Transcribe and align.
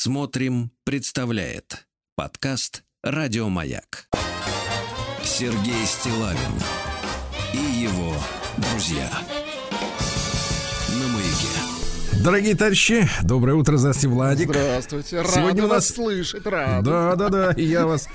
Смотрим, 0.00 0.70
представляет 0.84 1.88
подкаст 2.14 2.84
Радиомаяк. 3.02 4.06
Сергей 5.24 5.84
Стилавин 5.86 6.38
и 7.52 7.82
его 7.82 8.14
друзья 8.58 9.10
на 10.92 11.08
маяке. 11.08 12.22
Дорогие 12.22 12.54
товарищи, 12.54 13.08
доброе 13.24 13.54
утро, 13.54 13.76
здравствуйте, 13.76 14.14
Владик. 14.14 14.50
Здравствуйте, 14.50 15.20
рад 15.20 15.34
Сегодня 15.34 15.64
у 15.64 15.66
вас 15.68 15.88
нас- 15.88 15.96
слышать, 15.96 16.46
рад. 16.46 16.84
Да, 16.84 17.16
да, 17.16 17.28
да, 17.28 17.50
и 17.50 17.64
я 17.64 17.84
вас 17.84 18.06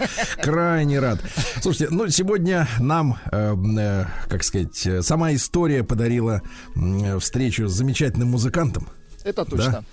крайне 0.41 1.01
рад. 1.01 1.19
Слушайте, 1.61 1.93
ну 1.93 2.07
сегодня 2.07 2.65
нам, 2.79 3.17
э, 3.29 3.53
э, 3.77 4.05
как 4.29 4.45
сказать, 4.45 4.87
э, 4.87 5.01
сама 5.01 5.33
история 5.33 5.83
подарила 5.83 6.43
м, 6.77 7.19
встречу 7.19 7.67
с 7.67 7.73
замечательным 7.73 8.29
музыкантом, 8.29 8.87
Это 9.23 9.45
точно. 9.45 9.83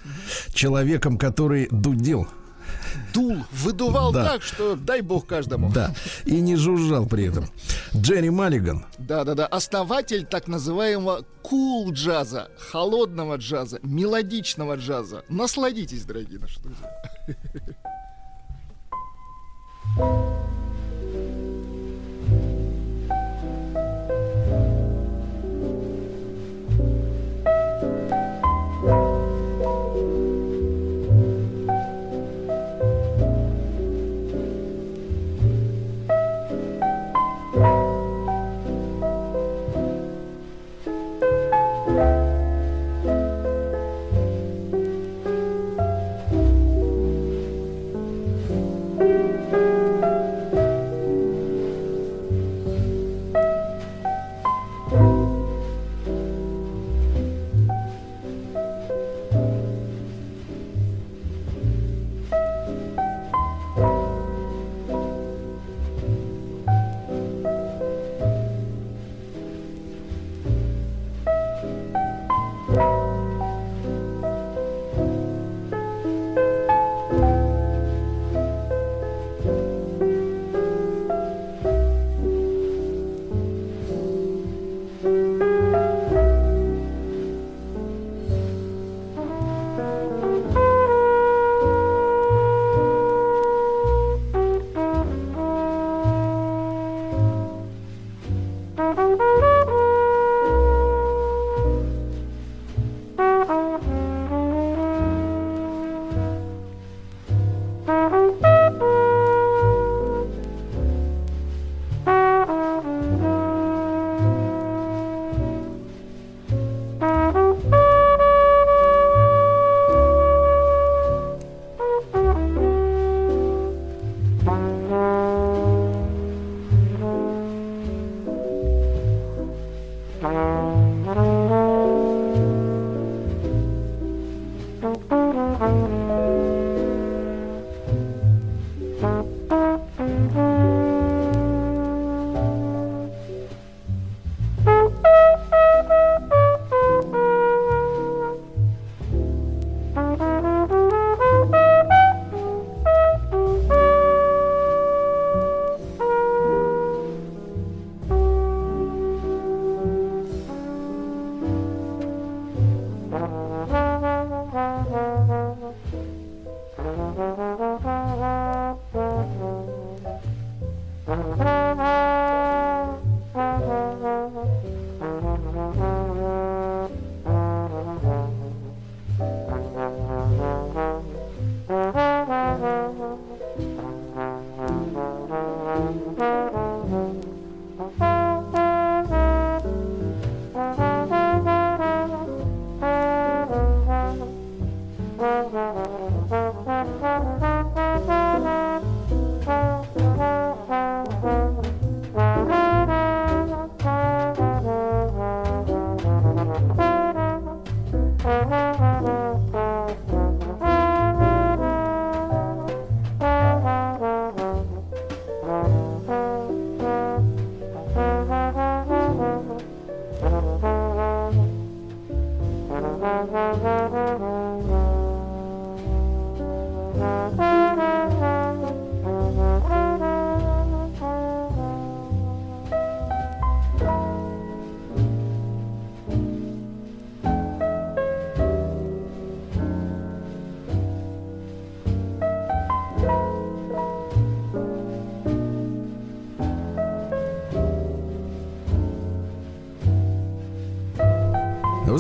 человеком, 0.53 1.19
который 1.19 1.69
дудел, 1.71 2.27
Дул, 3.13 3.39
выдувал 3.53 4.13
Да. 4.13 4.25
так, 4.25 4.43
что 4.43 4.77
дай 4.77 5.01
бог 5.01 5.27
каждому. 5.27 5.71
да, 5.73 5.93
и 6.25 6.41
не 6.41 6.57
жужжал 6.57 7.07
при 7.07 7.25
этом. 7.29 7.47
Джерри 7.97 8.31
Маллиган. 8.31 8.85
Да-да-да, 8.99 9.47
основатель 9.47 10.25
так 10.25 10.47
называемого 10.47 11.25
кул 11.43 11.93
джаза, 11.93 12.49
холодного 12.59 13.37
джаза, 13.37 13.81
мелодичного 13.83 14.77
джаза. 14.77 15.25
Насладитесь, 15.29 16.05
дорогие 16.05 16.39
наши 16.39 16.61
друзья. 16.61 16.89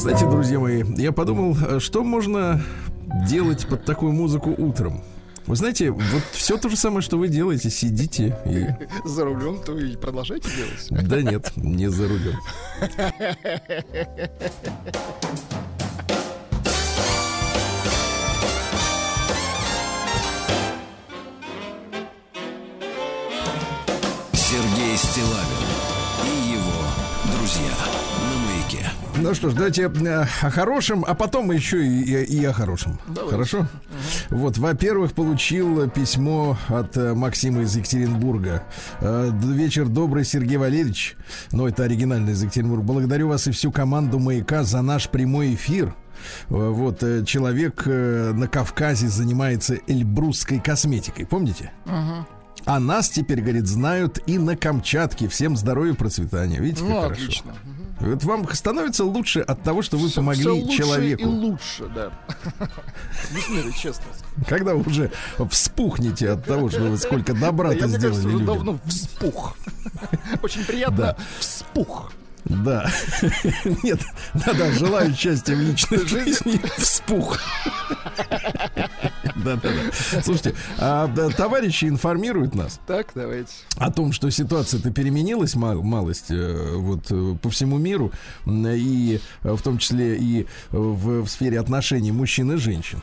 знаете, 0.00 0.26
друзья 0.26 0.58
мои, 0.58 0.82
я 0.96 1.12
подумал, 1.12 1.54
э, 1.60 1.78
что 1.78 2.02
можно 2.02 2.62
делать 3.28 3.66
под 3.68 3.84
такую 3.84 4.12
музыку 4.12 4.54
утром. 4.56 5.02
Вы 5.46 5.56
знаете, 5.56 5.90
вот 5.90 6.22
все 6.32 6.56
то 6.56 6.70
же 6.70 6.76
самое, 6.76 7.02
что 7.02 7.18
вы 7.18 7.28
делаете, 7.28 7.68
сидите 7.70 8.38
и... 8.46 8.68
За 9.06 9.24
рулем, 9.24 9.60
то 9.62 9.76
и 9.76 9.96
продолжайте 9.96 10.48
делать. 10.56 11.06
Да 11.08 11.20
нет, 11.20 11.52
не 11.56 11.90
за 11.90 12.08
рулем. 12.08 12.36
Ну 29.30 29.34
что 29.36 29.50
ж, 29.50 29.54
давайте 29.54 29.82
э, 29.82 30.26
о 30.42 30.50
хорошем, 30.50 31.04
а 31.06 31.14
потом 31.14 31.52
еще 31.52 31.86
и, 31.86 32.02
и, 32.02 32.40
и 32.40 32.44
о 32.46 32.52
хорошем. 32.52 32.98
Давайте. 33.06 33.30
Хорошо? 33.30 33.66
Вот, 34.28 34.58
во-первых, 34.58 35.12
получил 35.12 35.88
письмо 35.88 36.58
от 36.66 36.96
э, 36.96 37.14
Максима 37.14 37.60
из 37.62 37.76
Екатеринбурга. 37.76 38.64
Э, 39.00 39.30
вечер 39.44 39.86
добрый, 39.86 40.24
Сергей 40.24 40.56
Валерьевич. 40.56 41.14
Ну, 41.52 41.68
это 41.68 41.84
оригинальный 41.84 42.32
из 42.32 42.42
Екатеринбурга. 42.42 42.82
Благодарю 42.82 43.28
вас 43.28 43.46
и 43.46 43.52
всю 43.52 43.70
команду 43.70 44.18
«Маяка» 44.18 44.64
за 44.64 44.82
наш 44.82 45.08
прямой 45.08 45.54
эфир. 45.54 45.94
Вот, 46.48 46.98
человек 47.24 47.86
на 47.86 48.48
Кавказе 48.48 49.06
занимается 49.06 49.76
эльбрусской 49.86 50.58
косметикой. 50.58 51.24
Помните? 51.24 51.70
А 52.66 52.80
нас 52.80 53.08
теперь, 53.08 53.40
говорит, 53.42 53.68
знают 53.68 54.18
и 54.26 54.38
на 54.38 54.56
Камчатке. 54.56 55.28
Всем 55.28 55.56
здоровья 55.56 55.94
процветания. 55.94 56.58
Видите, 56.58 56.80
как 56.82 56.88
Ну, 56.90 57.00
хорошо. 57.02 57.22
отлично. 57.22 57.54
Вот 58.00 58.24
вам 58.24 58.48
становится 58.54 59.04
лучше 59.04 59.40
от 59.40 59.62
того, 59.62 59.82
что 59.82 59.96
вы 59.98 60.08
Всё- 60.08 60.16
помогли 60.20 60.40
всё 60.42 60.54
лучше 60.56 60.76
человеку. 60.78 61.22
И 61.22 61.26
лучше, 61.26 61.84
да. 61.94 62.10
Меры, 63.50 63.72
честно. 63.72 64.04
Когда 64.48 64.74
вы 64.74 64.82
уже 64.82 65.10
вспухнете 65.50 66.30
от 66.30 66.44
того, 66.44 66.70
что 66.70 66.80
вы 66.82 66.96
сколько 66.96 67.34
добра-то 67.34 67.74
я, 67.78 67.88
сделали 67.88 68.22
людям. 68.22 68.46
давно 68.46 68.78
вспух. 68.86 69.54
Очень 70.42 70.64
приятно 70.64 71.16
вспух. 71.38 72.10
Да. 72.44 72.90
Нет, 73.82 74.00
да-да, 74.34 74.72
желаю 74.72 75.14
счастья 75.14 75.54
в 75.54 75.60
личной 75.60 76.06
жизни. 76.06 76.60
Вспух. 76.78 77.38
Да-да-да. 79.36 80.20
Слушайте, 80.22 80.54
а 80.78 81.06
да, 81.08 81.28
товарищи 81.30 81.86
информируют 81.86 82.54
нас 82.54 82.80
Так, 82.86 83.08
давайте. 83.14 83.52
о 83.76 83.90
том, 83.90 84.12
что 84.12 84.30
ситуация-то 84.30 84.90
переменилась 84.90 85.54
мал- 85.54 85.82
малость 85.82 86.30
э, 86.30 86.74
вот 86.76 87.06
э, 87.10 87.36
по 87.40 87.48
всему 87.50 87.78
миру, 87.78 88.12
и 88.46 89.20
э, 89.42 89.52
в 89.52 89.62
том 89.62 89.78
числе 89.78 90.16
и 90.18 90.46
в, 90.70 91.22
в 91.22 91.28
сфере 91.28 91.58
отношений 91.60 92.12
мужчин 92.12 92.52
и 92.52 92.56
женщин. 92.56 93.02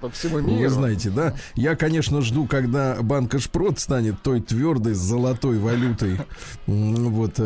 По 0.00 0.10
всему 0.10 0.36
Вы 0.36 0.42
миру. 0.42 0.70
знаете, 0.70 1.10
да? 1.10 1.34
Я, 1.54 1.76
конечно, 1.76 2.20
жду, 2.22 2.46
когда 2.46 2.96
банка 3.00 3.38
Шпрот 3.38 3.78
станет 3.78 4.20
той 4.22 4.40
твердой 4.40 4.94
золотой 4.94 5.58
валютой, 5.58 6.18
вот, 6.66 7.40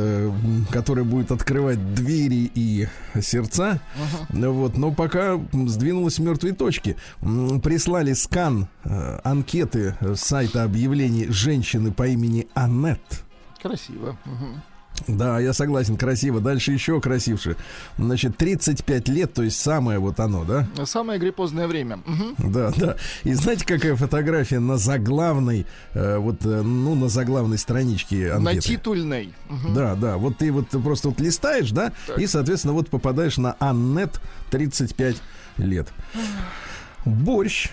которая 0.70 1.04
будет 1.14 1.30
открывать 1.30 1.94
двери 1.94 2.50
и 2.54 2.88
сердца. 3.20 3.80
Ну 4.30 4.52
Вот, 4.52 4.76
но 4.76 4.92
пока 4.92 5.40
сдвинулась 5.52 6.14
с 6.14 6.18
мертвой 6.18 6.52
точки. 6.52 6.96
Прислали 7.62 8.12
скан 8.14 8.68
э, 8.84 9.20
анкеты 9.22 9.96
с 10.00 10.20
сайта 10.20 10.64
объявлений 10.64 11.26
женщины 11.28 11.92
по 11.92 12.06
имени 12.08 12.48
Аннет. 12.54 13.00
Красиво. 13.62 14.16
Мгм. 14.24 14.62
Да, 15.08 15.40
я 15.40 15.52
согласен, 15.52 15.96
красиво. 15.96 16.40
Дальше 16.40 16.72
еще 16.72 17.00
красивше. 17.00 17.56
Значит, 17.98 18.36
35 18.36 19.08
лет, 19.08 19.34
то 19.34 19.42
есть 19.42 19.60
самое 19.60 19.98
вот 19.98 20.20
оно, 20.20 20.44
да? 20.44 20.66
Самое 20.86 21.18
гриппозное 21.18 21.66
время. 21.66 21.98
Мгм. 22.06 22.52
Да, 22.52 22.70
да. 22.76 22.96
И 23.24 23.34
знаете, 23.34 23.66
какая 23.66 23.96
фотография 23.96 24.60
на 24.60 24.76
заглавной, 24.76 25.66
э, 25.94 26.16
вот, 26.18 26.44
э, 26.46 26.62
ну, 26.62 26.94
на 26.94 27.08
заглавной 27.08 27.58
страничке 27.58 28.28
На 28.38 28.50
анкеты? 28.50 28.68
титульной. 28.68 29.34
Мгм. 29.48 29.74
Да, 29.74 29.94
да. 29.96 30.16
Вот 30.16 30.38
ты 30.38 30.52
вот 30.52 30.68
просто 30.68 31.08
вот 31.08 31.20
листаешь, 31.20 31.70
да, 31.72 31.92
Так. 32.06 32.18
и, 32.18 32.26
соответственно, 32.26 32.74
вот 32.74 32.88
попадаешь 32.88 33.36
на 33.36 33.56
Аннет 33.58 34.20
35 34.50 35.16
лет. 35.58 35.88
Борщ. 37.04 37.70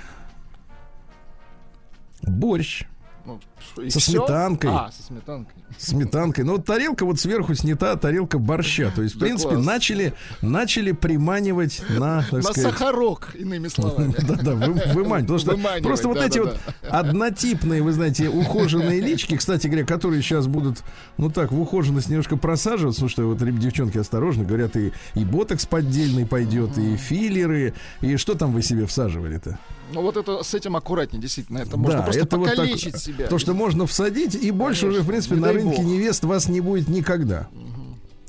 Борщ. 2.24 2.84
Ну, 3.26 3.40
и 3.82 3.90
Со 3.90 4.00
всё? 4.00 4.12
сметанкой. 4.26 4.70
А, 4.72 4.92
со 4.92 5.04
сметанкой. 5.04 5.54
Сметанкой. 5.78 6.44
Ну, 6.44 6.54
вот 6.58 6.66
тарелка 6.66 7.06
вот 7.06 7.20
сверху 7.20 7.56
снята, 7.56 7.96
тарелка 7.96 8.38
борща. 8.40 8.92
То 8.96 9.02
есть, 9.02 9.16
в 9.16 9.20
Да 9.20 9.26
принципе, 9.26 9.54
класс. 9.56 9.66
начали, 9.66 10.14
начали 10.42 10.92
приманивать 10.92 11.82
на, 11.90 12.26
На 12.32 12.42
сказать, 12.42 12.74
сахарок, 12.74 13.36
иными 13.36 13.68
словами. 13.68 14.14
Да-да, 14.28 14.56
вы, 14.56 14.74
выманивать. 14.94 15.28
Потому 15.28 15.40
что 15.40 15.82
просто 15.82 16.08
вот 16.08 16.18
эти 16.18 16.40
вот 16.40 16.58
однотипные, 17.02 17.82
вы 17.82 17.92
знаете, 17.94 18.30
ухоженные 18.30 19.02
лички, 19.02 19.36
кстати 19.38 19.68
говоря, 19.68 19.86
которые 19.86 20.22
сейчас 20.22 20.48
будут, 20.48 20.80
ну 21.18 21.30
так, 21.30 21.52
в 21.52 21.60
ухоженность 21.60 22.10
немножко 22.10 22.38
просаживаться, 22.38 23.06
потому 23.06 23.10
что 23.10 23.24
вот 23.48 23.60
девчонки 23.60 23.98
осторожно, 23.98 24.44
говорят, 24.44 24.76
и, 24.76 24.92
и 25.16 25.26
ботокс 25.26 25.66
поддельный 25.66 26.26
пойдет, 26.26 26.78
и 26.78 26.96
филлеры, 26.96 27.74
и 28.02 28.18
что 28.18 28.36
там 28.36 28.52
вы 28.54 28.62
себе 28.62 28.86
всаживали-то? 28.86 29.58
Ну 29.94 30.02
вот 30.04 30.16
это 30.16 30.42
с 30.42 30.54
этим 30.54 30.78
аккуратнее, 30.78 31.22
действительно. 31.22 31.58
Это 31.58 31.76
можно 31.76 32.02
просто 32.02 32.22
это 32.22 32.38
вот 32.38 32.46
так- 32.48 32.56
покалечить 32.56 32.98
себя. 32.98 33.28
То, 33.28 33.38
что 33.38 33.51
можно 33.54 33.86
всадить, 33.88 34.36
и 34.36 34.52
больше 34.52 34.88
уже, 34.88 35.02
в 35.02 35.08
Конечно, 35.08 35.30
принципе, 35.36 35.36
на 35.36 35.54
рынке 35.54 35.78
бог. 35.78 35.86
невест 35.86 36.24
вас 36.24 36.48
не 36.50 36.62
будет 36.62 36.88
никогда. 36.88 37.48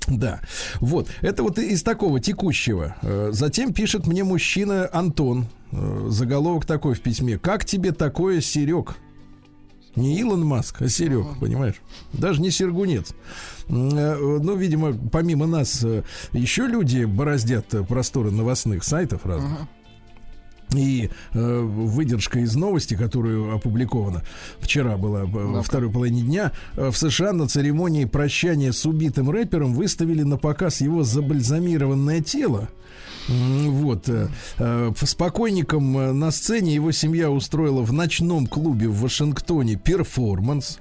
Да, 0.09 0.41
вот, 0.81 1.09
это 1.21 1.43
вот 1.45 1.59
из 1.59 1.83
такого 1.83 2.19
текущего. 2.21 2.97
Э, 3.03 3.31
Затем 3.33 3.73
пишет 3.73 4.07
мне 4.07 4.25
мужчина 4.25 4.89
Антон, 4.93 5.47
э, 5.71 6.07
заголовок 6.11 6.67
такой 6.67 6.95
в 6.95 7.01
письме. 7.01 7.39
Как 7.39 7.65
тебе 7.65 7.93
такое, 7.93 8.41
Серег? 8.41 8.97
Не 9.95 10.19
Илон 10.19 10.45
Маск, 10.45 10.83
а 10.83 10.89
Серег, 10.89 11.39
понимаешь? 11.39 11.77
Даже 12.13 12.41
не 12.43 12.51
Сергунец. 12.51 13.13
Э, 13.69 14.17
Ну, 14.19 14.57
видимо, 14.57 14.93
помимо 14.93 15.47
нас 15.47 15.87
еще 16.33 16.67
люди 16.67 17.05
бороздят 17.05 17.67
просторы 17.89 18.31
новостных 18.33 18.85
сайтов 18.85 19.25
разных. 19.25 19.53
И 20.75 21.11
э, 21.33 21.61
выдержка 21.61 22.41
из 22.41 22.55
новости, 22.57 22.95
которую 22.95 23.55
опубликована 23.55 24.23
вчера 24.59 24.97
была 24.97 25.23
э, 25.23 25.27
во 25.27 25.63
второй 25.63 25.91
половине 25.91 26.23
дня, 26.23 26.53
э, 26.77 26.91
в 26.91 26.97
США 26.97 27.33
на 27.33 27.49
церемонии 27.49 28.05
прощания 28.05 28.73
с 28.73 28.85
убитым 28.87 29.31
рэпером 29.31 29.75
выставили 29.75 30.23
на 30.23 30.37
показ 30.37 30.81
его 30.81 31.03
забальзамированное 31.03 32.21
тело. 32.21 32.69
Вот. 33.29 34.09
э, 34.09 34.29
С 34.97 35.15
покойником 35.15 36.19
на 36.19 36.31
сцене 36.31 36.75
его 36.75 36.93
семья 36.93 37.31
устроила 37.31 37.83
в 37.83 37.93
ночном 37.93 38.47
клубе 38.47 38.89
в 38.89 39.01
Вашингтоне 39.01 39.77
перформанс. 39.77 40.79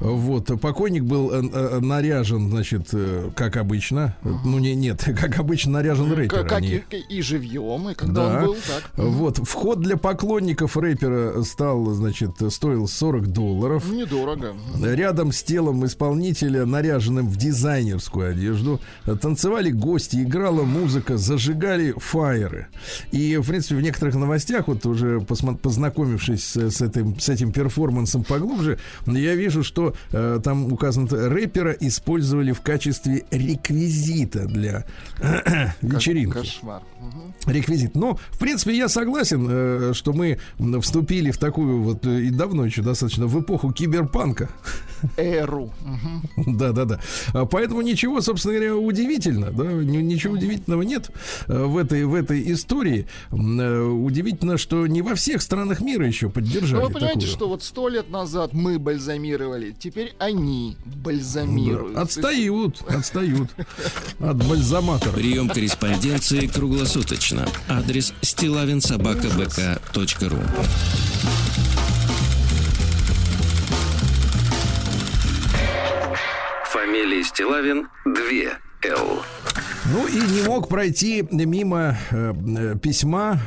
Вот, 0.00 0.60
покойник 0.60 1.04
был 1.04 1.30
э, 1.32 1.42
э, 1.52 1.80
наряжен, 1.80 2.50
значит, 2.50 2.88
э, 2.92 3.30
как 3.34 3.56
обычно. 3.56 4.16
Ну, 4.22 4.58
не, 4.58 4.74
нет, 4.74 5.02
как 5.18 5.38
обычно 5.38 5.72
наряжен 5.72 6.12
рэпер. 6.12 6.28
Как, 6.30 6.46
а 6.46 6.48
как 6.56 6.60
не- 6.60 6.82
и, 6.90 7.16
и 7.18 7.22
живьем, 7.22 7.88
и 7.90 7.94
когда 7.94 8.28
Да. 8.28 8.38
он 8.40 8.44
был, 8.46 8.54
так. 8.54 8.90
Вот, 8.96 9.38
вход 9.38 9.80
для 9.80 9.96
поклонников 9.96 10.76
рэпера 10.76 11.42
стал, 11.42 11.86
значит, 11.94 12.30
стоил 12.50 12.86
40 12.88 13.26
долларов. 13.28 13.88
Недорого. 13.90 14.54
Рядом 14.82 15.32
с 15.32 15.42
телом 15.42 15.84
исполнителя, 15.86 16.66
наряженным 16.66 17.28
в 17.28 17.36
дизайнерскую 17.36 18.30
одежду, 18.30 18.80
танцевали 19.20 19.70
гости, 19.70 20.22
играла 20.22 20.62
музыка, 20.62 21.16
зажигали 21.16 21.94
фаеры. 21.96 22.68
И, 23.12 23.36
в 23.36 23.46
принципе, 23.48 23.76
в 23.76 23.82
некоторых 23.82 24.14
новостях, 24.14 24.68
вот 24.68 24.84
уже 24.86 25.20
познакомившись 25.20 26.56
с 26.56 26.80
этим, 26.80 27.18
с 27.18 27.28
этим 27.28 27.52
перформансом 27.52 28.24
поглубже, 28.24 28.78
я 29.06 29.34
вижу, 29.34 29.55
что 29.62 29.94
э, 30.12 30.40
там 30.42 30.72
указано, 30.72 31.08
рэпера 31.10 31.72
использовали 31.72 32.52
в 32.52 32.60
качестве 32.60 33.24
реквизита 33.30 34.46
для 34.46 34.84
вечеринки 35.82 36.38
Кошмар. 36.38 36.82
Реквизит. 37.46 37.94
Но, 37.94 38.18
в 38.30 38.38
принципе, 38.38 38.76
я 38.76 38.88
согласен, 38.88 39.46
э, 39.48 39.92
что 39.94 40.12
мы 40.12 40.38
вступили 40.80 41.30
в 41.30 41.38
такую 41.38 41.82
вот 41.82 42.04
э, 42.06 42.22
и 42.22 42.30
давно 42.30 42.64
еще 42.66 42.82
достаточно 42.82 43.26
в 43.26 43.40
эпоху 43.40 43.72
киберпанка. 43.72 44.48
Эру. 45.16 45.70
Да, 46.46 46.72
да, 46.72 46.84
да. 46.84 47.00
А 47.32 47.44
Поэтому 47.46 47.82
ничего, 47.82 48.20
собственно 48.20 48.54
говоря, 48.54 48.76
удивительно, 48.76 49.50
да, 49.52 49.64
ни- 49.64 49.98
ничего 50.02 50.34
удивительного 50.34 50.82
нет 50.82 51.10
э, 51.46 51.64
в 51.64 51.76
этой 51.76 52.04
в 52.04 52.14
этой 52.14 52.52
истории. 52.52 53.06
Удивительно, 53.30 54.58
что 54.58 54.86
не 54.86 55.02
во 55.02 55.14
всех 55.14 55.42
странах 55.42 55.80
мира 55.80 56.06
еще 56.06 56.28
поддержали 56.30 56.80
Ну, 56.80 56.86
вы 56.88 56.92
понимаете, 56.94 57.20
такую. 57.20 57.32
что 57.32 57.48
вот 57.48 57.62
сто 57.62 57.88
лет 57.88 58.10
назад 58.10 58.52
мы 58.52 58.78
бальзамировали, 58.78 59.74
теперь 59.78 60.14
они 60.18 60.76
бальзамируют. 60.84 61.94
Да, 61.94 62.02
Отстают, 62.02 62.82
отстают 62.88 63.50
от 64.18 64.48
бальзаматора. 64.48 65.12
Прием 65.12 65.48
корреспонденции 65.48 66.46
круглосуточно. 66.46 66.95
Адрес 67.68 68.14
стилавинсобакабк.ру 68.22 70.38
Фамилия 76.72 77.22
Стилавин 77.22 77.88
2 78.06 78.14
Л. 78.84 79.22
Ну 79.92 80.08
и 80.08 80.18
не 80.18 80.40
мог 80.48 80.68
пройти 80.68 81.28
мимо 81.30 81.98
э, 82.10 82.32
э, 82.34 82.76
письма, 82.78 83.40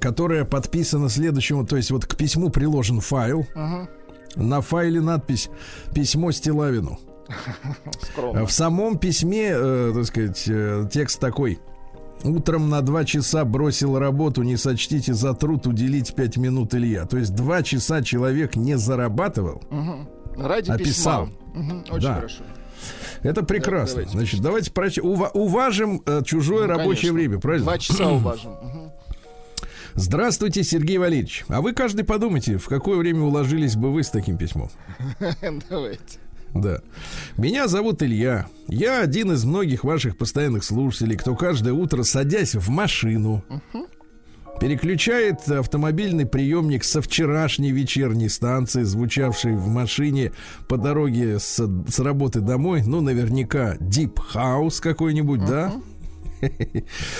которое 0.00 0.46
подписано 0.46 1.10
следующему, 1.10 1.66
то 1.66 1.76
есть 1.76 1.90
вот 1.90 2.06
к 2.06 2.16
письму 2.16 2.48
приложен 2.48 3.00
файл. 3.00 3.46
Ага. 3.54 3.90
На 4.36 4.62
файле 4.62 5.02
надпись 5.02 5.50
«Письмо 5.94 6.32
Стилавину». 6.32 6.98
Скромно. 8.00 8.46
В 8.46 8.52
самом 8.52 8.96
письме, 8.98 9.50
э, 9.50 9.92
так 9.94 10.06
сказать, 10.06 10.44
э, 10.48 10.88
текст 10.90 11.20
такой. 11.20 11.60
Утром 12.24 12.70
на 12.70 12.80
два 12.80 13.04
часа 13.04 13.44
бросил 13.44 13.98
работу, 13.98 14.42
не 14.42 14.56
сочтите 14.56 15.12
за 15.12 15.34
труд 15.34 15.66
уделить 15.66 16.14
пять 16.14 16.36
минут 16.38 16.74
Илья. 16.74 17.04
То 17.04 17.18
есть 17.18 17.34
два 17.34 17.62
часа 17.62 18.02
человек 18.02 18.56
не 18.56 18.78
зарабатывал, 18.78 19.62
Мгм. 19.70 20.08
Ради 20.36 20.70
а 20.70 20.78
писал. 20.78 21.26
письма. 21.26 21.38
Мгм, 21.54 21.84
Очень 21.90 22.02
Да. 22.08 22.14
хорошо. 22.16 22.42
Это 23.22 23.42
прекрасно. 23.42 23.96
давайте. 23.96 24.12
Значит, 24.18 24.40
давайте 24.40 24.70
проч- 24.72 24.98
ува- 24.98 25.30
уважим 25.34 26.02
э, 26.06 26.22
чужое 26.24 26.62
Ну, 26.66 26.68
рабочее 26.68 27.10
конечно. 27.10 27.12
время, 27.12 27.38
правильно? 27.40 27.64
Два 27.64 27.78
часа 27.78 28.08
уважим. 28.10 28.50
Здравствуйте, 29.94 30.64
Сергей 30.64 30.98
Валерьевич. 30.98 31.44
А 31.48 31.60
вы 31.60 31.72
каждый 31.72 32.04
подумайте, 32.04 32.56
в 32.58 32.66
какое 32.68 32.96
время 32.96 33.20
уложились 33.22 33.76
бы 33.76 33.92
вы 33.92 34.02
с 34.02 34.10
таким 34.10 34.36
письмом? 34.36 34.70
Давайте. 35.70 36.18
Да. 36.54 36.80
Меня 37.36 37.66
зовут 37.66 38.02
Илья. 38.02 38.46
Я 38.68 39.00
один 39.00 39.32
из 39.32 39.44
многих 39.44 39.84
ваших 39.84 40.16
постоянных 40.16 40.64
слушателей, 40.64 41.16
кто 41.16 41.34
каждое 41.34 41.72
утро, 41.72 42.04
садясь 42.04 42.54
в 42.54 42.70
машину, 42.70 43.44
переключает 44.60 45.48
автомобильный 45.48 46.26
приемник 46.26 46.84
со 46.84 47.02
вчерашней 47.02 47.72
вечерней 47.72 48.28
станции, 48.28 48.84
звучавшей 48.84 49.56
в 49.56 49.66
машине 49.66 50.32
по 50.68 50.76
дороге 50.76 51.40
с, 51.40 51.60
с 51.88 51.98
работы 51.98 52.40
домой. 52.40 52.82
Ну, 52.86 53.00
наверняка 53.00 53.76
Deep 53.76 54.16
House 54.32 54.80
какой-нибудь, 54.80 55.44
да? 55.44 55.74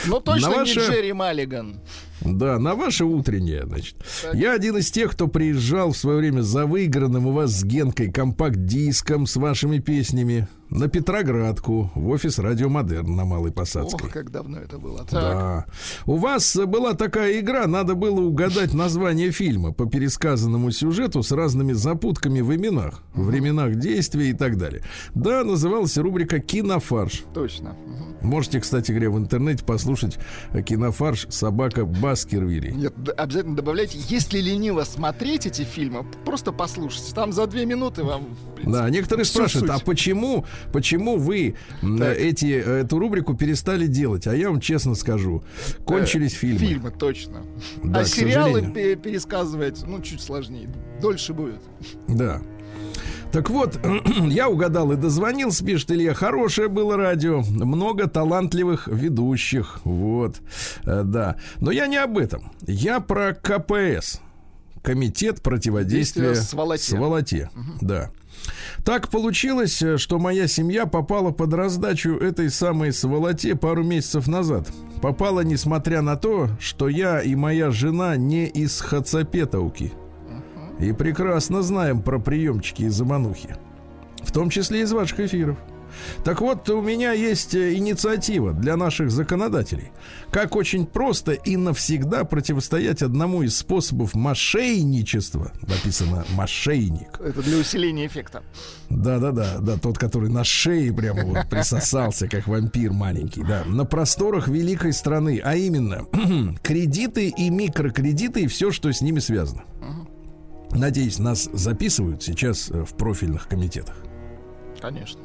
Ну 0.07 0.21
точно 0.21 0.50
На 0.50 0.64
не 0.64 0.73
Джерри 0.73 1.12
Маллиган. 1.12 1.81
Да, 2.21 2.59
на 2.59 2.75
ваше 2.75 3.04
утреннее, 3.04 3.64
значит. 3.66 3.97
Я 4.33 4.52
один 4.52 4.76
из 4.76 4.90
тех, 4.90 5.12
кто 5.12 5.28
приезжал 5.28 5.92
в 5.92 5.97
свое 5.97 6.18
время 6.18 6.42
за 6.42 6.66
выигранным 6.66 7.26
у 7.26 7.33
вас 7.33 7.50
с 7.50 7.64
Генкой 7.64 8.11
компакт-диском 8.11 9.26
с 9.26 9.37
вашими 9.37 9.78
песнями 9.78 10.49
на 10.71 10.88
Петроградку 10.88 11.90
в 11.94 12.09
офис 12.09 12.38
Радио 12.38 12.68
Модерн 12.68 13.14
на 13.14 13.25
Малой 13.25 13.52
Посадской. 13.52 14.09
Ох, 14.09 14.12
как 14.12 14.30
давно 14.30 14.59
это 14.59 14.78
было. 14.78 14.99
Так. 15.00 15.12
Да. 15.12 15.66
У 16.06 16.16
вас 16.16 16.56
была 16.56 16.94
такая 16.94 17.38
игра, 17.38 17.66
надо 17.66 17.94
было 17.94 18.21
угадать 18.21 18.75
название 18.75 19.30
фильма 19.30 19.73
по 19.73 19.87
пересказанному 19.87 20.71
сюжету 20.73 21.23
с 21.23 21.30
разными 21.30 21.73
запутками 21.73 22.40
в 22.40 22.54
именах, 22.54 23.02
в 23.14 23.26
временах 23.26 23.76
действия 23.76 24.30
и 24.30 24.33
так 24.33 24.59
далее. 24.59 24.83
Да, 25.14 25.44
называлась 25.44 25.97
рубрика 25.97 26.40
«Кинофарш». 26.40 27.25
Точно. 27.35 27.76
Мгм. 27.87 28.28
Можете, 28.28 28.61
кстати 28.61 28.90
говоря, 28.90 29.11
в 29.11 29.18
интернете 29.18 29.64
послушать 29.64 30.18
«Кинофарш. 30.66 31.26
Собака 31.28 31.85
Баскервилли». 32.14 32.71
Нет, 32.71 32.94
обязательно 33.16 33.56
добавляйте. 33.56 33.99
Если 34.09 34.40
лениво 34.40 34.85
смотреть 34.85 35.47
эти 35.47 35.62
фильмы, 35.62 36.06
просто 36.25 36.52
послушайте. 36.52 37.12
Там 37.14 37.33
за 37.33 37.47
две 37.47 37.66
минуты 37.66 38.04
вам... 38.04 38.37
принципе, 38.54 38.73
Да, 38.73 38.88
некоторые 38.88 39.25
спрашивают, 39.25 39.71
суть. 39.73 39.83
а 39.83 39.85
почему, 39.85 40.44
почему 40.73 41.16
вы 41.16 41.56
Так. 41.80 42.16
эти, 42.16 42.47
эту 42.47 42.99
рубрику 42.99 43.35
перестали 43.35 43.87
делать? 43.87 44.26
А 44.26 44.35
я 44.37 44.49
вам 44.50 44.61
честно 44.61 44.94
скажу, 44.94 45.42
кончились 45.85 46.35
Э, 46.35 46.37
фильмы. 46.37 46.59
Фильмы, 46.59 46.90
точно. 46.92 47.42
Да, 47.83 48.00
а 48.00 48.04
сериалы 48.04 48.61
сожалению. 48.61 48.97
пересказывать, 48.99 49.83
ну, 49.87 50.00
чуть 50.00 50.21
сложнее. 50.23 50.68
Дольше 51.00 51.35
будет. 51.35 51.61
Да. 52.09 52.40
Так 53.35 53.50
вот, 53.50 53.81
я 54.29 54.49
угадал 54.49 54.93
и 54.93 54.97
дозвонился, 54.97 55.64
пишет 55.64 55.91
Илья. 55.91 56.14
Хорошее 56.14 56.69
было 56.69 56.97
радио. 56.97 57.41
Много 57.41 58.07
талантливых 58.07 58.87
ведущих. 58.87 59.81
Вот. 59.83 60.41
Э, 60.85 61.03
Да. 61.03 61.35
Но 61.59 61.73
я 61.73 61.88
не 61.88 61.97
об 61.97 62.17
этом. 62.17 62.53
Я 62.64 63.00
про 63.00 63.35
КПС. 63.35 64.21
Комитет 64.85 65.43
противодействия 65.43 66.29
Действия 66.29 66.49
сволоте. 66.49 66.83
сволоте. 66.85 67.50
Да. 67.81 68.12
Так 68.85 69.09
получилось, 69.09 69.83
э, 69.83 69.99
что 69.99 70.21
моя 70.21 70.47
семья 70.47 70.87
попала 70.87 71.33
под 71.33 71.55
раздачу 71.55 72.14
этой 72.17 72.50
самой 72.50 72.93
сволоте 72.93 73.57
пару 73.57 73.83
месяцев 73.83 74.29
назад. 74.29 74.69
Попала, 75.03 75.41
несмотря 75.41 76.03
на 76.03 76.14
то, 76.14 76.50
что 76.61 76.88
я 76.88 77.21
и 77.21 77.35
моя 77.35 77.73
жена 77.73 78.17
не 78.17 78.47
из 78.47 78.81
Хацапетовки. 78.81 79.93
И 80.78 80.93
прекрасно 80.93 81.62
знаем 81.62 82.02
про 82.02 82.19
приемчики 82.19 82.83
и 82.83 82.88
заманухи. 82.88 83.57
В 84.23 84.33
том 84.33 84.50
числе 84.50 84.83
из 84.83 84.93
ваших 84.93 85.21
эфиров. 85.21 85.59
Так 86.25 86.40
вот, 86.40 86.69
у 86.71 86.81
меня 86.81 87.12
есть 87.12 87.54
э, 87.54 87.75
инициатива 87.75 88.52
для 88.52 88.76
наших 88.76 89.11
законодателей. 89.11 89.93
Как 90.31 90.57
очень 90.57 90.87
просто 90.87 91.33
и 91.33 91.57
навсегда 91.57 92.25
противостоять 92.25 93.02
одному 93.02 93.43
из 93.43 93.57
способов 93.57 94.14
мошенничества. 94.14 95.52
Написано 95.62 96.25
«мошенник». 96.35 97.21
Это 97.21 97.43
для 97.43 97.59
усиления 97.59 98.07
эффекта. 98.07 98.43
Да-да-да, 98.90 99.59
да, 99.61 99.76
тот, 99.76 99.99
который 99.99 100.31
на 100.31 100.45
шее 100.45 100.93
прямо 100.93 101.25
вот 101.25 101.49
присосался, 101.50 102.28
как 102.28 102.47
вампир 102.47 102.93
маленький, 102.93 103.43
да, 103.43 103.64
на 103.64 103.85
просторах 103.85 104.49
великой 104.49 104.93
страны, 104.93 105.40
а 105.45 105.54
именно 105.54 106.07
кредиты 106.62 107.28
и 107.28 107.50
микрокредиты 107.50 108.43
и 108.43 108.47
все, 108.47 108.71
что 108.71 108.93
с 108.93 109.00
ними 109.00 109.21
связано. 109.21 109.64
Надеюсь, 110.75 111.19
нас 111.19 111.49
записывают 111.52 112.23
сейчас 112.23 112.71
э, 112.71 112.85
в 112.85 112.95
профильных 112.97 113.49
комитетах. 113.49 113.97
Конечно. 114.81 115.23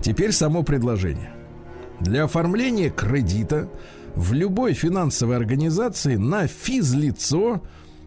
Теперь 0.00 0.32
само 0.32 0.62
предложение. 0.62 1.34
Для 2.00 2.24
оформления 2.24 2.90
кредита 2.90 3.68
в 4.14 4.32
любой 4.32 4.72
финансовой 4.72 5.36
организации 5.36 6.16
на 6.16 6.46
физлицо 6.46 7.62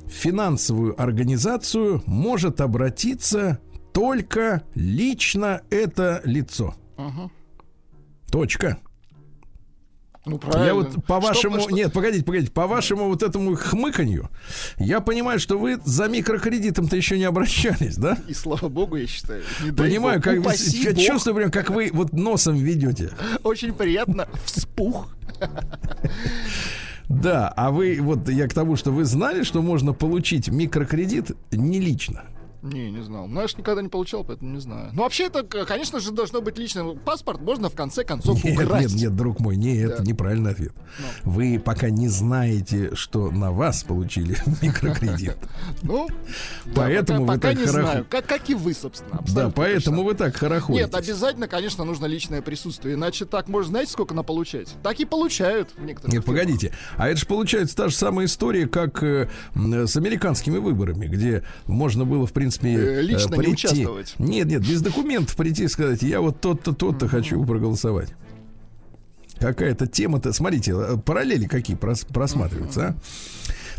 финансовую 0.08 1.00
организацию 1.01 2.01
может 2.06 2.62
обратиться 2.62 3.60
только 3.94 4.63
лично 4.74 5.62
это 5.70 6.22
лицо. 6.24 6.75
Мгм. 6.98 7.32
Точка. 8.32 8.79
Ну, 10.27 10.38
правильно. 10.38 10.65
Я 10.65 10.74
вот 10.74 11.05
по 11.05 11.19
вашему... 11.19 11.60
что- 11.60 11.72
Нет, 11.72 11.93
погодите, 11.93 12.24
погодите. 12.25 12.51
По 12.51 12.67
вашему 12.67 13.05
вот 13.05 13.24
этому 13.24 13.55
хмыканью 13.55 14.29
я 14.77 15.00
понимаю, 15.00 15.39
что 15.39 15.57
вы 15.57 15.79
за 15.86 16.07
микрокредитом-то 16.07 16.96
еще 16.96 17.17
не 17.17 17.24
обращались, 17.24 17.96
да? 17.98 18.17
И 18.27 18.34
слава 18.34 18.67
богу, 18.67 18.98
я 18.98 19.07
считаю. 19.07 19.43
Не 19.63 19.72
Понимаю, 19.72 20.22
как 20.22 20.38
вы... 20.39 20.53
Я 20.53 20.93
чувствую 20.96 21.36
прям, 21.36 21.51
как 21.51 21.69
вы 21.69 21.89
вот 21.93 22.13
носом 22.13 22.55
ведете. 22.55 23.12
Очень 23.43 23.74
приятно. 23.74 24.27
Вспух. 24.46 25.10
Да, 27.10 27.48
а 27.55 27.72
вы, 27.72 28.00
вот 28.01 28.27
я 28.27 28.48
к 28.48 28.53
тому, 28.53 28.75
что 28.75 28.91
вы 28.91 29.05
знали, 29.05 29.43
что 29.43 29.62
можно 29.62 29.93
получить 29.93 30.50
микрокредит 30.50 31.31
не 31.51 31.79
лично. 31.79 32.24
Не, 32.74 32.91
не 32.91 33.03
знал. 33.03 33.27
Ну, 33.27 33.41
я 33.41 33.47
ж 33.47 33.57
никогда 33.57 33.81
не 33.81 33.89
получал, 33.89 34.24
поэтому 34.24 34.53
не 34.53 34.59
знаю. 34.59 34.89
Ну, 34.93 35.03
вообще, 35.03 35.25
это, 35.27 35.43
конечно 35.43 36.00
же, 36.00 36.12
должно 36.12 36.41
быть 36.41 36.57
личный 36.57 36.95
паспорт. 36.97 37.41
Можно, 37.41 37.69
в 37.69 37.75
конце 37.75 38.03
концов, 38.03 38.43
Нет, 38.43 38.59
украсть. 38.59 38.93
нет, 38.93 39.01
нет, 39.03 39.15
друг 39.15 39.39
мой, 39.39 39.55
не, 39.55 39.77
это 39.77 39.97
Да. 39.97 40.03
неправильный 40.03 40.51
ответ. 40.51 40.74
Вы 41.24 41.62
пока 41.63 41.89
не 41.89 42.07
знаете, 42.07 42.95
что 42.95 43.31
на 43.31 43.51
вас 43.51 43.83
получили 43.83 44.38
микрокредит. 44.62 45.38
Ну, 45.83 46.07
Поэтому 46.75 47.25
вы 47.25 47.38
так 47.38 47.57
знаю. 47.59 48.05
Как, 48.09 48.50
и 48.50 48.53
вы, 48.55 48.74
собственно. 48.74 49.21
Да, 49.33 49.50
поэтому 49.50 50.03
вы 50.03 50.13
так 50.13 50.36
хорохуете. 50.36 50.83
Нет, 50.83 50.95
обязательно, 50.95 51.47
конечно, 51.47 51.83
нужно 51.83 52.05
личное 52.05 52.41
присутствие. 52.41 52.95
Иначе 52.95 53.25
так 53.25 53.47
можно, 53.47 53.71
знаете, 53.71 53.91
сколько 53.91 54.13
на 54.13 54.24
получать? 54.24 54.69
Так 54.83 55.00
и 55.00 55.05
получают 55.05 55.71
в 55.77 55.83
некоторых 55.83 56.13
Нет, 56.13 56.25
погодите. 56.25 56.71
А 56.97 57.07
это 57.09 57.19
же 57.19 57.25
получается 57.25 57.75
та 57.75 57.89
же 57.89 57.95
самая 57.95 58.25
история, 58.25 58.67
как 58.67 59.01
э, 59.03 59.29
с 59.55 59.95
американскими 59.95 60.57
выборами, 60.57 61.07
где 61.07 61.43
можно 61.65 62.05
было, 62.05 62.25
в 62.25 62.33
принципе, 62.33 62.56
Э, 62.61 63.01
лично 63.01 63.35
не 63.35 63.37
прийти. 63.39 63.67
участвовать. 63.67 64.15
Нет, 64.19 64.47
нет, 64.47 64.61
без 64.67 64.81
документов 64.81 65.35
прийти 65.35 65.63
и 65.63 65.67
сказать, 65.67 66.01
я 66.01 66.21
вот 66.21 66.41
тот-то, 66.41 66.73
тот-то 66.73 67.07
хочу 67.07 67.43
проголосовать. 67.45 68.09
Какая-то 69.39 69.85
тема-то, 69.87 70.33
смотрите, 70.33 70.73
э, 70.75 70.97
параллели 70.97 71.45
какие 71.45 71.77
прос- 71.77 72.11
просматриваются, 72.11 72.87
а? 72.87 72.95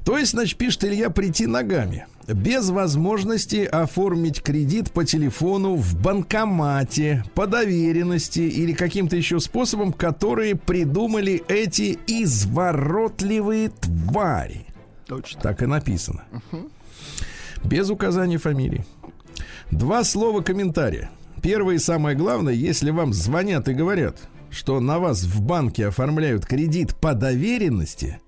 То 0.05 0.17
есть, 0.17 0.31
значит, 0.31 0.57
пишет 0.57 0.85
Илья, 0.85 1.11
прийти 1.11 1.47
ногами. 1.47 2.07
Без 2.29 2.71
возможности 2.71 3.65
оформить 3.65 4.43
кредит 4.43 4.91
по 4.93 5.05
телефону 5.05 5.75
в 5.75 6.01
банкомате, 6.01 7.25
по 7.35 7.47
доверенности 7.47 8.41
или 8.41 8.73
каким-то 8.73 9.17
еще 9.17 9.41
способом, 9.41 9.93
которые 9.93 10.55
придумали 10.55 11.43
эти 11.49 11.99
изворотливые 12.07 13.71
твари. 13.71 14.67
Точно. 15.07 15.41
Так 15.41 15.63
и 15.63 15.67
написано. 15.67 16.23
Без 17.65 17.91
указания 17.91 18.39
фамилии. 18.39 18.85
Два 19.71 20.05
слова 20.05 20.41
комментария. 20.41 21.11
Первое 21.43 21.77
и 21.77 21.79
самое 21.79 22.17
главное, 22.17 22.55
если 22.55 22.91
вам 22.91 23.13
звонят 23.13 23.69
и 23.69 23.75
говорят, 23.75 24.17
что 24.51 24.81
на 24.81 24.99
вас 24.99 25.23
в 25.25 25.41
банке 25.43 25.87
оформляют 25.87 26.47
кредит 26.47 26.97
по 26.97 27.15
доверенности, 27.15 28.21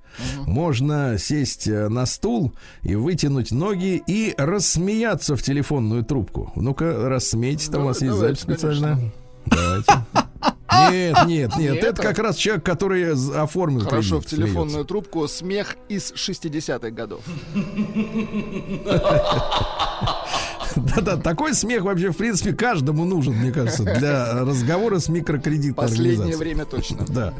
можно 0.47 1.17
сесть 1.19 1.67
э, 1.67 1.89
на 1.89 2.05
стул 2.07 2.53
и 2.83 2.95
вытянуть 2.95 3.53
ноги 3.53 4.03
и 4.07 4.35
рассмеяться 4.37 5.37
в 5.37 5.43
телефонную 5.43 6.05
трубку. 6.05 6.53
Ну-ка, 6.57 7.09
рассмейтесь, 7.09 7.69
там 7.69 7.83
у 7.83 7.87
вас 7.87 8.03
есть 8.03 8.17
запись 8.17 8.41
специальная. 8.41 8.99
Давайте. 9.47 9.93
Нет, 10.91 11.17
нет, 11.27 11.57
нет, 11.57 11.59
Не 11.59 11.79
это 11.79 11.87
это. 11.89 12.03
как 12.03 12.19
раз 12.19 12.37
человек, 12.37 12.65
который 12.65 13.13
оформил 13.13 13.81
Хорошо, 13.81 14.21
кредит, 14.21 14.27
в 14.27 14.37
телефонную 14.37 14.85
трубку 14.85 15.27
смех 15.29 15.77
из 15.89 16.13
60-х 16.13 16.91
годов. 16.91 17.23
Да-да, 20.77 21.17
такой 21.17 21.55
смех 21.55 21.83
вообще, 21.83 22.11
в 22.11 22.17
принципе, 22.17 22.53
каждому 22.53 23.05
нужен, 23.05 23.35
мне 23.35 23.53
кажется, 23.53 23.83
для 23.83 24.45
разговора 24.45 24.99
с 24.99 25.09
микрокредитной 25.09 25.75
Последнее 25.75 26.37
время 26.37 26.65
точно. 26.65 27.05
Да. 27.09 27.35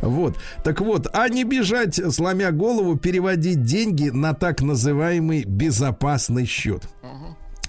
Вот. 0.00 0.36
Так 0.64 0.80
вот, 0.80 1.08
а 1.12 1.28
не 1.28 1.44
бежать, 1.44 2.00
сломя 2.14 2.52
голову, 2.52 2.96
переводить 2.96 3.62
деньги 3.64 4.08
на 4.10 4.34
так 4.34 4.62
называемый 4.62 5.44
безопасный 5.44 6.46
счет. 6.46 6.84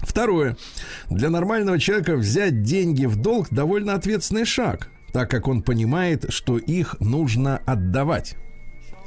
Второе. 0.02 0.56
Для 1.10 1.30
нормального 1.30 1.78
человека 1.78 2.16
взять 2.16 2.62
деньги 2.62 3.06
в 3.06 3.16
долг 3.16 3.48
довольно 3.50 3.94
ответственный 3.94 4.44
шаг, 4.44 4.88
так 5.12 5.30
как 5.30 5.48
он 5.48 5.62
понимает, 5.62 6.26
что 6.30 6.58
их 6.58 6.96
нужно 7.00 7.58
отдавать. 7.66 8.36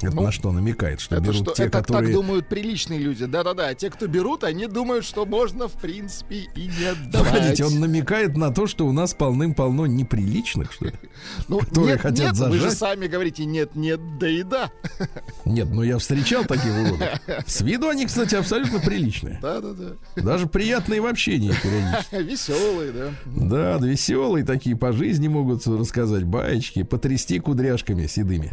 Это 0.02 0.14
Ну, 0.14 0.22
на 0.22 0.32
что 0.32 0.52
намекает, 0.52 1.00
что 1.00 1.16
это 1.16 1.24
берут 1.24 1.42
что, 1.42 1.52
те, 1.52 1.64
это 1.64 1.78
которые... 1.78 2.08
так 2.08 2.14
думают 2.14 2.48
приличные 2.48 2.98
люди. 2.98 3.24
Да-да-да. 3.24 3.74
Те, 3.74 3.90
кто 3.90 4.06
берут, 4.06 4.44
они 4.44 4.66
думают, 4.66 5.04
что 5.04 5.24
можно, 5.24 5.68
в 5.68 5.72
принципе, 5.72 6.48
и 6.54 6.66
не 6.66 6.84
отдавать. 6.84 7.32
Погодите, 7.32 7.64
он 7.64 7.80
намекает 7.80 8.36
на 8.36 8.52
то, 8.52 8.66
что 8.66 8.86
у 8.86 8.92
нас 8.92 9.14
полным-полно 9.14 9.86
неприличных, 9.86 10.72
что 10.72 10.86
ли? 10.86 10.92
ну, 11.48 11.58
которые 11.58 11.92
нет, 11.92 12.00
хотят 12.00 12.32
нет, 12.32 12.48
вы 12.48 12.56
же 12.56 12.62
зажать. 12.64 12.78
сами 12.78 13.06
говорите 13.06 13.44
нет, 13.44 13.74
нет, 13.74 14.00
да 14.18 14.28
и 14.28 14.42
да. 14.42 14.70
Нет, 15.44 15.68
ну 15.70 15.82
я 15.82 15.98
встречал 15.98 16.44
таких 16.44 16.72
уродов. 16.72 17.08
С 17.46 17.60
виду 17.60 17.88
они, 17.88 18.06
кстати, 18.06 18.34
абсолютно 18.34 18.80
приличные. 18.80 19.38
Да-да-да. 19.40 19.96
Даже 20.20 20.46
приятные 20.46 21.00
в 21.00 21.06
общении 21.06 21.52
периодически. 21.62 22.16
Веселые, 22.22 22.92
да. 22.92 23.10
Да, 23.26 23.78
да, 23.78 23.86
веселые 23.86 24.44
такие 24.44 24.76
по 24.76 24.92
жизни 24.92 25.28
могут 25.28 25.66
рассказать 25.66 26.24
баечки, 26.24 26.82
потрясти 26.82 27.38
кудряшками 27.38 28.06
седыми. 28.06 28.52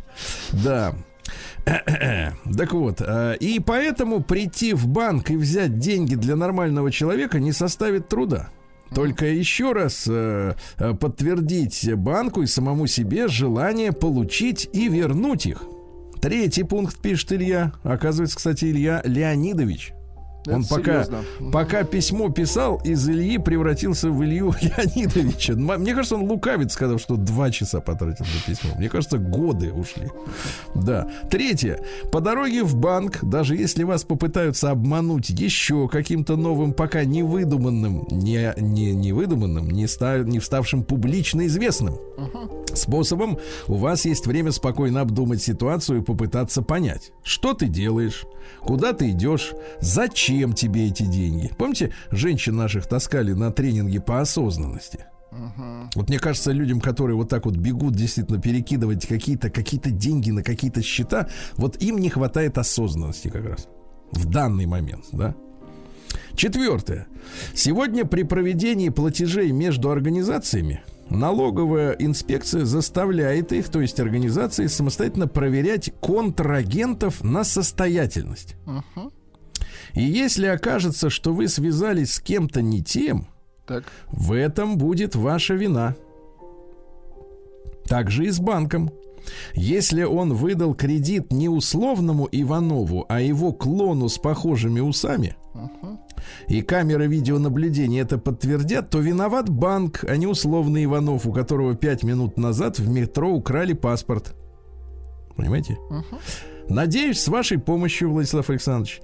Да. 0.51 0.95
Так 2.57 2.73
вот, 2.73 3.01
э, 3.01 3.37
и 3.39 3.59
поэтому 3.59 4.21
прийти 4.21 4.73
в 4.73 4.87
банк 4.87 5.31
и 5.31 5.37
взять 5.37 5.79
деньги 5.79 6.15
для 6.15 6.35
нормального 6.35 6.91
человека 6.91 7.39
не 7.39 7.51
составит 7.51 8.09
труда. 8.09 8.49
Только 8.93 9.25
еще 9.25 9.71
раз 9.71 10.05
э, 10.07 10.53
э, 10.77 10.93
подтвердить 10.93 11.93
банку 11.95 12.41
и 12.41 12.47
самому 12.47 12.87
себе 12.87 13.27
желание 13.27 13.91
получить 13.91 14.69
и 14.73 14.87
вернуть 14.87 15.45
их. 15.45 15.63
Третий 16.21 16.63
пункт 16.63 17.01
пишет 17.01 17.33
Илья. 17.33 17.73
Оказывается, 17.83 18.37
кстати, 18.37 18.65
Илья 18.65 19.01
Леонидович. 19.03 19.93
Это 20.45 20.55
Он 20.55 20.63
пока, 20.65 21.03
серьезно. 21.05 21.23
пока 21.51 21.83
письмо 21.83 22.29
писал, 22.29 22.81
из 22.83 23.07
Ильи 23.09 23.37
превратился 23.37 24.09
в 24.09 24.23
Илью 24.23 24.53
Леонидовича. 24.61 25.53
М- 25.53 25.81
Мне 25.81 25.95
кажется, 25.95 26.15
он 26.15 26.23
лукавит, 26.29 26.71
сказав, 26.71 26.99
что 26.99 27.15
два 27.15 27.49
часа 27.49 27.79
потратил 27.79 28.25
на 28.25 28.51
письмо. 28.53 28.71
Мне 28.77 28.89
кажется, 28.89 29.17
годы 29.17 29.71
ушли. 29.71 30.09
Да. 30.75 31.07
Третье. 31.29 31.79
По 32.11 32.19
дороге 32.19 32.63
в 32.63 32.75
банк, 32.75 33.19
даже 33.23 33.55
если 33.55 33.83
вас 33.83 34.03
попытаются 34.03 34.69
обмануть 34.71 35.29
еще 35.29 35.87
каким-то 35.87 36.35
новым, 36.35 36.73
пока 36.73 37.05
не 37.05 37.23
выдуманным, 37.23 38.05
не, 38.11 38.53
не, 38.57 38.93
не 38.93 39.13
выдуманным, 39.13 39.69
не, 39.69 39.87
ста- 39.87 40.19
не 40.23 40.39
вставшим 40.39 40.83
публично 40.83 41.45
известным 41.47 41.95
способом, 42.73 43.37
у 43.67 43.75
вас 43.75 44.05
есть 44.05 44.25
время 44.27 44.51
спокойно 44.51 45.01
обдумать 45.01 45.41
ситуацию 45.41 46.01
и 46.01 46.03
попытаться 46.03 46.61
понять, 46.61 47.11
что 47.23 47.53
ты 47.53 47.67
делаешь, 47.67 48.25
куда 48.61 48.93
ты 48.93 49.11
идешь, 49.11 49.53
зачем 49.79 50.32
тебе 50.53 50.87
эти 50.87 51.03
деньги. 51.03 51.51
Помните, 51.57 51.91
женщин 52.11 52.55
наших 52.55 52.87
таскали 52.87 53.33
на 53.33 53.51
тренинги 53.51 53.99
по 53.99 54.21
осознанности? 54.21 55.05
Вот 55.95 56.09
мне 56.09 56.19
кажется, 56.19 56.51
людям, 56.51 56.79
которые 56.79 57.15
вот 57.15 57.29
так 57.29 57.45
вот 57.45 57.55
бегут, 57.55 57.95
действительно 57.95 58.39
перекидывать 58.39 59.07
какие-то 59.07 59.49
какие 59.49 59.79
деньги 59.79 60.31
на 60.31 60.43
какие-то 60.43 60.81
счета, 60.81 61.27
вот 61.55 61.81
им 61.81 61.97
не 61.97 62.09
хватает 62.09 62.57
осознанности 62.57 63.29
как 63.29 63.45
раз 63.45 63.67
в 64.11 64.29
данный 64.29 64.65
момент, 64.65 65.05
да? 65.11 65.35
Четвертое. 66.35 67.07
Сегодня 67.53 68.05
при 68.05 68.23
проведении 68.23 68.89
платежей 68.89 69.51
между 69.51 69.89
организациями 69.89 70.83
налоговая 71.09 71.91
инспекция 71.93 72.65
заставляет 72.65 73.51
их, 73.51 73.69
то 73.69 73.81
есть 73.81 73.99
организации, 73.99 74.67
самостоятельно 74.67 75.27
проверять 75.27 75.91
контрагентов 76.01 77.23
на 77.23 77.43
состоятельность. 77.43 78.55
Мгм. 78.65 79.11
И 79.93 80.01
если 80.01 80.47
окажется, 80.47 81.09
что 81.09 81.33
вы 81.33 81.47
связались 81.47 82.13
с 82.13 82.19
кем-то 82.19 82.61
не 82.61 82.83
тем, 82.83 83.27
Так. 83.67 83.83
в 84.07 84.31
этом 84.33 84.77
будет 84.77 85.15
ваша 85.15 85.53
вина. 85.53 85.95
Также 87.85 88.25
и 88.25 88.29
с 88.29 88.39
банком. 88.39 88.91
Если 89.53 90.03
он 90.03 90.33
выдал 90.33 90.73
кредит 90.75 91.31
не 91.31 91.47
условному 91.47 92.27
Иванову, 92.31 93.05
а 93.07 93.21
его 93.21 93.53
клону 93.53 94.09
с 94.09 94.17
похожими 94.17 94.79
усами, 94.81 95.35
и 96.47 96.61
камеры 96.61 97.07
видеонаблюдения 97.07 98.01
это 98.01 98.17
подтвердят, 98.17 98.89
то 98.89 98.99
виноват 98.99 99.49
банк, 99.49 100.03
а 100.07 100.17
не 100.17 100.27
условный 100.27 100.85
Иванов, 100.85 101.25
у 101.25 101.31
которого 101.31 101.75
пять 101.75 102.03
минут 102.03 102.37
назад 102.37 102.79
в 102.79 102.89
метро 102.89 103.31
украли 103.31 103.73
паспорт. 103.73 104.33
Понимаете? 105.35 105.77
Надеюсь, 106.69 107.19
с 107.19 107.27
вашей 107.27 107.57
помощью, 107.59 108.11
Владислав 108.11 108.49
Александрович, 108.49 109.01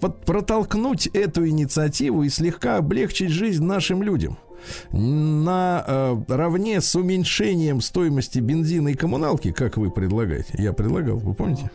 под- 0.00 0.24
протолкнуть 0.24 1.06
эту 1.08 1.46
инициативу 1.48 2.22
и 2.22 2.28
слегка 2.28 2.76
облегчить 2.76 3.30
жизнь 3.30 3.64
нашим 3.64 4.02
людям. 4.02 4.38
На 4.92 5.84
э, 5.86 6.16
равне 6.28 6.80
с 6.80 6.94
уменьшением 6.94 7.80
стоимости 7.80 8.38
бензина 8.38 8.88
и 8.88 8.94
коммуналки, 8.94 9.50
как 9.50 9.76
вы 9.76 9.90
предлагаете. 9.90 10.54
Я 10.58 10.72
предлагал, 10.72 11.16
вы 11.18 11.34
помните? 11.34 11.70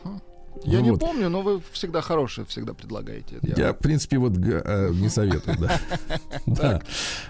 Я 0.63 0.79
Ну 0.79 0.85
не 0.85 0.91
вот. 0.91 1.01
помню, 1.01 1.29
но 1.29 1.41
вы 1.41 1.61
всегда 1.71 2.01
хорошие 2.01 2.45
всегда 2.45 2.73
предлагаете. 2.73 3.35
Это 3.41 3.61
Я, 3.61 3.73
в 3.73 3.77
принципе, 3.77 4.17
вот 4.17 4.37
э, 4.37 4.89
не 4.93 5.09
советую, 5.09 5.57
да. 5.59 5.79
Да. 6.45 6.81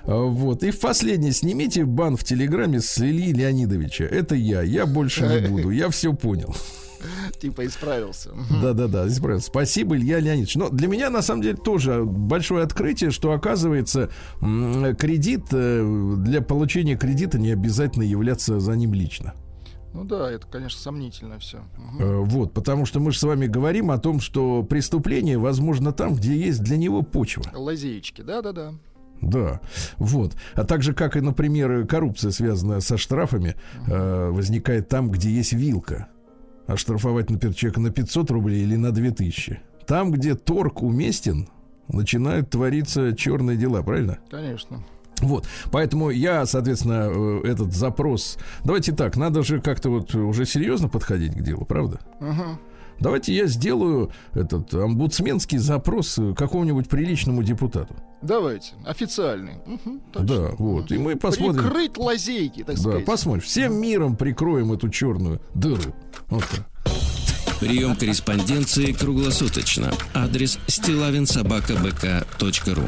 А, 0.03 0.15
Вот. 0.23 0.63
И 0.63 0.71
в 0.71 0.79
последнее 0.79 1.33
снимите 1.33 1.83
бан 1.85 2.15
в 2.17 2.23
Телеграме 2.23 2.79
с 2.79 2.97
Ильи 2.99 3.33
Леонидовича. 3.33 4.05
Это 4.05 4.35
я. 4.35 4.61
Я 4.61 4.85
больше 4.85 5.27
не 5.27 5.47
буду. 5.47 5.71
Я 5.71 5.89
все 5.89 6.13
понял. 6.13 6.55
типа 7.39 7.65
исправился. 7.65 8.31
Да-да-да, 8.61 9.07
здесь 9.07 9.19
правильно. 9.19 9.41
Спасибо, 9.43 9.95
Илья 9.95 10.19
Леонидович. 10.19 10.55
Но 10.55 10.69
для 10.69 10.87
меня, 10.87 11.09
на 11.09 11.21
самом 11.21 11.41
деле, 11.41 11.57
тоже 11.57 12.03
большое 12.03 12.63
открытие, 12.63 13.11
что, 13.11 13.31
оказывается, 13.31 14.09
кредит, 14.39 15.45
э, 15.51 16.15
для 16.19 16.41
получения 16.41 16.97
кредита 16.97 17.39
не 17.39 17.51
обязательно 17.51 18.03
являться 18.03 18.59
за 18.59 18.73
ним 18.73 18.93
лично. 18.93 19.33
Ну 19.93 20.03
да, 20.03 20.29
это, 20.31 20.45
конечно, 20.47 20.79
сомнительно 20.79 21.39
все. 21.39 21.59
Э, 21.99 22.17
Вот, 22.19 22.53
потому 22.53 22.85
что 22.85 22.99
мы 22.99 23.11
же 23.11 23.19
с 23.19 23.23
вами 23.23 23.47
говорим 23.47 23.89
о 23.89 23.97
том, 23.97 24.19
что 24.19 24.63
преступление 24.63 25.37
возможно 25.37 25.91
там, 25.91 26.13
где 26.15 26.35
есть 26.37 26.61
для 26.61 26.77
него 26.77 27.01
почва. 27.01 27.43
Лазеечки, 27.53 28.21
да-да-да. 28.21 28.73
Да, 29.21 29.59
вот. 29.97 30.35
А 30.53 30.63
также, 30.63 30.93
как 30.93 31.17
и, 31.17 31.21
например, 31.21 31.87
коррупция, 31.87 32.29
связанная 32.29 32.81
со 32.81 32.97
штрафами, 32.97 33.55
э, 33.87 34.29
возникает 34.29 34.89
там, 34.89 35.09
где 35.09 35.31
есть 35.31 35.53
вилка. 35.53 36.07
Оштрафовать, 36.67 37.29
например, 37.29 37.55
человека 37.55 37.79
на 37.79 37.89
500 37.89 38.31
рублей 38.31 38.63
или 38.63 38.75
на 38.75 38.91
2000. 38.91 39.61
Там, 39.85 40.11
где 40.11 40.35
торг 40.35 40.83
уместен, 40.83 41.47
начинают 41.87 42.49
твориться 42.49 43.15
черные 43.15 43.57
дела, 43.57 43.81
правильно? 43.81 44.19
Конечно. 44.29 44.83
Вот, 45.21 45.47
поэтому 45.71 46.09
я, 46.09 46.45
соответственно, 46.45 47.09
э, 47.09 47.47
этот 47.47 47.73
запрос... 47.73 48.37
Давайте 48.63 48.91
так, 48.91 49.17
надо 49.17 49.41
же 49.41 49.59
как-то 49.61 49.89
вот 49.89 50.13
уже 50.13 50.45
серьезно 50.45 50.89
подходить 50.89 51.33
к 51.33 51.41
делу, 51.41 51.65
правда? 51.65 51.99
Мгм. 52.19 52.59
Давайте 52.99 53.33
я 53.33 53.47
сделаю 53.47 54.11
этот 54.33 54.73
омбудсменский 54.73 55.57
запрос 55.59 56.19
какому-нибудь 56.35 56.89
приличному 56.89 57.43
депутату. 57.43 57.95
Давайте. 58.21 58.73
Официальный. 58.85 59.55
Мгм, 59.65 60.01
Да, 60.13 60.49
вот. 60.57 60.91
И 60.91 60.97
мы 60.97 61.15
посмотрим. 61.15 61.63
Прикрыть 61.63 61.97
лазейки, 61.97 62.63
так 62.63 62.75
Да, 62.75 62.81
сказать. 62.81 63.05
посмотрим. 63.05 63.41
Всем 63.43 63.75
миром 63.79 64.15
прикроем 64.15 64.71
эту 64.73 64.89
черную 64.89 65.39
дыру. 65.53 65.93
Вот 66.29 66.43
так. 66.49 66.61
Прием 67.59 67.95
корреспонденции 67.95 68.91
круглосуточно. 68.91 69.91
Адрес 70.13 70.59
стилавинсобакабк.ру 70.67 72.83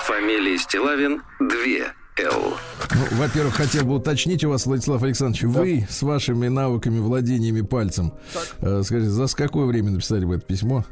Фамилия 0.00 0.58
Стилавин 0.58 1.22
2 1.40 1.92
Л. 2.18 2.56
Ну, 2.94 3.16
во-первых, 3.18 3.54
хотел 3.54 3.84
бы 3.84 3.96
уточнить 3.96 4.42
у 4.44 4.48
вас, 4.48 4.66
Владислав 4.66 5.02
Александрович, 5.02 5.42
вы 5.44 5.86
с 5.88 6.02
вашими 6.02 6.48
навыками 6.48 6.98
владениями 6.98 7.60
пальцем, 7.60 8.12
э, 8.60 8.82
скажите, 8.84 9.10
за 9.10 9.26
какое 9.28 9.66
время 9.66 9.90
написали 9.90 10.24
вы 10.24 10.36
это 10.36 10.46
письмо? 10.46 10.84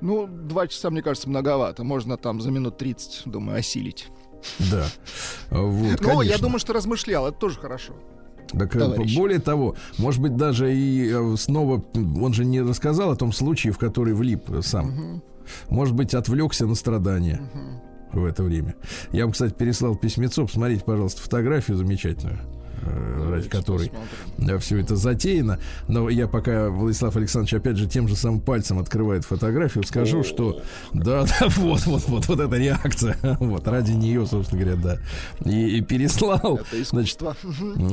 Ну, 0.00 0.26
два 0.26 0.66
часа, 0.66 0.90
мне 0.90 1.00
кажется, 1.00 1.28
многовато. 1.28 1.84
Можно 1.84 2.16
там 2.16 2.40
за 2.40 2.50
минут 2.50 2.76
30, 2.76 3.22
думаю, 3.26 3.58
осилить. 3.58 4.08
Да. 4.58 4.84
Вот, 5.50 6.00
Ну, 6.00 6.06
я 6.06 6.16
конечно. 6.18 6.38
думаю, 6.42 6.58
что 6.58 6.72
размышлял. 6.72 7.28
Это 7.28 7.38
тоже 7.38 7.58
хорошо. 7.58 7.94
Так, 8.52 8.74
более 9.16 9.38
того, 9.38 9.76
может 9.98 10.20
быть, 10.20 10.36
даже 10.36 10.74
и 10.74 11.10
э, 11.10 11.36
снова, 11.38 11.82
он 11.94 12.34
же 12.34 12.44
не 12.44 12.60
рассказал 12.60 13.10
о 13.12 13.16
том 13.16 13.32
случае, 13.32 13.72
в 13.72 13.78
который 13.78 14.12
влип 14.12 14.50
э, 14.50 14.60
сам. 14.62 15.22
Может 15.70 15.94
быть, 15.94 16.12
отвлекся 16.14 16.66
на 16.66 16.74
страдания 16.74 17.40
в 18.12 18.24
это 18.24 18.42
время. 18.42 18.74
Я 19.12 19.24
вам, 19.24 19.32
кстати, 19.32 19.52
переслал 19.52 19.96
письмецо. 19.96 20.46
Посмотрите, 20.46 20.84
пожалуйста, 20.84 21.22
фотографию 21.22 21.76
замечательную. 21.76 22.38
Э, 22.82 23.30
ради 23.30 23.48
которой 23.48 23.90
посмотрим. 23.90 24.60
все 24.60 24.78
это 24.78 24.96
затеяно. 24.96 25.58
Но 25.88 26.08
я 26.08 26.28
пока 26.28 26.68
Владислав 26.68 27.16
Александрович 27.16 27.54
опять 27.54 27.76
же 27.76 27.86
тем 27.86 28.08
же 28.08 28.16
самым 28.16 28.40
пальцем 28.40 28.78
открывает 28.78 29.24
фотографию, 29.24 29.84
скажу, 29.84 30.22
что 30.24 30.62
да, 30.92 31.24
да, 31.40 31.48
вот, 31.56 31.86
вот, 31.86 32.06
вот, 32.06 32.26
вот 32.28 32.40
эта 32.40 32.56
реакция, 32.56 33.16
вот 33.40 33.66
ради 33.68 33.92
нее, 33.92 34.26
собственно 34.26 34.62
говоря, 34.62 34.80
да, 34.82 34.98
и, 35.50 35.78
и 35.78 35.80
переслал. 35.80 36.56
Это 36.58 36.84
Значит, 36.84 37.16
искусство. 37.16 37.36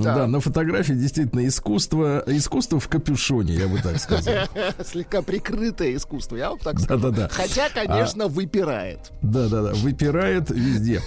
да. 0.04 0.28
на 0.28 0.40
фотографии 0.40 0.94
действительно 0.94 1.48
искусство, 1.48 2.24
искусство 2.28 2.80
в 2.80 2.88
капюшоне, 2.88 3.56
я 3.56 3.68
бы 3.68 3.80
так 3.82 4.00
сказал. 4.00 4.46
Слегка 4.86 5.22
прикрытое 5.22 5.96
искусство, 5.96 6.36
я 6.36 6.50
вам 6.50 6.60
так 6.60 6.80
скажу. 6.80 7.00
Да-да-да. 7.02 7.30
Хотя, 7.30 7.70
конечно, 7.70 8.28
выпирает. 8.28 9.12
Да, 9.22 9.48
да, 9.48 9.64
да, 9.64 9.74
выпирает 9.74 10.50
везде. 10.50 11.02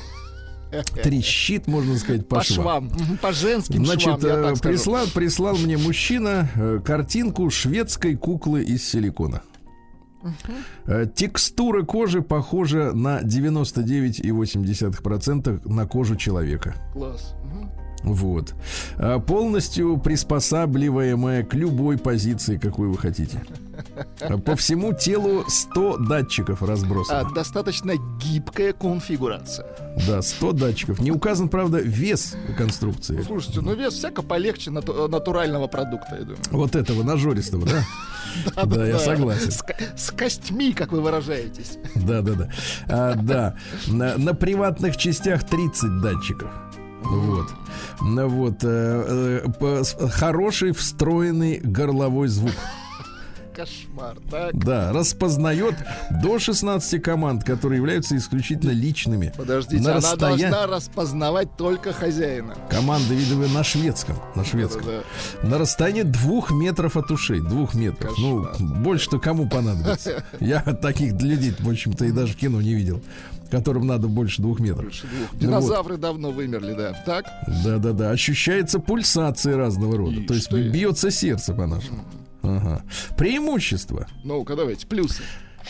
Трещит, 1.03 1.67
можно 1.67 1.97
сказать, 1.99 2.27
по, 2.29 2.37
По 2.37 2.45
швам. 2.45 2.91
швам. 2.91 3.19
По 3.19 3.33
женским 3.33 3.85
Значит, 3.85 4.03
швам, 4.05 4.21
э, 4.21 4.43
так 4.43 4.57
скажу. 4.57 4.73
прислал, 4.75 5.07
прислал 5.15 5.57
мне 5.57 5.77
мужчина 5.77 6.49
э, 6.55 6.81
картинку 6.85 7.51
шведской 7.51 8.15
куклы 8.17 8.63
из 8.63 8.89
силикона. 8.89 9.43
Э, 10.87 11.07
Текстура 11.15 11.83
кожи 11.85 12.23
похожа 12.23 12.93
на 12.93 13.21
99,8% 13.23 15.69
на 15.69 15.87
кожу 15.87 16.17
человека. 16.17 16.75
Класс. 16.93 17.35
Мгм. 17.45 17.71
Вот. 18.03 18.55
А 18.99 19.19
Полностью 19.21 19.97
приспосабливаемая 19.99 21.43
к 21.45 21.55
любой 21.55 21.99
позиции, 21.99 22.57
какой 22.57 22.89
вы 22.89 22.99
хотите. 22.99 23.43
А 24.21 24.39
По 24.39 24.55
всему 24.57 24.93
телу 24.93 25.45
100 25.49 25.99
датчиков 25.99 26.63
разбросано. 26.63 27.21
А, 27.21 27.31
достаточно 27.33 27.95
гибкая 28.21 28.73
конфигурация. 28.73 29.67
Да, 30.07 30.23
100 30.23 30.53
датчиков. 30.53 31.01
Не 31.01 31.11
указан, 31.11 31.49
правда, 31.49 31.79
вес 31.79 32.37
конструкции. 32.57 33.23
Слушайте, 33.23 33.61
ну 33.61 33.75
вес 33.75 33.95
всяко 33.95 34.23
полегче 34.23 34.71
нату- 34.71 35.09
натурального 35.09 35.67
продукта, 35.67 36.17
я 36.17 36.23
думаю. 36.23 36.39
Вот 36.51 36.77
этого 36.77 37.03
нажористого, 37.03 37.67
да? 37.67 37.85
Да, 38.65 38.87
я 38.87 38.99
согласен. 38.99 39.51
С, 39.51 39.63
ко- 39.63 39.77
с 39.97 40.11
костьми, 40.11 40.73
как 40.73 40.93
вы 40.93 41.03
выражаетесь. 41.03 41.77
Да, 41.95 42.23
да, 42.23 42.33
да. 42.33 42.49
А, 42.89 43.15
да. 43.15 43.57
На 43.89 44.35
приватных 44.35 44.97
частях 44.97 45.45
30 45.45 46.01
датчиков. 46.01 46.51
Вот. 47.05 47.47
Ну 48.01 48.29
Вот. 48.29 48.59
э, 48.63 49.43
э, 49.61 50.09
хороший 50.09 50.73
встроенный 50.73 51.59
горловой 51.59 52.29
звук. 52.29 52.53
Кошмар, 53.55 54.17
так? 54.31 54.55
Да, 54.57 54.93
распознает 54.95 55.75
до 56.23 56.39
16 56.39 57.03
команд, 57.03 57.45
которые 57.45 57.77
являются 57.81 58.17
исключительно 58.17 58.71
личными. 58.71 59.31
Подождите, 59.37 59.83
на 59.83 59.91
она 59.91 59.99
расстоя- 60.01 60.17
должна 60.39 60.67
распознавать 60.67 61.55
только 61.59 61.93
хозяина. 61.93 62.55
Команды, 62.71 63.15
видимо, 63.15 63.47
на 63.49 63.63
шведском. 63.63 64.17
На 64.35 64.43
шведском. 64.47 64.87
Да-да-да. 64.87 65.49
На 65.49 65.59
расстоянии 65.59 66.01
двух 66.03 66.51
метров 66.51 66.97
от 66.97 67.11
ушей. 67.11 67.41
Двух 67.41 67.75
метров. 67.75 68.15
Ну, 68.17 68.49
больше-то 68.59 69.19
кому 69.19 69.47
понадобится. 69.47 70.25
Я 70.41 70.61
таких 70.63 71.13
людей, 71.21 71.55
в 71.59 71.69
общем-то, 71.69 72.07
и 72.07 72.11
даже 72.11 72.33
в 72.33 72.37
кино 72.37 72.63
не 72.63 72.73
видел. 72.73 73.03
Которым 73.53 73.87
надо 73.87 74.09
больше 74.09 74.41
двух 74.41 74.61
метров. 74.61 74.85
Больше 74.85 75.07
двух. 75.07 75.39
Динозавры 75.39 75.99
давно 75.99 76.31
вымерли, 76.31 76.73
да. 76.73 76.95
Так? 77.05 77.27
Да-да-да. 77.63 78.11
Ощущается 78.11 78.79
пульсация 78.79 79.59
разного 79.59 79.99
рода. 79.99 80.21
Ишь 80.21 80.27
То 80.27 80.33
есть 80.33 80.51
бьется 80.73 81.11
сердце 81.11 81.53
по-нашему. 81.53 82.03
Ага. 82.41 82.83
Преимущество. 83.19 84.07
Ну-ка, 84.25 84.57
давайте, 84.57 84.87
плюсы. 84.87 85.23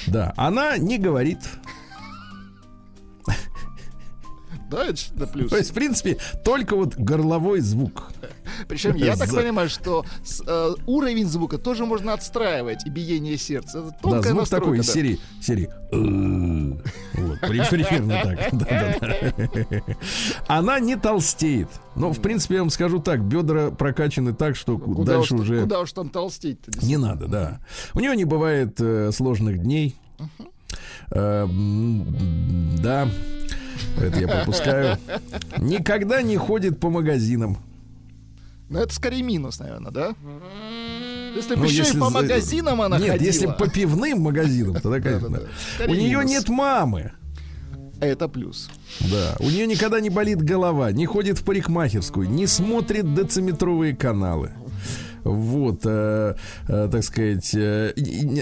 Да. 0.07 0.33
Она 0.37 0.79
не 0.79 0.97
говорит. 0.97 1.41
Да, 4.73 4.87
это 4.87 4.97
что 4.97 5.27
плюс. 5.27 5.51
То 5.51 5.59
есть, 5.59 5.71
в 5.71 5.75
принципе, 5.75 6.17
только 6.45 6.75
вот 6.77 6.97
горловой 6.97 7.61
звук. 7.61 8.11
Причем 8.69 8.97
я 8.97 9.17
так 9.17 9.31
понимаю, 9.31 9.69
что 9.69 10.05
с- 10.25 10.43
э, 10.47 10.71
уровень 10.87 11.27
звука 11.27 11.59
тоже 11.59 11.85
можно 11.85 12.15
отстраивать 12.15 12.87
и 12.87 12.91
биение 12.91 13.37
сердца. 13.37 13.81
Это 13.81 13.91
Да, 13.91 13.97
тонкая 14.03 14.23
звук 14.33 14.41
настройка, 14.41 14.65
такой 14.65 14.79
из 14.81 14.87
да. 14.87 14.93
серии. 14.93 15.19
серии. 15.41 15.69
«Э». 15.93 17.21
Вот, 17.21 17.41
при- 17.41 17.69
примерно 17.69 18.23
так. 18.23 18.53
Она 20.49 20.81
не 20.81 20.97
толстеет. 20.97 21.69
Но, 21.97 22.13
в 22.13 22.21
принципе, 22.21 22.55
я 22.57 22.61
вам 22.63 22.71
скажу 22.71 22.99
так, 22.99 23.23
бедра 23.23 23.71
прокачаны 23.71 24.33
так, 24.33 24.57
что 24.57 24.79
Куда 24.79 25.17
дальше 25.17 25.35
уж, 25.35 25.41
уже 25.43 25.61
куда 25.63 25.81
уж 25.81 25.93
там 25.93 26.09
толстеть-то? 26.09 26.71
не 26.85 26.97
надо, 26.97 27.27
да. 27.27 27.61
У 27.95 28.01
нее 28.01 28.17
не 28.17 28.25
бывает 28.25 28.81
э, 28.81 29.11
сложных 29.13 29.59
дней. 29.59 29.95
Э, 31.11 31.45
м, 31.45 32.77
да, 32.83 33.07
это 34.01 34.21
я 34.21 34.29
пропускаю. 34.29 34.99
Никогда 35.59 36.23
не 36.23 36.37
ходит 36.37 36.79
по 36.81 36.91
магазинам. 36.91 37.59
Ну, 38.69 38.79
это 38.79 38.95
скорее 38.95 39.23
минус, 39.23 39.59
наверное, 39.59 39.91
да? 39.93 40.15
Если 41.37 41.55
бы 41.55 41.61
Ну, 41.63 41.65
еще 41.67 41.79
если 41.79 41.97
и 41.97 42.01
по 42.01 42.11
магазинам 42.11 42.81
она 42.81 42.99
Нет, 42.99 43.13
ходила. 43.13 43.27
если 43.27 43.47
по 43.47 43.69
пивным 43.69 44.21
магазинам, 44.21 44.75
тогда, 44.81 45.01
конечно. 45.01 45.41
У 45.87 45.95
нее 45.95 46.25
нет 46.25 46.49
мамы. 46.49 47.13
Это 48.01 48.29
плюс. 48.29 48.69
Да, 49.01 49.37
у 49.39 49.45
нее 49.45 49.67
никогда 49.67 50.01
не 50.01 50.11
болит 50.11 50.43
голова, 50.43 50.91
не 50.91 51.07
ходит 51.07 51.39
в 51.39 51.45
парикмахерскую, 51.45 52.29
не 52.29 52.47
смотрит 52.47 53.15
дециметровые 53.15 53.95
каналы. 53.95 54.53
Вот, 55.25 55.83
э, 55.85 56.35
э, 56.69 56.89
так 56.91 57.03
сказать, 57.05 57.55
э, 57.55 57.93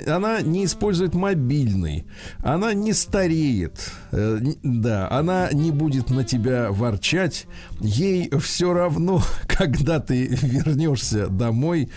она 0.07 0.41
не 0.41 0.65
использует 0.65 1.15
мобильный, 1.15 2.07
она 2.39 2.73
не 2.73 2.93
стареет, 2.93 3.91
э, 4.13 4.39
да, 4.63 5.11
она 5.11 5.51
не 5.53 5.71
будет 5.71 6.11
на 6.11 6.25
тебя 6.25 6.71
ворчать, 6.71 7.47
ей 7.81 8.31
все 8.41 8.73
равно, 8.73 9.23
когда 9.47 10.01
ты 10.01 10.27
вернешься 10.27 11.29
домой, 11.29 11.91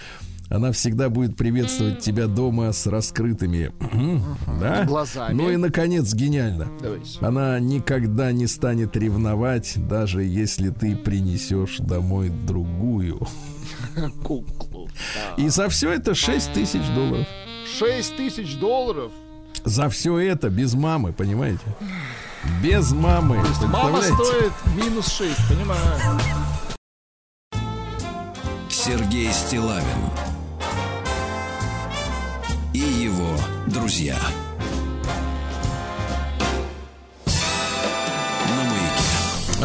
она 0.50 0.72
всегда 0.72 1.10
будет 1.10 1.36
приветствовать 1.36 2.00
тебя 2.00 2.28
дома 2.28 2.72
с 2.72 2.86
раскрытыми, 2.86 3.72
да? 4.60 4.84
Глазами. 4.84 5.34
Ну 5.34 5.50
и 5.50 5.56
наконец 5.56 6.14
гениально. 6.14 6.68
Давайте. 6.80 7.18
Она 7.22 7.60
никогда 7.60 8.32
не 8.32 8.46
станет 8.46 8.96
ревновать, 8.96 9.74
даже 9.88 10.24
если 10.24 10.70
ты 10.70 10.96
принесешь 10.96 11.78
домой 11.78 12.30
другую. 12.30 13.28
Куклу. 14.24 14.90
И 15.38 15.50
за 15.50 15.70
все 15.70 15.92
это 15.92 16.16
6 16.16 16.54
тысяч 16.54 16.86
долларов. 16.96 17.28
6 17.78 18.16
тысяч 18.18 18.56
долларов. 18.58 19.12
За 19.64 19.90
все 19.90 20.18
это 20.20 20.50
без 20.50 20.74
мамы, 20.74 21.14
понимаете? 21.14 21.64
Без 22.62 22.92
мамы. 22.92 23.42
Мама 23.68 24.02
стоит 24.02 24.52
минус 24.76 25.08
6, 25.14 25.32
понимаю. 25.50 26.20
Сергей 28.70 29.32
Стилавин 29.32 29.86
и 32.74 32.80
его 32.80 33.38
друзья. 33.68 34.18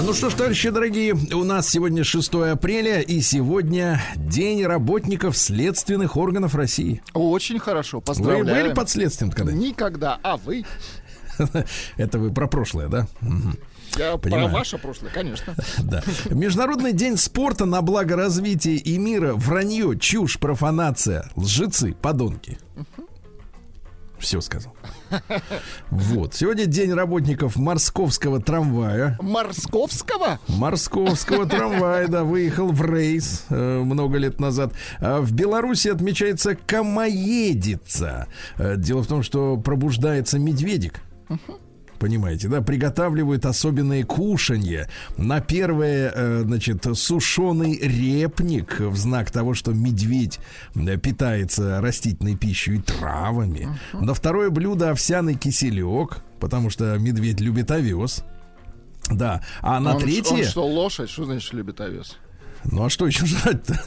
Ну 0.05 0.15
что 0.15 0.31
ж, 0.31 0.35
товарищи 0.35 0.71
дорогие, 0.71 1.15
у 1.15 1.45
нас 1.45 1.69
сегодня 1.69 2.05
6 2.05 2.35
апреля, 2.53 3.01
и 3.01 3.21
сегодня 3.21 4.01
День 4.17 4.65
работников 4.65 5.37
следственных 5.37 6.17
органов 6.17 6.55
России. 6.55 7.03
Очень 7.15 7.59
хорошо, 7.59 7.99
Вы 7.99 8.03
поздравляю. 8.05 8.65
были 8.65 8.75
под 8.75 8.89
следствием 8.89 9.31
когда 9.31 9.53
Никогда. 9.53 10.19
А 10.23 10.37
вы? 10.37 10.65
Это 11.97 12.19
вы 12.19 12.33
про 12.33 12.47
прошлое, 12.47 12.89
да? 12.89 13.07
Я 13.97 14.17
Понимаю. 14.19 14.49
про 14.49 14.59
ваше 14.59 14.79
прошлое, 14.79 15.11
конечно. 15.11 15.55
Да. 15.79 16.03
Международный 16.31 16.93
день 16.93 17.17
спорта 17.17 17.65
на 17.65 17.83
благо 17.83 18.17
развития 18.17 18.77
и 18.77 18.99
мира. 18.99 19.35
Вранье, 19.35 19.99
чушь, 19.99 20.39
профанация, 20.39 21.29
лжецы, 21.37 21.95
подонки. 22.01 22.59
Все 24.19 24.41
сказал. 24.41 24.75
Вот. 25.91 26.35
Сегодня 26.35 26.67
день 26.67 26.93
работников 26.93 27.57
морсковского 27.57 28.41
трамвая. 28.41 29.17
Морсковского? 29.21 30.39
Морсковского 30.49 31.47
трамвая, 31.47 32.09
да, 32.09 32.25
выехал 32.25 32.69
в 32.69 32.85
рейс 32.85 33.45
э, 33.49 33.79
много 33.79 34.19
лет 34.19 34.41
назад. 34.41 34.73
А 35.01 35.21
в 35.21 35.33
Беларуси 35.33 35.89
отмечается 35.89 36.57
комоедица. 36.57 38.27
Э, 38.57 38.77
дело 38.77 39.03
в 39.03 39.07
том, 39.07 39.23
что 39.23 39.57
пробуждается 39.57 40.39
медведик. 40.39 41.01
Понимаете, 41.99 42.49
да, 42.49 42.63
приготавливают 42.63 43.45
особенные 43.45 44.05
кушанья. 44.05 44.89
На 45.17 45.41
первое, 45.41 46.13
э, 46.15 46.43
значит, 46.45 46.87
сушеный 46.95 47.77
репник 47.79 48.81
в 48.81 48.97
знак 48.97 49.31
того, 49.31 49.55
что 49.55 49.73
медведь 49.73 50.39
э, 50.75 50.97
питается 50.97 51.81
растительной 51.81 52.37
пищей 52.37 52.77
и 52.77 52.81
травами. 52.81 53.69
На 53.93 54.15
второе 54.15 54.51
блюдо 54.51 54.91
овсяный 54.91 55.35
киселек, 55.35 56.19
потому 56.39 56.71
что 56.71 56.97
медведь 56.99 57.41
любит 57.41 57.71
овес. 57.71 58.25
Да, 59.11 59.43
а 59.61 59.81
на 59.81 59.95
Он- 59.97 60.01
третье... 60.03 60.35
он 60.35 60.45
что, 60.45 60.67
лошадь? 60.67 61.11
Что 61.11 61.25
значит 61.25 61.53
любит 61.53 61.81
овес? 61.81 62.17
Ну 62.65 62.85
а 62.85 62.91
что 62.91 63.07
еще 63.07 63.27
жрать-то? 63.27 63.81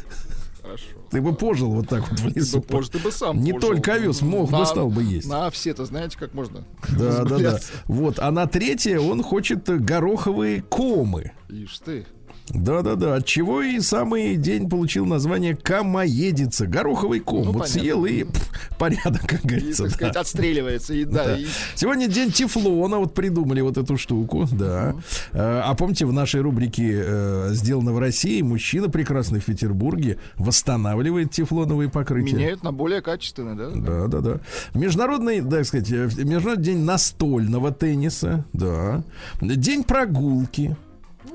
Хорошо. 0.62 0.86
Ты 1.12 1.22
бы 1.22 1.34
пожил 1.34 1.72
вот 1.72 1.90
так 1.90 2.10
вот 2.10 2.20
в 2.22 2.28
лесу. 2.36 2.64
Ну, 2.70 2.76
может, 2.76 2.94
ты 2.94 3.00
бы 3.00 3.12
сам 3.12 3.42
Не 3.42 3.52
пожил. 3.54 3.70
только 3.70 3.94
овес, 3.96 4.22
мох 4.22 4.50
бы 4.50 4.60
На- 4.60 4.66
стал 4.66 4.90
бы 4.90 5.04
есть. 5.04 5.28
На 5.28 5.48
овсе-то 5.48 5.86
знаете, 5.86 6.18
как 6.18 6.34
можно 6.34 6.64
Да, 6.98 7.24
да, 7.26 7.38
да. 7.38 7.60
Вот. 7.86 8.18
А 8.20 8.32
на 8.32 8.48
третье 8.48 9.00
он 9.00 9.22
хочет 9.22 9.66
гороховые 9.70 10.62
комы. 10.62 11.34
Ишь 11.50 11.80
ты. 11.80 12.06
Да-да-да, 12.54 13.16
от 13.16 13.26
чего 13.26 13.62
и 13.62 13.80
самый 13.80 14.36
день 14.36 14.70
получил 14.70 15.06
название 15.06 15.56
Камоедица. 15.56 16.68
Гороховый 16.68 17.20
ком. 17.20 17.46
Ну, 17.46 17.52
вот 17.52 17.62
понятно. 17.64 17.80
съел 17.82 18.06
и 18.06 18.24
пф, 18.24 18.50
порядок, 18.78 19.22
как 19.28 19.44
И, 19.46 19.48
говорится. 19.48 19.84
так 19.84 19.92
сказать, 19.94 20.14
да. 20.14 20.20
отстреливается. 20.22 20.94
И, 20.94 21.06
да, 21.06 21.26
Да. 21.26 21.38
и- 21.38 21.46
Сегодня 21.76 22.08
день 22.08 22.32
тефлона, 22.32 22.98
вот 22.98 23.14
придумали 23.14 23.62
вот 23.62 23.78
эту 23.78 23.98
штуку, 23.98 24.48
да. 24.52 24.96
Э, 25.32 25.62
А 25.64 25.74
помните, 25.76 26.06
в 26.06 26.14
нашей 26.14 26.42
рубрике 26.42 27.02
э, 27.06 27.50
«Сделано 27.54 27.94
в 27.94 28.00
России» 28.00 28.42
мужчина 28.42 28.90
прекрасный 28.90 29.40
в 29.40 29.46
Петербурге 29.46 30.18
восстанавливает 30.38 31.32
тефлоновые 31.32 31.90
покрытия. 31.90 32.36
меняют 32.36 32.64
на 32.64 32.72
более 32.72 33.02
качественные, 33.02 33.56
да? 33.56 33.70
Да, 33.74 34.08
да, 34.08 34.20
да. 34.20 34.40
Международный, 34.74 35.42
так 35.42 35.66
сказать, 35.66 35.92
э, 35.92 36.06
Международный 36.18 36.64
день 36.64 36.80
настольного 36.84 37.72
тенниса, 37.72 38.46
да. 38.54 39.04
День 39.42 39.84
прогулки. 39.84 40.76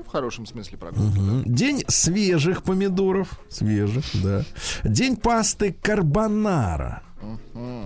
В 0.07 0.09
хорошем 0.09 0.45
смысле 0.45 0.77
прогулки. 0.77 1.17
Мгм. 1.19 1.43
День 1.53 1.83
свежих 1.89 2.63
помидоров. 2.63 3.39
Свежих, 3.49 4.05
да. 4.23 4.43
День 4.85 5.17
пасты 5.17 5.73
карбонара. 5.81 7.03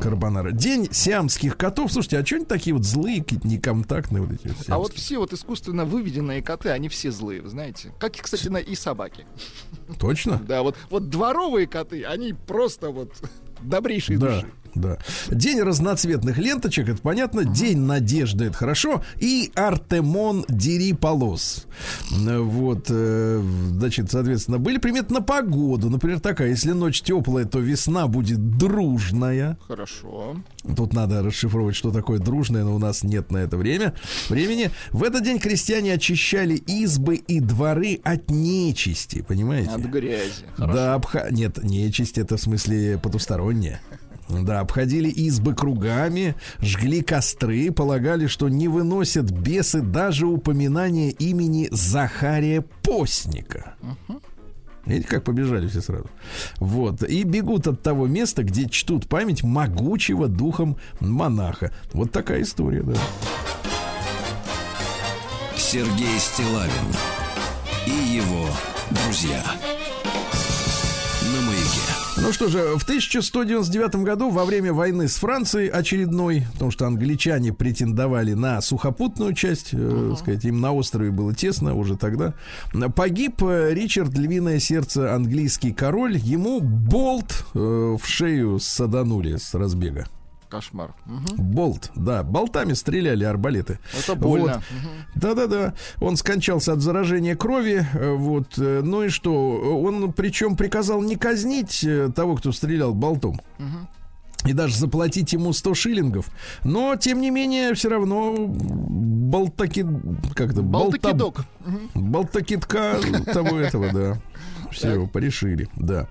Карбонара. 0.02 0.52
День 0.52 0.88
сиамских 0.92 1.58
котов. 1.58 1.92
Слушайте, 1.92 2.20
а 2.20 2.26
что 2.26 2.36
они 2.36 2.46
такие 2.46 2.76
вот 2.76 2.84
злые, 2.86 3.24
какие-то 3.24 3.48
неконтактные 3.48 4.22
вот 4.22 4.34
эти 4.34 4.48
вот 4.50 4.58
А 4.68 4.78
вот 4.78 4.94
все 4.94 5.18
вот 5.18 5.34
искусственно 5.34 5.86
выведенные 5.86 6.44
коты, 6.44 6.70
они 6.70 6.90
все 6.90 7.12
злые, 7.12 7.42
вы 7.42 7.50
знаете. 7.50 7.92
Как, 8.00 8.16
и, 8.18 8.22
кстати, 8.22 8.50
на- 8.50 8.58
и 8.58 8.76
собаки. 8.76 9.26
Точно? 10.00 10.38
Да, 10.38 10.62
вот, 10.62 10.76
вот 10.90 11.10
дворовые 11.10 11.66
коты, 11.66 12.04
они 12.04 12.34
просто 12.34 12.90
вот 12.92 13.14
добрейшие 13.62 14.20
Да, 14.20 14.28
души. 14.36 14.52
Да. 14.76 14.98
День 15.30 15.62
разноцветных 15.62 16.38
ленточек, 16.38 16.90
это 16.90 17.02
понятно. 17.02 17.46
День 17.46 17.80
надежды, 17.80 18.46
это 18.46 18.56
хорошо. 18.56 19.04
И 19.20 19.52
Артемон 19.56 20.46
Дери 20.48 20.94
Полос. 20.94 21.66
Э, 22.12 22.40
Вот, 22.40 22.88
э, 22.90 23.42
значит, 23.72 24.12
соответственно, 24.12 24.58
были 24.58 24.78
приметы 24.78 25.14
на 25.14 25.22
погоду. 25.22 25.90
Например, 25.90 26.20
такая, 26.20 26.50
если 26.50 26.72
ночь 26.72 27.02
теплая, 27.02 27.46
то 27.46 27.60
весна 27.60 28.08
будет 28.08 28.58
дружная. 28.58 29.58
Хорошо. 29.68 30.36
Тут 30.76 30.94
надо 30.94 31.24
расшифровать, 31.24 31.76
что 31.76 31.92
такое 31.92 32.20
дружное, 32.20 32.64
но 32.64 32.76
у 32.76 32.80
нас 32.80 33.04
нет 33.04 33.32
на 33.32 33.38
это 33.38 33.58
время, 33.58 33.94
времени. 34.30 34.72
В 34.92 35.04
этот 35.04 35.24
день 35.24 35.40
крестьяне 35.40 35.94
очищали 35.94 36.56
избы 36.56 37.16
и 37.16 37.40
дворы 37.40 38.00
от 38.04 38.30
нечисти, 38.30 39.22
понимаете? 39.28 39.72
От 39.72 39.82
грязи. 39.82 40.46
Да, 40.58 40.94
обха... 40.96 41.28
нет, 41.32 41.64
нечисть 41.64 42.18
это 42.18 42.38
в 42.38 42.42
смысле 42.42 42.98
потустороннее. 42.98 43.82
Да, 44.32 44.62
обходили 44.62 45.10
избы 45.10 45.54
кругами, 45.54 46.36
жгли 46.62 47.02
костры, 47.02 47.72
полагали, 47.72 48.28
что 48.28 48.50
не 48.50 48.68
выносят 48.68 49.30
бесы 49.30 49.82
даже 49.82 50.26
упоминания 50.26 51.12
имени 51.12 51.68
Захария 51.72 52.62
Постника. 52.84 53.76
Видите, 54.86 55.08
как 55.08 55.24
побежали 55.24 55.68
все 55.68 55.82
сразу. 55.82 56.08
Вот. 56.58 57.04
И 57.04 57.24
бегут 57.24 57.68
от 57.68 57.84
того 57.84 58.08
места, 58.08 58.44
где 58.44 58.68
чтут 58.68 59.08
память 59.08 59.44
могучего 59.44 60.28
духом 60.28 60.78
монаха. 61.00 61.72
Вот 61.94 62.12
такая 62.12 62.42
история, 62.42 62.82
да. 62.82 62.96
Сергей 65.56 66.18
Стилавин 66.20 66.72
и 67.86 68.16
его 68.16 68.48
друзья. 68.90 69.42
Ну 72.22 72.32
что 72.32 72.50
же, 72.50 72.78
в 72.78 72.84
1199 72.84 73.96
году 74.04 74.30
во 74.30 74.46
время 74.46 74.72
войны 74.74 75.08
с 75.08 75.16
Францией 75.16 75.70
очередной, 75.70 76.46
потому 76.54 76.70
что 76.70 76.86
англичане 76.86 77.52
претендовали 77.52 78.34
на 78.34 78.62
сухопутную 78.62 79.34
часть, 79.34 79.70
э, 79.74 80.10
так 80.12 80.20
сказать, 80.20 80.46
им 80.46 80.62
на 80.62 80.72
острове 80.72 81.10
было 81.10 81.34
тесно 81.34 81.74
уже 81.74 81.98
тогда, 81.98 82.36
погиб 82.96 83.42
э, 83.42 83.74
Ричард 83.74 84.16
Львиное 84.16 84.60
Сердце, 84.60 85.16
английский 85.16 85.74
король, 85.74 86.16
ему 86.16 86.60
болт 86.60 87.44
э, 87.56 87.58
в 87.58 88.06
шею 88.06 88.60
саданули 88.60 89.38
с 89.38 89.56
разбега. 89.56 90.06
Кошмар. 90.52 90.94
Мгм. 91.06 91.26
Болт, 91.38 91.92
да, 91.96 92.24
болтами 92.24 92.74
стреляли 92.74 93.24
арбалеты. 93.24 93.80
Это 93.98 94.16
больно. 94.16 94.56
Вот. 94.56 94.62
Да-да-да. 95.16 95.74
Он 96.02 96.18
скончался 96.18 96.74
от 96.74 96.82
заражения 96.82 97.36
крови. 97.36 97.86
э, 97.94 98.12
Вот. 98.12 98.58
э, 98.58 98.82
Ну 98.84 99.04
и 99.04 99.10
что? 99.10 99.32
Он 99.82 100.12
причем 100.12 100.58
приказал 100.58 101.02
не 101.02 101.16
казнить 101.16 101.84
э, 101.86 102.10
того, 102.14 102.36
кто 102.36 102.52
стрелял 102.52 102.94
болтом. 102.94 103.40
И 104.44 104.54
даже 104.54 104.76
заплатить 104.76 105.34
ему 105.34 105.54
100 105.54 105.74
шиллингов. 105.76 106.26
Но, 106.64 106.96
тем 106.96 107.22
не 107.22 107.30
менее, 107.30 107.76
все 107.76 107.90
равно 107.90 108.34
болтаки... 108.48 109.86
Как 110.36 110.52
это? 110.52 110.62
болта- 110.64 111.00
Балтакидок. 111.00 111.46
Болтакитка 111.94 112.96
того 113.34 113.60
этого, 113.60 113.92
да. 113.94 114.18
Все 114.72 114.94
его 114.94 115.08
порешили, 115.08 115.70
да. 115.76 116.08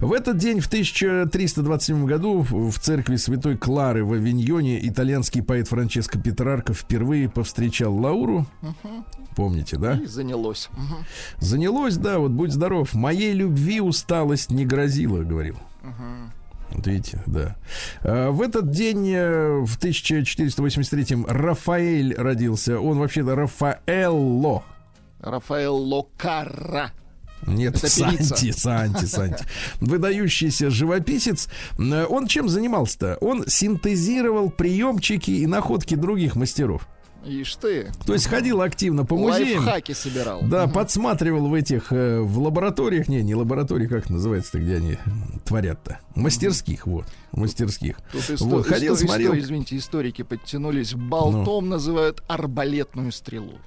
В 0.00 0.12
этот 0.12 0.36
день, 0.36 0.60
в 0.60 0.66
1327 0.66 2.04
году, 2.06 2.40
в 2.42 2.78
церкви 2.78 3.16
Святой 3.16 3.56
Клары 3.56 4.04
в 4.04 4.12
Авиньоне 4.12 4.86
итальянский 4.88 5.42
поэт 5.42 5.68
Франческо 5.68 6.18
Петрарко 6.18 6.74
впервые 6.74 7.28
повстречал 7.28 7.94
Лауру. 7.94 8.46
Помните, 9.36 9.76
да? 9.78 9.94
И 9.94 10.06
занялось. 10.06 10.68
Мгм. 10.72 11.04
Занялось, 11.38 11.96
да, 11.96 12.18
вот 12.18 12.32
будь 12.32 12.52
здоров. 12.52 12.94
Моей 12.94 13.32
любви 13.32 13.80
усталость 13.80 14.50
не 14.50 14.66
грозила, 14.66 15.22
говорил. 15.22 15.56
Вот 16.72 16.86
видите, 16.86 17.22
да. 17.26 17.56
А, 18.02 18.30
В 18.30 18.42
этот 18.42 18.70
день, 18.70 19.08
э, 19.08 19.64
в 19.64 19.76
1483-м, 19.78 21.26
Рафаэль 21.26 22.14
родился. 22.14 22.78
Он 22.80 22.98
вообще-то 22.98 23.34
Рафаэлло. 23.34 24.62
Рафаэл 25.20 25.76
Локарра. 25.76 26.92
Нет, 27.46 27.76
Это. 27.76 27.88
Санти, 27.88 28.50
Санти, 28.52 29.04
Санти. 29.06 29.44
Выдающийся 29.80 30.70
живописец. 30.70 31.48
Э, 31.78 32.04
Он 32.06 32.26
чем 32.26 32.48
занимался-то? 32.48 33.16
Он 33.20 33.44
синтезировал 33.46 34.50
приемчики 34.50 35.30
и 35.30 35.46
находки 35.46 35.94
других 35.94 36.36
мастеров. 36.36 36.86
Ишь 37.22 37.54
ты. 37.56 37.92
То 38.06 38.14
есть 38.14 38.28
ходил 38.28 38.62
активно 38.62 39.04
по 39.04 39.14
музеям. 39.14 39.58
Лайфхаки 39.62 39.92
собирал. 39.92 40.40
Да, 40.42 40.66
подсматривал 40.68 41.48
в 41.48 41.54
этих, 41.54 41.92
э, 41.92 42.20
в 42.20 42.38
лабораториях, 42.38 43.08
не, 43.08 43.22
не 43.22 43.34
лаборатории, 43.34 43.86
как 43.86 44.08
называется-то, 44.08 44.58
где 44.58 44.76
они 44.76 44.96
творят-то? 45.44 45.98
Мастерских, 46.14 46.86
вот, 46.86 47.04
мастерских. 47.32 47.96
Тут 48.10 48.22
исто- 48.22 48.44
Вот, 48.48 48.66
ходил, 48.66 48.94
исто- 48.94 49.04
смотрел. 49.04 49.34
исто- 49.34 49.38
извините, 49.38 49.76
историки 49.76 50.22
подтянулись. 50.22 50.94
Болтом 50.94 51.68
называют 51.68 52.22
арбалетную 52.26 53.12
стрелу. 53.12 53.58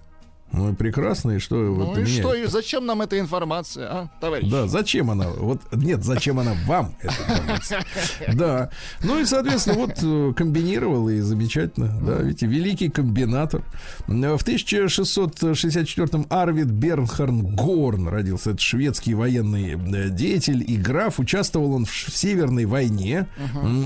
Ну, 0.53 0.71
и 0.71 0.75
прекрасно, 0.75 1.31
и 1.31 1.39
что 1.39 1.55
Ну 1.55 1.73
и 1.73 1.77
поменяете? 1.95 2.21
что, 2.21 2.35
и 2.35 2.45
зачем 2.45 2.85
нам 2.85 3.01
эта 3.01 3.17
информация, 3.19 3.87
а, 3.89 4.07
товарищ? 4.21 4.47
Да, 4.49 4.67
зачем 4.67 5.09
она? 5.09 5.27
Вот 5.29 5.61
нет, 5.73 6.03
зачем 6.03 6.39
она 6.39 6.53
вам 6.67 6.93
эта 7.01 7.15
информация? 7.23 7.83
Да. 8.33 8.69
Ну 9.03 9.19
и, 9.19 9.25
соответственно, 9.25 9.77
вот 9.77 9.97
э, 10.01 10.33
комбинировал 10.35 11.09
и 11.09 11.19
замечательно. 11.21 11.97
Да, 12.01 12.21
видите, 12.21 12.45
великий 12.45 12.89
комбинатор. 12.89 13.63
В 14.05 14.11
1664-м 14.11 16.27
Арвид 16.29 16.67
Бернхарн 16.67 17.55
Горн 17.55 18.07
родился. 18.07 18.51
Это 18.51 18.61
шведский 18.61 19.15
военный 19.15 19.71
э, 19.73 20.09
деятель 20.09 20.63
и 20.69 20.77
граф. 20.77 21.19
Участвовал 21.19 21.73
он 21.73 21.85
в 21.85 21.91
Северной 21.91 22.65
войне. 22.65 23.27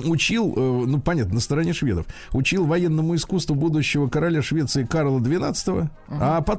Учил, 0.03 0.53
э, 0.55 0.83
ну, 0.87 0.99
понятно, 0.99 1.35
на 1.35 1.39
стороне 1.39 1.71
шведов. 1.73 2.05
Учил 2.33 2.65
военному 2.65 3.15
искусству 3.15 3.55
будущего 3.55 4.09
короля 4.09 4.41
Швеции 4.41 4.83
Карла 4.83 5.19
XII. 5.19 5.87
А 6.09 6.41
потом 6.41 6.56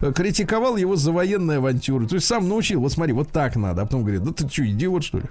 э, 0.00 0.12
критиковал 0.12 0.76
его 0.76 0.96
за 0.96 1.12
военные 1.12 1.58
авантюры. 1.58 2.06
То 2.06 2.14
есть 2.16 2.26
сам 2.26 2.48
научил. 2.48 2.80
Вот 2.80 2.92
смотри, 2.92 3.12
вот 3.12 3.30
так 3.30 3.56
надо. 3.56 3.82
А 3.82 3.84
потом 3.84 4.02
говорит, 4.02 4.22
да 4.22 4.32
ты 4.32 4.48
что, 4.48 4.66
идиот, 4.66 5.04
что 5.04 5.18
ли? 5.18 5.24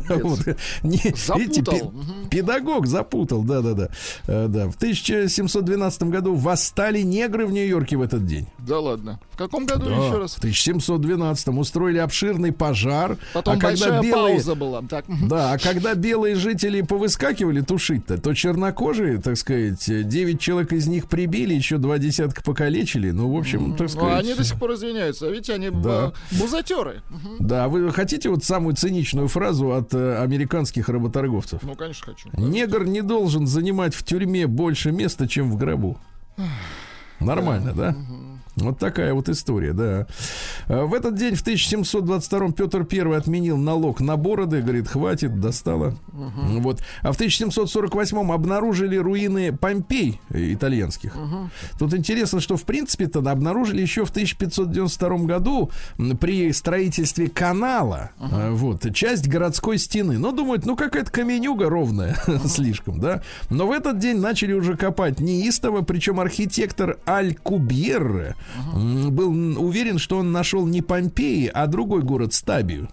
Подлец. 0.00 0.56
Не, 0.82 0.96
видите, 0.96 1.62
Запутал. 1.62 1.78
пе- 1.78 1.84
Мгм. 1.96 2.28
Педагог 2.30 2.86
запутал, 2.86 3.42
да-да-да. 3.42 3.88
Э, 4.26 4.46
да. 4.48 4.68
В 4.68 4.74
1712 4.76 6.10
году 6.10 6.34
восстали 6.34 7.00
негры 7.02 7.46
в 7.46 7.52
Нью-Йорке 7.52 7.96
в 7.96 8.02
этот 8.02 8.26
день. 8.26 8.46
Да 8.58 8.80
ладно. 8.80 9.20
В 9.32 9.36
каком 9.36 9.66
году 9.66 9.86
Да, 9.86 9.96
еще 9.96 10.18
раз? 10.18 10.34
В 10.34 10.38
1712 10.38 11.48
устроили 11.58 11.98
обширный 11.98 12.52
пожар. 12.52 13.16
Потом 13.32 13.56
а 13.56 13.58
когда 13.60 14.00
белые... 14.00 14.12
пауза 14.34 14.54
была. 14.54 14.82
Так. 14.82 15.04
Да, 15.28 15.52
а 15.52 15.58
когда 15.58 15.94
белые 15.94 16.34
жители 16.34 16.82
повыскакивали 16.82 17.60
тушить-то, 17.60 18.18
то 18.20 18.34
чернокожие, 18.34 19.18
так 19.20 19.36
сказать, 19.36 19.84
9 19.86 20.40
человек 20.40 20.72
из 20.72 20.86
них 20.86 21.08
прибили, 21.08 21.54
еще 21.54 21.78
два 21.78 21.98
десятка 21.98 22.42
покалечили. 22.42 23.10
Ну, 23.10 23.32
в 23.32 23.38
общем, 23.38 23.72
так 23.72 23.82
Ну, 23.82 23.88
сказать... 23.88 24.24
они 24.24 24.34
до 24.34 24.44
сих 24.44 24.58
пор 24.58 24.74
извиняются. 24.74 25.26
А 25.26 25.30
видите, 25.30 25.54
они 25.54 25.70
Да. 25.70 26.12
э, 26.30 26.36
бузатеры. 26.38 27.02
Мгм. 27.10 27.36
Да, 27.46 27.68
вы 27.68 27.90
хотите 27.92 28.28
вот 28.30 28.44
самую 28.44 28.74
циничную 28.76 29.28
фразу 29.28 29.72
от 29.72 29.83
э, 29.92 30.22
американских 30.22 30.88
работорговцев? 30.88 31.62
Ну, 31.62 31.74
конечно, 31.74 32.12
хочу. 32.12 32.30
Негр 32.32 32.84
не 32.84 33.02
должен 33.02 33.46
занимать 33.46 33.94
в 33.94 34.04
тюрьме 34.04 34.46
больше 34.46 34.92
места, 34.92 35.28
чем 35.28 35.50
в 35.50 35.56
гробу. 35.56 35.98
Нормально, 37.20 37.72
да? 37.72 37.96
Вот 38.56 38.78
такая 38.78 39.14
вот 39.14 39.28
история, 39.28 39.72
да. 39.72 40.06
А, 40.68 40.84
В 40.84 40.94
этот 40.94 41.16
день, 41.16 41.34
в 41.34 41.40
1722 41.40 42.52
Петр 42.52 42.86
I 42.90 43.16
отменил 43.16 43.56
налог 43.56 44.00
на 44.00 44.16
бороды. 44.16 44.62
Говорит, 44.62 44.88
хватит, 44.88 45.40
достало. 45.40 45.96
Вот. 46.12 46.80
А 47.02 47.12
в 47.12 47.16
1748 47.16 48.32
обнаружили 48.32 48.96
руины 48.96 49.56
Помпей 49.56 50.20
э, 50.30 50.52
итальянских. 50.52 51.16
Тут 51.78 51.94
интересно, 51.94 52.40
что, 52.40 52.56
в 52.56 52.62
принципе-то, 52.62 53.18
обнаружили 53.28 53.82
еще 53.82 54.04
в 54.04 54.10
1592 54.10 55.18
году 55.18 55.70
при 56.20 56.52
строительстве 56.52 57.28
канала 57.28 58.10
э, 58.20 58.50
вот, 58.52 58.86
часть 58.94 59.28
городской 59.28 59.78
стены. 59.78 60.18
Но 60.18 60.30
думают, 60.30 60.64
ну 60.64 60.76
какая-то 60.76 61.10
каменюга 61.10 61.68
ровная 61.68 62.16
слишком, 62.46 63.00
да. 63.00 63.22
Но 63.50 63.66
в 63.66 63.72
этот 63.72 63.98
день 63.98 64.18
начали 64.18 64.52
уже 64.52 64.76
копать 64.76 65.18
неистово, 65.18 65.82
причем 65.82 66.20
архитектор 66.20 66.98
Аль 67.06 67.34
Кубьерре 67.34 68.36
м, 68.74 69.14
был 69.14 69.30
уверен, 69.64 69.98
что 69.98 70.18
он 70.18 70.32
нашел 70.32 70.66
не 70.66 70.82
Помпеи, 70.82 71.50
а 71.52 71.66
другой 71.66 72.02
город 72.02 72.34
Стабию. 72.34 72.88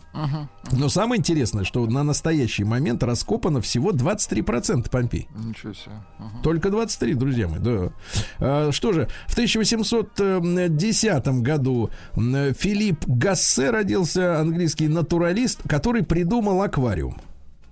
Но 0.71 0.89
самое 0.89 1.19
интересное, 1.19 1.63
что 1.63 1.85
на 1.85 2.03
настоящий 2.03 2.63
момент 2.63 3.03
раскопано 3.03 3.61
всего 3.61 3.91
23% 3.91 4.89
Помпей. 4.89 5.27
Ничего 5.35 5.73
себе. 5.73 5.95
Ага. 6.19 6.41
Только 6.43 6.69
23, 6.69 7.13
друзья 7.15 7.47
мои, 7.47 7.59
да. 7.59 7.91
А, 8.39 8.71
что 8.71 8.93
же, 8.93 9.07
в 9.27 9.33
1810 9.33 11.41
году 11.41 11.89
м, 12.15 12.53
Филипп 12.53 13.05
Гассе 13.07 13.71
родился, 13.71 14.39
английский 14.39 14.87
натуралист, 14.87 15.61
который 15.67 16.03
придумал 16.03 16.61
аквариум. 16.61 17.17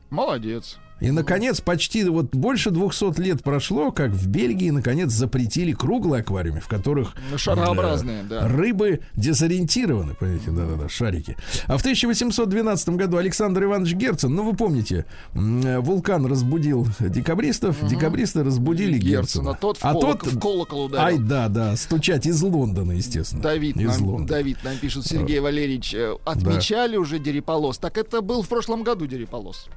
Молодец. 0.09 0.79
И, 0.99 1.11
наконец, 1.11 1.61
почти 1.61 2.03
вот 2.03 2.35
больше 2.35 2.71
200 2.71 3.19
лет 3.21 3.43
прошло, 3.43 3.91
как 3.91 4.11
в 4.11 4.27
Бельгии, 4.27 4.69
наконец, 4.69 5.11
запретили 5.11 5.71
круглые 5.73 6.21
аквариумы, 6.21 6.59
в 6.59 6.67
которых 6.67 7.13
Ну, 7.31 7.37
шарообразные, 7.37 8.21
э, 8.21 8.25
да. 8.27 8.47
рыбы 8.47 8.99
дезориентированы, 9.15 10.13
понимаете, 10.13 10.51
да-да-да, 10.51 10.89
шарики. 10.89 11.37
А 11.67 11.77
в 11.77 11.81
1812 11.81 12.89
году 12.89 13.17
Александр 13.17 13.63
Иванович 13.63 13.93
Герцен, 13.93 14.33
ну, 14.33 14.43
вы 14.43 14.55
помните, 14.55 15.05
э, 15.33 15.79
вулкан 15.79 16.25
разбудил 16.25 16.87
декабристов, 16.99 17.77
декабристы 17.87 18.43
разбудили 18.43 18.97
Герцена. 18.97 19.19
Герцена. 19.19 19.57
Тот 19.59 19.77
в, 19.77 19.85
а 19.85 19.93
тот, 19.93 20.23
в 20.25 20.39
колокол 20.39 20.85
ударил. 20.85 21.05
ай, 21.05 21.17
да, 21.17 21.47
да, 21.49 21.75
стучать 21.75 22.25
из 22.25 22.41
Лондона, 22.41 22.91
естественно. 22.93 23.41
Давид 23.41 23.77
из 23.77 23.99
нам, 23.99 24.07
Лондона. 24.07 24.27
Давид 24.27 24.57
нам 24.63 24.77
пишет, 24.77 25.05
Сергей 25.05 25.39
Валерьевич, 25.39 25.93
э, 25.93 26.15
отмечали 26.25 26.97
уже 26.97 27.19
Дереполос. 27.19 27.77
Так 27.77 27.97
это 27.97 28.21
был 28.21 28.41
в 28.43 28.47
прошлом 28.47 28.83
году 28.83 29.05
Дереполос. 29.07 29.67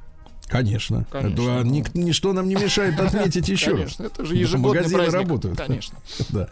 Конечно. 0.53 1.07
Конечно. 1.11 1.43
Это, 1.61 1.67
ни- 1.67 1.85
ничто 1.99 2.33
нам 2.35 2.47
не 2.47 2.55
мешает 2.55 3.01
отметить 3.01 3.49
еще 3.49 3.71
раз. 3.71 3.79
Конечно, 3.97 4.03
это 4.05 4.25
же 4.27 4.37
ежегодный 4.37 4.69
магазины 4.81 5.03
праздник. 5.03 5.21
работают. 5.23 5.57
Конечно. 5.59 5.99
Да. 6.29 6.49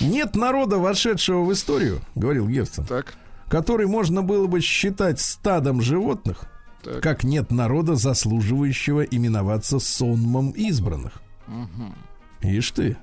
Нет 0.00 0.34
народа, 0.36 0.78
вошедшего 0.78 1.44
в 1.44 1.52
историю, 1.52 2.00
говорил 2.16 2.48
Герцен, 2.48 2.84
Так, 2.84 3.14
который 3.48 3.86
можно 3.86 4.22
было 4.22 4.48
бы 4.48 4.60
считать 4.60 5.20
стадом 5.20 5.80
животных, 5.80 6.46
так. 6.82 7.00
как 7.00 7.22
нет 7.24 7.52
народа, 7.52 7.94
заслуживающего 7.94 9.02
именоваться 9.02 9.78
сонмом 9.78 10.50
избранных. 10.50 11.12
Мгм. 11.46 11.94
Ишь 12.42 12.72
ты. 12.72 12.96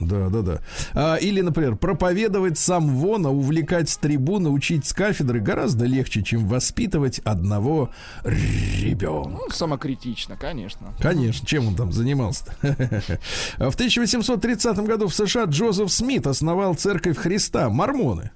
Да, 0.00 0.28
да, 0.30 0.42
да. 0.42 0.60
А, 0.94 1.16
или, 1.16 1.40
например, 1.42 1.76
проповедовать 1.76 2.58
сам 2.58 2.88
вон, 2.96 3.26
а 3.26 3.30
увлекать 3.30 3.88
с 3.90 3.96
трибуны, 3.98 4.48
учить 4.48 4.86
с 4.86 4.92
кафедры 4.92 5.40
гораздо 5.40 5.84
легче, 5.84 6.22
чем 6.22 6.46
воспитывать 6.48 7.18
одного 7.20 7.90
ребенка. 8.24 9.28
Ну, 9.30 9.50
самокритично, 9.50 10.36
конечно. 10.36 10.94
Конечно, 11.00 11.46
чем 11.46 11.68
он 11.68 11.74
там 11.76 11.92
занимался-то? 11.92 12.54
В 13.58 13.74
1830 13.74 14.78
году 14.78 15.08
в 15.08 15.14
США 15.14 15.44
Джозеф 15.44 15.90
Смит 15.92 16.26
основал 16.26 16.74
церковь 16.74 17.16
Христа, 17.16 17.68
мормоны. 17.68 18.30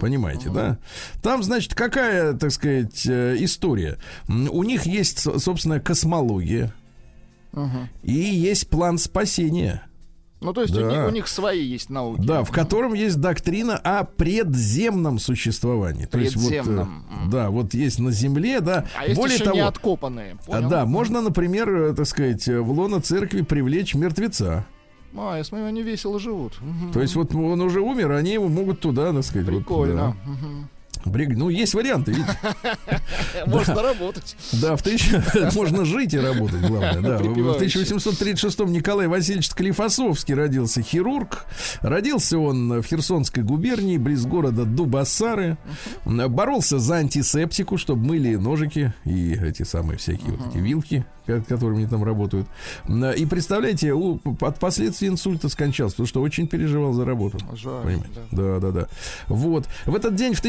Понимаете, 0.00 0.50
да? 0.50 0.78
Там, 1.22 1.42
значит, 1.42 1.74
какая, 1.74 2.32
так 2.34 2.50
сказать, 2.52 3.04
э, 3.06 3.36
история? 3.40 3.98
У 4.28 4.62
них 4.62 4.86
есть, 4.86 5.18
со- 5.18 5.38
собственно, 5.38 5.80
космология 5.80 6.72
Мгм. 7.52 7.88
и 8.02 8.12
есть 8.12 8.68
план 8.68 8.98
спасения. 8.98 9.82
Ну, 10.40 10.52
то 10.52 10.62
есть 10.62 10.72
у, 10.76 10.80
Да. 10.80 10.86
них, 10.88 11.06
у 11.08 11.10
них 11.10 11.26
свои 11.28 11.62
есть 11.64 11.90
науки. 11.90 12.20
Да, 12.24 12.44
в 12.44 12.50
котором 12.52 12.94
есть 12.94 13.20
доктрина 13.20 13.76
о 13.76 14.04
предземном 14.04 15.18
существовании. 15.18 16.04
То 16.06 16.18
есть 16.18 16.36
вот, 16.36 16.52
э, 16.52 16.62
Предземном. 16.62 17.04
да, 17.30 17.50
вот 17.50 17.74
есть 17.74 17.98
на 17.98 18.12
Земле, 18.12 18.60
да. 18.60 18.86
А 18.96 19.04
есть 19.06 19.16
Более 19.18 19.34
еще 19.34 19.44
того, 19.44 19.56
не 19.56 19.62
откопанные. 19.62 20.36
а, 20.46 20.50
Понял? 20.52 20.68
да, 20.68 20.86
можно, 20.86 21.20
например, 21.22 21.68
э, 21.68 21.94
так 21.94 22.06
сказать, 22.06 22.46
э, 22.48 22.60
в 22.60 22.70
лоно 22.70 23.00
церкви 23.00 23.42
привлечь 23.42 23.94
мертвеца. 23.94 24.64
А, 25.16 25.36
я 25.38 25.42
смотрю, 25.44 25.66
они 25.66 25.82
весело 25.82 26.20
живут. 26.20 26.58
То 26.92 27.00
есть 27.00 27.16
вот 27.16 27.34
он 27.34 27.60
уже 27.60 27.80
умер, 27.80 28.12
они 28.12 28.32
его 28.34 28.46
могут 28.48 28.80
туда, 28.80 29.12
так 29.12 29.24
сказать. 29.24 29.48
вот, 29.48 29.58
Прикольно. 29.58 30.16
да. 30.24 30.30
Мгм. 30.30 30.68
Бриг- 31.04 31.34
Ну, 31.36 31.48
есть 31.48 31.74
варианты, 31.74 32.12
видите. 32.12 32.36
Можно 33.46 33.82
работать. 33.82 34.36
Да, 34.52 34.76
в 34.76 34.82
тысяч... 34.82 35.10
можно 35.54 35.84
жить 35.84 36.14
и 36.14 36.18
работать, 36.18 36.60
главное. 36.60 37.00
Да. 37.00 37.18
В 37.18 37.22
Припеваючи. 37.22 37.78
1836-м 37.78 38.72
Николай 38.72 39.06
Васильевич 39.08 39.48
Склифосовский 39.48 40.34
родился 40.34 40.82
хирург. 40.82 41.46
Родился 41.80 42.38
он 42.38 42.80
в 42.80 42.82
Херсонской 42.84 43.42
губернии, 43.42 43.96
близ 43.98 44.24
города 44.26 44.64
Дубасары. 44.64 45.56
Боролся 46.04 46.78
за 46.78 46.96
антисептику, 46.96 47.78
чтобы 47.78 48.04
мыли 48.06 48.34
ножики 48.36 48.92
и 49.04 49.32
эти 49.34 49.62
самые 49.62 49.98
всякие 49.98 50.32
вот 50.32 50.48
эти 50.50 50.58
вилки, 50.58 51.04
ко- 51.26 51.40
которыми 51.42 51.86
там 51.86 52.04
работают. 52.04 52.46
И 53.16 53.26
представляете, 53.26 53.92
у- 53.94 54.20
от 54.40 54.58
последствий 54.58 55.08
инсульта 55.08 55.48
скончался, 55.48 55.94
потому 55.96 56.06
что 56.08 56.20
очень 56.22 56.46
переживал 56.48 56.92
за 56.92 57.04
работу. 57.04 57.38
Жаль. 57.54 57.98
Да. 58.32 58.58
Да, 58.58 58.58
да, 58.60 58.70
да. 58.70 58.88
Вот. 59.28 59.66
В 59.86 59.94
этот 59.94 60.14
день, 60.14 60.34
в 60.34 60.40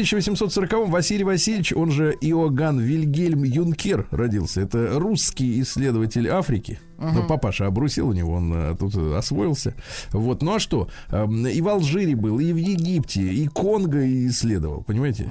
1840-м, 0.50 0.90
Василий 0.90 1.24
Васильевич, 1.24 1.72
он 1.72 1.90
же 1.90 2.16
Иоганн 2.20 2.78
Вильгельм 2.80 3.44
Юнкер 3.44 4.06
родился. 4.10 4.60
Это 4.60 4.98
русский 4.98 5.60
исследователь 5.62 6.28
Африки. 6.28 6.78
Ну, 6.98 7.26
папаша 7.26 7.66
обрусил 7.66 8.08
у 8.08 8.12
него, 8.12 8.34
он 8.34 8.52
э, 8.52 8.76
тут 8.78 8.94
э, 8.94 9.16
освоился. 9.16 9.74
Вот. 10.10 10.42
Ну 10.42 10.56
а 10.56 10.58
что? 10.58 10.90
Эм, 11.08 11.46
И 11.46 11.58
в 11.62 11.68
Алжире 11.68 12.14
был, 12.14 12.38
и 12.40 12.52
в 12.52 12.56
Египте, 12.56 13.22
и 13.22 13.46
Конго 13.46 14.06
исследовал, 14.26 14.82
понимаете? 14.82 15.30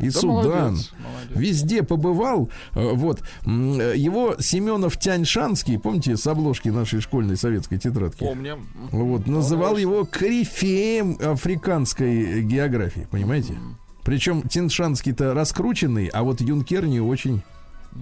И 0.00 0.10
Да 0.10 0.10
Судан. 0.10 0.34
молодец, 0.34 0.92
молодец. 0.98 1.30
Везде 1.34 1.82
побывал. 1.82 2.50
Э, 2.74 2.92
Вот. 2.92 3.22
Его 3.46 4.36
Семенов 4.38 4.98
Тяньшанский, 4.98 5.78
помните, 5.78 6.14
с 6.18 6.26
обложки 6.26 6.68
нашей 6.68 7.00
школьной 7.00 7.38
советской 7.38 7.78
тетрадки? 7.78 8.24
Помним. 8.24 8.66
Вот, 8.92 9.26
называл 9.26 9.78
его 9.78 10.04
корифеем 10.04 11.16
африканской 11.22 12.42
географии, 12.42 13.06
понимаете? 13.10 13.54
Причем 14.08 14.48
Тиншанский-то 14.48 15.34
раскрученный, 15.34 16.06
а 16.06 16.22
вот 16.22 16.40
Юнкер 16.40 16.86
не 16.86 16.98
очень, 16.98 17.42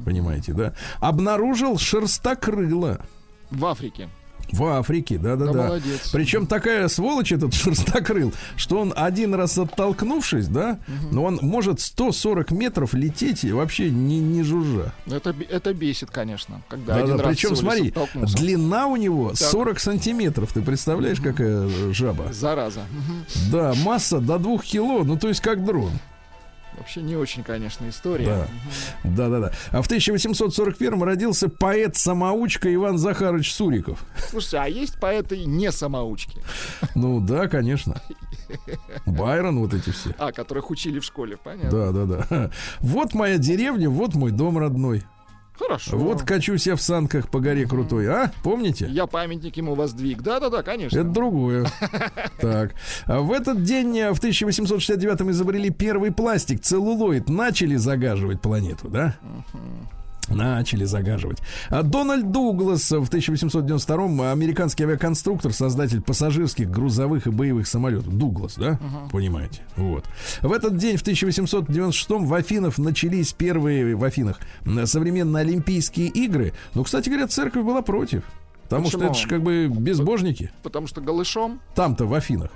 понимаете, 0.05 0.53
да? 0.53 0.73
Обнаружил 1.01 1.79
шерстокрыло 1.79 3.05
В 3.51 3.67
Африке. 3.67 4.09
В 4.53 4.65
Африке, 4.65 5.19
Да, 5.19 5.37
да-да-да. 5.37 5.65
молодец. 5.69 6.11
Причем 6.13 6.47
такая 6.47 6.89
сволочь 6.89 7.33
этот 7.33 7.55
шерстокрыл, 7.55 8.33
что 8.57 8.79
он 8.81 8.93
один 8.97 9.35
раз 9.35 9.59
оттолкнувшись, 9.59 10.49
да, 10.49 10.79
но 11.11 11.25
он 11.25 11.39
может 11.43 11.81
140 11.81 12.51
метров 12.53 12.95
лететь 12.95 13.45
и 13.45 13.53
вообще 13.53 13.91
не, 13.91 14.19
не 14.21 14.43
жужжа. 14.43 14.93
Это, 15.11 15.35
это 15.49 15.75
бесит, 15.75 16.11
конечно, 16.11 16.63
когда 16.69 16.95
Да, 16.95 17.03
один 17.05 17.17
да, 17.17 17.23
раз 17.25 17.33
причем, 17.37 17.57
смотри, 17.57 17.93
длина 18.15 18.87
у 18.87 18.97
него 18.97 19.35
40 19.35 19.81
сантиметров. 19.81 20.51
Ты 20.53 20.63
представляешь, 20.63 21.21
какая 21.21 21.67
э, 21.69 21.93
жаба? 21.93 22.33
Зараза. 22.33 22.83
Мгм. 22.91 23.25
Да, 23.51 23.75
масса 23.85 24.21
до 24.21 24.39
двух 24.39 24.65
кило, 24.65 25.05
ну 25.05 25.17
то 25.19 25.29
есть 25.29 25.41
как 25.41 25.65
дрон. 25.65 25.91
Вообще 26.87 27.03
не 27.03 27.17
очень, 27.17 27.43
конечно, 27.43 27.89
история. 27.89 28.47
Да. 29.03 29.29
Да, 29.29 29.41
да. 29.41 29.51
А 29.73 29.83
в 29.83 29.87
1841 29.87 31.03
родился 31.03 31.49
поэт-самоучка 31.49 32.73
Иван 32.73 32.97
Захарович 32.97 33.53
Суриков. 33.53 34.05
Слушайте, 34.31 34.59
а 34.59 34.67
есть 34.69 35.01
поэты 35.01 35.45
не 35.47 35.73
самоучки, 35.73 36.41
Ну 36.95 37.19
да, 37.21 37.49
конечно. 37.49 38.01
Байрон, 39.05 39.59
вот 39.59 39.75
эти 39.75 39.91
все. 39.91 40.15
а, 40.17 40.31
которых 40.31 40.71
учили 40.71 41.01
в 41.01 41.05
школе, 41.05 41.37
понятно? 41.37 41.93
Да, 41.93 42.07
да, 42.07 42.27
да. 42.31 42.51
Вот 42.79 43.15
моя 43.15 43.39
деревня, 43.39 43.91
вот 43.91 44.15
мой 44.15 44.31
дом 44.31 44.57
родной. 44.57 45.03
Хорошо. 45.59 45.97
Вот 45.97 46.23
качусь 46.23 46.67
я 46.67 46.77
в 46.77 46.83
санках 46.83 47.29
по 47.31 47.41
горе 47.41 47.67
крутой, 47.67 48.09
а? 48.09 48.33
Помните? 48.43 48.87
Я 48.91 49.07
памятник 49.07 49.57
ему 49.57 49.75
воздвиг. 49.75 50.23
Да-да-да, 50.23 50.63
конечно. 50.63 50.99
Это 50.99 51.09
другое. 51.09 51.67
Так. 52.41 52.75
А 53.07 53.21
в 53.21 53.33
этот 53.33 53.63
день, 53.63 53.99
э, 53.99 54.13
в 54.13 54.23
1869-м, 54.23 55.31
изобрели 55.31 55.71
первый 55.71 56.13
пластик, 56.13 56.61
целлулоид. 56.61 57.29
Начали 57.29 57.77
загаживать 57.77 58.41
планету, 58.41 58.89
да? 58.89 59.17
Начали 60.29 60.85
загаживать. 60.85 61.39
А 61.71 61.83
Дональд 61.83 62.31
Дуглас 62.33 62.91
в 62.91 63.09
1892-м 63.11 64.23
американский 64.23 64.85
авиаконструктор, 64.85 65.53
создатель 65.53 66.01
пассажирских, 66.01 66.71
грузовых 66.71 67.27
и 67.27 67.31
боевых 67.31 67.67
самолетов. 67.67 68.17
Дуглас, 68.17 68.57
да? 68.57 68.79
Понимаете? 69.13 69.61
Вот. 69.77 70.05
В 70.43 70.53
этот 70.53 70.77
день, 70.77 70.97
в 70.97 71.05
1896-м, 71.05 72.27
в 72.27 72.35
Афинах 72.35 72.79
начались 72.79 73.33
первые 73.33 73.95
в 73.97 74.05
Афинах 74.05 74.41
современные 74.85 75.43
Олимпийские 75.43 76.09
игры. 76.09 76.53
Но, 76.75 76.85
кстати 76.85 77.09
говоря, 77.09 77.27
церковь 77.29 77.65
была 77.65 77.83
против. 77.83 78.25
Потому 78.65 78.89
что 78.89 78.99
Почему? 78.99 79.13
это 79.13 79.21
же 79.21 79.29
как 79.29 79.43
бы 79.43 79.69
безбожники. 79.69 80.51
Потому 80.65 80.89
что 80.89 81.01
голышом 81.01 81.61
Там-то 81.77 82.07
в 82.07 82.15
Афинах. 82.15 82.51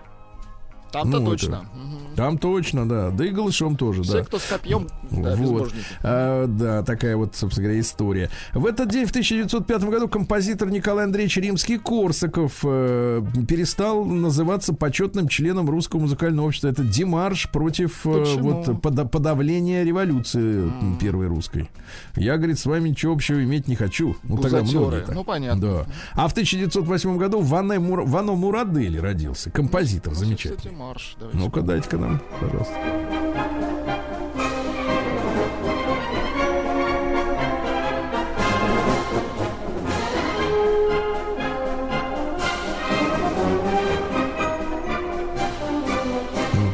Там-то 0.93 1.21
Ну, 1.21 1.27
точно. 1.31 1.47
это- 1.55 1.65
Мгм. 1.79 1.91
Там 2.17 2.39
точно, 2.39 2.89
да. 2.89 3.11
Да 3.11 3.25
и 3.25 3.31
голышом 3.31 3.77
тоже, 3.77 4.03
Все, 4.03 4.19
да. 4.19 4.25
кто 4.25 4.39
с 4.39 4.43
копьем, 4.45 4.89
да, 5.11 5.37
вот. 5.37 5.73
А, 6.03 6.47
да, 6.47 6.83
такая 6.83 7.17
вот, 7.17 7.35
собственно 7.37 7.65
говоря, 7.69 7.81
история. 7.81 8.31
В 8.53 8.67
этот 8.67 8.89
день, 8.91 9.07
в 9.07 9.11
1905 9.11 9.85
году, 9.89 10.09
композитор 10.09 10.69
Николай 10.71 11.05
Андреевич 11.05 11.37
Римский-Корсаков 11.39 12.59
э, 12.65 13.23
перестал 13.49 14.05
называться 14.05 14.75
почетным 14.75 15.29
членом 15.29 15.71
Русского 15.71 16.01
музыкального 16.01 16.47
общества. 16.49 16.69
Это 16.69 16.83
демарш 16.83 17.49
против 17.51 18.05
э, 18.07 18.25
вот, 18.39 18.81
пода- 18.83 19.07
подавления 19.07 19.85
революции 19.85 20.63
м, 20.65 20.99
первой 21.01 21.29
русской. 21.29 21.71
Я, 22.17 22.37
говорит, 22.37 22.59
с 22.59 22.67
вами 22.67 22.91
ничего 22.91 23.13
общего 23.15 23.43
иметь 23.43 23.69
не 23.69 23.77
хочу. 23.77 24.17
Ну, 24.25 24.37
тогда 24.39 24.61
так. 24.63 25.15
Ну, 25.15 25.25
понятно. 25.25 25.61
Да. 25.61 25.87
А 26.15 26.29
в 26.29 26.33
1908 26.33 27.17
году 27.17 27.41
Ване 27.41 27.79
Мур- 27.79 28.05
Вано 28.05 28.33
Мурадели 28.35 28.99
родился. 28.99 29.51
Композитор 29.51 30.15
замечательный. 30.15 30.75
Марш. 30.81 31.15
Ну-ка, 31.35 31.61
дайте-ка 31.61 31.99
нам, 31.99 32.23
пожалуйста. 32.41 32.75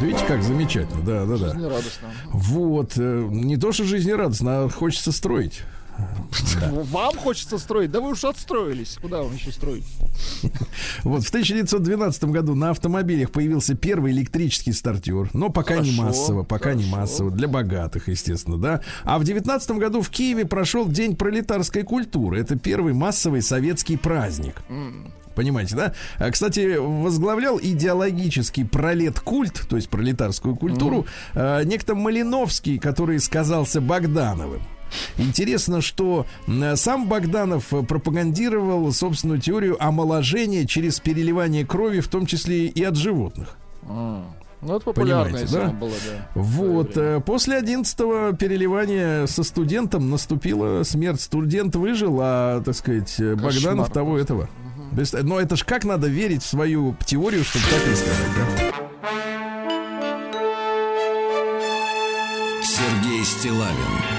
Видите, 0.01 0.25
как 0.29 0.41
замечательно, 0.45 1.03
да, 1.05 1.27
да, 1.27 1.37
да. 1.37 1.49
Жизнерадостно. 1.49 2.09
Вот, 2.33 2.93
э, 2.97 3.29
не 3.29 3.57
то, 3.57 3.73
что 3.73 3.83
жизнерадостно, 3.83 4.67
а 4.67 4.69
хочется 4.69 5.11
строить. 5.11 5.65
Вам 6.71 7.17
хочется 7.17 7.59
строить? 7.59 7.91
Да 7.91 8.01
вы 8.01 8.11
уж 8.11 8.25
отстроились. 8.25 8.99
Куда 9.01 9.23
вам 9.23 9.35
еще 9.35 9.53
строить? 9.53 9.85
Вот 11.05 11.25
в 11.25 11.29
1912 11.29 12.25
году 12.25 12.55
на 12.55 12.71
автомобилях 12.71 13.31
появился 13.31 13.75
первый 13.75 14.13
электрический 14.13 14.73
стартер, 14.73 15.31
но 15.33 15.51
пока 15.51 15.77
не 15.77 15.93
Хорошо, 15.93 16.03
массово, 16.03 16.43
пока 16.43 16.75
не 16.75 16.85
хорошо. 16.85 17.01
массово, 17.01 17.31
для 17.31 17.49
богатых, 17.49 18.09
естественно, 18.09 18.59
да. 18.59 18.81
А 19.05 19.19
в 19.19 19.25
19 19.25 19.71
году 19.73 20.03
в 20.03 20.11
Киеве 20.11 20.47
прошел 20.47 20.89
День 20.89 21.17
пролетарской 21.17 21.83
культуры. 21.83 22.41
Это 22.41 22.57
первый 22.57 22.93
массовый 22.93 23.43
советский 23.43 23.97
праздник. 23.97 24.63
Понимаете, 25.35 25.77
да? 25.77 25.93
А, 26.19 26.31
Кстати, 26.31 26.77
возглавлял 26.79 27.61
идеологический 27.63 28.65
пролет-культ, 28.65 29.67
то 29.69 29.77
есть 29.77 29.91
пролетарскую 29.91 30.57
культуру, 30.57 31.07
э, 31.35 31.63
некто 31.65 31.95
Малиновский, 31.95 32.79
который 32.79 33.21
сказался 33.21 33.83
Богдановым. 33.83 34.63
Интересно, 35.19 35.81
что 35.81 36.27
сам 36.75 37.09
Богданов 37.09 37.73
э, 37.73 37.83
пропагандировал 37.83 38.93
собственную 38.93 39.41
теорию 39.41 39.77
омоложения 39.83 40.67
через 40.67 41.01
переливание 41.01 41.67
крови, 41.67 42.01
в 42.01 42.09
том 42.09 42.27
числе 42.27 42.67
и 42.67 42.83
от 42.83 42.97
животных. 42.97 43.57
Ну, 44.63 44.77
это 44.77 44.85
популярная 44.87 45.47
да? 45.47 45.67
была, 45.69 45.91
да. 45.91 46.29
Вот. 46.35 46.97
Э, 46.97 47.21
После 47.21 47.57
11 47.57 47.97
переливания 48.39 49.27
со 49.27 49.43
студентом 49.45 50.11
наступила 50.11 50.83
смерть. 50.83 51.21
Студент 51.21 51.77
выжил, 51.77 52.19
а, 52.21 52.63
так 52.63 52.75
сказать, 52.75 53.15
э, 53.21 53.35
Богданов 53.37 53.91
того 53.93 54.15
просто. 54.15 54.25
этого. 54.33 54.49
Представь- 54.95 55.25
Но 55.25 55.39
это 55.39 55.57
ж 55.57 55.65
как 55.65 55.85
надо 55.85 56.09
верить 56.09 56.43
в 56.43 56.47
свою 56.47 56.97
теорию, 57.05 57.45
чтобы 57.45 57.65
так 57.67 57.87
и 57.87 57.95
сказать, 57.95 58.31
да? 58.37 58.73
Сергей 62.63 63.25
Стилавин 63.25 64.16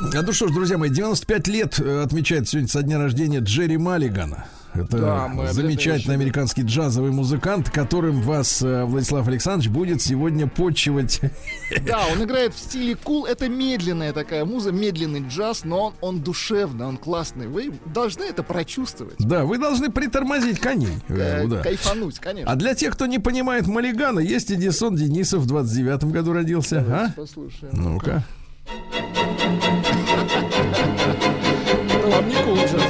ну 0.00 0.32
что 0.32 0.48
ж, 0.48 0.52
друзья 0.52 0.78
мои, 0.78 0.90
95 0.90 1.48
лет 1.48 1.78
э, 1.78 2.02
отмечает 2.02 2.48
сегодня 2.48 2.68
со 2.68 2.82
дня 2.82 2.98
рождения 2.98 3.40
Джерри 3.40 3.76
Маллигана. 3.76 4.46
Это 4.72 4.98
Да, 4.98 5.52
замечательный 5.52 6.14
американский 6.14 6.62
джазовый 6.62 7.10
музыкант, 7.10 7.70
которым 7.70 8.22
вас 8.22 8.62
э, 8.62 8.84
Владислав 8.84 9.26
Александрович 9.26 9.68
будет 9.68 10.00
сегодня 10.00 10.46
почивать. 10.46 11.20
Да, 11.84 12.04
он 12.12 12.22
играет 12.24 12.54
в 12.54 12.58
стиле 12.58 12.94
кул. 12.94 13.26
Это 13.26 13.48
медленная 13.48 14.12
такая 14.12 14.44
муза, 14.44 14.70
медленный 14.70 15.24
джаз, 15.28 15.64
но 15.64 15.92
он, 16.00 16.20
душевный, 16.20 16.86
он 16.86 16.96
классный. 16.98 17.48
Вы 17.48 17.72
должны 17.84 18.22
это 18.22 18.42
прочувствовать. 18.44 19.16
Да, 19.18 19.44
вы 19.44 19.58
должны 19.58 19.90
притормозить 19.90 20.60
коней. 20.60 20.98
Э, 21.08 21.44
Э, 21.44 21.46
да. 21.48 21.62
Кайфануть, 21.62 22.18
конечно. 22.20 22.50
А 22.50 22.54
для 22.56 22.74
тех, 22.74 22.94
кто 22.94 23.06
не 23.06 23.18
понимает 23.18 23.66
Маллигана, 23.66 24.20
есть 24.20 24.50
Эдисон 24.52 24.94
Денисов 24.96 25.42
в 25.42 25.46
29 25.46 26.04
году 26.04 26.32
родился. 26.32 26.80
Давайте 26.80 27.12
А? 27.12 27.20
послушаем. 27.20 27.72
Ну-ка. 27.74 28.10
Это 28.10 28.24
вам 32.10 32.28
не 32.28 32.34
джаз. 32.34 32.82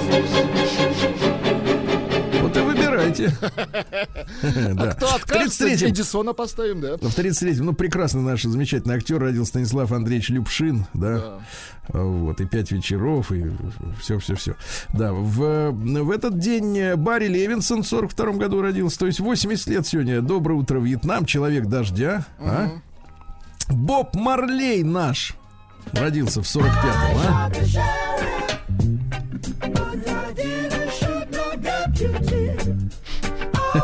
Вот 2.43 2.57
и 2.57 2.61
выбирайте. 2.61 3.33
Да. 4.73 4.93
Кто 4.93 5.15
откажется, 5.15 5.67
33-м 5.69 5.91
Эдисона 5.91 6.33
поставим, 6.33 6.81
да? 6.81 6.97
В 6.97 7.03
33-м, 7.03 7.67
ну, 7.67 7.73
прекрасный 7.75 8.23
наш 8.23 8.43
замечательный 8.43 8.95
актер 8.95 9.19
родился 9.19 9.51
Станислав 9.51 9.93
Андреевич 9.93 10.31
Любшин, 10.31 10.87
да. 10.95 11.19
Да. 11.19 12.01
Вот, 12.01 12.41
и 12.41 12.47
пять 12.47 12.71
вечеров, 12.71 13.33
и 13.33 13.51
все-все-все. 14.01 14.55
Да, 14.95 15.13
в, 15.13 15.73
в 15.73 16.11
этот 16.11 16.39
день 16.39 16.79
э, 16.79 16.97
Барри 16.97 17.27
Левинсон 17.27 17.83
в 17.83 17.87
42 17.87 18.33
году 18.33 18.63
родился, 18.63 18.99
то 19.01 19.07
есть 19.07 19.21
80 19.21 19.67
лет 19.67 19.87
сегодня. 19.87 20.23
Доброе 20.23 20.55
утро, 20.55 20.79
Вьетнам, 20.81 21.27
человек 21.27 21.67
дождя. 21.67 22.25
а? 22.39 22.71
Боб 23.69 24.15
Марлей 24.15 24.83
наш 24.83 25.35
родился 25.93 26.43
в 26.43 26.45
45-м, 26.45 27.19
а? 27.19 27.51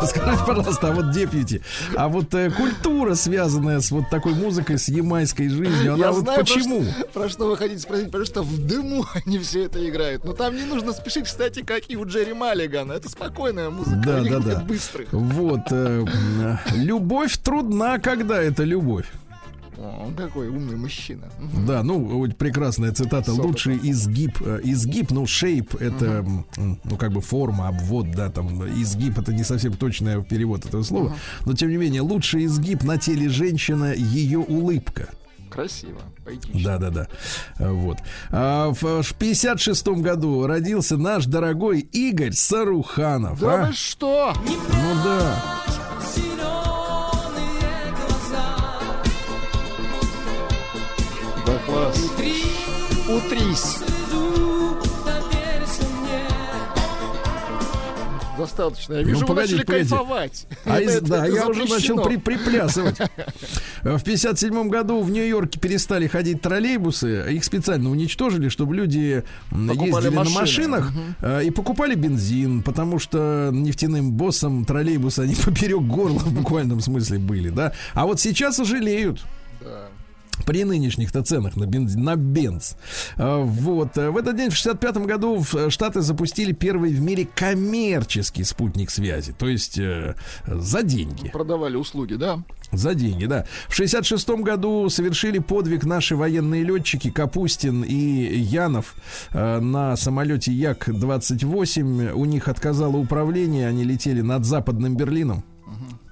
Скажите, 0.07 0.45
пожалуйста, 0.47 0.89
а 0.89 0.93
вот 0.93 1.11
депьюти, 1.13 1.63
а 1.97 2.09
вот 2.09 2.35
э, 2.35 2.51
культура, 2.51 3.15
связанная 3.15 3.81
с 3.81 3.91
вот 3.93 4.05
такой 4.11 4.35
музыкой, 4.35 4.79
с 4.79 4.89
ямайской 4.89 5.49
жизнью, 5.49 5.95
она 5.95 6.07
Я 6.07 6.13
вот 6.13 6.23
знаю, 6.23 6.39
про 6.39 6.45
почему? 6.45 6.83
что- 6.85 7.07
Про 7.13 7.29
что 7.29 7.47
вы 7.49 7.57
хотите 7.57 7.79
спросить? 7.81 8.07
Потому 8.07 8.25
что 8.25 8.43
в 8.43 8.67
дыму 8.67 9.07
они 9.27 9.39
все 9.39 9.65
это 9.65 9.89
играют. 9.89 10.25
Но 10.25 10.33
там 10.33 10.57
не 10.57 10.65
нужно 10.65 10.93
спешить, 10.93 11.25
кстати, 11.25 11.63
как 11.63 11.85
и 11.89 11.97
у 11.97 12.05
Джерри 12.05 12.33
Маллигана. 12.33 12.93
Это 12.95 13.09
спокойная 13.09 13.71
музыка. 13.71 13.97
Да, 14.05 14.21
да, 14.23 14.39
да. 14.41 14.61
быстрых. 14.61 15.09
Вот. 15.13 15.61
э, 15.71 16.05
любовь 16.75 17.37
трудна, 17.39 17.99
когда 17.99 18.43
это 18.43 18.65
любовь. 18.65 19.07
Он 19.79 20.15
какой 20.15 20.49
умный 20.49 20.77
мужчина. 20.77 21.29
Да, 21.67 21.83
ну, 21.83 21.99
вот 21.99 22.37
прекрасная 22.37 22.93
цитата. 22.93 23.33
С 23.33 23.39
Лучший 23.39 23.79
изгиб. 23.83 24.39
э, 24.41 24.61
Изгиб, 24.65 25.11
ну, 25.11 25.27
шейп 25.27 25.75
это, 25.75 26.25
м, 26.57 26.79
ну, 26.85 26.97
как 26.97 27.13
бы 27.13 27.21
форма, 27.21 27.69
обвод, 27.69 28.11
да, 28.11 28.31
там, 28.31 28.65
изгиб 28.83 29.19
это 29.19 29.33
не 29.33 29.45
совсем 29.45 29.75
точный 29.75 30.23
перевод 30.25 30.65
этого 30.65 30.83
слова. 30.83 31.17
Но, 31.45 31.53
тем 31.55 31.71
не 31.71 31.77
менее, 31.77 32.01
лучший 32.01 32.47
изгиб 32.47 32.85
на 32.85 32.97
теле 32.99 33.29
женщины 33.29 33.95
ее 33.97 34.39
улыбка. 34.39 35.09
Красиво, 35.51 36.01
поэтично. 36.25 36.61
Да, 36.65 36.79
да, 36.79 36.91
да. 36.91 37.09
А, 37.59 37.73
Вот. 37.73 37.99
А 38.31 38.73
в 38.73 39.15
56 39.19 39.89
году 40.03 40.47
родился 40.47 40.97
наш 40.97 41.27
дорогой 41.27 41.81
Игорь 41.81 42.33
Саруханов. 42.33 43.41
Да 43.41 43.65
а? 43.65 43.67
вы 43.69 43.73
что? 43.73 44.35
Ну. 44.47 44.95
Да 45.05 45.37
Достаточно. 58.47 58.95
Я 58.95 59.03
вижу, 59.03 59.17
вы 59.17 59.21
Ну, 59.23 59.27
погодите, 59.29 59.55
начали 59.57 59.67
погодите. 59.67 59.91
кайфовать. 59.91 60.47
А 60.65 60.81
из- 60.81 60.95
это- 60.97 61.07
да, 61.07 61.27
это 61.27 61.37
я 61.37 61.49
уже 61.49 61.65
начал 61.67 62.03
при- 62.03 62.17
приплясывать. 62.17 62.97
В 63.83 64.03
57 64.03 64.69
году 64.69 65.01
в 65.03 65.11
Нью-Йорке 65.11 65.59
перестали 65.61 66.07
ходить 66.07 66.41
троллейбусы. 66.41 67.33
Их 67.33 67.45
специально 67.45 67.91
уничтожили, 67.91 68.49
чтобы 68.49 68.75
люди 68.75 69.23
Покупали 69.51 69.87
ездили 70.05 70.15
на 70.15 70.21
машины. 70.25 70.41
машинах 70.41 70.93
э, 71.21 71.45
и 71.45 71.51
покупали 71.51 71.95
бензин, 71.95 72.63
потому 72.63 72.99
что 72.99 73.51
нефтяным 73.53 74.13
боссам 74.13 74.65
троллейбусы 74.65 75.21
они 75.21 75.35
поперек 75.45 75.81
горла 75.83 76.19
в 76.19 76.33
буквальном 76.33 76.81
смысле 76.81 77.19
были, 77.19 77.51
да. 77.51 77.73
А 77.95 78.07
вот 78.07 78.21
сейчас 78.21 78.57
жалеют. 78.59 79.21
Да. 79.61 79.89
При 80.45 80.65
нынешних-то 80.65 81.23
ценах 81.23 81.57
на, 81.57 81.67
бенз, 81.67 81.95
на 81.95 82.17
бенз. 82.17 82.77
А, 83.17 83.43
Вот. 83.43 83.97
А 83.99 84.11
В 84.11 84.17
этот 84.17 84.37
день, 84.37 84.51
в 84.51 84.57
65 84.57 84.97
году, 84.99 85.39
в 85.39 85.55
э, 85.55 85.71
Штаты 85.71 86.01
запустили 86.01 86.53
первый 86.53 86.93
в 86.93 87.01
мире 87.01 87.27
коммерческий 87.35 88.45
спутник 88.45 88.91
связи. 88.91 89.33
То 89.33 89.49
есть 89.49 89.79
э, 89.79 90.15
за 90.47 90.83
деньги. 90.83 91.31
Продавали 91.31 91.77
услуги, 91.77 92.15
да? 92.15 92.43
За 92.73 92.95
деньги, 92.95 93.27
да. 93.27 93.47
В 93.69 93.75
66 93.75 94.29
году 94.29 94.89
совершили 94.91 95.39
подвиг 95.39 95.85
наши 95.85 96.17
военные 96.17 96.65
летчики 96.65 97.11
Капустин 97.11 97.83
и 97.83 97.95
Янов 98.39 98.95
э, 99.33 99.61
на 99.61 99.97
самолете 99.97 100.53
Як-28. 100.53 102.13
У 102.13 102.25
них 102.25 102.49
отказало 102.49 102.97
управление, 102.97 103.69
они 103.69 103.85
летели 103.85 104.21
над 104.21 104.45
западным 104.45 104.97
Берлином. 104.97 105.45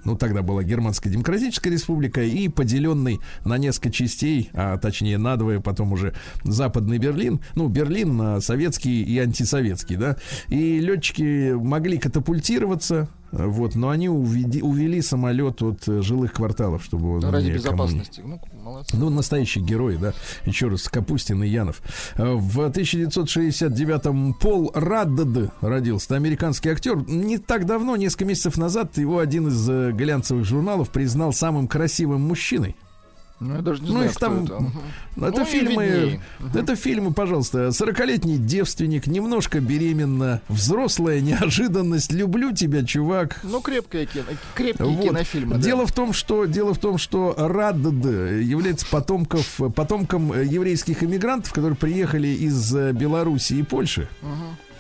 Ну, 0.04 0.16
тогда 0.16 0.42
была 0.42 0.62
Германская 0.62 1.12
Демократическая 1.12 1.70
Республика, 1.70 2.22
и 2.22 2.48
поделенный 2.48 3.20
на 3.44 3.58
несколько 3.58 3.90
частей, 3.90 4.50
а 4.52 4.78
точнее 4.78 5.18
надвое, 5.18 5.60
потом 5.60 5.92
уже 5.92 6.14
Западный 6.42 6.98
Берлин, 6.98 7.40
ну, 7.54 7.68
Берлин 7.68 8.16
на 8.16 8.40
советский 8.40 9.02
и 9.02 9.18
антисоветский, 9.18 9.96
да, 9.96 10.16
и 10.48 10.80
летчики 10.80 11.52
могли 11.52 11.98
катапультироваться, 11.98 13.08
вот, 13.34 13.74
но 13.74 13.88
они 13.88 14.08
уведи, 14.08 14.62
увели 14.62 15.02
самолет 15.02 15.60
от 15.60 15.88
э, 15.88 16.02
жилых 16.02 16.32
кварталов, 16.32 16.84
чтобы 16.84 17.20
ну, 17.20 17.30
ради 17.30 17.50
безопасности. 17.50 18.22
Ну, 18.24 18.40
молодцы. 18.62 18.96
Ну, 18.96 19.10
настоящий 19.10 19.60
герой, 19.60 19.96
да. 19.96 20.12
Еще 20.44 20.68
раз, 20.68 20.88
Капустин 20.88 21.42
и 21.42 21.48
Янов. 21.48 21.82
Э, 22.14 22.34
в 22.34 22.60
1969-м 22.60 24.34
Пол 24.34 24.70
Раддед 24.74 25.50
родился. 25.60 26.14
американский 26.14 26.68
актер. 26.68 26.96
Не 27.08 27.38
так 27.38 27.66
давно, 27.66 27.96
несколько 27.96 28.24
месяцев 28.26 28.56
назад, 28.56 28.96
его 28.98 29.18
один 29.18 29.48
из 29.48 29.68
э, 29.68 29.90
глянцевых 29.92 30.44
журналов 30.44 30.90
признал 30.90 31.32
самым 31.32 31.66
красивым 31.66 32.20
мужчиной. 32.20 32.76
Ну, 33.40 33.56
я 33.56 33.62
даже 33.62 33.82
не 33.82 33.88
ну, 33.88 33.94
знаю, 33.94 34.10
их 34.10 34.16
там, 34.16 34.44
это. 34.44 34.58
Ну, 35.16 35.26
это 35.26 35.40
ну, 35.40 35.44
фильмы, 35.44 36.20
это 36.54 36.76
фильмы, 36.76 37.12
пожалуйста. 37.12 37.72
Сорокалетний 37.72 38.38
девственник, 38.38 39.06
немножко 39.06 39.60
беременна, 39.60 40.40
взрослая 40.48 41.20
неожиданность, 41.20 42.12
люблю 42.12 42.52
тебя, 42.52 42.84
чувак. 42.84 43.40
Ну, 43.42 43.60
крепкое 43.60 44.06
кино, 44.06 44.24
крепкие 44.54 44.88
вот. 44.88 45.04
кинофильмы. 45.04 45.58
Дело 45.58 45.82
да. 45.82 45.86
в 45.86 45.92
том, 45.92 46.12
что 46.12 46.46
дело 46.46 46.74
в 46.74 46.78
том, 46.78 46.98
что 46.98 47.34
Радд 47.36 47.76
является 47.76 48.86
потомков, 48.86 49.60
потомком 49.74 50.40
еврейских 50.40 51.02
иммигрантов, 51.02 51.52
которые 51.52 51.76
приехали 51.76 52.28
из 52.28 52.74
э, 52.74 52.92
Белоруссии 52.92 53.58
и 53.58 53.62
Польши. 53.62 54.08
Угу. 54.22 54.30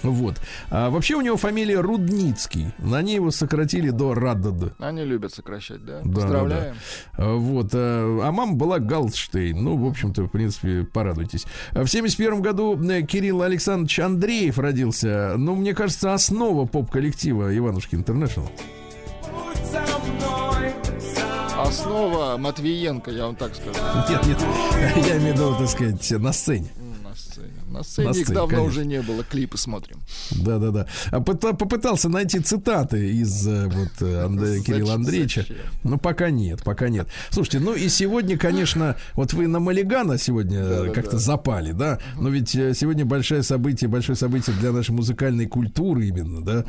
Вот. 0.04 0.40
А 0.70 0.90
вообще 0.90 1.14
у 1.14 1.20
него 1.20 1.36
фамилия 1.36 1.80
Рудницкий. 1.80 2.72
На 2.78 3.02
ней 3.02 3.16
его 3.16 3.30
сократили 3.30 3.90
до 3.90 4.14
Раддад. 4.14 4.74
Они 4.78 5.02
любят 5.02 5.32
сокращать, 5.32 5.84
да? 5.84 6.00
да 6.04 6.12
Поздравляем. 6.12 6.74
Да, 7.16 7.24
да. 7.24 7.32
Вот. 7.32 7.70
А, 7.72 8.20
а 8.22 8.32
мама 8.32 8.52
была 8.54 8.78
Галдштейн. 8.78 9.62
Ну, 9.62 9.76
в 9.76 9.86
общем-то, 9.86 10.24
в 10.24 10.28
принципе, 10.28 10.84
порадуйтесь. 10.84 11.46
В 11.72 11.86
71 11.86 12.42
году 12.42 12.78
э, 12.82 13.02
Кирилл 13.02 13.42
Александрович 13.42 13.98
Андреев 13.98 14.58
родился. 14.58 15.34
Ну, 15.36 15.54
мне 15.54 15.74
кажется, 15.74 16.12
основа 16.12 16.66
поп-коллектива 16.66 17.56
Иванушки 17.56 17.94
Интернешнл. 17.94 18.48
Основа 21.56 22.36
Матвиенко, 22.36 23.10
я 23.10 23.26
вам 23.26 23.36
так 23.36 23.54
скажу. 23.54 23.78
Нет, 24.08 24.26
нет, 24.26 24.38
я 25.08 25.16
имею 25.16 25.34
в 25.34 25.36
виду, 25.38 25.56
так 25.58 25.68
сказать, 25.68 26.10
на 26.20 26.32
сцене. 26.32 26.68
На 27.74 27.82
сцене, 27.82 28.08
на 28.08 28.14
сцене 28.14 28.22
их 28.22 28.32
давно 28.32 28.48
конечно. 28.58 28.68
уже 28.68 28.84
не 28.86 29.02
было, 29.02 29.24
клипы 29.24 29.58
смотрим. 29.58 29.98
Да, 30.30 30.58
да, 30.58 30.70
да. 30.70 31.20
Попытался 31.20 32.08
найти 32.08 32.38
цитаты 32.38 33.10
из 33.10 33.48
э, 33.48 33.66
вот 33.66 33.90
э, 34.00 34.22
Андре, 34.24 34.62
Кирилла 34.62 34.94
Андреевича. 34.94 35.40
Зачем? 35.40 35.56
Ну, 35.82 35.98
пока 35.98 36.30
нет, 36.30 36.62
пока 36.62 36.88
нет. 36.88 37.08
Слушайте, 37.30 37.58
ну 37.58 37.74
и 37.74 37.88
сегодня, 37.88 38.38
конечно, 38.38 38.94
вот 39.14 39.32
вы 39.32 39.48
на 39.48 39.58
Малигана 39.58 40.18
сегодня 40.18 40.64
да, 40.64 40.88
как-то 40.90 41.12
да. 41.12 41.18
запали, 41.18 41.72
да? 41.72 41.98
Но 42.16 42.28
ведь 42.28 42.54
э, 42.54 42.74
сегодня 42.74 43.04
большое 43.04 43.42
событие, 43.42 43.90
большое 43.90 44.14
событие 44.14 44.54
для 44.60 44.70
нашей 44.70 44.92
музыкальной 44.92 45.46
культуры 45.46 46.06
именно, 46.06 46.44
да? 46.44 46.64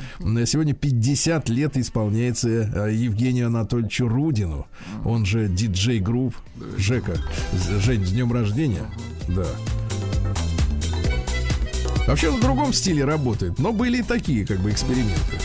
Сегодня 0.48 0.74
50 0.74 1.50
лет 1.50 1.78
исполняется 1.78 2.50
Евгению 2.50 3.48
Анатольевичу 3.48 4.08
Рудину, 4.08 4.66
он 5.04 5.28
же 5.28 5.48
диджей 5.50 6.00
групп 6.00 6.36
Жека. 6.78 7.16
Жень, 7.80 8.04
с 8.04 8.12
днем 8.12 8.34
рождения. 8.34 8.86
Да. 9.28 9.46
Вообще 12.08 12.30
в 12.30 12.40
другом 12.40 12.72
стиле 12.72 13.04
работает, 13.04 13.58
но 13.58 13.74
были 13.74 14.00
и 14.00 14.04
такие 14.04 14.46
как 14.46 14.60
бы 14.60 14.70
эксперименты. 14.70 15.40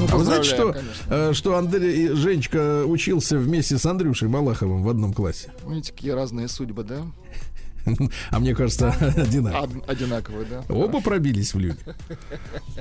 Ну, 0.00 0.08
а 0.10 0.16
вы 0.16 0.24
знаете, 0.24 0.48
что, 0.48 0.72
конечно. 0.72 1.04
Э, 1.08 1.32
что 1.32 1.56
Андрей 1.56 2.08
Женечка 2.08 2.84
учился 2.84 3.38
вместе 3.38 3.78
с 3.78 3.86
Андрюшей 3.86 4.28
Малаховым 4.28 4.82
в 4.82 4.88
одном 4.88 5.12
классе? 5.12 5.52
Видите, 5.66 5.92
какие 5.92 6.10
разные 6.10 6.48
судьбы, 6.48 6.82
да? 6.82 7.02
А 8.30 8.38
мне 8.38 8.54
кажется, 8.54 8.90
одинаковые. 9.16 9.82
Одинаковые, 9.86 10.46
да. 10.46 10.74
Оба 10.74 11.00
пробились 11.00 11.54
в 11.54 11.58
люди. 11.58 11.78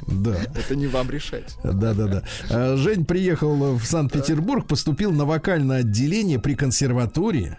Да. 0.07 0.35
Это 0.55 0.75
не 0.75 0.87
вам 0.87 1.09
решать. 1.09 1.55
Да, 1.63 1.93
да, 1.93 2.07
да. 2.07 2.23
А, 2.49 2.77
Жень 2.77 3.05
приехал 3.05 3.75
в 3.75 3.83
Санкт-Петербург, 3.83 4.67
поступил 4.67 5.11
на 5.11 5.25
вокальное 5.25 5.79
отделение 5.79 6.39
при 6.39 6.55
консерватории. 6.55 7.57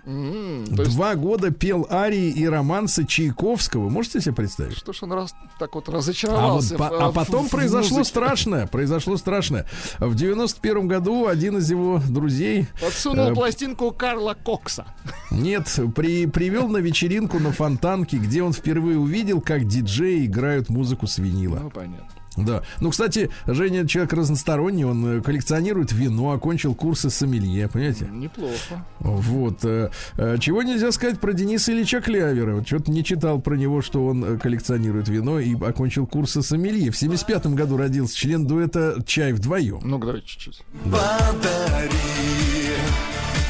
Два 0.70 1.14
года 1.14 1.50
пел 1.50 1.86
арии 1.90 2.30
и 2.30 2.46
романсы 2.46 3.04
Чайковского. 3.04 3.88
Можете 3.88 4.20
себе 4.20 4.34
представить? 4.34 4.76
Что 4.76 4.92
ж 4.92 5.02
он 5.02 5.12
раз 5.12 5.34
так 5.58 5.74
вот 5.74 5.88
разочаровался? 5.88 6.76
А, 6.78 7.12
потом 7.12 7.48
произошло 7.48 8.04
страшное. 8.04 8.66
Произошло 8.66 9.16
страшное. 9.16 9.66
В 9.98 10.14
91 10.14 10.88
году 10.88 11.26
один 11.26 11.58
из 11.58 11.70
его 11.70 12.00
друзей... 12.08 12.66
Подсунул 12.80 13.30
э, 13.30 13.34
пластинку 13.34 13.90
Карла 13.90 14.34
Кокса. 14.34 14.86
Нет, 15.30 15.78
при, 15.94 16.26
привел 16.26 16.68
на 16.68 16.78
вечеринку 16.78 17.33
вечеринку 17.34 17.38
на 17.38 17.52
Фонтанке, 17.52 18.18
где 18.18 18.42
он 18.42 18.52
впервые 18.52 18.98
увидел, 18.98 19.40
как 19.40 19.66
диджеи 19.66 20.26
играют 20.26 20.68
музыку 20.68 21.06
с 21.06 21.18
винила. 21.18 21.58
Ну, 21.62 21.70
понятно. 21.70 22.06
Да. 22.36 22.62
Ну, 22.80 22.90
кстати, 22.90 23.30
Женя 23.46 23.86
человек 23.86 24.12
разносторонний, 24.12 24.84
он 24.84 25.18
э, 25.18 25.20
коллекционирует 25.20 25.92
вино, 25.92 26.32
окончил 26.32 26.74
курсы 26.74 27.08
сомелье, 27.08 27.68
понимаете? 27.68 28.08
Неплохо. 28.10 28.84
Вот. 28.98 29.64
Э, 29.64 29.90
э, 30.16 30.38
чего 30.40 30.64
нельзя 30.64 30.90
сказать 30.90 31.20
про 31.20 31.32
Дениса 31.32 31.70
Ильича 31.70 32.00
Клявера? 32.00 32.56
Вот 32.56 32.66
что-то 32.66 32.90
не 32.90 33.04
читал 33.04 33.40
про 33.40 33.54
него, 33.54 33.82
что 33.82 34.04
он 34.04 34.40
коллекционирует 34.40 35.08
вино 35.08 35.38
и 35.38 35.54
окончил 35.54 36.08
курсы 36.08 36.42
сомелье. 36.42 36.90
В 36.90 36.96
75 36.96 37.46
году 37.54 37.76
родился 37.76 38.16
член 38.16 38.48
дуэта 38.48 38.96
«Чай 39.06 39.32
вдвоем». 39.32 39.78
Ну, 39.84 39.98
давайте 39.98 40.26
чуть-чуть. 40.26 40.64
Подари 40.86 41.88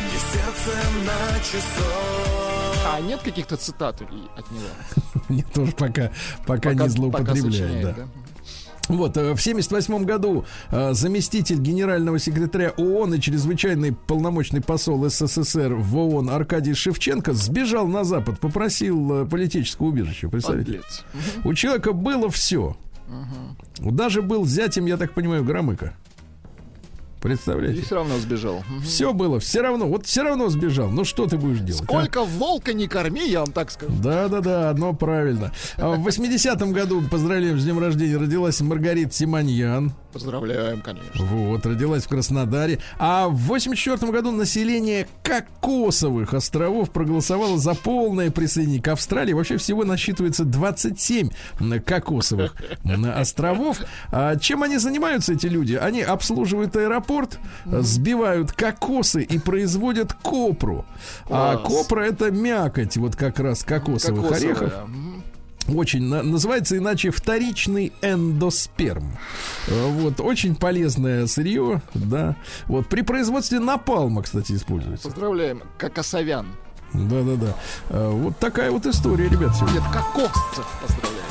мне 0.02 0.18
сердце 0.30 0.76
на 1.06 1.40
часов 1.40 2.43
а 2.94 3.00
нет 3.00 3.20
каких-то 3.20 3.56
цитат 3.56 4.00
от 4.00 4.10
него? 4.10 4.68
Мне 5.28 5.44
тоже 5.54 5.72
пока, 5.72 6.10
пока, 6.46 6.74
не 6.74 6.88
злоупотребляет. 6.88 7.82
да. 7.82 7.92
да? 7.92 8.06
Вот, 8.88 9.16
э, 9.16 9.34
в 9.34 9.40
1978 9.40 10.04
году 10.04 10.44
э, 10.70 10.92
заместитель 10.92 11.58
генерального 11.58 12.18
секретаря 12.18 12.70
ООН 12.76 13.14
и 13.14 13.20
чрезвычайный 13.20 13.92
полномочный 13.92 14.60
посол 14.60 15.08
СССР 15.08 15.74
в 15.74 15.96
ООН 15.96 16.30
Аркадий 16.30 16.74
Шевченко 16.74 17.32
сбежал 17.32 17.86
на 17.86 18.04
Запад, 18.04 18.38
попросил 18.40 19.22
э, 19.22 19.26
политическое 19.26 19.88
убежище. 19.88 20.28
Представляете? 20.28 20.80
У 21.44 21.54
человека 21.54 21.92
было 21.92 22.30
все. 22.30 22.76
Угу. 23.08 23.90
Даже 23.90 24.22
был 24.22 24.44
зятем, 24.44 24.86
я 24.86 24.96
так 24.96 25.14
понимаю, 25.14 25.44
Громыка. 25.44 25.94
Представляете? 27.24 27.80
И 27.80 27.82
все 27.82 27.94
равно 27.94 28.18
сбежал. 28.18 28.62
Все 28.82 29.14
было, 29.14 29.40
все 29.40 29.62
равно, 29.62 29.86
вот 29.86 30.04
все 30.04 30.22
равно 30.22 30.50
сбежал. 30.50 30.90
Ну 30.90 31.06
что 31.06 31.26
ты 31.26 31.38
будешь 31.38 31.60
делать? 31.60 31.80
А? 31.80 31.84
Сколько 31.86 32.20
а? 32.20 32.24
волка 32.24 32.74
не 32.74 32.86
корми, 32.86 33.26
я 33.26 33.40
вам 33.40 33.50
так 33.50 33.70
скажу. 33.70 33.94
Да, 34.02 34.28
да, 34.28 34.40
да, 34.40 34.68
одно 34.68 34.92
правильно. 34.92 35.50
А 35.78 35.92
в 35.92 36.06
80-м 36.06 36.72
году, 36.72 37.00
поздравляем 37.10 37.58
с 37.58 37.64
днем 37.64 37.78
рождения, 37.78 38.18
родилась 38.18 38.60
Маргарита 38.60 39.14
Симоньян. 39.14 39.94
Поздравляем, 40.12 40.82
конечно. 40.82 41.24
Вот, 41.24 41.64
родилась 41.64 42.04
в 42.04 42.08
Краснодаре. 42.08 42.78
А 42.98 43.28
в 43.28 43.36
84 43.46 44.12
году 44.12 44.30
население 44.30 45.08
Кокосовых 45.22 46.34
островов 46.34 46.90
проголосовало 46.90 47.58
за 47.58 47.74
полное 47.74 48.30
присоединение 48.30 48.82
к 48.82 48.88
Австралии. 48.88 49.32
Вообще 49.32 49.56
всего 49.56 49.82
насчитывается 49.82 50.44
27 50.44 51.30
Кокосовых 51.84 52.54
островов. 53.16 53.80
А 54.12 54.36
чем 54.36 54.62
они 54.62 54.76
занимаются, 54.76 55.32
эти 55.32 55.46
люди? 55.46 55.74
Они 55.74 56.02
обслуживают 56.02 56.76
аэропорт, 56.76 57.13
сбивают 57.66 58.52
кокосы 58.52 59.22
и 59.22 59.38
производят 59.38 60.12
копру. 60.12 60.84
А 61.28 61.56
копра 61.56 62.02
это 62.02 62.30
мякоть, 62.30 62.96
вот 62.96 63.16
как 63.16 63.38
раз 63.38 63.64
кокосовых 63.64 64.32
орехов. 64.32 64.72
Очень 65.66 66.02
на, 66.02 66.22
называется 66.22 66.76
иначе 66.76 67.10
вторичный 67.10 67.94
эндосперм. 68.02 69.16
Э, 69.68 69.86
вот 69.92 70.20
очень 70.20 70.56
полезное 70.56 71.26
сырье, 71.26 71.80
да. 71.94 72.36
Вот 72.66 72.86
при 72.88 73.00
производстве 73.00 73.60
напалма, 73.60 74.22
кстати, 74.22 74.52
используется. 74.52 75.08
Поздравляем, 75.08 75.62
кокосовян. 75.78 76.48
Да, 76.92 77.22
да, 77.22 77.36
да. 77.36 78.08
Вот 78.10 78.38
такая 78.38 78.70
вот 78.70 78.84
история, 78.84 79.28
ребят. 79.28 79.56
Сегодня. 79.56 79.80
Нет, 79.80 79.84
кокосцев 79.90 80.66
поздравляем. 80.82 81.24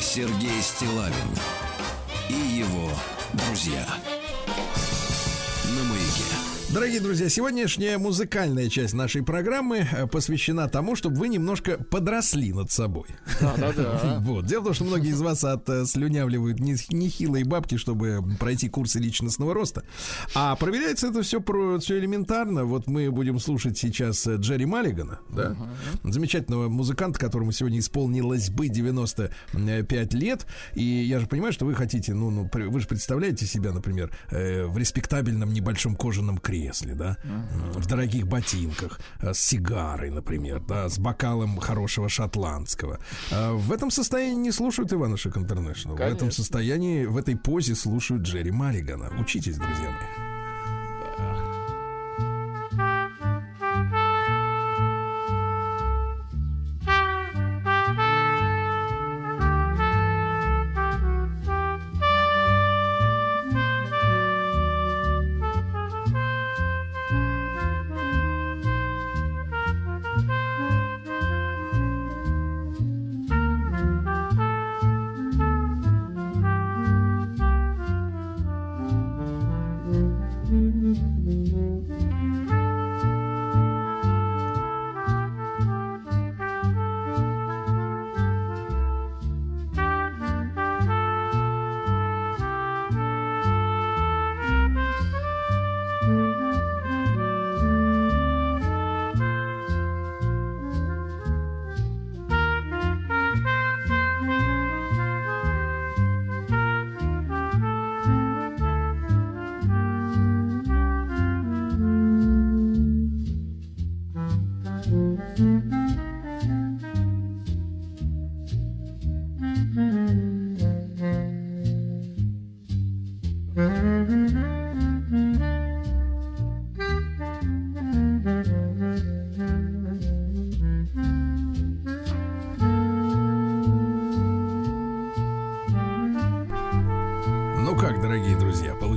Сергей 0.00 0.60
Стилавин 0.60 1.30
и 2.28 2.58
его 2.58 2.90
друзья. 3.32 3.86
Дорогие 6.76 7.00
друзья, 7.00 7.30
сегодняшняя 7.30 7.96
музыкальная 7.96 8.68
часть 8.68 8.92
нашей 8.92 9.22
программы 9.22 9.88
э, 9.90 10.06
посвящена 10.06 10.68
тому, 10.68 10.94
чтобы 10.94 11.16
вы 11.16 11.28
немножко 11.28 11.82
подросли 11.82 12.52
над 12.52 12.70
собой. 12.70 13.06
Да-да-да. 13.40 14.18
Вот. 14.26 14.44
Дело 14.44 14.60
в 14.60 14.64
том, 14.66 14.74
что 14.74 14.84
многие 14.84 15.12
из 15.12 15.22
вас 15.22 15.42
отслюнявливают 15.42 16.60
нехилые 16.60 17.46
бабки, 17.46 17.78
чтобы 17.78 18.22
пройти 18.38 18.68
курсы 18.68 18.98
личностного 18.98 19.54
роста. 19.54 19.84
А 20.34 20.54
проверяется 20.56 21.06
это 21.06 21.22
все, 21.22 21.40
про, 21.40 21.78
все 21.78 21.98
элементарно. 21.98 22.66
Вот 22.66 22.88
мы 22.88 23.10
будем 23.10 23.40
слушать 23.40 23.78
сейчас 23.78 24.26
э, 24.26 24.36
Джерри 24.36 24.66
Маллигана, 24.66 25.20
да? 25.30 25.56
замечательного 26.04 26.68
музыканта, 26.68 27.18
которому 27.18 27.52
сегодня 27.52 27.78
исполнилось 27.78 28.50
бы 28.50 28.68
95 28.68 30.12
лет. 30.12 30.46
И 30.74 30.82
я 30.82 31.20
же 31.20 31.26
понимаю, 31.26 31.54
что 31.54 31.64
вы 31.64 31.74
хотите, 31.74 32.12
ну, 32.12 32.28
ну 32.28 32.50
вы 32.52 32.80
же 32.80 32.86
представляете 32.86 33.46
себя, 33.46 33.72
например, 33.72 34.14
э, 34.30 34.66
в 34.66 34.76
респектабельном 34.76 35.54
небольшом 35.54 35.96
кожаном 35.96 36.36
кресле, 36.66 36.94
да, 36.94 37.16
в 37.74 37.86
дорогих 37.86 38.26
ботинках, 38.26 39.00
э, 39.20 39.32
с 39.32 39.38
сигарой, 39.38 40.10
например, 40.10 40.60
да, 40.60 40.88
с 40.88 40.98
бокалом 40.98 41.58
хорошего 41.58 42.08
шотландского. 42.08 42.98
А 43.30 43.52
В 43.52 43.72
этом 43.72 43.90
состоянии 43.90 44.42
не 44.42 44.52
слушают 44.52 44.92
Ивана 44.92 45.16
Шик 45.16 45.36
Интернешнл. 45.36 45.96
В 45.96 46.00
этом 46.00 46.30
состоянии, 46.30 47.06
в 47.06 47.16
этой 47.16 47.36
позе 47.36 47.74
слушают 47.74 48.22
Джерри 48.22 48.50
Маллигана. 48.50 49.10
Учитесь, 49.20 49.56
друзья 49.56 49.90
мои. 49.90 50.35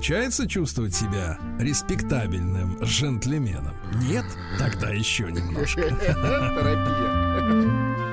Получается 0.10 0.48
чувствовать 0.48 0.96
себя 0.96 1.38
респектабельным 1.60 2.80
джентльменом? 2.82 3.76
Нет? 4.08 4.26
Тогда 4.58 4.90
еще 4.90 5.32
немножко. 5.32 5.84
Терапия. 5.84 8.09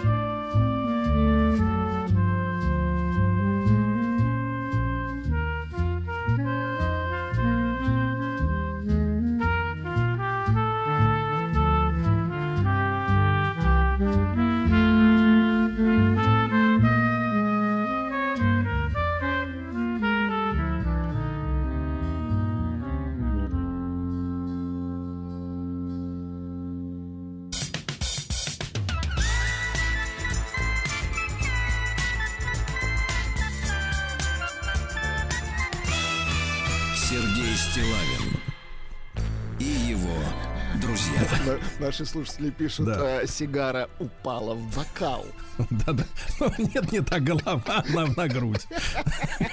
Наши 41.98 42.10
слушатели 42.10 42.50
пишут, 42.50 42.84
Да. 42.86 43.22
э, 43.22 43.26
сигара 43.26 43.88
упала 43.98 44.52
в 44.52 44.76
бокал. 44.76 45.24
Да-да. 45.70 46.04
Ну, 46.40 46.52
Нет, 46.58 46.92
не 46.92 47.00
та 47.00 47.20
голова, 47.20 47.82
на, 47.88 48.04
на 48.08 48.28
грудь. 48.28 48.66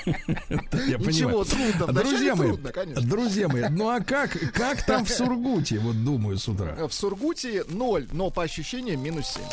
Я 0.06 0.98
Ничего, 0.98 1.06
понимаю. 1.06 1.46
трудно. 1.46 1.86
Вначале 1.86 2.10
Друзья 2.10 2.36
мои, 2.36 2.48
трудно, 2.50 2.72
конечно. 2.74 3.02
друзья 3.02 3.48
мои, 3.48 3.64
ну 3.70 3.88
а 3.88 4.02
как, 4.02 4.32
как 4.54 4.86
там 4.86 5.06
в 5.06 5.10
Сургуте, 5.10 5.80
вот 5.80 6.04
думаю, 6.04 6.38
с 6.38 6.50
утра? 6.50 6.76
В 6.86 6.94
Сургуте 6.94 7.64
0, 7.70 8.10
но 8.12 8.30
по 8.30 8.44
ощущениям 8.44 9.02
минус 9.02 9.28
7. 9.28 9.44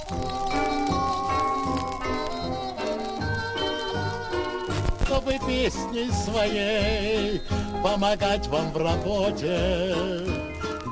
чтобы 5.07 5.32
песней 5.47 6.11
своей 6.11 7.41
помогать 7.82 8.47
вам 8.49 8.72
в 8.72 8.76
работе, 8.76 9.95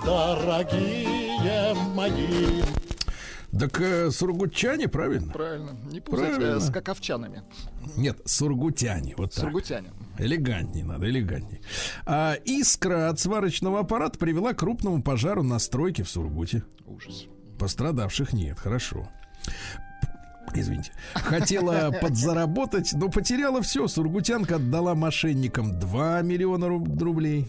дорогие 0.04 1.27
мои. 1.94 2.62
Так 3.58 3.80
э, 3.80 4.10
сургутчане, 4.10 4.88
правильно? 4.88 5.32
Правильно. 5.32 5.70
Не 5.90 6.00
путать 6.00 6.36
Правильно. 6.36 6.56
э, 6.56 6.60
с 6.60 6.70
каковчанами. 6.70 7.42
Нет, 7.96 8.18
сургутяне, 8.26 9.14
вот 9.16 9.32
так. 9.32 9.44
Сургутяне. 9.44 9.90
Элегантнее 10.18 10.84
надо, 10.84 11.08
элегантнее. 11.08 11.60
А, 12.04 12.34
искра 12.44 13.08
от 13.08 13.18
сварочного 13.20 13.80
аппарата 13.80 14.18
привела 14.18 14.52
к 14.52 14.58
крупному 14.58 15.02
пожару 15.02 15.42
на 15.42 15.58
стройке 15.58 16.02
в 16.02 16.10
Сургуте. 16.10 16.62
Ужас. 16.86 17.24
Пострадавших 17.58 18.32
нет, 18.32 18.58
хорошо. 18.58 19.08
Извините. 20.54 20.92
Хотела 21.14 21.90
подзаработать, 22.00 22.92
но 22.94 23.08
потеряла 23.08 23.62
все. 23.62 23.86
Сургутянка 23.88 24.56
отдала 24.56 24.94
мошенникам 24.94 25.78
2 25.78 26.22
миллиона 26.22 26.66
руб- 26.66 27.02
рублей. 27.02 27.46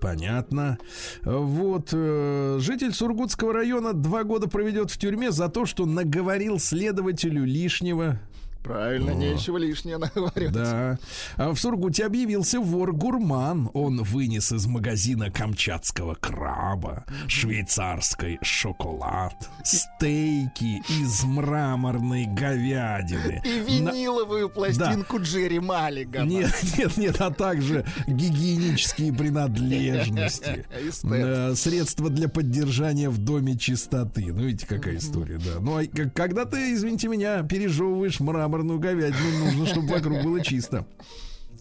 Понятно. 0.00 0.78
Вот. 1.24 1.90
э, 1.92 2.56
житель 2.60 2.92
Сургутского 2.92 3.52
района 3.52 3.92
два 3.92 4.24
года 4.24 4.48
проведет 4.48 4.90
в 4.90 4.98
тюрьме 4.98 5.30
за 5.30 5.48
то, 5.48 5.64
что 5.64 5.86
наговорил 5.86 6.58
следователю 6.58 7.44
лишнего. 7.44 8.18
Правильно, 8.62 9.10
нечего 9.10 9.56
лишнее 9.58 9.98
наговаривать. 9.98 10.52
Да. 10.52 10.98
А 11.36 11.50
в 11.52 11.58
Сургуте 11.58 12.06
объявился 12.06 12.60
вор-гурман. 12.60 13.70
Он 13.74 14.02
вынес 14.02 14.52
из 14.52 14.66
магазина 14.66 15.30
камчатского 15.30 16.14
краба, 16.14 17.04
швейцарский 17.28 18.38
шоколад, 18.42 19.34
стейки 19.64 20.82
из 21.00 21.24
мраморной 21.24 22.26
говядины. 22.26 23.42
И 23.44 23.80
На- 23.80 23.90
виниловую 23.90 24.48
пластинку 24.48 25.20
Джерри 25.20 25.58
Маллигана. 25.60 26.28
Нет, 26.28 26.54
нет, 26.78 26.96
нет, 26.96 27.20
а 27.20 27.30
также 27.30 27.84
гигиенические 28.06 29.12
принадлежности. 29.12 30.64
Средства 31.56 32.10
для 32.10 32.28
поддержания 32.28 33.08
в 33.08 33.18
доме 33.18 33.56
чистоты. 33.56 34.32
Ну, 34.32 34.42
видите, 34.42 34.66
какая 34.66 34.96
история, 34.96 35.38
да. 35.38 35.60
Ну, 35.60 35.78
а 35.78 35.84
когда 36.14 36.44
ты, 36.44 36.72
извините 36.74 37.08
меня, 37.08 37.42
пережевываешь 37.42 38.20
мраморную 38.52 38.78
говядину, 38.78 39.44
нужно, 39.44 39.66
чтобы 39.66 39.88
вокруг 39.88 40.22
было 40.22 40.42
чисто. 40.42 40.84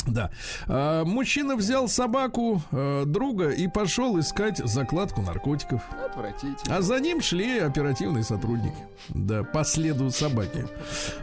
Да. 0.07 0.31
А, 0.67 1.05
мужчина 1.05 1.55
взял 1.55 1.87
собаку 1.87 2.61
э, 2.71 3.03
друга 3.05 3.49
и 3.49 3.67
пошел 3.67 4.19
искать 4.19 4.57
закладку 4.57 5.21
наркотиков. 5.21 5.81
Отвратительно. 6.03 6.75
А 6.75 6.81
за 6.81 6.99
ним 6.99 7.21
шли 7.21 7.59
оперативные 7.59 8.23
сотрудники. 8.23 8.83
Да, 9.09 9.43
по 9.43 9.63
следу 9.63 10.09
собаки. 10.09 10.65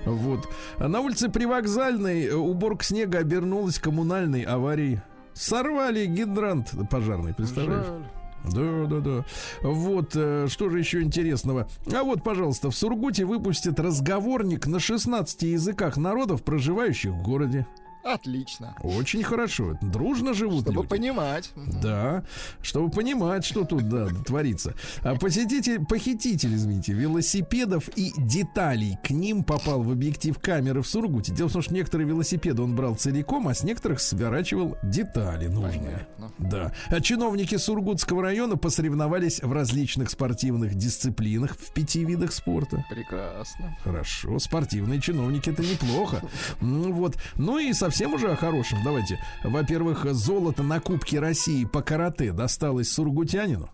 Вот. 0.05 0.49
А 0.79 0.87
на 0.87 1.01
улице 1.01 1.29
Привокзальной 1.29 2.27
э, 2.27 2.35
уборка 2.35 2.85
снега 2.85 3.19
обернулась 3.19 3.79
коммунальной 3.81 4.43
аварией. 4.43 5.01
Сорвали 5.35 6.07
гидрант 6.07 6.73
пожарный, 6.89 7.35
представляешь? 7.35 7.87
Жаль. 7.87 8.18
Да, 8.45 8.87
да, 8.87 9.01
да. 9.01 9.25
Вот, 9.63 10.13
э, 10.15 10.47
что 10.49 10.71
же 10.71 10.79
еще 10.79 11.03
интересного? 11.03 11.69
А 11.93 12.03
вот, 12.03 12.23
пожалуйста, 12.23 12.71
в 12.71 12.77
Сургуте 12.77 13.25
выпустят 13.25 13.79
разговорник 13.81 14.67
на 14.67 14.81
16 14.81 15.43
языках 15.43 15.97
народов, 15.97 16.43
проживающих 16.43 17.13
в 17.13 17.23
городе. 17.23 17.67
Отлично. 18.05 18.75
Очень 18.83 19.23
хорошо. 19.23 19.79
Дружно 19.83 20.35
живут 20.35 20.63
Чтобы 20.63 20.83
люди. 20.83 20.89
понимать. 20.89 21.51
Да, 21.83 22.25
чтобы 22.63 22.91
понимать, 22.91 23.45
что 23.45 23.65
тут 23.65 23.89
да, 23.89 24.09
творится. 24.09 24.75
А 25.03 25.15
посетитель, 25.17 25.85
похититель, 25.85 26.55
извините, 26.55 26.93
велосипедов 26.93 27.89
и 27.97 28.13
деталей 28.17 28.99
к 29.05 29.11
ним 29.11 29.43
попал 29.45 29.83
в 29.83 29.91
объектив 29.91 30.39
камеры 30.39 30.83
в 30.83 30.89
Сургуте. 30.89 31.33
Дело 31.33 31.49
в 31.49 31.53
том, 31.53 31.63
что 31.63 31.75
некоторые 31.75 32.09
велосипеды 32.09 32.63
он 32.63 32.75
брал 32.75 32.95
целиком, 32.95 33.49
а 33.49 33.55
с 33.55 33.63
некоторых 33.63 34.01
сворачивал 34.01 34.77
детали 34.83 35.47
нужные. 35.47 36.07
Понятно. 36.17 36.33
Да. 36.39 36.73
А 36.89 37.01
чиновники 37.01 37.57
Сургутского 37.57 38.23
района 38.23 38.57
посоревновались 38.57 39.41
в 39.43 39.53
различных 39.53 40.11
спортивных 40.11 40.75
дисциплинах 40.75 41.57
в 41.57 41.73
пяти 41.73 42.05
видах 42.05 42.33
спорта. 42.33 42.85
Прекрасно. 42.91 43.77
Хорошо, 43.83 44.39
спортивные 44.39 45.01
чиновники 45.01 45.51
это 45.51 45.63
неплохо. 45.63 46.23
Ну 46.61 46.93
вот. 46.93 47.17
Ну 47.37 47.59
и 47.59 47.73
совсем 47.91 48.13
уже 48.13 48.31
о 48.33 48.37
хорошем. 48.37 48.79
Давайте. 48.85 49.19
Во-первых, 49.43 50.05
золото 50.13 50.63
на 50.63 50.79
Кубке 50.79 51.21
России 51.21 51.65
по 51.65 51.81
карате 51.81 52.33
досталось 52.33 52.93
сургутянину. 52.93 53.71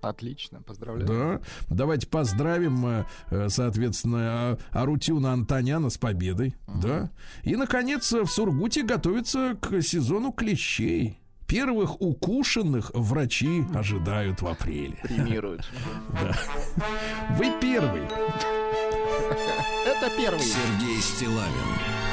Отлично. 0.00 0.62
Поздравляю. 0.62 1.40
Да. 1.68 1.74
Давайте 1.74 2.06
поздравим, 2.06 2.86
э, 2.86 3.04
э, 3.30 3.48
соответственно, 3.48 4.18
а- 4.20 4.58
Арутюна 4.70 5.32
Антоняна 5.32 5.90
с 5.90 5.98
победой. 5.98 6.54
Да. 6.68 7.10
И, 7.42 7.56
наконец, 7.56 8.12
в 8.12 8.26
Сургуте 8.26 8.82
готовится 8.84 9.56
к 9.60 9.80
сезону 9.82 10.30
клещей. 10.30 11.18
Первых 11.48 12.00
укушенных 12.00 12.92
врачи 12.94 13.64
ожидают 13.74 14.42
в 14.42 14.46
апреле. 14.46 14.96
Премируют. 15.02 15.68
Вы 17.38 17.52
первый. 17.60 18.02
Это 19.86 20.10
первый. 20.16 20.40
Сергей 20.40 21.00
Стилавин 21.00 22.03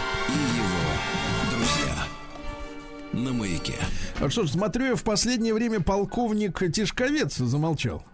На 3.13 3.33
маяке. 3.33 3.73
А 4.19 4.29
что 4.29 4.43
ж, 4.43 4.51
смотрю, 4.51 4.85
я 4.85 4.95
в 4.95 5.03
последнее 5.03 5.53
время 5.53 5.81
полковник 5.81 6.61
Тишковец 6.71 7.35
замолчал. 7.35 8.05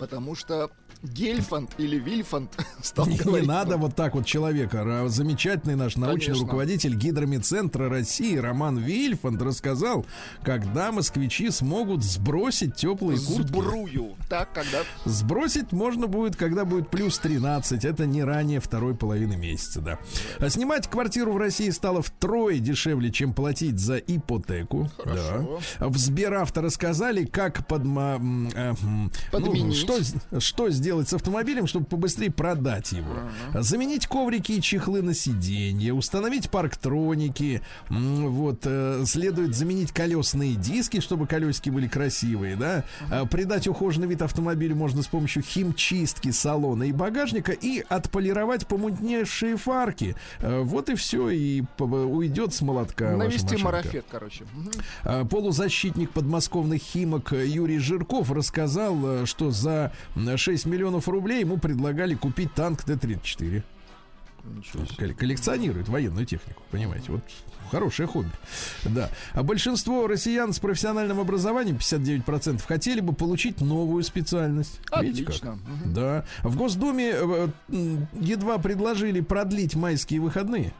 Потому 0.00 0.34
что 0.34 0.70
Гельфанд 1.02 1.70
или 1.78 1.98
Вильфанд 1.98 2.52
стал 2.82 3.06
Не, 3.06 3.12
не 3.12 3.18
говорить. 3.18 3.46
надо 3.46 3.76
вот 3.76 3.94
так 3.94 4.14
вот 4.14 4.26
человека. 4.26 5.04
Замечательный 5.08 5.76
наш 5.76 5.96
научный 5.96 6.26
Конечно. 6.28 6.44
руководитель 6.46 6.94
гидромедцентра 6.96 7.88
России 7.88 8.36
Роман 8.36 8.78
Вильфанд 8.78 9.40
рассказал, 9.42 10.06
когда 10.42 10.90
москвичи 10.90 11.50
смогут 11.50 12.02
сбросить 12.02 12.76
теплые 12.76 13.18
куртки. 13.18 13.48
Сбрую. 13.48 14.16
Так, 14.28 14.52
когда... 14.52 14.80
Сбросить 15.04 15.72
можно 15.72 16.06
будет, 16.06 16.36
когда 16.36 16.64
будет 16.64 16.90
плюс 16.90 17.18
13. 17.18 17.84
Это 17.84 18.06
не 18.06 18.24
ранее 18.24 18.60
второй 18.60 18.94
половины 18.94 19.36
месяца, 19.36 19.80
да. 19.80 19.98
А 20.38 20.48
снимать 20.48 20.88
квартиру 20.88 21.32
в 21.32 21.36
России 21.36 21.70
стало 21.70 22.02
втрое 22.02 22.58
дешевле, 22.58 23.10
чем 23.10 23.32
платить 23.34 23.78
за 23.78 23.98
ипотеку. 23.98 24.90
Хорошо. 24.96 25.60
Да. 25.78 25.88
В 25.88 25.96
Сберавто 25.98 26.62
рассказали, 26.62 27.24
как 27.24 27.66
подма... 27.66 28.16
м, 28.16 28.48
э, 28.54 28.74
ну. 28.82 29.10
Что, 29.90 30.40
что 30.40 30.70
сделать 30.70 31.08
с 31.08 31.12
автомобилем, 31.14 31.66
чтобы 31.66 31.86
побыстрее 31.86 32.30
продать 32.30 32.92
его. 32.92 33.14
Заменить 33.54 34.06
коврики 34.06 34.52
и 34.52 34.60
чехлы 34.62 35.02
на 35.02 35.14
сиденье, 35.14 35.94
установить 35.94 36.50
парктроники. 36.50 37.62
Вот, 37.88 38.60
э, 38.64 39.04
следует 39.06 39.54
заменить 39.54 39.92
колесные 39.92 40.54
диски, 40.54 41.00
чтобы 41.00 41.26
колесики 41.26 41.70
были 41.70 41.88
красивые, 41.88 42.56
да. 42.56 42.84
А, 43.10 43.26
Придать 43.26 43.66
ухоженный 43.66 44.08
вид 44.08 44.22
автомобилю 44.22 44.76
можно 44.76 45.02
с 45.02 45.06
помощью 45.06 45.42
химчистки 45.42 46.30
салона 46.30 46.84
и 46.84 46.92
багажника 46.92 47.52
и 47.52 47.84
отполировать 47.88 48.66
помутневшие 48.66 49.56
фарки. 49.56 50.16
Э, 50.40 50.60
Вот 50.60 50.88
и 50.90 50.94
все, 50.94 51.30
и 51.30 51.62
уйдет 51.78 52.52
с 52.54 52.60
молотка. 52.60 53.16
Навести 53.16 53.56
марафет, 53.56 54.04
короче. 54.10 54.44
А, 55.04 55.24
Полузащитник 55.24 56.10
подмосковных 56.10 56.82
химок 56.82 57.32
Юрий 57.32 57.78
Жирков 57.78 58.30
рассказал, 58.30 59.26
что 59.26 59.50
за 59.50 59.79
м, 60.16 60.36
6 60.36 60.66
миллионов 60.66 61.08
рублей 61.08 61.40
ему 61.40 61.58
предлагали 61.58 62.14
купить 62.14 62.52
танк 62.54 62.82
Т-34. 62.84 63.62
Ничего 64.56 64.84
себе. 64.86 64.96
Колле- 64.96 65.14
Коллекционирует 65.14 65.88
военную 65.88 66.24
технику, 66.26 66.62
понимаете? 66.70 67.12
Вот 67.12 67.22
хорошее 67.70 68.08
хобби. 68.08 68.30
Да. 68.84 69.10
А 69.34 69.42
большинство 69.42 70.06
россиян 70.06 70.52
с 70.52 70.58
профессиональным 70.58 71.20
образованием, 71.20 71.76
59%, 71.76 72.62
хотели 72.66 73.00
бы 73.00 73.12
получить 73.12 73.60
новую 73.60 74.02
специальность. 74.02 74.80
Видите 75.00 75.24
как? 75.24 75.34
Отлично. 75.34 75.58
Мгм. 75.84 75.92
Да. 75.94 76.24
В 76.42 76.56
Госдуме 76.56 77.12
э, 77.14 77.48
едва 78.18 78.58
предложили 78.58 79.20
продлить 79.20 79.74
майские 79.74 80.20
выходные. 80.20 80.72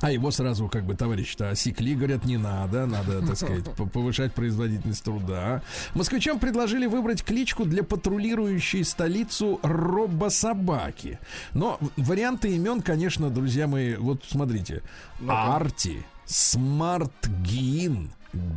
А 0.00 0.10
его 0.10 0.30
сразу, 0.30 0.68
как 0.68 0.84
бы, 0.84 0.94
товарищи-то 0.94 1.50
осекли, 1.50 1.94
говорят, 1.94 2.24
не 2.24 2.36
надо, 2.36 2.86
надо, 2.86 3.26
так 3.26 3.36
сказать, 3.36 3.64
повышать 3.92 4.34
производительность 4.34 5.02
труда. 5.04 5.62
Москвичам 5.94 6.38
предложили 6.38 6.86
выбрать 6.86 7.24
кличку 7.24 7.64
для 7.64 7.82
патрулирующей 7.82 8.84
столицу 8.84 9.58
робособаки. 9.62 11.18
Но 11.54 11.78
варианты 11.96 12.54
имен, 12.54 12.82
конечно, 12.82 13.30
друзья 13.30 13.66
мои, 13.66 13.96
вот 13.96 14.24
смотрите. 14.28 14.82
Арти, 15.26 16.04
Смартгин, 16.26 18.10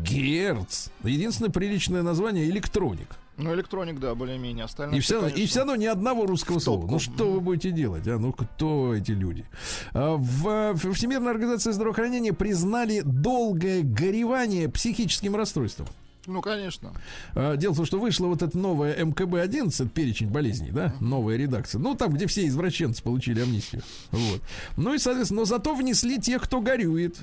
Герц. 0.04 0.90
Единственное 1.04 1.52
приличное 1.52 2.02
название 2.02 2.50
электроник. 2.50 3.16
Ну, 3.40 3.54
электроник, 3.54 4.00
да, 4.00 4.14
более-менее. 4.16 4.66
Остальное 4.66 4.98
И 4.98 5.02
все, 5.02 5.16
равно- 5.22 5.30
и 5.30 5.46
все 5.46 5.60
равно 5.60 5.76
ни 5.76 5.86
одного 5.86 6.26
русского 6.26 6.60
слова. 6.60 6.86
Ну 6.90 7.00
что 7.00 7.32
вы 7.32 7.40
будете 7.40 7.72
делать, 7.72 8.08
а? 8.08 8.20
Ну 8.20 8.34
кто 8.34 8.94
эти 8.94 9.12
люди? 9.12 9.46
А, 9.94 10.16
В 10.18 10.74
в 10.74 10.94
Всемирной 10.94 11.32
организации 11.32 11.72
здравоохранения 11.72 12.34
признали 12.34 13.02
долгое 13.02 13.82
горевание 13.82 14.70
психическим 14.70 15.36
расстройством. 15.36 15.88
Ну, 16.30 16.42
конечно. 16.42 16.94
А, 17.36 17.56
Дело 17.56 17.74
в 17.74 17.78
том, 17.78 17.86
что 17.86 18.00
вышла 18.00 18.28
вот 18.28 18.42
эта 18.42 18.58
новая 18.58 18.96
МКБ-11, 19.04 19.90
перечень 19.90 20.28
болезней, 20.30 20.70
да, 20.72 20.94
новая 21.00 21.38
редакция. 21.38 21.80
Ну, 21.80 21.96
там, 21.96 22.14
где 22.14 22.28
все 22.28 22.46
извращенцы 22.48 23.02
получили 23.04 23.42
амнистию. 23.42 23.82
Вот. 24.12 24.42
Ну 24.78 24.94
и, 24.94 24.98
соответственно, 25.00 25.42
но 25.42 25.46
зато 25.46 25.74
внесли 25.76 26.20
тех, 26.20 26.42
кто 26.44 26.62
горюет. 26.62 27.18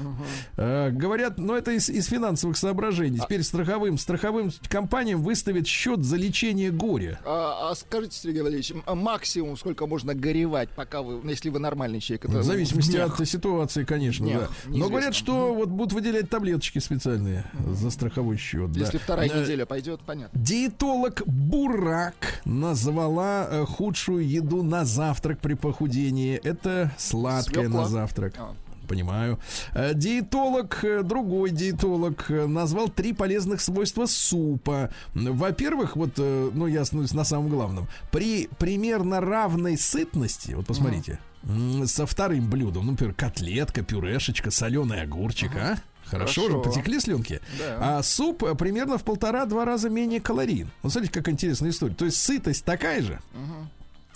А, 0.57 0.91
Говорят, 0.91 1.39
ну, 1.39 1.55
это 1.55 1.73
из, 1.73 1.89
из 1.89 2.07
финансовых 2.07 2.57
соображений. 2.57 3.19
Теперь 3.21 3.43
страховым, 3.43 3.99
страховым 3.99 4.51
компаниям 4.69 5.23
выставят 5.23 5.67
счет 5.67 6.03
за 6.05 6.17
лечение 6.17 6.71
горя. 6.71 7.21
А, 7.25 7.71
а 7.71 7.75
скажите, 7.75 8.17
Сергей 8.19 8.43
Валерьевич, 8.43 8.73
а 8.87 8.95
максимум 8.95 9.57
сколько 9.57 9.87
можно 9.87 10.15
горевать, 10.15 10.69
пока 10.71 11.03
вы, 11.03 11.21
ну, 11.23 11.31
если 11.31 11.51
вы 11.51 11.59
нормальный 11.59 12.01
человек? 12.01 12.25
Это 12.27 12.39
В 12.39 12.43
зависимости 12.43 12.93
днях. 12.93 13.21
от 13.21 13.29
ситуации, 13.29 13.85
конечно, 13.85 14.27
Днях, 14.27 14.41
да. 14.41 14.47
Но 14.65 14.71
неизвестно. 14.71 14.89
говорят, 14.91 15.15
что 15.15 15.55
вот 15.55 15.69
будут 15.69 15.93
выделять 15.93 16.29
таблеточки 16.31 16.79
специальные 16.79 17.45
за 17.73 17.91
страховой 17.91 18.37
счет. 18.37 18.73
да. 18.73 18.81
Если 18.97 19.05
вторая 19.05 19.29
Э, 19.31 19.43
неделя 19.43 19.67
пойдет, 19.67 20.01
понятно. 20.05 20.39
Диетолог 20.39 21.23
Бурак 21.27 22.41
назвала 22.45 23.47
э, 23.51 23.65
худшую 23.67 24.27
еду 24.29 24.63
на 24.63 24.85
завтрак 24.85 25.39
при 25.41 25.55
похудении. 25.55 26.37
Это 26.43 26.91
сладкое 26.99 27.65
Свекла. 27.65 27.83
на 27.83 27.89
завтрак. 27.89 28.35
А. 28.39 28.55
Понимаю. 28.89 29.39
Э, 29.75 29.95
Диетолог, 29.95 30.85
другой 31.03 31.51
диетолог, 31.51 32.29
назвал 32.29 32.89
три 32.89 33.13
полезных 33.13 33.61
свойства 33.61 34.07
супа. 34.07 34.91
Во-первых, 35.15 35.97
вот, 35.97 36.17
ну, 36.19 36.67
я 36.67 36.83
остановлюсь 36.83 37.13
на 37.15 37.25
самом 37.25 37.49
главном. 37.49 37.89
При 38.13 38.49
примерно 38.59 39.21
равной 39.21 39.77
сытности, 39.77 40.53
вот 40.53 40.67
посмотрите, 40.67 41.19
м, 41.43 41.87
со 41.87 42.07
вторым 42.07 42.49
блюдом, 42.49 42.87
ну, 42.87 42.93
например, 42.93 43.15
котлетка, 43.15 43.83
пюрешечка, 43.83 44.51
соленый 44.53 45.03
огурчик, 45.03 45.51
а? 45.57 45.77
Хорошо, 46.07 46.43
Хорошо. 46.43 46.63
потекли 46.63 47.01
слюнки. 47.01 47.41
Да. 47.59 47.99
А 47.99 48.03
суп 48.03 48.45
примерно 48.59 48.97
в 48.99 49.05
полтора-два 49.05 49.65
раза 49.65 49.89
менее 49.91 50.21
калорийен. 50.21 50.71
Вот 50.83 50.93
смотрите, 50.93 51.13
как 51.13 51.29
интересная 51.29 51.71
история. 51.71 51.95
То 51.95 52.05
есть 52.05 52.23
сытость 52.23 52.65
такая 52.65 53.03
же, 53.03 53.21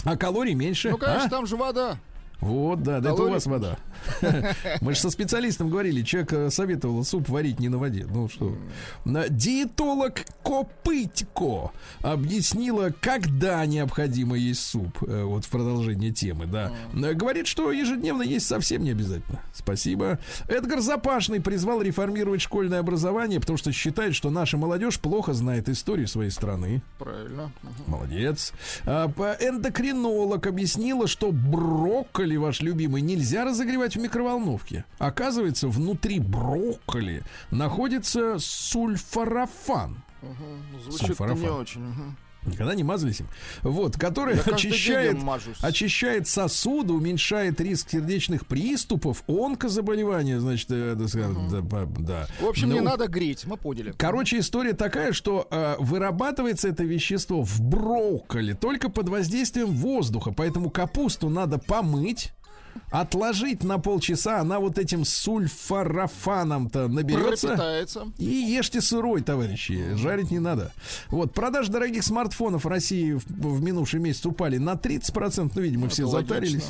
а 0.05 0.17
калорий 0.17 0.55
меньше. 0.55 0.91
Ну, 0.91 0.99
конечно, 0.99 1.27
а? 1.27 1.31
там 1.31 1.47
же 1.47 1.57
вода. 1.57 1.99
Вот, 2.41 2.83
да, 2.83 3.01
да, 3.01 3.13
это 3.13 3.23
у 3.23 3.31
вас 3.31 3.47
вода. 3.47 3.77
Мы 4.81 4.95
же 4.95 5.01
со 5.01 5.11
специалистом 5.11 5.69
говорили, 5.69 6.03
человек 6.03 6.33
э, 6.33 6.51
советовал 6.51 7.05
суп 7.05 7.29
варить 7.29 7.61
не 7.61 7.69
на 7.69 7.79
воде. 7.79 8.07
Ну 8.09 8.29
что? 8.29 8.57
Диетолог 9.05 10.21
Копытько 10.43 11.71
объяснила, 12.03 12.93
когда 13.01 13.65
необходимо 13.67 14.37
есть 14.37 14.65
суп. 14.65 15.03
э, 15.03 15.25
Вот 15.25 15.45
в 15.45 15.51
продолжение 15.51 16.13
темы, 16.13 16.47
да. 16.47 16.73
Э, 16.95 17.13
Говорит, 17.13 17.47
что 17.47 17.73
ежедневно 17.73 18.23
есть 18.23 18.47
совсем 18.47 18.85
не 18.85 18.91
обязательно. 18.91 19.41
Спасибо. 19.53 20.19
Эдгар 20.49 20.81
Запашный 20.81 21.41
призвал 21.41 21.83
реформировать 21.83 22.41
школьное 22.41 22.79
образование, 22.81 23.41
потому 23.41 23.57
что 23.59 23.73
считает, 23.73 24.15
что 24.15 24.31
наша 24.31 24.57
молодежь 24.57 24.99
плохо 24.99 25.35
знает 25.35 25.69
историю 25.69 26.09
своей 26.09 26.31
страны. 26.31 26.83
Правильно. 26.99 27.53
Молодец. 27.87 28.53
А, 28.87 29.09
эндокринолог 29.41 30.47
объяснила, 30.47 31.07
что 31.07 31.33
брокколи 31.33 32.30
брокколи 32.31 32.37
ваш 32.37 32.61
любимый 32.61 33.03
нельзя 33.03 33.45
разогревать 33.45 33.97
в 33.97 34.01
микроволновке. 34.01 34.85
Оказывается, 34.99 35.69
внутри 35.69 36.21
брокколи 36.21 37.23
находится 37.51 38.37
сульфорафан. 38.39 40.03
Ну, 40.23 40.29
Звучит 40.83 41.01
не 41.01 41.07
Сульфорафан. 41.09 41.51
очень. 41.51 41.81
мгм. 41.81 42.17
Никогда 42.47 42.75
не 42.75 42.85
мазались 42.85 43.21
им. 43.21 43.29
Вот, 43.63 43.97
который 43.97 44.37
Я 44.37 44.43
очищает, 44.43 45.19
очищает 45.61 46.27
сосуды, 46.27 46.95
уменьшает 46.95 47.61
риск 47.61 47.91
сердечных 47.91 48.47
приступов, 48.47 49.23
онкозаболевания, 49.29 50.41
значит, 50.41 50.71
э, 50.71 50.97
так 50.99 51.09
сказать, 51.09 51.37
да, 51.51 51.87
да. 51.99 52.27
В 52.41 52.47
общем, 52.47 52.71
не 52.71 52.81
Ну, 52.81 52.87
надо 52.87 53.09
греть, 53.09 53.45
мы 53.45 53.59
поняли. 53.59 53.93
Короче, 53.97 54.39
история 54.39 54.73
такая, 54.73 55.13
что 55.13 55.47
э, 55.51 55.77
вырабатывается 55.79 56.69
это 56.69 56.83
вещество 56.83 57.43
в 57.43 57.61
брокколи 57.61 58.55
только 58.55 58.89
под 58.89 59.11
воздействием 59.11 59.73
воздуха, 59.73 60.33
поэтому 60.33 60.71
капусту 60.71 61.29
надо 61.29 61.59
помыть, 61.59 62.33
отложить 62.91 63.63
на 63.65 63.79
полчаса, 63.79 64.41
она 64.41 64.59
вот 64.61 64.79
этим 64.79 65.05
сульфорафаном-то 65.05 66.89
наберется. 66.89 67.49
Пропитается. 67.49 68.07
И 68.19 68.25
ешьте 68.25 68.81
сырой, 68.81 69.23
товарищи. 69.23 69.95
Жарить 69.97 70.31
не 70.31 70.39
надо. 70.39 70.73
Вот, 71.09 71.33
продажи 71.33 71.71
дорогих 71.71 72.03
смартфонов 72.05 72.65
в 72.65 72.69
России 72.69 73.13
в, 73.13 73.25
в 73.29 73.63
минувший 73.63 74.01
месяц 74.01 74.27
упали 74.27 74.59
на 74.59 74.73
30%. 74.75 75.53
Ну, 75.55 75.61
видимо, 75.61 75.89
все 75.89 76.05
логично. 76.05 76.35
затарились. 76.35 76.67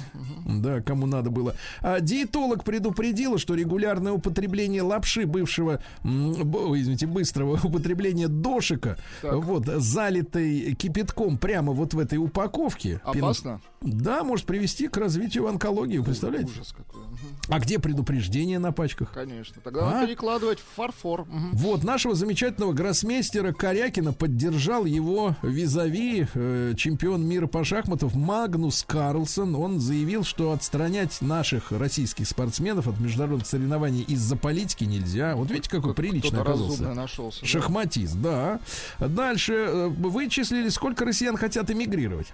Да, 0.47 0.81
кому 0.81 1.07
надо 1.07 1.31
было. 1.31 1.55
А 1.81 2.01
диетолог 2.01 2.65
предупредила, 2.65 3.39
что 3.39 3.55
регулярное 3.55 4.13
употребление 4.13 4.83
лапши 4.83 5.27
бывшего, 5.27 5.83
извините, 6.05 7.07
быстрого 7.07 7.59
употребления 7.65 8.29
дошика, 8.29 8.99
Так. 9.23 9.35
вот, 9.45 9.67
залитой 9.67 10.75
кипятком 10.75 11.39
прямо 11.39 11.73
вот 11.73 11.95
в 11.95 11.99
этой 11.99 12.19
упаковке. 12.19 13.01
пин- 13.13 13.19
Опасно? 13.25 13.61
Да, 13.81 14.25
может 14.25 14.45
привести 14.47 14.89
к 14.89 14.97
развитию 14.97 15.47
онкологии, 15.49 15.99
представляете? 16.11 16.53
Ужас 16.53 16.75
какой. 16.77 17.01
А 17.49 17.59
где 17.59 17.79
предупреждение 17.79 18.59
на 18.59 18.73
пачках? 18.73 19.13
Конечно. 19.13 19.57
Тогда 19.63 19.81
А? 19.81 19.91
надо 19.93 20.07
перекладывать 20.07 20.59
в 20.61 20.77
фарфор. 20.77 21.27
Вот 21.53 21.85
нашего 21.85 22.15
замечательного 22.15 22.73
гроссмейстера 22.73 23.53
Корякина 23.53 24.13
поддержал 24.13 24.85
его 24.85 25.37
визави, 25.43 26.27
э, 26.35 26.75
чемпион 26.77 27.27
мира 27.27 27.47
по 27.47 27.65
шахматам 27.65 28.11
Магнус 28.15 28.85
Карлсон. 28.87 29.55
Он 29.57 29.81
заявил, 29.81 30.25
что 30.25 30.53
отстранять 30.53 31.21
наших 31.21 31.73
российских 31.73 32.27
спортсменов 32.29 32.89
от 32.89 32.99
международных 33.01 33.47
соревнований 33.47 34.03
из-за 34.03 34.37
политики 34.37 34.85
нельзя. 34.85 35.35
Вот 35.37 35.51
видите, 35.51 35.71
какой 35.71 35.95
приличный 35.95 36.41
оказался. 36.41 36.95
нашелся. 36.95 37.41
да. 37.41 37.47
Шахматист, 37.47 38.17
да. 38.21 38.61
Дальше 38.99 39.53
э, 39.55 39.89
вычислили, 39.89 40.69
сколько 40.69 41.05
россиян 41.05 41.37
хотят 41.37 41.71
эмигрировать. 41.71 42.29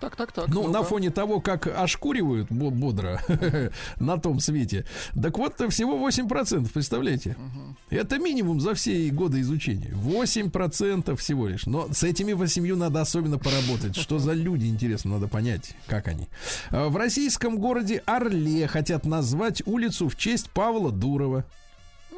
Так, 0.00 0.14
так, 0.16 0.32
так. 0.32 0.48
Ну, 0.48 0.62
ну-ка. 0.62 0.72
на 0.78 0.82
фоне 0.84 1.10
того, 1.10 1.40
как 1.40 1.66
ошкуривают 1.66 2.46
бо- 2.50 2.70
бодро 2.70 3.20
на 4.00 4.18
том 4.18 4.38
свете. 4.40 4.84
Так 5.20 5.36
вот, 5.38 5.54
всего 5.70 6.08
8%, 6.08 6.70
представляете? 6.72 7.36
Это 7.90 8.18
минимум 8.18 8.60
за 8.60 8.74
все 8.74 9.10
годы 9.10 9.40
изучения. 9.40 9.90
8% 9.94 11.16
всего 11.16 11.48
лишь. 11.48 11.66
Но 11.66 11.88
с 11.92 12.02
этими 12.04 12.32
восемью 12.32 12.76
надо 12.76 13.00
особенно 13.00 13.38
поработать. 13.38 13.96
Что 13.96 14.18
за 14.18 14.32
люди, 14.32 14.66
интересно, 14.66 15.12
надо 15.12 15.26
понять, 15.28 15.74
как 15.86 16.06
они. 16.08 16.28
А 16.70 16.88
В 16.88 16.96
российском 16.96 17.58
городе 17.58 18.02
Орле 18.06 18.66
хотят 18.68 19.04
назвать 19.04 19.62
улицу 19.66 20.08
в 20.08 20.16
честь 20.16 20.50
Павла 20.50 20.92
Дурова. 20.92 21.44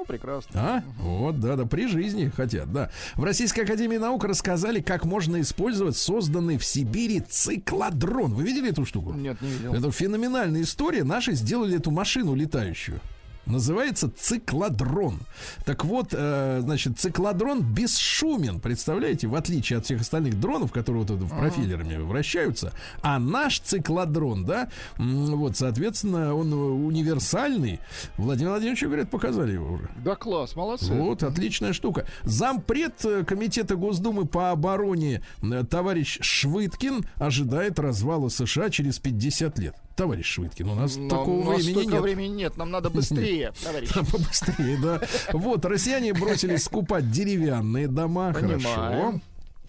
Ну, 0.00 0.06
прекрасно. 0.06 0.50
А? 0.54 0.82
Вот, 0.98 1.40
да, 1.40 1.56
да, 1.56 1.66
при 1.66 1.86
жизни 1.86 2.32
хотят, 2.34 2.72
да. 2.72 2.90
В 3.16 3.24
Российской 3.24 3.60
Академии 3.60 3.98
Наук 3.98 4.24
рассказали, 4.24 4.80
как 4.80 5.04
можно 5.04 5.42
использовать 5.42 5.94
созданный 5.94 6.56
в 6.56 6.64
Сибири 6.64 7.20
циклодрон. 7.20 8.32
Вы 8.32 8.44
видели 8.44 8.70
эту 8.70 8.86
штуку? 8.86 9.12
Нет, 9.12 9.42
не 9.42 9.50
видел. 9.50 9.74
Это 9.74 9.92
феноменальная 9.92 10.62
история. 10.62 11.04
Наши 11.04 11.34
сделали 11.34 11.76
эту 11.76 11.90
машину 11.90 12.34
летающую. 12.34 12.98
Называется 13.46 14.10
циклодрон. 14.10 15.20
Так 15.64 15.84
вот, 15.84 16.08
э, 16.12 16.60
значит, 16.62 16.98
циклодрон 16.98 17.62
бесшумен, 17.62 18.60
представляете, 18.60 19.26
в 19.26 19.34
отличие 19.34 19.78
от 19.78 19.84
всех 19.84 20.02
остальных 20.02 20.38
дронов, 20.38 20.72
которые 20.72 21.04
вот 21.04 21.10
в 21.10 21.28
профилерами 21.28 21.96
вращаются. 21.96 22.72
А 23.02 23.18
наш 23.18 23.60
циклодрон, 23.60 24.44
да, 24.44 24.68
вот, 24.96 25.56
соответственно, 25.56 26.34
он 26.34 26.52
универсальный. 26.52 27.80
Владимир 28.16 28.50
Владимирович, 28.50 28.82
говорят, 28.82 29.10
показали 29.10 29.52
его 29.52 29.72
уже. 29.72 29.88
Да 30.04 30.14
класс, 30.16 30.54
молодцы. 30.54 30.92
Вот, 30.92 31.22
отличная 31.22 31.72
штука. 31.72 32.06
Зампред 32.22 33.04
э, 33.04 33.24
комитета 33.24 33.76
Госдумы 33.76 34.26
по 34.26 34.50
обороне 34.50 35.22
э, 35.42 35.64
товарищ 35.68 36.18
Швыткин 36.20 37.06
ожидает 37.16 37.78
развала 37.78 38.28
США 38.28 38.70
через 38.70 38.98
50 38.98 39.58
лет. 39.58 39.76
Товарищ 40.00 40.26
Швыткин, 40.32 40.66
у 40.66 40.74
нас 40.74 40.96
Нам- 40.96 41.10
такого 41.10 41.40
у 41.50 41.52
нас 41.52 41.62
времени 41.62 41.84
нет. 41.92 42.00
времени 42.00 42.28
нет, 42.28 42.56
нам 42.56 42.70
надо 42.70 42.88
быстрее, 42.88 43.52
товарищ. 43.62 43.90
Побыстрее, 43.92 44.78
да. 44.82 45.02
Вот, 45.34 45.62
россияне 45.66 46.14
бросились 46.14 46.64
скупать 46.64 47.10
деревянные 47.10 47.86
дома. 47.86 48.32
Хорошо. 48.32 49.20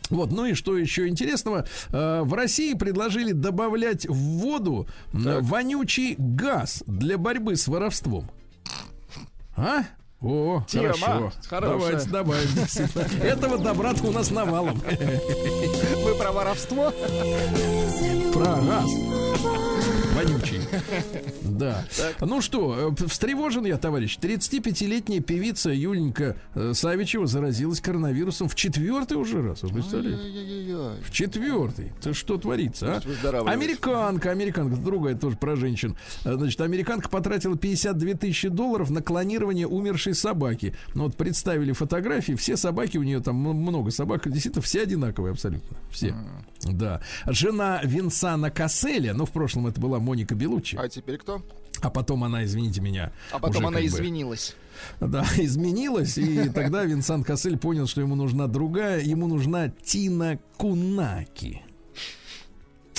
Вот, 0.09 0.31
ну 0.31 0.45
и 0.45 0.53
что 0.53 0.77
еще 0.77 1.09
интересного? 1.09 1.65
Э, 1.89 2.21
В 2.23 2.33
России 2.33 2.73
предложили 2.75 3.33
добавлять 3.33 4.05
в 4.07 4.13
воду 4.15 4.87
э, 5.11 5.39
вонючий 5.41 6.15
газ 6.17 6.81
для 6.87 7.17
борьбы 7.17 7.57
с 7.57 7.67
воровством. 7.67 8.31
А? 9.57 9.83
О, 10.21 10.63
Тема 10.69 10.93
хорошо. 10.93 11.31
хорошая. 11.49 11.77
Давайте 12.05 12.09
добавим. 12.09 13.21
Этого 13.21 13.57
добра-то 13.57 14.05
у 14.07 14.11
нас 14.13 14.31
навалом. 14.31 14.81
Мы 16.05 16.15
про 16.15 16.31
воровство? 16.31 16.93
Про 18.31 18.55
газ. 18.61 18.89
Вонючий. 20.23 20.61
Да. 21.43 21.85
Ну 22.19 22.41
что, 22.41 22.93
э, 22.97 23.07
встревожен 23.07 23.65
я, 23.65 23.77
товарищ. 23.77 24.17
35-летняя 24.19 25.19
певица 25.21 25.69
Юленька 25.71 26.37
э, 26.55 26.73
Савичева 26.73 27.27
заразилась 27.27 27.81
коронавирусом 27.81 28.47
в 28.49 28.55
четвертый 28.55 29.17
уже 29.17 29.41
раз. 29.41 29.63
Вы 29.63 29.69
представляете? 29.69 30.21
Ай-яй-яй-яй. 30.21 31.01
В 31.03 31.11
четвертый. 31.11 31.91
Это 31.99 32.13
что 32.13 32.37
творится, 32.37 33.01
а? 33.03 33.51
Американка, 33.51 34.31
американка, 34.31 34.75
другая 34.75 35.15
тоже 35.15 35.37
про 35.37 35.55
женщин. 35.55 35.95
Э, 36.25 36.35
Значит, 36.35 36.61
американка 36.61 37.09
потратила 37.09 37.57
52 37.57 38.13
тысячи 38.13 38.47
долларов 38.47 38.89
на 38.89 39.01
клонирование 39.01 39.67
умершей 39.67 40.15
собаки. 40.15 40.75
Ну 40.93 41.03
вот 41.03 41.15
представили 41.15 41.71
фотографии, 41.71 42.33
все 42.33 42.57
собаки, 42.57 42.97
у 42.97 43.03
нее 43.03 43.19
там 43.19 43.35
много 43.35 43.91
собак, 43.91 44.29
действительно 44.31 44.61
все 44.61 44.83
одинаковые 44.83 45.31
абсолютно. 45.31 45.77
Все. 45.91 46.15
Да. 46.63 47.01
Жена 47.27 47.81
Винсана 47.83 48.51
Касселя, 48.51 49.13
ну 49.13 49.25
в 49.25 49.31
прошлом 49.31 49.67
это 49.67 49.79
была 49.81 49.99
Моника 50.11 50.35
Белуччи, 50.35 50.75
А 50.75 50.89
теперь 50.89 51.17
кто? 51.17 51.41
а 51.81 51.89
потом 51.89 52.23
она, 52.25 52.43
извините 52.43 52.81
меня, 52.81 53.13
А 53.31 53.39
потом 53.39 53.65
она 53.67 53.79
бы- 53.79 53.85
извинилась. 53.85 54.55
да, 54.99 55.25
изменилась, 55.37 56.17
и 56.17 56.49
тогда 56.49 56.83
Винсент 56.83 57.25
Кассель 57.25 57.57
понял, 57.57 57.87
что 57.87 58.01
ему 58.01 58.15
нужна 58.15 58.47
другая, 58.47 58.99
ему 59.01 59.27
нужна 59.27 59.69
Тина 59.69 60.37
Кунаки. 60.57 61.61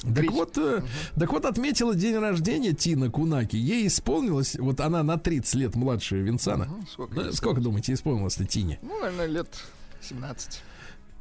Так 0.03 0.33
вот, 0.33 0.57
э, 0.59 0.83
так 1.17 1.31
вот, 1.33 1.45
отметила 1.45 1.95
день 1.95 2.17
рождения 2.17 2.73
Тина 2.73 3.09
Кунаки. 3.11 3.55
Ей 3.57 3.87
исполнилось, 3.87 4.57
вот 4.57 4.81
она 4.81 5.03
на 5.05 5.17
30 5.19 5.55
лет 5.55 5.75
младше 5.77 6.17
Винсана. 6.17 6.65
Мгм, 6.65 6.87
сколько 6.91 7.21
ей 7.21 7.33
сколько, 7.33 7.61
думаете, 7.61 7.93
исполнилось-то 7.93 8.45
Тине? 8.47 8.81
Ну, 8.83 8.99
наверное, 9.01 9.27
лет 9.27 9.49
17. 10.01 10.61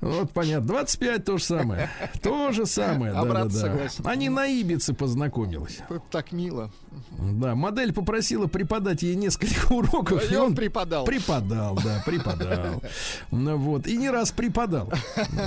Вот 0.02 0.32
понятно. 0.32 0.68
25 0.68 1.24
то 1.26 1.38
же 1.38 1.44
самое. 1.44 1.90
То 2.22 2.52
же 2.52 2.66
самое. 2.66 3.14
А 3.14 3.24
брат 3.24 3.50
Да-да-да. 3.50 3.60
согласен. 3.60 4.08
Они 4.08 4.30
на 4.30 4.48
Ибице 4.48 4.94
познакомились. 4.94 5.80
Так 6.10 6.32
мило. 6.32 6.72
Да, 7.20 7.54
модель 7.56 7.94
попросила 7.94 8.48
преподать 8.48 9.04
ей 9.04 9.16
несколько 9.16 9.72
уроков. 9.74 10.30
И 10.32 10.36
он 10.36 10.56
преподал. 10.56 11.06
Преподал, 11.06 11.80
да, 11.84 12.02
преподал. 12.06 12.82
Ну 13.30 13.58
Вот. 13.58 13.86
И 13.88 13.96
не 13.96 14.10
раз 14.10 14.32
преподал. 14.32 14.92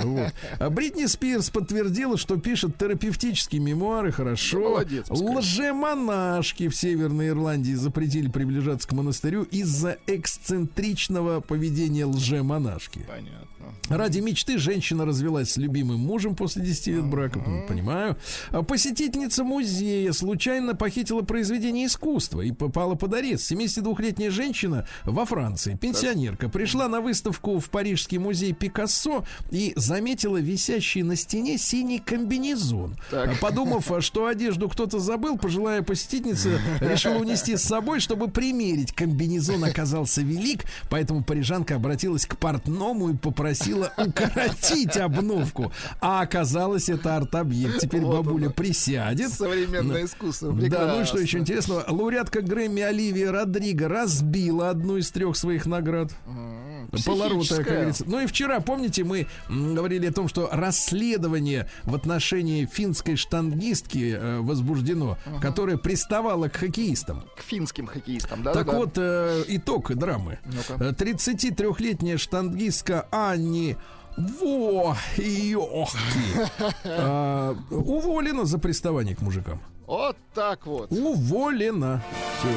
Вот. 0.03 0.33
А 0.59 0.69
Бритни 0.69 1.05
Спирс 1.05 1.49
подтвердила, 1.49 2.17
что 2.17 2.37
пишет 2.37 2.77
терапевтические 2.77 3.61
мемуары. 3.61 4.11
Хорошо. 4.13 4.59
Молодец. 4.61 5.05
Лжемонашки 5.09 6.69
в 6.69 6.75
Северной 6.75 7.29
Ирландии 7.29 7.73
запретили 7.73 8.29
приближаться 8.29 8.87
к 8.87 8.93
монастырю 8.93 9.43
из-за 9.43 9.97
эксцентричного 10.07 11.41
поведения 11.41 12.05
лжемонашки. 12.05 13.05
Понятно. 13.07 13.45
Ради 13.89 14.19
мечты 14.19 14.44
женщина 14.53 15.05
развелась 15.05 15.51
с 15.51 15.57
любимым 15.57 15.99
мужем 15.99 16.35
после 16.35 16.63
10 16.63 16.87
лет 16.87 17.05
брака. 17.05 17.39
М, 17.39 17.65
Понимаю. 17.67 18.17
А 18.51 18.61
Посетительница 18.63 19.43
музея 19.43 20.11
случайно 20.11 20.75
похитила 20.75 21.21
произведение 21.21 21.87
искусства 21.87 22.41
и 22.41 22.51
попала 22.51 22.95
под 22.95 23.13
арест. 23.13 23.51
72-летняя 23.51 24.29
женщина 24.31 24.87
во 25.03 25.25
Франции, 25.25 25.75
пенсионерка, 25.75 26.49
пришла 26.49 26.87
на 26.87 27.01
выставку 27.01 27.59
в 27.59 27.69
Парижский 27.69 28.17
музей 28.17 28.53
Пикассо 28.53 29.25
и 29.51 29.73
заметила 29.75 30.37
висящий 30.37 31.03
на 31.03 31.15
стене 31.15 31.57
синий 31.57 31.99
комбинезон. 31.99 32.95
Так. 33.09 33.29
А 33.29 33.35
Подумав, 33.41 33.91
что 33.99 34.27
одежду 34.27 34.69
кто-то 34.69 34.99
забыл, 34.99 35.37
пожилая 35.37 35.81
посетительница 35.81 36.59
решила 36.81 37.15
унести 37.17 37.57
с 37.57 37.63
собой, 37.63 37.99
чтобы 37.99 38.29
примерить. 38.29 38.91
Комбинезон 38.93 39.63
оказался 39.63 40.21
велик, 40.21 40.65
поэтому 40.89 41.23
парижанка 41.23 41.75
обратилась 41.75 42.25
к 42.25 42.37
портному 42.37 43.09
и 43.09 43.15
попросила 43.15 43.91
укоротить 43.97 44.34
укоротить 44.35 44.97
обновку. 44.97 45.71
А 46.01 46.21
оказалось, 46.21 46.89
это 46.89 47.15
арт-объект. 47.17 47.79
Теперь 47.79 48.01
Вот 48.01 48.17
бабуля 48.23 48.45
оно. 48.47 48.53
присядет. 48.53 49.31
Современное 49.31 50.05
искусство. 50.05 50.51
Да, 50.53 50.93
ну 50.95 51.01
и 51.01 51.05
что 51.05 51.13
прекрасно. 51.13 51.19
еще 51.19 51.37
интересного? 51.39 51.85
Лауреатка 51.87 52.41
Грэмми 52.41 52.81
Оливия 52.81 53.31
Родриго 53.31 53.87
разбила 53.87 54.69
одну 54.69 54.97
из 54.97 55.11
трех 55.11 55.35
своих 55.37 55.65
наград. 55.65 56.11
М, 56.27 56.89
Полоротая, 57.05 57.63
как 57.63 57.73
говорится. 57.73 58.03
Ну 58.07 58.19
и 58.19 58.25
вчера, 58.27 58.59
помните, 58.59 59.03
мы 59.03 59.27
говорили 59.49 60.07
о 60.07 60.13
том, 60.13 60.27
что 60.27 60.49
расследование 60.51 61.69
в 61.83 61.95
отношении 61.95 62.65
финской 62.71 63.15
штангистки 63.15 64.15
э, 64.17 64.39
возбуждено, 64.39 65.17
которая 65.41 65.77
приставала 65.77 66.47
к 66.47 66.57
хоккеистам. 66.57 67.23
К 67.35 67.41
финским 67.41 67.87
хоккеистам, 67.87 68.43
да? 68.43 68.53
так 68.53 68.67
да, 68.67 68.77
вот, 68.77 68.93
э, 68.97 69.43
итог 69.47 69.93
драмы. 69.95 70.39
Э, 70.79 70.91
33-летняя 70.91 72.17
штангистка 72.17 73.07
Анни 73.11 73.77
во, 74.17 74.95
ёхки, 75.17 76.49
а, 76.85 77.55
уволена 77.69 78.45
за 78.45 78.57
приставание 78.59 79.15
к 79.15 79.21
мужикам. 79.21 79.59
Вот 79.87 80.17
так 80.33 80.65
вот. 80.65 80.91
Уволена. 80.91 82.01
Все. 82.39 82.49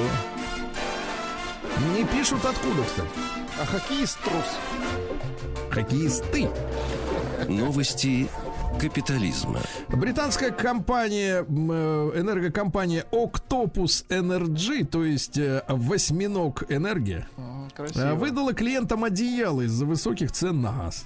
Не 1.97 2.05
пишут 2.05 2.45
откуда, 2.45 2.83
кстати. 2.85 3.09
А 3.61 3.67
хоккеист 3.67 4.19
трус. 4.25 4.59
Хоккеисты. 5.71 6.49
Новости 7.49 8.29
капитализма. 8.81 9.61
Британская 9.89 10.51
компания, 10.53 11.45
э, 11.49 12.13
энергокомпания 12.21 13.05
Octopus 13.11 14.07
Energy, 14.09 14.85
то 14.85 15.05
есть 15.05 15.37
э, 15.39 15.63
восьминог 15.69 16.65
энергия, 16.71 17.29
М, 17.37 17.67
э, 17.67 17.71
Красиво. 17.77 18.15
выдала 18.15 18.55
клиентам 18.55 19.05
одеяло 19.05 19.63
из-за 19.63 19.85
высоких 19.85 20.31
цен 20.33 20.61
на 20.63 20.73
газ. 20.73 21.05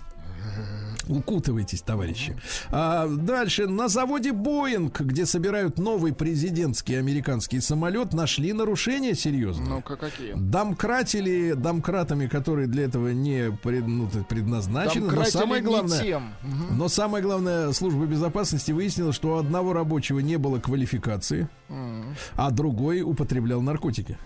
Укутывайтесь, 1.12 1.82
товарищи. 1.82 2.36
А, 2.70 3.06
дальше. 3.06 3.66
На 3.66 3.88
заводе 3.88 4.32
Боинг, 4.32 5.00
где 5.00 5.26
собирают 5.26 5.78
новый 5.78 6.12
президентский 6.12 6.94
американский 6.94 7.60
самолет, 7.60 8.12
нашли 8.14 8.52
нарушения 8.52 9.14
серьезные. 9.14 9.68
Ну-ка, 9.68 9.96
какие? 9.96 10.32
Домкратили 10.34 11.52
домкратами, 11.52 12.26
которые 12.26 12.66
для 12.66 12.84
этого 12.84 13.08
не 13.08 13.50
пред- 13.62 13.86
ну, 13.86 14.08
предназначены. 14.28 15.10
Но 15.10 15.24
самое 15.24 15.62
главное, 15.62 16.02
тем. 16.02 16.32
Но 16.70 16.88
самое 16.88 17.22
главное, 17.22 17.72
служба 17.72 18.06
безопасности 18.06 18.72
выяснила, 18.72 19.12
что 19.12 19.34
у 19.34 19.38
одного 19.38 19.72
рабочего 19.72 20.20
не 20.20 20.36
было 20.38 20.58
квалификации. 20.58 21.48
А 22.36 22.50
другой 22.50 23.02
употреблял 23.02 23.60
наркотики. 23.62 24.16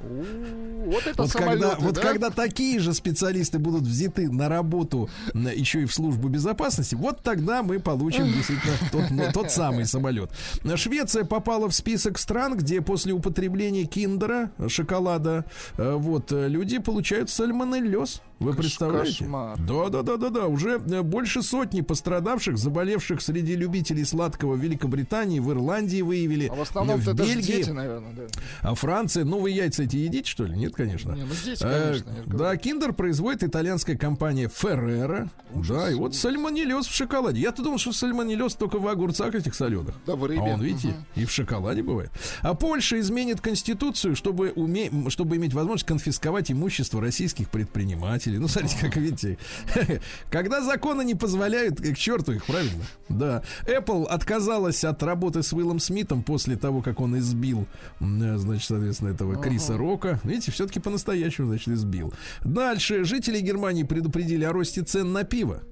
Вот 0.86 1.06
это 1.06 1.22
Вот 1.22 1.32
когда, 1.32 1.52
самолеты, 1.52 1.76
вот 1.82 1.94
да? 1.94 2.00
когда 2.00 2.30
такие 2.30 2.78
же 2.78 2.94
специалисты 2.94 3.58
будут 3.58 3.82
взяты 3.82 4.30
на 4.30 4.48
работу 4.48 5.08
м, 5.34 5.48
еще 5.48 5.82
и 5.82 5.84
в 5.84 5.92
службу 5.94 6.28
безопасности, 6.28 6.94
вот 6.94 7.22
тогда 7.22 7.62
мы 7.62 7.78
получим 7.80 8.26
действительно 8.32 8.74
тот, 8.92 9.10
ну, 9.10 9.24
тот 9.32 9.50
самый 9.50 9.84
самолет. 9.86 10.30
Швеция 10.76 11.24
попала 11.24 11.68
в 11.68 11.74
список 11.74 12.18
стран, 12.18 12.56
где 12.56 12.80
после 12.80 13.12
употребления 13.12 13.84
киндера, 13.84 14.50
шоколада, 14.68 15.44
э, 15.76 15.94
вот, 15.94 16.32
э, 16.32 16.48
люди 16.48 16.78
получают 16.78 17.30
сальмонеллез. 17.30 18.22
Вы 18.38 18.50
Кош- 18.52 18.56
представляете? 18.56 19.18
кошмар. 19.24 19.58
Да, 19.58 19.88
да, 19.88 20.02
да, 20.02 20.16
да, 20.18 20.28
да. 20.28 20.46
Уже 20.46 20.72
э, 20.86 21.02
больше 21.02 21.42
сотни 21.42 21.80
пострадавших, 21.80 22.58
заболевших 22.58 23.22
среди 23.22 23.56
любителей 23.56 24.04
сладкого 24.04 24.54
в 24.54 24.58
Великобритании, 24.60 25.40
в 25.40 25.50
Ирландии 25.50 26.02
выявили, 26.02 26.48
А 26.48 26.54
в 26.54 26.60
основном 26.60 27.00
в 27.00 27.08
это 27.08 27.22
Бельгии, 27.24 27.40
дети, 27.40 27.70
наверное, 27.70 28.12
да. 28.12 28.22
а 28.60 28.74
Франция. 28.74 29.24
Ну, 29.24 29.40
вы 29.40 29.50
яйца 29.52 29.84
эти 29.84 29.96
едите, 29.96 30.28
что 30.30 30.44
ли? 30.44 30.54
Нет, 30.54 30.74
конечно. 30.74 31.12
Не, 31.12 31.22
ну 31.22 31.28
дети, 31.44 31.62
Э, 31.64 32.00
конечно. 32.02 32.12
да, 32.26 32.54
Киндер 32.58 32.92
производит 32.92 33.42
итальянская 33.42 33.96
компания 33.96 34.48
Ferrero. 34.48 35.30
Да, 35.54 35.90
и 35.90 35.94
вот 35.94 36.14
сальмонеллез 36.14 36.86
в 36.86 36.94
шоколаде. 36.94 37.40
Я-то 37.40 37.62
думал, 37.62 37.78
что 37.78 37.92
сальмонелез 37.92 38.54
только 38.54 38.78
в 38.78 38.86
огурцах 38.86 39.34
этих 39.34 39.54
соленых. 39.54 39.94
Да, 40.06 40.14
в 40.14 40.24
рыбе. 40.26 40.40
А 40.42 40.44
он, 40.44 40.60
видите, 40.62 40.88
Мгм. 40.88 40.96
и 41.14 41.24
в 41.24 41.30
шоколаде 41.30 41.82
бывает. 41.82 42.10
А 42.42 42.52
Польша 42.52 43.00
изменит 43.00 43.40
конституцию, 43.40 44.14
чтобы, 44.14 44.52
уме... 44.54 44.90
чтобы 45.08 45.36
иметь 45.36 45.54
возможность 45.54 45.86
конфисковать 45.86 46.50
имущество 46.50 47.00
российских 47.00 47.48
предпринимателей. 47.48 48.25
Ну, 48.30 48.48
смотрите, 48.48 48.78
как 48.80 48.96
видите. 48.96 49.38
Когда 50.30 50.62
законы 50.62 51.02
не 51.02 51.14
позволяют, 51.14 51.80
к 51.80 51.96
черту 51.96 52.32
их, 52.32 52.44
правильно? 52.46 52.84
Да. 53.08 53.42
Apple 53.66 54.06
отказалась 54.06 54.84
от 54.84 55.02
работы 55.02 55.42
с 55.42 55.52
Уиллом 55.52 55.80
Смитом 55.80 56.22
после 56.22 56.56
того, 56.56 56.82
как 56.82 57.00
он 57.00 57.18
избил, 57.18 57.66
э, 58.00 58.36
значит, 58.36 58.66
соответственно, 58.66 59.10
этого 59.10 59.36
Криса 59.36 59.76
Рока. 59.76 60.20
Видите, 60.24 60.52
все-таки 60.52 60.80
по-настоящему, 60.80 61.48
значит, 61.48 61.68
избил. 61.68 62.12
Дальше. 62.44 63.04
Жители 63.04 63.40
Германии 63.40 63.84
предупредили 63.84 64.44
о 64.44 64.52
росте 64.52 64.82
цен 64.82 65.12
на 65.12 65.24
пиво. 65.24 65.62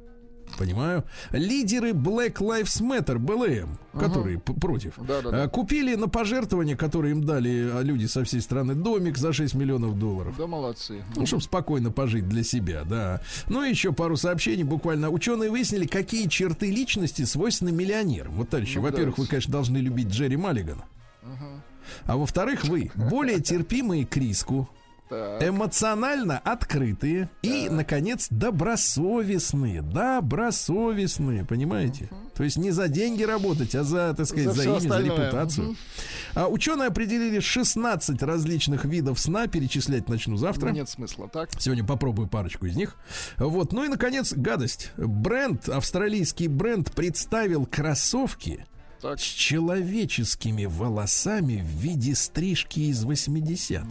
Понимаю. 0.58 1.02
Лидеры 1.32 1.90
Black 1.90 2.34
Lives 2.34 2.80
Matter, 2.80 3.18
БЛМ, 3.18 3.76
которые 3.98 4.38
п- 4.38 4.52
против, 4.52 4.94
Да-да-да. 4.98 5.44
э, 5.44 5.48
купили 5.48 5.96
на 5.96 6.08
пожертвования, 6.08 6.76
которые 6.76 7.10
им 7.12 7.24
дали 7.24 7.70
э, 7.80 7.82
люди 7.82 8.06
со 8.06 8.22
всей 8.22 8.40
страны, 8.40 8.74
домик 8.74 9.16
за 9.18 9.32
6 9.32 9.54
миллионов 9.54 9.98
долларов. 9.98 10.36
Да, 10.38 10.46
молодцы. 10.46 11.02
Ну, 11.16 11.26
чтобы 11.26 11.42
спокойно 11.42 11.90
пожить 11.90 12.28
для 12.28 12.44
себя, 12.44 12.84
да. 12.84 13.20
Ну, 13.48 13.64
и 13.64 13.70
еще 13.70 13.92
пару 13.92 14.16
сообщений 14.16 14.62
буквально. 14.62 15.10
Ученые 15.10 15.50
выяснили, 15.50 15.86
какие 15.86 16.28
черты 16.28 16.70
личности 16.70 17.24
свойственны 17.24 17.72
миллионерам. 17.72 18.34
Вот, 18.34 18.48
товарищи, 18.50 18.76
Ну, 18.76 18.82
во-первых, 18.82 19.18
вы, 19.18 19.24
давайте. 19.24 19.30
конечно, 19.30 19.52
должны 19.52 19.78
любить 19.78 20.08
Джерри 20.08 20.36
Маллигана. 20.36 20.84
А 22.06 22.16
во-вторых, 22.16 22.64
вы 22.64 22.90
более 23.10 23.40
терпимые 23.40 24.06
к 24.06 24.16
риску, 24.16 24.68
Так. 25.08 25.42
эмоционально 25.42 26.38
открытые 26.38 27.28
и, 27.42 27.68
наконец, 27.68 28.26
добросовестные. 28.30 29.82
Добросовестные, 29.82 31.44
понимаете? 31.44 32.08
То 32.34 32.42
есть 32.42 32.56
не 32.56 32.70
за 32.70 32.88
деньги 32.88 33.22
работать, 33.22 33.74
а 33.74 33.84
за, 33.84 34.14
так 34.14 34.26
сказать, 34.26 34.46
За 34.46 34.52
за, 34.54 34.62
имя, 34.64 34.70
за 34.72 34.76
остальное. 34.78 35.16
репутацию. 35.26 35.76
А 36.34 36.48
ученые 36.48 36.88
определили 36.88 37.38
16 37.40 38.22
различных 38.22 38.84
видов 38.86 39.20
сна. 39.20 39.46
Перечислять 39.46 40.08
начну 40.08 40.36
завтра. 40.36 40.70
Нет 40.70 40.88
смысла, 40.88 41.28
так? 41.28 41.50
Сегодня 41.58 41.84
попробую 41.84 42.26
парочку 42.28 42.66
из 42.66 42.74
них. 42.74 42.96
Вот. 43.36 43.72
Ну 43.72 43.84
и, 43.84 43.88
наконец, 43.88 44.32
гадость. 44.32 44.90
Бренд, 44.96 45.68
австралийский 45.68 46.48
бренд 46.48 46.92
представил 46.92 47.66
кроссовки 47.66 48.66
Так. 49.00 49.20
с 49.20 49.22
человеческими 49.22 50.64
волосами 50.64 51.60
в 51.60 51.66
виде 51.66 52.14
стрижки 52.14 52.80
из 52.80 53.04
80-х. 53.04 53.86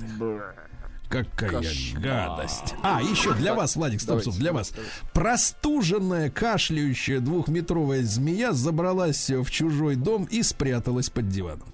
Какая 1.13 1.61
Кошмар. 1.61 2.01
гадость. 2.01 2.73
А, 2.81 2.99
еще 2.99 3.35
для 3.35 3.53
вас, 3.53 3.75
Владик, 3.75 4.01
стоп, 4.01 4.21
стоп, 4.21 4.33
Давайте, 4.33 4.41
для 4.41 4.51
вас. 4.51 4.71
Простуженная, 5.13 6.31
кашляющая 6.31 7.19
двухметровая 7.19 8.01
змея 8.01 8.51
забралась 8.51 9.29
в 9.29 9.47
чужой 9.51 9.95
дом 9.95 10.23
и 10.23 10.41
спряталась 10.41 11.11
под 11.11 11.29
диваном. 11.29 11.67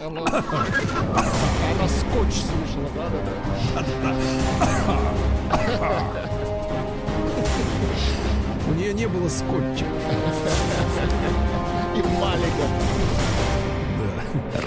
Она, 0.00 0.20
она 0.20 1.88
скотч 1.88 2.34
да-да-да. 2.94 4.14
У 8.68 8.74
нее 8.74 8.94
не 8.94 9.08
было 9.08 9.28
скотча. 9.28 9.86
И 11.96 12.02
Малика. 12.20 12.68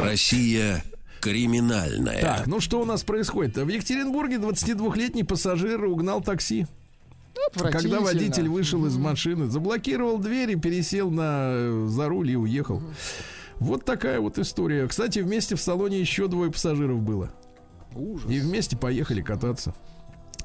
Россия 0.02 0.84
криминальная. 1.22 2.20
Так, 2.20 2.48
ну 2.48 2.60
что 2.60 2.82
у 2.82 2.86
нас 2.86 3.04
происходит? 3.04 3.56
В 3.58 3.68
Екатеринбурге 3.68 4.38
22-летний 4.38 5.24
пассажир 5.24 5.86
угнал 5.86 6.22
такси. 6.22 6.68
Когда 7.54 8.00
водитель 8.00 8.50
вышел 8.50 8.86
из 8.86 8.98
машины, 8.98 9.48
заблокировал 9.48 10.18
дверь 10.18 10.52
и 10.52 10.56
пересел 10.56 11.10
на, 11.12 11.52
э, 11.54 11.88
за 11.90 12.08
руль 12.10 12.32
и 12.32 12.36
уехал. 12.36 12.82
Вот 13.60 13.86
такая 13.86 14.20
вот 14.20 14.40
история. 14.40 14.88
Кстати, 14.88 15.20
вместе 15.20 15.56
в 15.56 15.62
салоне 15.62 16.00
еще 16.00 16.28
двое 16.28 16.52
пассажиров 16.52 17.02
было. 17.02 17.32
Ужас. 17.96 18.30
И 18.30 18.40
вместе 18.40 18.78
поехали 18.78 19.22
кататься. 19.22 19.76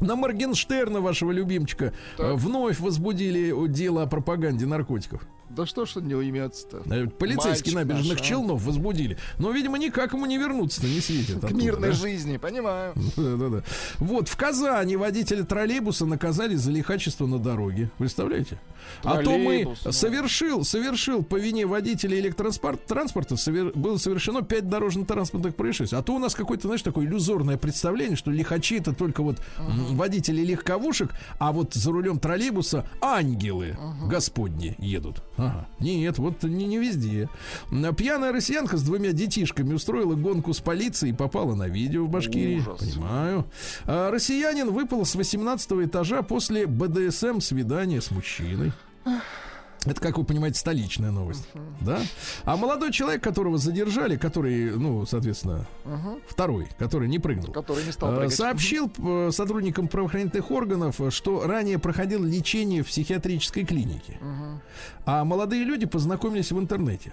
На 0.01 0.17
Моргенштерна, 0.17 1.01
вашего 1.01 1.33
любимчика, 1.33 1.95
э, 2.19 2.33
вновь 2.35 2.81
возбудили 2.81 3.55
дело 3.69 4.03
о 4.03 4.07
пропаганде 4.07 4.67
наркотиков. 4.67 5.27
Да 5.51 5.65
что 5.65 5.87
ж 5.87 5.97
он 5.97 6.09
не 6.09 6.15
уймется-то? 6.15 6.83
Э, 6.87 7.07
Полицейские 7.07 7.75
Мальчик 7.75 7.89
набережных 7.91 8.19
наш, 8.19 8.27
а. 8.27 8.29
Челнов 8.29 8.63
возбудили. 8.63 9.17
Но, 9.39 9.51
видимо, 9.53 9.79
никак 9.79 10.13
ему 10.13 10.27
не 10.27 10.39
вернуться-то 10.39 10.87
не 10.87 11.01
светит. 11.01 11.41
К 11.41 11.45
оттуда, 11.45 11.55
мирной 11.65 11.91
да? 11.91 11.95
жизни, 11.95 12.37
понимаю. 12.37 12.93
Да-да-да. 13.17 13.63
Вот, 13.99 14.29
в 14.29 14.37
Казани 14.37 14.97
водителя 14.97 15.45
троллейбуса 15.45 16.05
наказали 16.05 16.57
за 16.57 16.71
лихачество 16.73 17.27
на 17.27 17.39
дороге. 17.39 17.91
Представляете? 17.99 18.59
А 19.03 19.23
то 19.23 19.37
мы 19.39 19.65
ну. 19.65 19.93
совершил, 19.93 20.65
совершил 20.65 21.23
по 21.23 21.37
вине 21.37 21.67
водителя 21.67 22.19
электротранспорта 22.19 22.87
транспорта 22.87 23.35
совер- 23.35 23.77
было 23.77 23.97
совершено 23.97 24.43
5 24.43 24.69
дорожно-транспортных 24.69 25.55
происшествий. 25.55 25.99
А 25.99 26.03
то 26.03 26.15
у 26.15 26.19
нас 26.19 26.35
какое-то, 26.35 26.69
знаешь, 26.69 26.83
такое 26.83 27.07
иллюзорное 27.07 27.57
представление, 27.57 28.17
что 28.17 28.31
лихачи 28.31 28.77
это 28.77 28.93
только 28.95 29.23
вот 29.23 29.41
м, 29.59 29.97
водители 29.97 30.43
легковушек, 30.45 31.11
а 31.39 31.53
вот 31.53 31.75
за 31.75 31.91
рулем 31.93 32.19
троллейбуса 32.19 32.87
ангелы 33.01 33.77
господни 34.05 34.75
едут. 34.79 35.23
Ага. 35.37 35.69
Нет, 35.81 36.19
вот 36.19 36.43
не, 36.43 36.67
не 36.67 36.79
везде. 36.79 37.29
Пьяная 37.97 38.33
россиянка 38.33 38.77
с 38.77 38.83
двумя 38.83 39.13
детишками 39.13 39.75
устроила 39.75 40.15
гонку 40.15 40.53
с 40.53 40.61
полицией 40.61 41.13
и 41.13 41.17
попала 41.17 41.55
на 41.55 41.69
видео 41.69 42.05
в 42.05 42.09
Башкирии. 42.09 42.59
Ужас. 42.61 42.81
Понимаю. 42.81 43.45
А, 43.85 44.11
россиянин 44.11 44.71
выпал 44.71 45.05
с 45.05 45.15
18 45.15 45.73
этажа 45.87 46.23
после 46.23 46.67
БДСМ 46.67 47.41
свидания 47.41 48.01
с 48.01 48.11
мужчиной. 48.11 48.73
Это, 49.85 50.01
как 50.01 50.19
вы 50.19 50.25
понимаете, 50.25 50.59
столичная 50.59 51.13
новость. 51.13 51.47
Да? 51.81 52.01
А 52.43 52.57
молодой 52.57 52.91
человек, 52.91 53.23
которого 53.23 53.57
задержали, 53.57 54.17
который, 54.17 54.73
ну, 54.73 55.07
соответственно, 55.07 55.65
второй, 56.29 56.69
который 56.77 57.09
не 57.09 57.21
прыгнул, 57.21 57.53
Который 57.53 57.85
не 57.85 57.93
стал 57.93 58.13
э, 58.13 58.17
прыгать. 58.17 58.35
сообщил 58.35 58.91
э, 58.99 59.31
сотрудникам 59.33 59.87
правоохранительных 59.87 60.51
органов, 60.51 61.01
что 61.11 61.47
ранее 61.47 61.79
проходил 61.79 62.25
лечение 62.25 62.83
в 62.83 62.89
психиатрической 62.89 63.65
клинике. 63.65 64.19
А 65.05 65.25
молодые 65.25 65.63
люди 65.63 65.87
познакомились 65.87 66.51
в 66.51 66.59
интернете. 66.59 67.13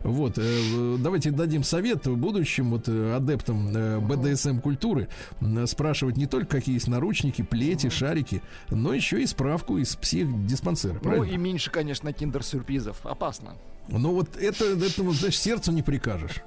Вот, 0.00 0.38
э, 0.38 0.96
давайте 0.98 1.30
дадим 1.30 1.62
совет 1.62 2.06
будущим 2.08 2.70
вот 2.70 2.88
э, 2.88 3.14
адептам 3.14 3.76
э, 3.76 3.98
БДСМ 4.00 4.58
культуры 4.60 5.08
м, 5.40 5.66
спрашивать 5.66 6.16
не 6.16 6.26
только 6.26 6.46
какие 6.58 6.74
есть 6.74 6.88
наручники, 6.88 7.42
плети, 7.42 7.88
шарики, 7.88 8.42
но 8.70 8.92
еще 8.92 9.22
и 9.22 9.26
справку 9.26 9.78
из 9.78 9.96
психдиспансера. 9.96 10.94
Ну 10.94 11.00
Правильно? 11.00 11.32
и 11.32 11.36
меньше, 11.36 11.70
конечно, 11.70 12.12
киндер-сюрпризов. 12.12 13.04
Опасно. 13.04 13.54
Ну 13.88 14.12
вот 14.12 14.36
это, 14.36 14.64
этому, 14.66 15.12
значит, 15.12 15.40
сердцу 15.40 15.72
не 15.72 15.82
прикажешь. 15.82 16.42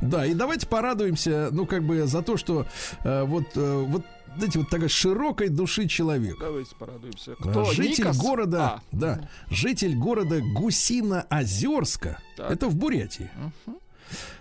Да, 0.00 0.24
и 0.24 0.32
давайте 0.32 0.66
порадуемся, 0.66 1.50
ну, 1.52 1.66
как 1.66 1.82
бы 1.84 2.06
за 2.06 2.22
то, 2.22 2.38
что 2.38 2.66
э, 3.04 3.24
вот, 3.24 3.44
э, 3.54 3.84
вот, 3.86 4.02
знаете, 4.36 4.58
вот 4.60 4.68
такая 4.70 4.88
широкой 4.88 5.48
души 5.48 5.88
человек. 5.88 6.36
Давайте 6.38 6.74
порадуемся. 6.76 7.34
Кто? 7.36 7.64
Житель 7.72 8.04
Никос? 8.04 8.18
города, 8.18 8.66
А, 8.66 8.80
да, 8.92 9.28
житель 9.50 9.96
города 9.96 10.40
Гусино-Озерска, 10.40 12.16
это 12.38 12.68
в 12.68 12.76
Бурятии, 12.76 13.30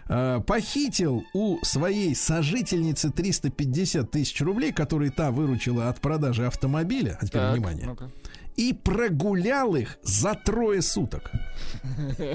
э, 0.10 0.40
похитил 0.46 1.24
у 1.34 1.58
своей 1.64 2.16
сожительницы 2.16 3.12
350 3.12 4.10
тысяч 4.12 4.40
рублей, 4.42 4.72
которые 4.72 5.12
та 5.12 5.32
выручила 5.32 5.90
от 5.90 6.00
продажи 6.00 6.46
автомобиля, 6.46 7.18
а 7.22 7.26
теперь 7.26 7.42
так, 7.42 7.54
внимание, 7.56 7.86
ну-ка. 7.88 8.10
и 8.56 8.74
прогулял 8.74 9.76
их 9.76 9.98
за 10.04 10.34
трое 10.36 10.82
суток. 10.82 11.32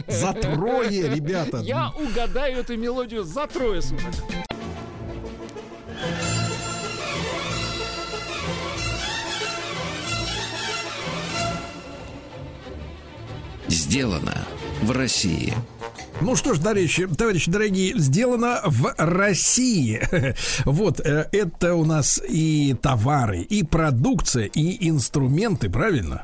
За 0.09 0.33
трое, 0.35 1.09
ребята. 1.15 1.59
Я 1.59 1.91
угадаю 1.91 2.59
эту 2.59 2.77
мелодию 2.77 3.25
за 3.25 3.47
трое 3.47 3.81
суток. 3.83 4.13
Сделано 13.93 14.49
в 14.81 14.91
России. 14.91 15.53
Ну 16.23 16.37
что 16.37 16.55
ж, 16.55 16.61
товарищи, 16.61 17.09
товарищи 17.09 17.51
дорогие, 17.51 17.99
сделано 17.99 18.61
в 18.65 18.95
России. 18.97 20.01
Вот, 20.65 21.01
э, 21.01 21.29
это 21.33 21.75
у 21.75 21.85
нас 21.85 22.21
и 22.29 22.77
товары, 22.81 23.41
и 23.41 23.65
продукция, 23.65 24.45
и 24.45 24.89
инструменты, 24.89 25.69
правильно? 25.69 26.23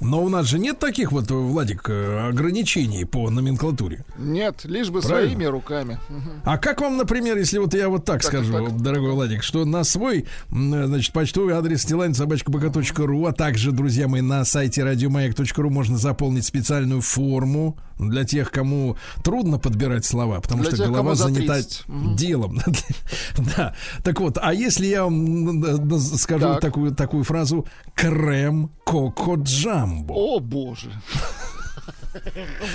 Но 0.00 0.22
у 0.22 0.28
нас 0.28 0.46
же 0.46 0.58
нет 0.58 0.78
таких 0.78 1.12
вот, 1.12 1.30
Владик, 1.30 1.88
э, 1.88 2.28
ограничений 2.28 3.04
по 3.04 3.30
номенклатуре. 3.30 4.04
Нет, 4.18 4.64
лишь 4.64 4.90
бы 4.90 5.00
Правильно. 5.00 5.30
своими 5.30 5.44
руками. 5.44 5.98
А 6.44 6.58
как 6.58 6.80
вам, 6.80 6.96
например, 6.96 7.38
если 7.38 7.58
вот 7.58 7.74
я 7.74 7.88
вот 7.88 8.04
так, 8.04 8.22
Так, 8.22 8.30
скажу, 8.30 8.52
так. 8.52 8.76
дорогой 8.80 9.12
Владик, 9.12 9.42
что 9.42 9.64
на 9.64 9.84
свой, 9.84 10.26
значит, 10.50 11.12
почтовый 11.12 11.54
адрес 11.54 11.82
собачка.бк.ру, 12.16 13.26
а 13.26 13.32
также, 13.32 13.72
друзья 13.72 14.06
мои, 14.06 14.20
на 14.20 14.44
сайте 14.44 14.84
радиомаяк.ру 14.84 15.70
можно 15.70 15.96
заполнить 15.96 16.44
специальную 16.44 17.00
форму 17.00 17.78
для 17.98 18.24
тех, 18.24 18.50
кому 18.50 18.96
трудно 19.22 19.58
подбирать 19.58 20.04
слова, 20.04 20.40
потому 20.40 20.62
Для 20.62 20.70
что 20.70 20.78
тех, 20.78 20.88
голова 20.88 21.14
за 21.14 21.24
занята 21.24 21.54
30. 21.54 21.84
Мгм. 21.88 22.16
делом. 22.16 22.58
Да. 23.56 23.74
Так 24.02 24.20
вот, 24.20 24.38
а 24.40 24.52
если 24.54 24.86
я 24.86 25.04
вам 25.04 25.98
скажу 25.98 26.44
Так. 26.46 26.60
такую, 26.60 26.94
такую 26.94 27.24
фразу 27.24 27.66
«крем 27.94 28.70
коко 28.84 29.36
джамбо», 29.36 30.12
О, 30.14 30.40
боже. 30.40 30.90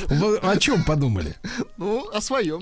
вы 0.09 0.37
о 0.37 0.57
чем 0.57 0.83
подумали? 0.83 1.35
Ну, 1.77 2.07
о 2.13 2.21
своем. 2.21 2.61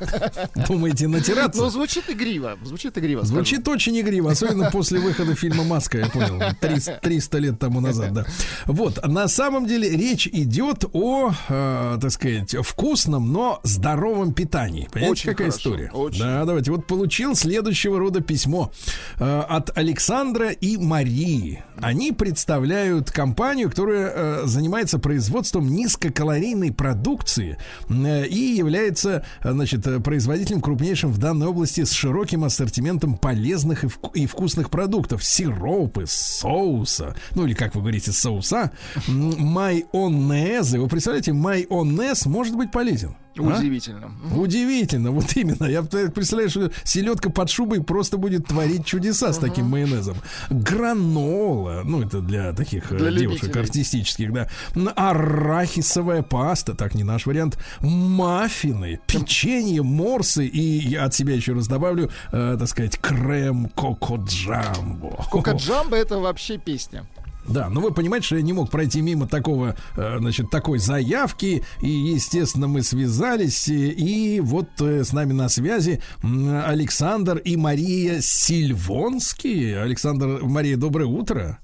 Думаете, 0.68 1.08
натираться? 1.08 1.62
Но 1.62 1.70
звучит 1.70 2.04
игриво. 2.08 2.56
Звучит 2.62 2.96
игриво. 2.98 3.20
скажу. 3.20 3.34
Звучит 3.34 3.66
очень 3.68 3.98
игриво, 4.00 4.30
особенно 4.30 4.70
после 4.70 5.00
выхода 5.00 5.34
фильма 5.34 5.64
«Маска», 5.64 5.98
я 5.98 6.06
понял, 6.06 6.40
300, 6.60 7.00
300 7.02 7.38
лет 7.38 7.58
тому 7.58 7.80
назад, 7.80 8.12
да. 8.12 8.26
Вот, 8.66 9.04
на 9.06 9.28
самом 9.28 9.66
деле 9.66 9.88
речь 9.90 10.26
идет 10.26 10.84
о, 10.92 11.32
э, 11.48 11.98
так 12.00 12.10
сказать, 12.10 12.54
вкусном, 12.62 13.32
но 13.32 13.60
здоровом 13.62 14.32
питании. 14.32 14.88
Понимаете, 14.92 15.12
Очень 15.12 15.30
какая 15.30 15.50
хорошо, 15.50 15.70
история? 15.70 15.90
очень. 15.92 16.20
Да, 16.20 16.44
давайте. 16.44 16.70
Вот 16.70 16.86
получил 16.86 17.34
следующего 17.34 17.98
рода 17.98 18.20
письмо 18.20 18.70
э, 19.18 19.40
от 19.40 19.76
Александра 19.76 20.50
и 20.50 20.76
Марии. 20.76 21.62
Они 21.80 22.12
представляют 22.12 23.10
компанию, 23.10 23.70
которая 23.70 24.12
э, 24.14 24.42
занимается 24.46 24.98
производством 24.98 25.68
низкокалорийной 25.68 26.72
продукции 26.72 27.58
э, 27.88 28.26
и 28.26 28.56
является, 28.56 29.24
э, 29.42 29.52
значит, 29.78 29.86
э, 29.86 30.00
производителем 30.00 30.60
крупнейшим 30.60 31.12
в 31.12 31.18
данной 31.18 31.46
области 31.48 31.84
с 31.84 31.92
широким 31.92 32.44
ассортиментом 32.44 33.16
полезных 33.16 33.84
и, 33.84 33.86
вку- 33.86 34.12
и 34.14 34.26
вкусных 34.26 34.70
продуктов. 34.70 35.24
Сиропы, 35.24 36.04
соуса, 36.06 37.14
ну 37.34 37.46
или, 37.46 37.54
как 37.54 37.74
вы 37.74 37.80
говорите, 37.80 38.12
соуса, 38.12 38.72
майонезы. 39.06 40.80
Вы 40.80 40.88
представляете, 40.88 41.32
майонез 41.32 42.26
может 42.26 42.56
быть 42.56 42.70
полезен. 42.70 43.16
А? 43.44 43.58
Удивительно. 43.58 44.10
Удивительно, 44.34 45.10
вот 45.10 45.36
именно. 45.36 45.64
Я 45.64 45.82
представляю, 45.82 46.50
что 46.50 46.70
селедка 46.84 47.30
под 47.30 47.50
шубой 47.50 47.82
просто 47.82 48.16
будет 48.18 48.46
творить 48.46 48.84
чудеса 48.84 49.32
с 49.32 49.38
таким 49.38 49.66
майонезом. 49.66 50.16
Гранола, 50.50 51.82
ну 51.84 52.02
это 52.02 52.20
для 52.20 52.52
таких 52.52 52.92
э, 52.92 52.96
Для 52.96 53.10
девушек 53.12 53.44
любителей. 53.44 53.62
артистических, 53.62 54.32
да. 54.32 54.48
Арахисовая 54.96 56.22
паста, 56.22 56.74
так 56.74 56.94
не 56.94 57.04
наш 57.04 57.26
вариант. 57.26 57.58
Маффины, 57.80 59.00
печенье, 59.06 59.82
морсы 59.82 60.46
и 60.46 60.60
я 60.88 61.04
от 61.04 61.14
себя 61.14 61.34
еще 61.34 61.52
раз 61.52 61.68
добавлю, 61.68 62.10
э, 62.32 62.56
так 62.58 62.68
сказать, 62.68 62.98
крем 62.98 63.68
коко 63.74 64.16
джамбо. 64.16 65.24
Кока 65.30 65.52
Джамбо 65.52 65.96
это 65.96 66.18
вообще 66.18 66.58
песня. 66.58 67.06
Да, 67.48 67.68
но 67.70 67.80
вы 67.80 67.92
понимаете, 67.92 68.26
что 68.26 68.36
я 68.36 68.42
не 68.42 68.52
мог 68.52 68.70
пройти 68.70 69.00
мимо 69.00 69.26
такого, 69.26 69.74
э, 69.96 70.18
значит, 70.18 70.50
такой 70.50 70.78
заявки. 70.78 71.64
И, 71.80 71.88
естественно, 71.88 72.68
мы 72.68 72.82
связались. 72.82 73.68
И, 73.68 73.88
и 73.90 74.40
вот 74.40 74.68
э, 74.80 75.02
с 75.04 75.12
нами 75.12 75.32
на 75.32 75.48
связи 75.48 76.02
Александр 76.22 77.38
и 77.38 77.56
Мария 77.56 78.20
Сильвонские. 78.20 79.80
Александр, 79.80 80.40
Мария, 80.42 80.76
доброе 80.76 81.06
утро. 81.06 81.58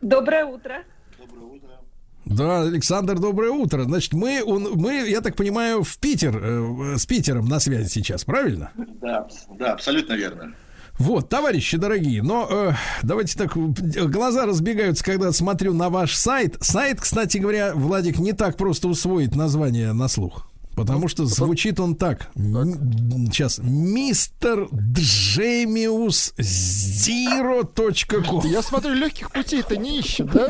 Доброе 0.00 0.44
утро. 0.46 0.82
Да, 2.24 2.62
Александр, 2.62 3.18
доброе 3.18 3.50
утро. 3.52 3.84
Значит, 3.84 4.12
мы, 4.12 4.42
он- 4.44 4.72
мы, 4.74 5.08
я 5.08 5.22
так 5.22 5.34
понимаю, 5.34 5.82
в 5.82 5.98
Питер, 5.98 6.36
э, 6.42 6.96
с 6.98 7.06
Питером 7.06 7.46
на 7.46 7.58
связи 7.58 7.88
сейчас, 7.88 8.24
правильно? 8.24 8.70
Да, 9.00 9.26
да, 9.58 9.72
абсолютно 9.72 10.12
верно. 10.12 10.52
Вот, 10.98 11.28
товарищи 11.28 11.76
дорогие, 11.76 12.22
но 12.22 12.48
э, 12.50 12.72
давайте 13.02 13.38
так, 13.38 13.56
глаза 13.56 14.46
разбегаются, 14.46 15.04
когда 15.04 15.30
смотрю 15.32 15.72
на 15.72 15.90
ваш 15.90 16.16
сайт. 16.16 16.56
Сайт, 16.60 17.00
кстати 17.00 17.38
говоря, 17.38 17.72
Владик, 17.72 18.18
не 18.18 18.32
так 18.32 18.56
просто 18.56 18.88
усвоить 18.88 19.36
название 19.36 19.92
на 19.92 20.08
слух. 20.08 20.47
Потому 20.78 21.08
что 21.08 21.26
звучит 21.26 21.80
он 21.80 21.94
так. 21.96 22.30
Сейчас. 22.34 23.58
Мистер 23.58 24.68
Джемиус 24.72 26.34
Zero.com. 27.28 28.46
Я 28.46 28.62
смотрю, 28.62 28.94
легких 28.94 29.30
путей-то 29.30 29.76
не 29.76 29.98
ищет, 30.00 30.30
да? 30.30 30.48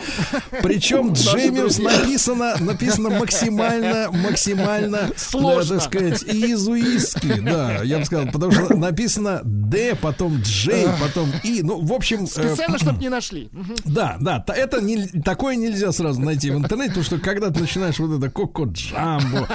Причем 0.63 1.13
Джемиус 1.13 1.79
написано, 1.79 2.57
написано 2.61 3.11
максимально, 3.11 4.11
максимально, 4.13 5.11
Сложно. 5.17 5.75
да, 5.77 5.81
так 5.81 5.83
сказать, 5.83 6.23
иезуистски, 6.25 7.41
да, 7.41 7.83
я 7.83 7.99
бы 7.99 8.05
сказал, 8.05 8.27
потому 8.29 8.53
что 8.53 8.77
написано 8.77 9.41
Д, 9.45 9.95
потом 10.01 10.41
Джей, 10.43 10.87
потом 11.01 11.31
И, 11.45 11.63
ну, 11.63 11.81
в 11.81 11.93
общем... 11.93 12.25
э, 12.25 12.27
Специально, 12.27 12.79
чтобы 12.79 12.99
не 13.01 13.09
нашли. 13.09 13.51
Да, 13.85 14.17
да, 14.21 14.45
это 14.55 14.81
не, 14.81 15.07
такое 15.07 15.57
нельзя 15.57 15.93
сразу 15.93 16.21
найти 16.21 16.51
в 16.51 16.57
интернете, 16.59 16.91
потому 16.91 17.05
что 17.05 17.19
когда 17.19 17.51
ты 17.51 17.61
начинаешь 17.61 17.99
вот 17.99 18.19
это 18.19 18.31
коко 18.31 18.65
джамбо, 18.65 19.49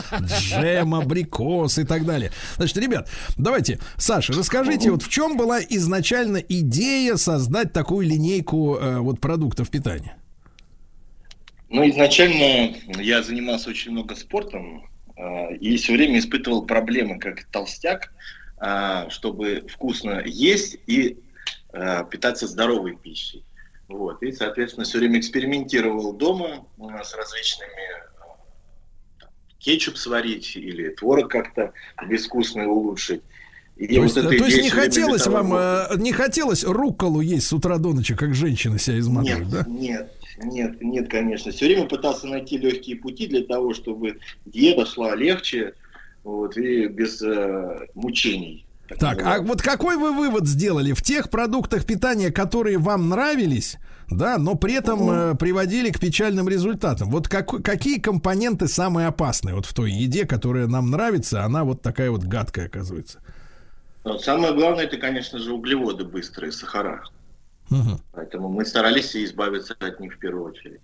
джем, 0.64 0.96
абрикос 0.96 1.78
и 1.78 1.84
так 1.84 2.06
далее. 2.06 2.32
Значит, 2.58 2.78
ребят, 2.78 3.10
давайте, 3.38 3.80
Саша, 3.98 4.34
расскажите, 4.34 4.92
вот 4.92 5.04
в 5.04 5.10
чем 5.10 5.38
была 5.38 5.60
изначально 5.62 6.38
идея 6.38 7.16
создать 7.18 7.74
такую 7.74 8.08
линейку 8.08 8.76
э, 8.76 9.00
вот 9.00 9.20
продуктов 9.20 9.70
питания? 9.70 10.18
Ну, 11.70 11.88
изначально 11.90 12.76
я 13.00 13.24
занимался 13.24 13.70
очень 13.70 13.92
много 13.92 14.16
спортом 14.16 14.88
э, 15.18 15.56
и 15.58 15.78
все 15.78 15.94
время 15.94 16.20
испытывал 16.20 16.66
проблемы 16.66 17.20
как 17.20 17.44
толстяк, 17.46 18.14
э, 18.62 19.10
чтобы 19.10 19.66
вкусно 19.70 20.22
есть 20.26 20.78
и 20.88 21.18
питаться 22.12 22.46
здоровой 22.46 22.96
пищей. 22.96 23.44
Вот. 23.88 24.22
И, 24.22 24.32
соответственно, 24.32 24.86
все 24.86 25.00
время 25.00 25.20
экспериментировал 25.20 26.14
дома 26.14 26.68
нас 26.78 27.16
различными 27.16 27.72
кетчуп 29.64 29.98
сварить 29.98 30.56
или 30.56 30.90
творог 30.90 31.32
как-то 31.32 31.74
безвкусно 32.08 32.68
улучшить. 32.68 33.22
И 33.76 33.88
То 33.88 34.04
есть, 34.04 34.16
вот 34.16 34.26
эта 34.26 34.38
то 34.38 34.46
есть 34.46 34.62
не 34.62 34.70
хотелось 34.70 35.26
вам, 35.26 35.54
э, 35.56 35.88
не 35.98 36.12
хотелось 36.12 36.64
рукколу 36.64 37.22
есть 37.22 37.48
с 37.48 37.54
утра 37.54 37.78
до 37.80 37.94
ночи, 37.94 38.16
как 38.16 38.36
женщина 38.36 38.78
себя 38.78 39.00
изматывает, 39.00 39.48
Нет, 39.48 39.50
да? 39.50 39.66
нет, 39.68 40.12
Нет, 40.44 40.82
нет, 40.82 41.10
конечно. 41.10 41.52
Все 41.52 41.66
время 41.66 41.88
пытался 41.88 42.28
найти 42.28 42.58
легкие 42.58 42.98
пути 42.98 43.26
для 43.26 43.44
того, 43.44 43.74
чтобы 43.74 44.20
диета 44.46 44.86
шла 44.86 45.16
легче 45.16 45.74
вот, 46.24 46.56
и 46.56 46.86
без 46.88 47.22
э, 47.24 47.88
мучений. 47.96 48.66
Так, 49.00 49.24
а 49.24 49.42
вот 49.42 49.62
какой 49.62 49.98
вы 49.98 50.12
вывод 50.12 50.48
сделали? 50.48 50.94
В 50.94 51.02
тех 51.02 51.32
продуктах 51.32 51.86
питания, 51.86 52.32
которые 52.32 52.78
вам 52.78 53.10
нравились, 53.10 53.78
да, 54.10 54.38
но 54.38 54.56
при 54.56 54.74
этом 54.74 55.10
э, 55.10 55.36
приводили 55.36 55.90
к 55.92 56.00
печальным 56.00 56.48
результатам. 56.50 57.10
Вот 57.10 57.28
как, 57.28 57.48
какие 57.64 58.00
компоненты 58.00 58.68
самые 58.68 59.08
опасные 59.08 59.56
вот 59.56 59.66
в 59.66 59.74
той 59.74 59.92
еде, 59.92 60.26
которая 60.26 60.68
нам 60.68 60.92
нравится, 60.92 61.44
она 61.44 61.64
вот 61.64 61.82
такая 61.82 62.12
вот 62.12 62.24
гадкая 62.24 62.68
оказывается? 62.68 63.20
Но 64.04 64.18
самое 64.20 64.54
главное, 64.54 64.86
это, 64.86 64.98
конечно 64.98 65.40
же, 65.40 65.54
углеводы 65.54 66.04
быстрые, 66.04 66.52
сахара. 66.52 67.04
Мгм. 67.70 68.00
Поэтому 68.12 68.50
мы 68.50 68.66
старались 68.66 69.16
избавиться 69.16 69.76
от 69.80 70.00
них 70.00 70.14
в 70.16 70.20
первую 70.20 70.52
очередь. 70.52 70.82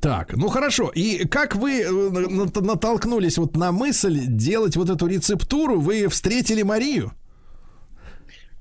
Так, 0.00 0.34
ну 0.36 0.48
хорошо. 0.48 0.90
И 0.94 1.26
как 1.28 1.54
вы 1.54 1.80
э, 1.82 1.90
на- 1.90 2.44
на- 2.46 2.60
натолкнулись 2.60 3.38
вот 3.38 3.56
на 3.56 3.70
мысль 3.72 4.18
делать 4.26 4.76
вот 4.76 4.90
эту 4.90 5.06
рецептуру? 5.06 5.80
Вы 5.80 6.08
встретили 6.08 6.62
Марию? 6.62 7.12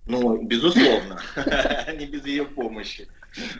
Ну, 0.07 0.41
безусловно, 0.43 1.19
не 1.97 2.05
без 2.05 2.25
ее 2.25 2.45
помощи. 2.45 3.07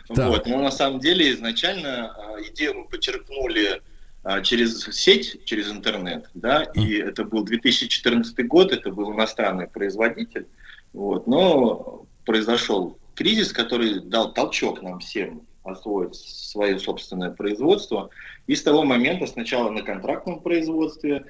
Так. 0.08 0.28
Вот. 0.28 0.46
Но 0.46 0.62
на 0.62 0.70
самом 0.70 1.00
деле 1.00 1.32
изначально 1.32 2.10
а, 2.10 2.42
идею 2.42 2.74
мы 2.74 2.84
подчеркнули 2.84 3.80
а, 4.24 4.40
через 4.40 4.84
сеть, 4.84 5.44
через 5.44 5.70
интернет, 5.70 6.30
да, 6.34 6.62
и 6.62 6.94
это 6.94 7.24
был 7.24 7.42
2014 7.44 8.46
год, 8.46 8.72
это 8.72 8.90
был 8.90 9.12
иностранный 9.12 9.66
производитель, 9.66 10.46
вот, 10.92 11.26
но 11.26 12.06
произошел 12.24 12.98
кризис, 13.14 13.52
который 13.52 14.00
дал 14.00 14.32
толчок 14.32 14.82
нам 14.82 15.00
всем 15.00 15.42
освоить 15.64 16.14
свое 16.14 16.78
собственное 16.78 17.30
производство, 17.30 18.10
и 18.46 18.54
с 18.54 18.62
того 18.62 18.84
момента 18.84 19.26
сначала 19.26 19.70
на 19.70 19.82
контрактном 19.82 20.40
производстве 20.40 21.24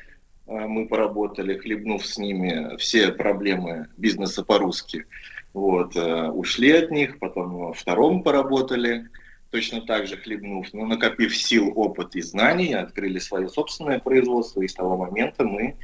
а, 0.47 0.67
мы 0.67 0.87
поработали, 0.87 1.57
хлебнув 1.57 2.07
с 2.07 2.19
ними 2.19 2.77
все 2.77 3.13
проблемы 3.13 3.89
бизнеса 3.97 4.43
по-русски. 4.43 5.07
Вот, 5.55 5.97
э, 5.97 6.29
ушли 6.29 6.73
от 6.73 6.91
них, 6.91 7.19
потом 7.19 7.55
во 7.57 7.73
втором 7.73 8.23
поработали, 8.23 9.09
точно 9.51 9.83
так 9.83 10.07
же 10.07 10.17
хлебнув, 10.17 10.67
но 10.73 10.87
накопив 10.87 11.37
сил, 11.37 11.73
опыт 11.77 12.17
и 12.17 12.23
знаний, 12.23 12.73
открыли 12.73 13.19
свое 13.19 13.49
собственное 13.49 13.99
производство, 13.99 14.63
и 14.63 14.69
с 14.69 14.75
того 14.75 14.97
момента 14.97 15.45
мы 15.45 15.77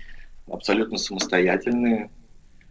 абсолютно 0.51 0.97
самостоятельные. 0.97 2.11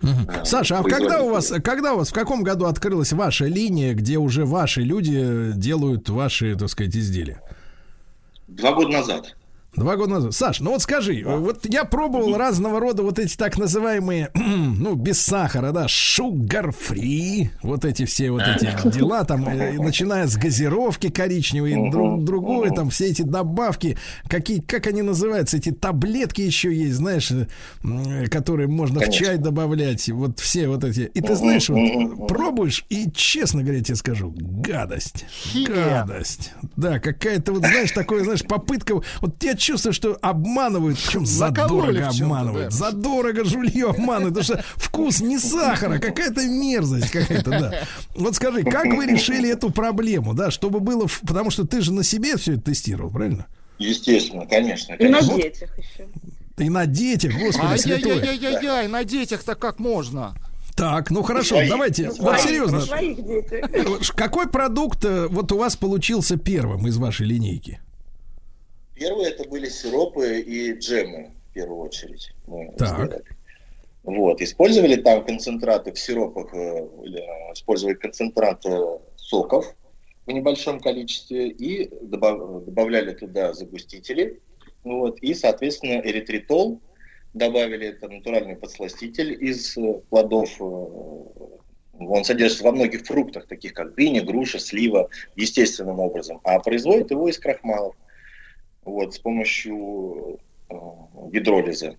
А, 0.01 0.43
Саша, 0.43 0.79
а 0.79 0.83
когда 0.83 1.21
у 1.21 1.29
вас, 1.29 1.53
когда 1.63 1.93
у 1.93 1.97
вас, 1.97 2.09
в 2.09 2.13
каком 2.13 2.43
году 2.43 2.65
открылась 2.65 3.13
ваша 3.13 3.45
линия, 3.45 3.93
где 3.93 4.17
уже 4.17 4.45
ваши 4.45 4.81
люди 4.81 5.51
делают 5.53 6.09
ваши, 6.09 6.55
так 6.55 6.69
сказать, 6.69 6.95
изделия? 6.95 7.41
Два 8.47 8.73
года 8.73 8.89
назад. 8.89 9.36
Два 9.77 9.95
года 9.95 10.13
назад. 10.13 10.33
Саш, 10.33 10.59
ну 10.59 10.71
вот 10.71 10.81
скажи, 10.81 11.23
вот 11.23 11.65
я 11.65 11.85
пробовал 11.85 12.35
разного 12.35 12.79
рода 12.79 13.03
вот 13.03 13.19
эти 13.19 13.37
так 13.37 13.59
называемые, 13.59 14.31
ну, 14.33 14.95
без 14.95 15.21
сахара, 15.21 15.71
да, 15.71 15.85
free, 15.85 17.49
вот 17.61 17.85
эти 17.85 18.05
все 18.05 18.31
вот 18.31 18.41
эти 18.41 18.71
дела, 18.89 19.23
там, 19.23 19.47
э, 19.47 19.73
начиная 19.73 20.25
с 20.25 20.35
газировки 20.35 21.09
коричневой, 21.09 21.73
и 21.73 21.91
друг, 21.91 22.23
другое, 22.23 22.71
там, 22.71 22.89
все 22.89 23.05
эти 23.05 23.21
добавки, 23.21 23.99
какие, 24.27 24.61
как 24.61 24.87
они 24.87 25.03
называются, 25.03 25.57
эти 25.57 25.71
таблетки 25.71 26.41
еще 26.41 26.73
есть, 26.73 26.95
знаешь, 26.95 27.31
э, 27.31 28.25
которые 28.31 28.67
можно 28.67 28.99
в 28.99 29.03
Конечно. 29.03 29.25
чай 29.25 29.37
добавлять, 29.37 30.09
вот 30.09 30.39
все 30.39 30.67
вот 30.67 30.83
эти. 30.83 31.11
И 31.13 31.21
ты 31.21 31.35
знаешь, 31.35 31.69
вот 31.69 32.27
пробуешь, 32.27 32.83
и, 32.89 33.11
честно 33.11 33.61
говоря, 33.61 33.83
тебе 33.83 33.95
скажу, 33.95 34.33
гадость. 34.35 35.25
Гадость. 35.67 36.53
Да, 36.75 36.99
какая-то 36.99 37.53
вот, 37.53 37.59
знаешь, 37.59 37.91
такое, 37.91 38.23
знаешь, 38.23 38.41
попытка. 38.43 38.99
Вот 39.21 39.43
я 39.43 39.55
чувствую, 39.67 39.93
что 39.93 40.17
обманывают, 40.21 40.97
причем 40.97 41.25
задорого 41.25 42.07
обманывают. 42.07 42.69
да. 42.69 42.71
Задорого 42.71 43.43
жулье 43.43 43.89
обманывают, 43.89 44.35
потому 44.35 44.43
что 44.43 44.63
вкус 44.77 45.19
не 45.19 45.37
сахара, 45.37 45.99
какая-то 45.99 46.47
мерзость 46.47 47.11
какая-то, 47.11 47.49
да. 47.49 47.73
Вот 48.15 48.35
скажи, 48.35 48.63
как 48.63 48.85
вы 48.85 49.05
решили 49.05 49.49
эту 49.49 49.69
проблему, 49.69 50.33
да, 50.33 50.51
чтобы 50.51 50.79
было, 50.79 51.07
потому 51.25 51.51
что 51.51 51.67
ты 51.67 51.81
же 51.81 51.91
на 51.91 52.03
себе 52.03 52.37
все 52.37 52.53
это 52.53 52.61
тестировал, 52.61 53.11
правильно? 53.11 53.45
Естественно, 53.77 54.45
конечно. 54.45 54.93
И 54.93 55.07
на 55.07 55.21
детях 55.21 55.77
еще. 55.77 56.07
И 56.57 56.69
на 56.69 56.85
детях, 56.85 57.33
господи, 57.37 57.77
святой. 57.77 58.13
Ай-яй-яй-яй-яй, 58.13 58.87
на 58.87 59.03
детях-то 59.03 59.55
как 59.55 59.79
можно? 59.79 60.33
Так, 60.75 61.11
ну 61.11 61.23
хорошо, 61.23 61.55
Своих. 61.55 61.69
давайте, 61.69 62.09
вот 62.09 62.39
Своих, 62.39 62.41
серьезно, 62.41 62.81
Своих 62.81 63.17
какой 64.15 64.47
продукт 64.47 65.03
э, 65.05 65.27
вот 65.27 65.51
у 65.51 65.57
вас 65.57 65.75
получился 65.75 66.37
первым 66.37 66.87
из 66.87 66.97
вашей 66.97 67.25
линейки? 67.25 67.79
Первые 68.99 69.29
это 69.29 69.47
были 69.47 69.69
сиропы 69.69 70.39
и 70.39 70.73
джемы, 70.73 71.31
в 71.49 71.53
первую 71.53 71.81
очередь. 71.81 72.31
Мы 72.47 72.73
Так. 72.77 72.87
сделали. 72.87 73.23
Вот, 74.03 74.41
использовали 74.41 74.95
там 74.95 75.25
концентраты 75.25 75.91
в 75.91 75.99
сиропах, 75.99 76.53
э, 76.53 76.57
э, 76.57 77.53
использовали 77.53 77.93
концентраты 77.95 78.79
соков 79.17 79.75
в 80.25 80.31
небольшом 80.31 80.79
количестве 80.79 81.49
и 81.49 81.89
добав- 82.05 82.63
добавляли 82.63 83.13
туда 83.13 83.53
загустители. 83.53 84.41
Вот, 84.83 85.19
и, 85.19 85.33
соответственно, 85.33 85.99
эритритол 85.99 86.79
добавили, 87.33 87.87
это 87.89 88.07
натуральный 88.07 88.55
подсластитель 88.55 89.37
из 89.43 89.77
э, 89.77 90.01
плодов. 90.09 90.49
Он 91.99 92.23
содержится 92.23 92.63
во 92.63 92.71
многих 92.71 93.05
фруктах, 93.05 93.47
таких 93.47 93.73
как 93.73 93.95
дыня, 93.95 94.23
груша, 94.23 94.59
слива, 94.59 95.09
естественным 95.35 95.99
образом. 95.99 96.39
А 96.43 96.59
производят 96.59 97.11
его 97.11 97.27
из 97.27 97.37
крахмалов 97.39 97.95
вот, 98.87 99.13
с 99.13 99.19
помощью 99.19 100.39
э, 100.69 100.75
гидролиза. 101.31 101.95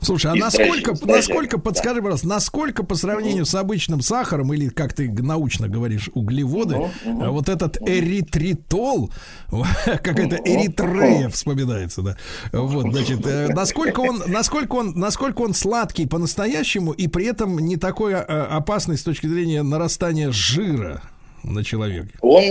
Слушай, 0.00 0.32
а 0.32 0.36
Из 0.36 0.40
насколько, 0.40 0.92
дрожжей, 0.92 1.06
насколько, 1.16 1.56
дрожжами, 1.56 1.62
подскажи, 1.62 2.02
пожалуйста, 2.02 2.28
насколько 2.28 2.84
по 2.84 2.94
сравнению 2.94 3.44
с 3.44 3.54
обычным 3.54 4.00
сахаром, 4.00 4.52
или 4.52 4.68
как 4.68 4.92
ты 4.92 5.10
научно 5.10 5.66
говоришь, 5.68 6.08
углеводы, 6.14 6.76
мгм. 7.04 7.22
а 7.22 7.30
вот 7.30 7.48
этот 7.48 7.78
эритритол, 7.88 9.10
какая-то 9.84 10.36
Мгм. 10.36 10.46
эритрея 10.46 11.28
вспоминается, 11.30 12.02
да. 12.02 12.16
Вот, 12.52 12.92
значит, 12.92 13.26
э, 13.26 13.48
насколько 13.48 14.00
он, 14.00 14.22
насколько 14.26 14.76
он, 14.76 14.92
насколько 14.94 15.40
он 15.40 15.52
сладкий 15.52 16.06
по-настоящему 16.06 16.92
и 16.92 17.08
при 17.08 17.26
этом 17.26 17.58
не 17.58 17.76
такой 17.76 18.12
э, 18.12 18.18
опасный 18.18 18.96
с 18.96 19.02
точки 19.02 19.26
зрения 19.26 19.62
нарастания 19.62 20.30
жира 20.30 21.02
на 21.42 21.64
человеке. 21.64 22.12
Он, 22.20 22.42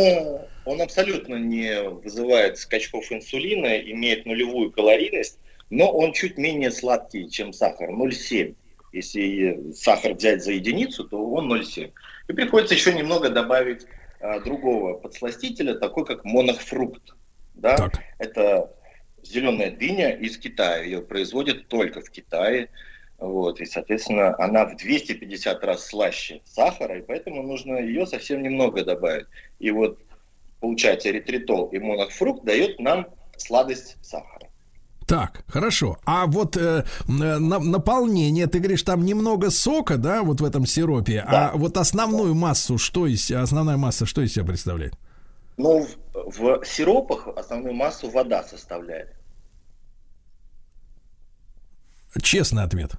он 0.66 0.82
абсолютно 0.82 1.36
не 1.36 1.84
вызывает 1.84 2.58
скачков 2.58 3.12
инсулина, 3.12 3.80
имеет 3.80 4.26
нулевую 4.26 4.72
калорийность, 4.72 5.40
но 5.70 5.92
он 5.92 6.14
чуть 6.14 6.38
менее 6.38 6.72
сладкий, 6.72 7.30
чем 7.30 7.54
сахар, 7.54 7.90
0,7. 7.90 8.56
Если 8.94 9.72
сахар 9.74 10.14
взять 10.14 10.44
за 10.44 10.52
единицу, 10.52 11.06
то 11.06 11.18
он 11.18 11.52
0,7. 11.52 11.92
И 12.28 12.34
приходится 12.34 12.76
еще 12.76 12.94
немного 12.94 13.30
добавить 13.30 13.86
а, 14.20 14.40
другого 14.40 14.96
подсластителя, 14.96 15.76
такой 15.76 16.06
как 16.06 16.26
монохфрукт. 16.26 17.16
Да? 17.56 17.78
Так. 17.78 17.94
Это 18.20 18.76
зеленая 19.24 19.72
дыня 19.72 20.12
из 20.12 20.38
Китая. 20.38 20.84
Ее 20.84 21.02
производят 21.02 21.68
только 21.68 22.02
в 22.02 22.10
Китае. 22.10 22.70
Вот, 23.18 23.62
и, 23.62 23.66
соответственно, 23.66 24.36
она 24.40 24.66
в 24.66 24.76
250 24.78 25.64
раз 25.64 25.86
слаще 25.86 26.42
сахара, 26.44 26.98
и 26.98 27.04
поэтому 27.04 27.44
нужно 27.44 27.78
ее 27.78 28.08
совсем 28.08 28.42
немного 28.42 28.84
добавить. 28.84 29.28
И 29.60 29.70
вот, 29.70 30.00
получается, 30.62 31.10
эритритол 31.10 31.66
и 31.68 31.80
монохфрукт 31.80 32.46
дает 32.46 32.80
нам 32.80 33.08
сладость 33.38 33.98
сахара. 34.02 34.48
Так, 35.08 35.44
хорошо. 35.48 35.98
А 36.06 36.26
вот 36.28 36.56
э, 36.56 36.86
на- 37.08 37.40
наполнение, 37.40 38.48
ты 38.48 38.60
говоришь, 38.60 38.84
там 38.84 39.04
немного 39.04 39.50
сока, 39.50 39.98
да, 39.98 40.24
вот 40.24 40.40
в 40.40 40.46
этом 40.46 40.66
сиропе. 40.66 41.26
Да. 41.30 41.50
А 41.50 41.58
вот 41.58 41.76
основную 41.76 42.34
массу, 42.34 42.78
что 42.78 43.08
из 43.08 43.30
основная 43.30 43.76
масса, 43.76 44.06
что 44.06 44.22
из 44.22 44.34
себя 44.34 44.46
представляет? 44.46 44.94
Но 45.58 45.80
в, 46.14 46.62
в 46.62 46.66
сиропах 46.66 47.28
основную 47.36 47.74
массу 47.74 48.10
вода 48.10 48.44
составляет. 48.44 49.14
Честный 52.22 52.64
ответ. 52.64 52.92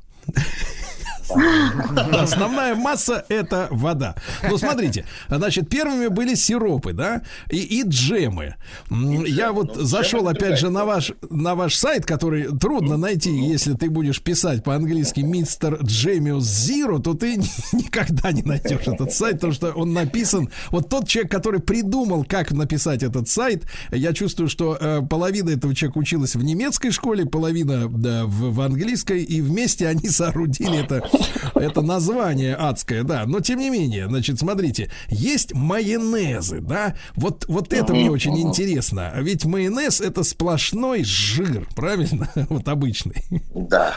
Основная 2.12 2.74
масса 2.74 3.24
это 3.28 3.68
вода. 3.70 4.14
Ну, 4.48 4.58
смотрите, 4.58 5.04
значит, 5.28 5.68
первыми 5.68 6.08
были 6.08 6.34
сиропы, 6.34 6.92
да, 6.92 7.22
и, 7.50 7.58
и 7.58 7.82
джемы. 7.86 8.56
Я 8.90 9.52
вот 9.52 9.76
Ну, 9.76 9.82
зашел, 9.82 10.28
опять 10.28 10.58
же, 10.58 10.70
на 10.70 10.84
ваш, 10.84 11.12
на 11.30 11.54
ваш 11.54 11.74
сайт, 11.76 12.06
который 12.06 12.56
трудно 12.58 12.96
найти, 12.96 13.30
если 13.30 13.74
ты 13.74 13.90
будешь 13.90 14.22
писать 14.22 14.64
по-английски 14.64 15.20
мистер 15.20 15.78
Джемиус 15.82 16.44
Зиро, 16.44 16.98
то 16.98 17.14
ты 17.14 17.36
никогда 17.72 18.32
не 18.32 18.42
найдешь 18.42 18.86
этот 18.86 19.12
сайт, 19.12 19.34
потому 19.34 19.52
что 19.52 19.72
он 19.72 19.92
написан. 19.92 20.50
Вот 20.70 20.88
тот 20.88 21.08
человек, 21.08 21.30
который 21.30 21.60
придумал, 21.60 22.24
как 22.24 22.52
написать 22.52 23.02
этот 23.02 23.28
сайт, 23.28 23.64
я 23.90 24.12
чувствую, 24.12 24.48
что 24.48 24.76
э, 24.80 25.00
половина 25.08 25.50
этого 25.50 25.74
человека 25.74 25.98
училась 25.98 26.34
в 26.34 26.42
немецкой 26.42 26.90
школе, 26.90 27.26
половина 27.26 27.88
да, 27.88 28.24
в, 28.26 28.52
в 28.52 28.60
английской, 28.60 29.22
и 29.22 29.40
вместе 29.40 29.88
они 29.88 30.08
соорудили 30.08 30.82
это 30.82 31.02
Это 31.54 31.82
название 31.82 32.54
адское, 32.54 33.02
да. 33.02 33.24
Но 33.26 33.40
тем 33.40 33.58
не 33.58 33.70
менее, 33.70 34.08
значит, 34.08 34.38
смотрите, 34.38 34.90
есть 35.08 35.54
майонезы, 35.54 36.60
да. 36.60 36.96
Вот, 37.14 37.44
вот 37.48 37.72
это 37.72 37.92
мне 37.92 38.10
очень 38.10 38.38
интересно. 38.40 39.12
Ведь 39.16 39.44
майонез 39.44 40.00
это 40.00 40.22
сплошной 40.24 41.04
жир, 41.04 41.68
правильно? 41.74 42.28
Вот 42.52 42.68
обычный. 42.68 43.22
Да, 43.54 43.96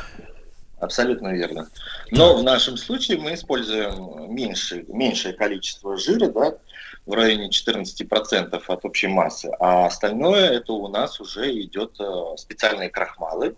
абсолютно 0.79 1.33
верно. 1.33 1.67
Но 2.11 2.37
в 2.37 2.43
нашем 2.43 2.77
случае 2.77 3.17
мы 3.17 3.33
используем 3.33 4.33
меньше, 4.33 4.85
меньшее 4.87 5.33
количество 5.33 5.97
жира, 5.97 6.29
да, 6.29 6.53
в 7.05 7.13
районе 7.13 7.49
14% 7.49 8.63
от 8.67 8.85
общей 8.85 9.07
массы, 9.07 9.51
а 9.59 9.85
остальное 9.85 10.49
это 10.51 10.73
у 10.73 10.87
нас 10.87 11.19
уже 11.19 11.51
идет 11.61 11.99
э, 11.99 12.37
специальные 12.37 12.89
крахмалы, 12.89 13.55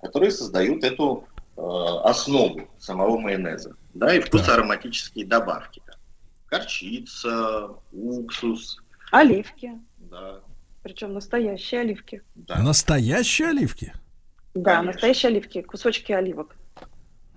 которые 0.00 0.30
создают 0.30 0.82
эту 0.82 1.24
основу 1.60 2.68
самого 2.78 3.18
майонеза, 3.18 3.76
да, 3.94 4.14
и 4.14 4.20
вкусоароматические 4.20 5.26
добавки. 5.26 5.82
Горчица, 6.50 7.70
уксус. 7.92 8.82
Оливки. 9.12 9.72
Да. 9.98 10.40
Причем 10.82 11.12
настоящие 11.12 11.82
оливки. 11.82 12.22
Да. 12.34 12.58
Настоящие 12.58 13.48
оливки? 13.48 13.92
Да, 14.54 14.76
Конечно. 14.76 14.92
настоящие 14.92 15.30
оливки, 15.30 15.62
кусочки 15.62 16.12
оливок. 16.12 16.56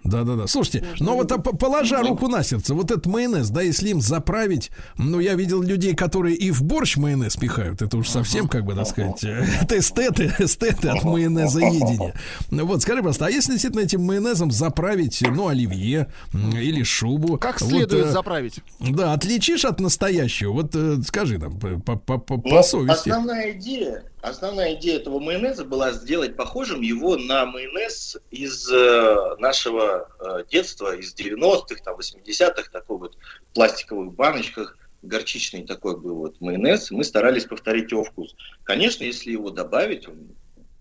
Да, 0.04 0.24
да, 0.24 0.36
да. 0.36 0.48
Слушайте, 0.48 0.82
Можно 0.82 1.06
но 1.06 1.16
вот 1.16 1.32
а, 1.32 1.38
положа 1.38 2.02
руку 2.02 2.28
на 2.28 2.44
сердце, 2.44 2.74
вот 2.74 2.92
этот 2.92 3.06
майонез, 3.06 3.50
да, 3.50 3.62
если 3.62 3.90
им 3.90 4.02
заправить, 4.02 4.72
ну, 4.98 5.20
я 5.20 5.36
видел 5.36 5.62
людей, 5.62 5.96
которые 5.96 6.36
и 6.36 6.52
в 6.52 6.64
борщ 6.64 6.98
майонез 6.98 7.38
пихают, 7.38 7.82
это 7.82 7.98
уж 7.98 8.10
совсем, 8.10 8.48
как 8.48 8.66
бы, 8.66 8.76
так 8.76 8.88
сказать, 8.88 9.24
это 9.62 9.80
эстеты, 9.80 10.34
эстеты 10.40 10.90
от 10.90 11.04
майонеза 11.04 11.60
едения. 11.60 12.14
Вот, 12.50 12.82
скажи 12.82 13.02
просто, 13.02 13.28
а 13.28 13.30
если 13.30 13.54
действительно 13.54 13.82
этим 13.82 14.02
майонезом 14.04 14.52
заправить, 14.52 15.22
ну, 15.22 15.48
оливье 15.48 16.10
или 16.34 16.84
шубу? 16.84 17.38
Как 17.38 17.60
следует 17.60 17.92
вот, 17.92 18.10
э, 18.10 18.12
заправить? 18.12 18.60
Да, 18.80 19.14
отличишь 19.14 19.66
от 19.66 19.80
настоящего? 19.80 20.52
Вот 20.52 20.76
э, 20.76 20.98
скажи 21.06 21.38
нам 21.38 21.60
по, 21.60 21.96
по, 21.96 22.18
по, 22.18 22.38
по 22.38 22.56
ну, 22.56 22.64
совести. 22.64 23.10
Основная 23.10 23.52
идея 23.54 24.04
Основная 24.24 24.76
идея 24.76 25.00
этого 25.00 25.20
майонеза 25.20 25.66
была 25.66 25.92
сделать 25.92 26.38
похожим 26.38 26.80
его 26.80 27.18
на 27.18 27.46
майонез 27.46 28.16
из 28.32 28.72
э, 28.72 29.36
нашего 29.38 30.08
э, 30.18 30.46
детства, 30.50 30.96
из 30.96 31.14
90-х, 31.14 31.84
там, 31.84 31.98
80-х, 31.98 32.72
такой 32.72 33.00
вот 33.00 33.18
в 33.18 33.54
пластиковых 33.54 34.14
баночках, 34.14 34.78
горчичный 35.02 35.68
такой 35.68 36.00
был 36.00 36.16
вот 36.16 36.40
майонез. 36.40 36.90
Мы 36.90 37.04
старались 37.04 37.44
повторить 37.44 37.92
его 37.92 38.06
вкус. 38.06 38.34
Конечно, 38.64 39.04
если 39.04 39.30
его 39.30 39.50
добавить, 39.50 40.08
он 40.08 40.38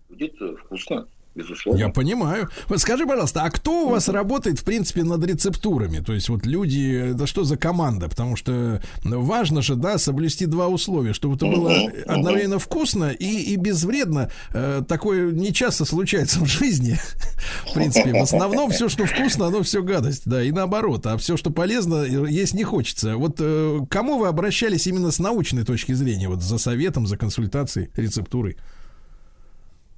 будет 0.09 0.41
э, 0.41 0.55
вкусно 0.55 1.09
безусловно. 1.35 1.79
Я 1.79 1.89
понимаю. 1.89 2.49
Вот 2.69 2.81
скажи, 2.81 3.07
пожалуйста, 3.07 3.43
а 3.43 3.51
кто 3.51 3.87
у 3.87 3.91
вас 3.91 4.09
работает, 4.09 4.59
в 4.59 4.65
принципе, 4.65 5.03
над 5.05 5.25
рецептурами? 5.25 6.01
То 6.01 6.13
есть 6.13 6.29
вот 6.29 6.47
люди, 6.47 7.13
это 7.13 7.27
что 7.27 7.45
за 7.45 7.57
команда? 7.57 8.09
Потому 8.09 8.37
что 8.37 8.83
важно 9.05 9.63
же, 9.63 9.75
да, 9.77 9.99
соблюсти 9.99 10.47
два 10.47 10.69
условия, 10.69 11.13
чтобы 11.13 11.37
это 11.37 11.47
было 11.47 11.73
одновременно 12.07 12.59
вкусно 12.59 13.11
и, 13.11 13.53
и 13.53 13.57
безвредно. 13.57 14.31
Э, 14.53 14.83
такое 14.87 15.33
не 15.33 15.53
часто 15.53 15.85
случается 15.85 16.41
в 16.41 16.47
жизни. 16.47 16.99
В 17.71 17.75
принципе, 17.75 18.13
в 18.13 18.23
основном 18.23 18.71
все, 18.71 18.89
что 18.89 19.05
вкусно, 19.05 19.47
оно 19.47 19.63
все 19.63 19.83
гадость, 19.83 20.23
да, 20.27 20.43
и 20.43 20.53
наоборот. 20.53 21.07
А 21.07 21.17
все, 21.17 21.37
что 21.37 21.51
полезно, 21.51 22.05
есть 22.05 22.55
не 22.55 22.65
хочется. 22.65 23.17
Вот 23.17 23.37
э, 23.41 23.81
кому 23.91 24.19
вы 24.19 24.29
обращались 24.29 24.87
именно 24.87 25.11
с 25.11 25.19
научной 25.19 25.65
точки 25.65 25.93
зрения, 25.93 26.29
вот 26.29 26.43
за 26.43 26.59
советом, 26.59 27.07
за 27.07 27.17
консультацией, 27.17 27.91
рецептурой? 27.97 28.57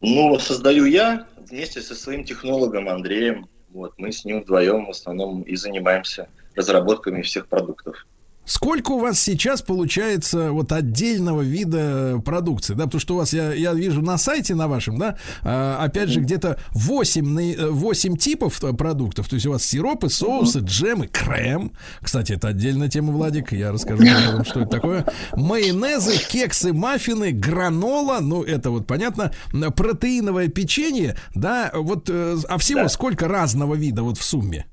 Ну, 0.06 0.38
создаю 0.38 0.84
я 0.84 1.26
вместе 1.38 1.80
со 1.80 1.94
своим 1.94 2.24
технологом 2.24 2.90
Андреем. 2.90 3.48
Вот, 3.70 3.94
мы 3.96 4.12
с 4.12 4.26
ним 4.26 4.42
вдвоем 4.42 4.84
в 4.84 4.90
основном 4.90 5.40
и 5.40 5.56
занимаемся 5.56 6.28
разработками 6.54 7.22
всех 7.22 7.48
продуктов. 7.48 8.06
Сколько 8.46 8.92
у 8.92 8.98
вас 8.98 9.18
сейчас 9.20 9.62
получается 9.62 10.52
вот 10.52 10.72
отдельного 10.72 11.40
вида 11.42 12.20
продукции, 12.24 12.74
да, 12.74 12.84
потому 12.84 13.00
что 13.00 13.14
у 13.14 13.18
вас, 13.18 13.32
я, 13.32 13.54
я 13.54 13.72
вижу 13.72 14.02
на 14.02 14.18
сайте 14.18 14.54
на 14.54 14.68
вашем, 14.68 14.98
да, 14.98 15.16
а, 15.42 15.82
опять 15.82 16.10
же, 16.10 16.20
где-то 16.20 16.58
8, 16.72 17.70
8 17.70 18.16
типов 18.16 18.60
продуктов, 18.76 19.28
то 19.28 19.34
есть 19.34 19.46
у 19.46 19.52
вас 19.52 19.64
сиропы, 19.64 20.10
соусы, 20.10 20.60
джемы, 20.60 21.06
крем, 21.06 21.72
кстати, 22.00 22.32
это 22.32 22.48
отдельная 22.48 22.88
тема, 22.88 23.12
Владик, 23.12 23.52
я 23.52 23.72
расскажу 23.72 24.04
вам, 24.32 24.44
что 24.44 24.60
это 24.60 24.70
такое, 24.70 25.06
майонезы, 25.34 26.18
кексы, 26.18 26.72
маффины, 26.72 27.32
гранола, 27.32 28.18
ну, 28.20 28.42
это 28.42 28.70
вот 28.70 28.86
понятно, 28.86 29.32
протеиновое 29.76 30.48
печенье, 30.48 31.16
да, 31.34 31.70
вот, 31.72 32.10
э, 32.10 32.36
а 32.48 32.58
всего 32.58 32.82
да. 32.82 32.88
сколько 32.88 33.26
разного 33.26 33.74
вида 33.74 34.02
вот 34.02 34.18
в 34.18 34.22
сумме? 34.22 34.66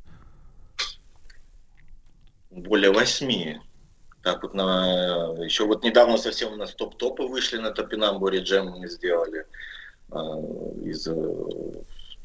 Более 2.51 2.91
восьми. 2.91 3.59
Так 4.23 4.43
вот 4.43 4.53
на 4.53 5.33
еще 5.43 5.65
вот 5.65 5.83
недавно 5.83 6.17
совсем 6.17 6.53
у 6.53 6.55
нас 6.55 6.73
топ-топы 6.73 7.23
вышли 7.23 7.57
на 7.57 7.71
Топинамбуре 7.71 8.39
джем 8.41 8.67
мы 8.67 8.87
сделали 8.87 9.45
э, 10.11 10.15
из 10.83 11.07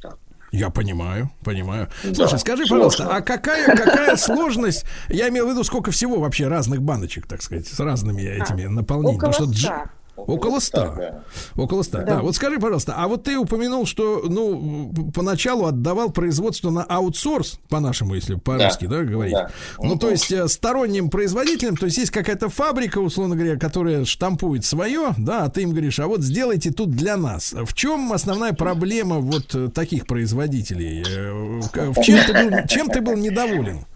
так. 0.02 0.18
я 0.52 0.68
понимаю, 0.68 1.30
понимаю. 1.42 1.88
Слушай, 2.02 2.32
да, 2.32 2.38
скажи, 2.38 2.66
сложно. 2.66 2.88
пожалуйста, 2.90 3.16
а 3.16 3.20
какая, 3.22 3.74
какая 3.74 4.16
сложность? 4.16 4.84
Я 5.08 5.30
имею 5.30 5.46
в 5.46 5.50
виду, 5.50 5.64
сколько 5.64 5.90
всего 5.90 6.20
вообще 6.20 6.48
разных 6.48 6.82
баночек, 6.82 7.26
так 7.26 7.40
сказать, 7.40 7.66
с 7.66 7.80
разными 7.80 8.22
этими 8.22 8.66
наполнениями. 8.66 9.16
Около 9.16 9.30
Потому 9.30 9.54
что 9.54 9.90
Около 10.16 10.60
ста. 10.60 10.94
Да. 10.94 11.24
Около 11.62 11.82
ста. 11.82 11.98
Да. 11.98 12.16
да. 12.16 12.22
Вот 12.22 12.34
скажи, 12.34 12.58
пожалуйста, 12.58 12.94
а 12.96 13.06
вот 13.06 13.24
ты 13.24 13.36
упомянул, 13.36 13.86
что, 13.86 14.22
ну, 14.26 14.92
поначалу 15.14 15.66
отдавал 15.66 16.10
производство 16.10 16.70
на 16.70 16.84
аутсорс, 16.84 17.60
по-нашему, 17.68 18.14
если 18.14 18.34
по-русски, 18.34 18.86
да, 18.86 18.98
да 18.98 19.04
говорить. 19.04 19.34
Да. 19.34 19.50
Ну, 19.78 19.98
то 19.98 20.10
есть 20.10 20.32
э, 20.32 20.48
сторонним 20.48 21.10
производителям, 21.10 21.76
то 21.76 21.86
есть 21.86 21.98
есть 21.98 22.10
какая-то 22.10 22.48
фабрика, 22.48 22.98
условно 22.98 23.36
говоря, 23.36 23.56
которая 23.58 24.04
штампует 24.04 24.64
свое, 24.64 25.14
да, 25.18 25.44
а 25.44 25.50
ты 25.50 25.62
им 25.62 25.70
говоришь, 25.70 25.98
а 26.00 26.06
вот 26.06 26.22
сделайте 26.22 26.70
тут 26.70 26.90
для 26.90 27.16
нас. 27.16 27.52
В 27.52 27.74
чем 27.74 28.12
основная 28.12 28.52
проблема 28.52 29.18
вот 29.18 29.54
э, 29.54 29.68
таких 29.68 30.06
производителей? 30.06 31.04
Э, 31.06 31.92
в 31.92 32.02
чем 32.02 32.24
ты 32.26 32.32
был, 32.32 32.66
чем 32.68 32.88
ты 32.88 33.00
был 33.00 33.16
недоволен? 33.16 33.86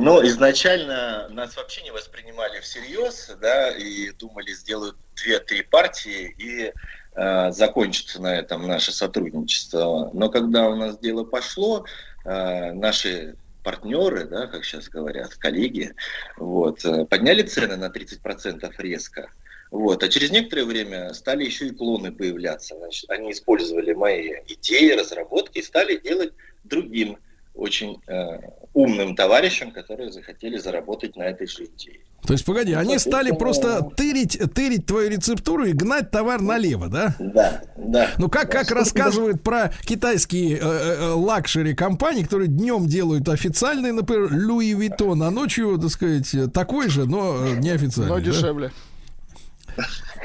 Но 0.00 0.26
изначально 0.26 1.28
нас 1.28 1.56
вообще 1.56 1.82
не 1.82 1.90
воспринимали 1.90 2.60
всерьез, 2.60 3.30
да, 3.38 3.70
и 3.70 4.10
думали, 4.12 4.50
сделают 4.52 4.96
две-три 5.14 5.62
партии 5.62 6.34
и 6.38 6.72
э, 7.16 7.52
закончится 7.52 8.22
на 8.22 8.34
этом 8.38 8.66
наше 8.66 8.92
сотрудничество. 8.92 10.10
Но 10.14 10.30
когда 10.30 10.70
у 10.70 10.74
нас 10.74 10.98
дело 10.98 11.24
пошло, 11.24 11.84
э, 12.24 12.72
наши 12.72 13.36
партнеры, 13.62 14.24
да, 14.24 14.46
как 14.46 14.64
сейчас 14.64 14.88
говорят, 14.88 15.34
коллеги, 15.34 15.94
вот, 16.38 16.82
э, 16.86 17.04
подняли 17.04 17.42
цены 17.42 17.76
на 17.76 17.90
30% 17.90 18.72
резко. 18.78 19.30
Вот. 19.70 20.02
А 20.02 20.08
через 20.08 20.30
некоторое 20.30 20.64
время 20.64 21.12
стали 21.12 21.44
еще 21.44 21.66
и 21.66 21.74
клоны 21.74 22.10
появляться. 22.10 22.74
Значит, 22.74 23.10
они 23.10 23.32
использовали 23.32 23.92
мои 23.92 24.32
идеи, 24.48 24.92
разработки 24.92 25.58
и 25.58 25.62
стали 25.62 25.98
делать 25.98 26.32
другим 26.64 27.18
очень 27.60 28.00
э, 28.06 28.40
умным 28.74 29.14
товарищам, 29.14 29.70
которые 29.70 30.10
захотели 30.10 30.56
заработать 30.56 31.16
на 31.16 31.24
этой 31.24 31.46
же 31.46 31.64
идее. 31.64 32.00
То 32.26 32.34
есть, 32.34 32.44
погоди, 32.44 32.74
они 32.74 32.98
стали 32.98 33.30
просто 33.30 33.82
тырить, 33.96 34.38
тырить 34.54 34.86
твою 34.86 35.10
рецептуру 35.10 35.64
и 35.64 35.72
гнать 35.72 36.10
товар 36.10 36.40
налево, 36.40 36.88
да? 36.88 37.14
Да, 37.18 37.62
да. 37.76 38.10
Ну, 38.18 38.28
как, 38.28 38.50
как 38.50 38.70
рассказывают 38.70 39.42
про 39.42 39.72
китайские 39.84 40.58
э, 40.58 40.60
э, 40.60 41.12
luxury 41.12 41.74
компании, 41.74 42.22
которые 42.22 42.48
днем 42.48 42.86
делают 42.86 43.28
официальный, 43.28 43.92
например, 43.92 44.30
Louis 44.32 44.74
Vuitton, 44.74 45.22
а 45.22 45.30
ночью, 45.30 45.78
так 45.78 45.90
сказать, 45.90 46.52
такой 46.52 46.88
же, 46.88 47.06
но 47.06 47.36
э, 47.46 47.56
неофициальный. 47.56 48.14
Но 48.14 48.20
дешевле. 48.20 48.68
Да? 48.68 48.74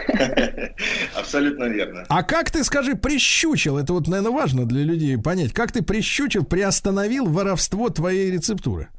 Абсолютно 1.15 1.65
верно. 1.65 2.05
А 2.09 2.23
как 2.23 2.51
ты, 2.51 2.63
скажи, 2.63 2.95
прищучил, 2.95 3.77
это 3.77 3.93
вот, 3.93 4.07
наверное, 4.07 4.31
важно 4.31 4.65
для 4.65 4.83
людей 4.83 5.17
понять, 5.17 5.53
как 5.53 5.71
ты 5.71 5.81
прищучил, 5.81 6.45
приостановил 6.45 7.25
воровство 7.25 7.89
твоей 7.89 8.31
рецептуры? 8.31 8.89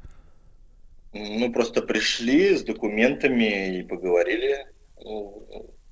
Ну, 1.13 1.53
просто 1.53 1.83
пришли 1.83 2.57
с 2.57 2.63
документами 2.63 3.79
и 3.79 3.83
поговорили, 3.83 4.67
ну, 5.03 5.47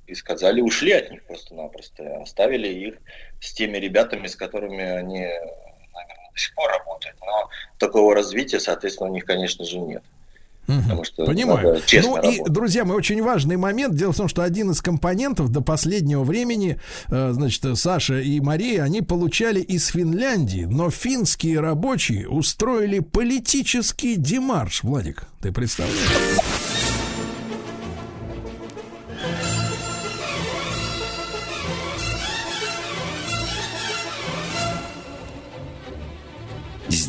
и 0.06 0.14
сказали, 0.14 0.60
ушли 0.60 0.92
от 0.92 1.10
них 1.10 1.24
просто-напросто, 1.24 2.20
оставили 2.20 2.68
их 2.68 2.94
с 3.40 3.52
теми 3.54 3.78
ребятами, 3.78 4.26
с 4.26 4.36
которыми 4.36 4.82
они, 4.82 5.20
наверное, 5.20 6.30
до 6.32 6.38
сих 6.38 6.54
пор 6.54 6.70
работают. 6.70 7.16
Но 7.20 7.48
такого 7.78 8.14
развития, 8.14 8.60
соответственно, 8.60 9.10
у 9.10 9.14
них, 9.14 9.24
конечно 9.24 9.64
же, 9.64 9.78
нет. 9.78 10.02
Потому 10.66 11.04
что 11.04 11.26
Понимаю. 11.26 11.80
ну 12.02 12.16
работать. 12.16 12.34
и, 12.34 12.50
друзья, 12.50 12.84
мы 12.84 12.94
очень 12.94 13.22
важный 13.22 13.56
момент. 13.56 13.94
Дело 13.94 14.12
в 14.12 14.16
том, 14.16 14.28
что 14.28 14.42
один 14.42 14.70
из 14.70 14.80
компонентов 14.80 15.50
до 15.50 15.60
последнего 15.60 16.24
времени, 16.24 16.78
э, 17.08 17.32
значит, 17.32 17.64
Саша 17.78 18.20
и 18.20 18.40
Мария, 18.40 18.82
они 18.82 19.02
получали 19.02 19.60
из 19.60 19.86
Финляндии, 19.88 20.64
но 20.64 20.90
финские 20.90 21.60
рабочие 21.60 22.28
устроили 22.28 23.00
политический 23.00 24.16
демарш. 24.16 24.82
Владик, 24.82 25.24
ты 25.40 25.52
представляешь? 25.52 25.98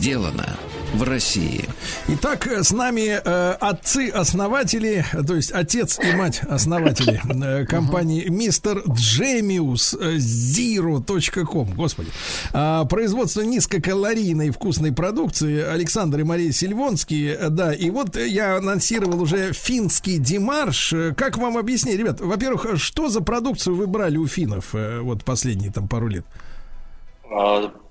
сделано 0.05 0.55
в 0.95 1.03
России. 1.03 1.65
Итак, 2.07 2.47
с 2.47 2.71
нами 2.71 3.19
э, 3.23 3.51
отцы-основатели, 3.59 5.05
то 5.25 5.35
есть 5.35 5.51
отец 5.51 5.99
и 5.99 6.15
мать 6.15 6.41
основатели 6.49 7.21
э, 7.61 7.65
компании 7.65 8.27
Мистер 8.29 8.81
Джемиус 8.89 9.95
Zero.com. 9.95 11.73
Господи. 11.73 12.09
А, 12.53 12.85
производство 12.85 13.41
низкокалорийной 13.41 14.51
вкусной 14.51 14.91
продукции 14.91 15.61
Александр 15.61 16.21
и 16.21 16.23
Мария 16.23 16.51
Сильвонские. 16.51 17.49
Да, 17.49 17.73
и 17.73 17.89
вот 17.89 18.15
я 18.15 18.57
анонсировал 18.57 19.21
уже 19.21 19.53
финский 19.53 20.17
демарш. 20.17 20.93
Как 21.15 21.37
вам 21.37 21.57
объяснить, 21.57 21.97
ребят? 21.97 22.21
Во-первых, 22.21 22.77
что 22.77 23.09
за 23.09 23.21
продукцию 23.21 23.75
вы 23.75 23.87
брали 23.87 24.17
у 24.17 24.27
финнов 24.27 24.73
э, 24.73 24.99
вот 24.99 25.23
последние 25.23 25.71
там 25.71 25.87
пару 25.87 26.07
лет? 26.07 26.25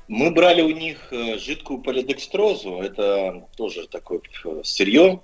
А, 0.09 0.12
Мы 0.12 0.31
брали 0.31 0.62
у 0.62 0.70
них 0.70 1.12
э, 1.12 1.39
жидкую 1.39 1.81
полидекстрозу, 1.81 2.81
это 2.81 3.47
тоже 3.56 3.86
такое 3.89 4.20
э, 4.44 4.60
сырье, 4.64 5.20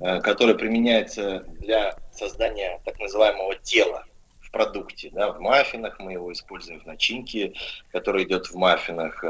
э, 0.00 0.20
которое 0.20 0.54
применяется 0.54 1.40
для 1.60 1.96
создания 2.12 2.80
так 2.84 2.98
называемого 2.98 3.56
тела 3.56 4.04
в 4.40 4.50
продукте. 4.50 5.10
Да, 5.12 5.32
в 5.32 5.40
маффинах 5.40 5.98
мы 5.98 6.12
его 6.12 6.32
используем, 6.32 6.80
в 6.80 6.86
начинке, 6.86 7.54
которая 7.90 8.24
идет 8.24 8.46
в 8.46 8.54
маффинах. 8.54 9.24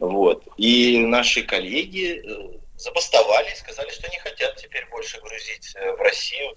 Вот. 0.00 0.46
И 0.56 0.98
наши 0.98 1.42
коллеги 1.42 2.22
забастовали 2.76 3.50
и 3.52 3.56
сказали, 3.56 3.90
что 3.90 4.10
не 4.10 4.18
хотят 4.18 4.56
теперь 4.56 4.86
больше 4.90 5.20
грузить 5.20 5.74
в 5.74 6.00
Россию 6.00 6.54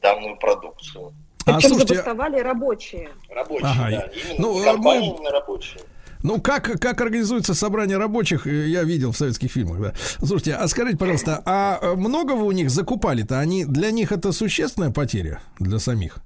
данную 0.00 0.36
продукцию. 0.36 1.14
А, 1.46 1.54
Причем 1.54 1.70
слушайте, 1.70 1.94
забастовали 1.94 2.40
рабочие. 2.40 3.08
Рабочие, 3.30 3.70
Ага, 3.70 3.90
да. 3.90 4.10
Именно 4.12 4.34
ну, 4.38 4.64
компании 4.64 5.10
мы- 5.10 5.16
именно 5.16 5.30
рабочие. 5.30 5.80
Ну, 6.22 6.40
как, 6.40 6.80
как 6.80 7.00
организуется 7.00 7.54
собрание 7.54 7.96
рабочих, 7.96 8.46
э, 8.46 8.68
я 8.68 8.84
видел 8.84 9.12
в 9.12 9.16
советских 9.16 9.50
фильмах, 9.50 9.80
да. 9.80 9.94
Слушайте, 10.18 10.54
а 10.54 10.66
скажите, 10.68 10.96
пожалуйста, 10.96 11.42
а 11.44 11.78
э, 11.80 11.94
много 11.94 12.32
вы 12.32 12.46
у 12.46 12.52
них 12.52 12.70
закупали-то? 12.70 13.38
Они, 13.38 13.64
для 13.64 13.90
них 13.90 14.12
это 14.12 14.32
существенная 14.32 14.90
потеря, 14.90 15.40
для 15.58 15.78
самих? 15.78 16.18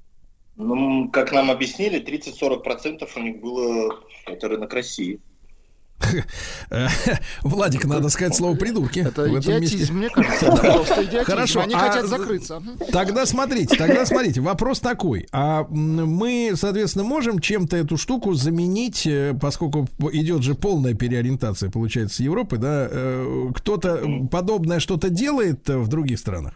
Ну, 0.56 1.09
как 1.10 1.32
нам 1.32 1.51
объяснили, 1.51 2.02
30-40% 2.02 3.09
у 3.16 3.20
них 3.20 3.40
было 3.40 3.98
это 4.27 4.48
рынок 4.48 4.73
России. 4.73 5.20
Владик, 7.43 7.85
надо 7.85 8.09
сказать 8.09 8.35
слово 8.35 8.57
придурки. 8.57 9.01
Это 9.01 9.23
в 9.23 9.35
этом 9.35 9.61
месте. 9.61 9.77
идиотизм, 9.77 9.95
мне 9.95 10.09
кажется. 10.09 10.47
Просто 10.62 11.05
идиотизм. 11.05 11.24
Хорошо, 11.24 11.61
Они 11.61 11.74
а 11.74 11.79
хотят 11.79 12.07
закрыться. 12.07 12.62
Тогда 12.91 13.27
смотрите, 13.27 13.77
тогда 13.77 14.07
смотрите, 14.07 14.41
вопрос 14.41 14.81
такой. 14.81 15.27
А 15.33 15.66
мы, 15.69 16.53
соответственно, 16.55 17.05
можем 17.05 17.39
чем-то 17.39 17.77
эту 17.77 17.97
штуку 17.97 18.35
заменить, 18.35 19.07
э, 19.07 19.35
поскольку 19.41 19.89
идет 20.12 20.43
же 20.43 20.55
полная 20.55 20.95
переориентация, 20.95 21.70
получается, 21.70 22.23
Европы, 22.23 22.57
да? 22.59 22.89
э, 22.91 23.51
Кто-то 23.55 24.03
подобное 24.31 24.81
что-то 24.81 25.09
делает 25.09 25.69
э, 25.69 25.79
в 25.79 25.89
других 25.89 26.19
странах? 26.19 26.55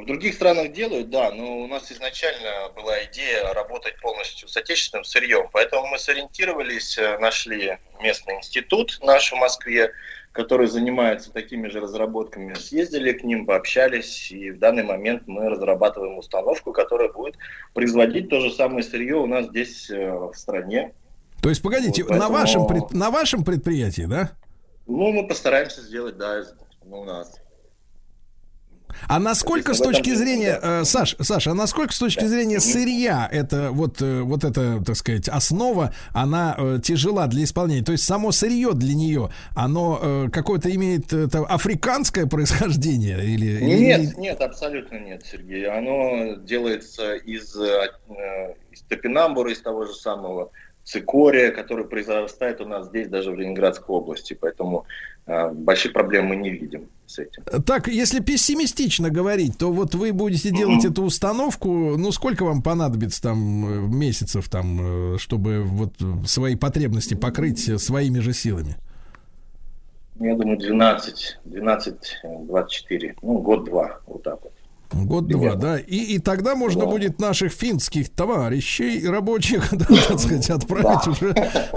В 0.00 0.06
других 0.06 0.34
странах 0.34 0.72
делают, 0.72 1.10
да, 1.10 1.30
но 1.30 1.58
у 1.58 1.66
нас 1.66 1.92
изначально 1.92 2.70
была 2.74 3.04
идея 3.04 3.52
работать 3.52 4.00
полностью 4.00 4.48
с 4.48 4.56
отечественным 4.56 5.04
сырьем, 5.04 5.48
поэтому 5.52 5.86
мы 5.88 5.98
сориентировались, 5.98 6.96
э, 6.96 7.18
нашли 7.18 7.78
местный 8.00 8.36
институт 8.36 8.98
наш 9.02 9.30
в 9.30 9.36
Москве, 9.36 9.92
который 10.32 10.68
занимается 10.68 11.30
такими 11.32 11.68
же 11.68 11.80
разработками, 11.80 12.54
съездили 12.54 13.12
к 13.12 13.24
ним, 13.24 13.44
пообщались, 13.46 14.30
и 14.30 14.52
в 14.52 14.58
данный 14.58 14.84
момент 14.84 15.24
мы 15.26 15.48
разрабатываем 15.50 16.16
установку, 16.18 16.72
которая 16.72 17.12
будет 17.12 17.36
производить 17.74 18.30
то 18.30 18.40
же 18.40 18.50
самое 18.52 18.82
сырье 18.82 19.16
у 19.16 19.26
нас 19.26 19.46
здесь 19.48 19.90
э, 19.90 20.10
в 20.12 20.32
стране. 20.34 20.94
То 21.42 21.48
есть, 21.50 21.62
погодите, 21.62 22.02
Вот, 22.04 22.10
на, 22.12 22.18
поэтому- 22.28 22.38
вашем, 22.38 22.66
пред- 22.66 22.90
на 22.92 23.10
вашем 23.10 23.44
предприятии, 23.44 24.06
да? 24.08 24.30
Ну, 24.86 25.12
мы 25.12 25.26
постараемся 25.26 25.82
сделать, 25.82 26.16
да, 26.16 26.42
ну, 26.84 27.00
у 27.00 27.04
нас. 27.04 27.36
А 29.08 29.18
насколько 29.18 29.74
с 29.74 29.78
в 29.78 29.80
этом 29.82 29.92
точки 29.94 30.14
зрения, 30.14 30.58
э, 30.62 30.84
Саш, 30.84 31.16
Саша, 31.20 31.50
а 31.52 31.54
насколько 31.54 31.92
с 31.92 31.98
точки 31.98 32.24
зрения 32.24 32.60
сырья 32.60 33.28
это 33.30 33.70
вот, 33.72 34.00
э, 34.02 34.20
вот 34.22 34.44
эта, 34.44 34.82
так 34.84 34.96
сказать, 34.96 35.28
основа, 35.28 35.92
она 36.12 36.54
э, 36.58 36.78
тяжела 36.82 37.26
для 37.26 37.44
исполнения? 37.44 37.84
То 37.84 37.92
есть 37.92 38.04
само 38.04 38.32
сырье 38.32 38.72
для 38.74 38.94
нее, 38.94 39.30
оно 39.54 39.98
э, 40.02 40.28
какое-то 40.32 40.74
имеет 40.74 41.12
э, 41.12 41.28
там, 41.28 41.44
африканское 41.48 42.26
происхождение? 42.26 43.18
Или, 43.24 43.46
или- 43.58 43.84
Нет, 43.84 44.18
нет, 44.18 44.40
абсолютно 44.40 44.98
нет, 44.98 45.24
Сергей. 45.30 45.66
Оно 45.68 46.34
делается 46.36 47.14
из, 47.14 47.54
э, 47.56 47.90
э, 48.08 48.54
из 48.72 48.80
топинамбура, 48.82 49.52
из 49.52 49.60
того 49.60 49.86
же 49.86 49.94
самого 49.94 50.50
цикория, 50.84 51.50
который 51.50 51.84
произрастает 51.84 52.60
у 52.60 52.66
нас 52.66 52.88
здесь, 52.88 53.08
даже 53.08 53.30
в 53.30 53.38
Ленинградской 53.38 53.94
области. 53.94 54.36
Поэтому 54.40 54.86
э, 55.26 55.50
больших 55.50 55.92
проблем 55.92 56.26
мы 56.26 56.36
не 56.36 56.50
видим 56.50 56.88
с 57.06 57.18
этим. 57.18 57.42
Так, 57.64 57.88
если 57.88 58.20
пессимистично 58.20 59.10
говорить, 59.10 59.58
то 59.58 59.72
вот 59.72 59.94
вы 59.94 60.12
будете 60.12 60.50
делать 60.50 60.84
эту 60.84 61.02
установку, 61.02 61.68
ну 61.68 62.12
сколько 62.12 62.44
вам 62.44 62.62
понадобится 62.62 63.22
там 63.22 63.66
э, 63.66 63.80
месяцев 63.88 64.48
там, 64.48 65.14
э, 65.14 65.18
чтобы 65.18 65.62
вот 65.62 65.94
свои 66.26 66.56
потребности 66.56 67.14
покрыть 67.14 67.68
э, 67.68 67.78
своими 67.78 68.18
же 68.18 68.32
силами? 68.32 68.76
Я 70.20 70.36
думаю, 70.36 70.58
12, 70.58 71.38
12, 71.44 72.20
э, 72.24 72.28
24, 72.46 73.14
ну, 73.22 73.38
год-два, 73.38 74.00
вот 74.06 74.22
так 74.22 74.38
вот. 74.42 74.52
Год-два, 74.92 75.54
да. 75.54 75.78
И, 75.78 75.96
и 75.96 76.18
тогда 76.18 76.54
можно 76.56 76.84
Да. 76.84 76.90
будет 76.90 77.20
наших 77.20 77.52
финских 77.52 78.10
товарищей 78.10 79.06
рабочих, 79.06 79.68
да, 79.72 79.86
так 79.86 80.18
сказать, 80.18 80.50
отправить 80.50 81.06
уже, 81.06 81.30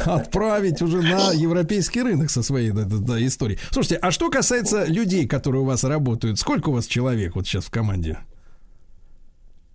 отправить 0.06 0.82
уже 0.82 1.02
на 1.02 1.32
европейский 1.32 2.02
рынок 2.02 2.30
со 2.32 2.42
своей 2.44 2.72
да, 2.72 2.84
да, 2.84 2.98
да, 2.98 3.26
историей. 3.26 3.60
Слушайте, 3.72 3.98
а 3.98 4.12
что 4.12 4.30
касается 4.30 4.86
людей, 4.86 5.28
которые 5.28 5.62
у 5.62 5.66
вас 5.66 5.84
работают, 5.84 6.40
сколько 6.40 6.70
у 6.70 6.74
вас 6.74 6.88
человек 6.88 7.36
вот 7.36 7.46
сейчас 7.48 7.66
в 7.66 7.70
команде? 7.72 8.18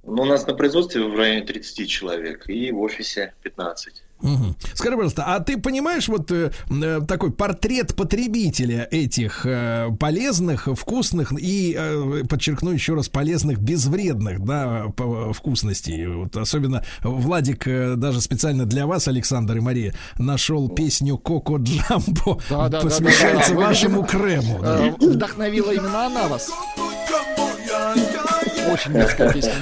Ну, 0.04 0.22
у 0.22 0.24
нас 0.24 0.46
на 0.46 0.54
производстве 0.54 1.04
в 1.04 1.14
районе 1.14 1.44
30 1.44 1.88
человек 1.88 2.48
и 2.48 2.72
в 2.72 2.80
офисе 2.80 3.34
15. 3.42 4.02
Мгм. 4.20 4.56
Скажи, 4.74 4.96
пожалуйста, 4.96 5.24
а 5.26 5.40
ты 5.40 5.58
понимаешь 5.58 6.08
вот 6.08 6.30
э, 6.32 6.50
э, 6.70 7.00
такой 7.06 7.30
портрет 7.32 7.94
потребителя 7.94 8.88
этих 8.90 9.46
э, 9.46 9.88
полезных, 9.98 10.68
вкусных 10.76 11.32
и, 11.38 11.74
э, 11.78 12.22
подчеркну 12.28 12.70
еще 12.72 12.94
раз, 12.94 13.08
полезных, 13.08 13.58
безвредных, 13.60 14.44
да, 14.44 14.86
по- 14.96 15.32
вкусностей? 15.32 16.06
Вот 16.06 16.36
особенно 16.36 16.84
Владик 17.02 17.66
э, 17.68 17.94
даже 17.96 18.20
специально 18.20 18.66
для 18.66 18.86
вас, 18.86 19.06
Александр 19.08 19.56
и 19.58 19.60
Мария, 19.60 19.94
нашел 20.18 20.68
песню 20.68 21.16
Коко 21.18 21.58
Джамбо, 21.58 22.38
Да, 22.50 22.68
да, 22.68 22.68
да, 22.68 22.80
посвящается 22.80 23.50
да, 23.50 23.54
да. 23.54 23.60
Вы, 23.60 23.66
вашему 23.66 24.02
крему. 24.04 24.58
да. 24.60 24.86
Э, 24.88 24.92
Вдохновила 25.00 25.70
именно 25.72 26.06
она 26.06 26.28
вас. 26.28 26.50
Очень 28.72 28.92
детская 28.94 29.32
песня. 29.34 29.52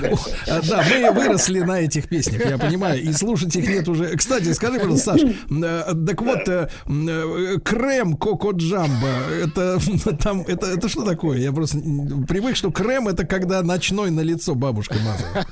да. 0.69 0.85
Мы 0.91 1.11
выросли 1.12 1.61
на 1.61 1.81
этих 1.81 2.09
песнях, 2.09 2.45
я 2.45 2.59
понимаю, 2.59 3.01
и 3.01 3.12
слушать 3.12 3.55
их 3.57 3.69
нет 3.69 3.89
уже. 3.89 4.16
Кстати, 4.16 4.53
скажи, 4.53 4.78
пожалуйста, 4.78 5.12
Саш, 5.12 5.23
э, 5.23 5.95
так 6.07 6.23
вот, 6.23 6.49
э, 6.49 6.69
э, 6.87 7.57
крем 7.65 8.16
Коко 8.16 8.53
Джамбо, 8.53 9.09
это 9.43 9.78
там, 10.23 10.43
это, 10.43 10.66
это 10.66 10.89
что 10.89 11.05
такое? 11.05 11.39
Я 11.39 11.53
просто 11.53 11.78
привык, 12.28 12.57
что 12.57 12.70
крем 12.70 13.09
это 13.09 13.27
когда 13.27 13.62
ночной 13.62 14.11
на 14.11 14.20
лицо 14.20 14.55
бабушка 14.55 14.95
мазала. 14.95 15.47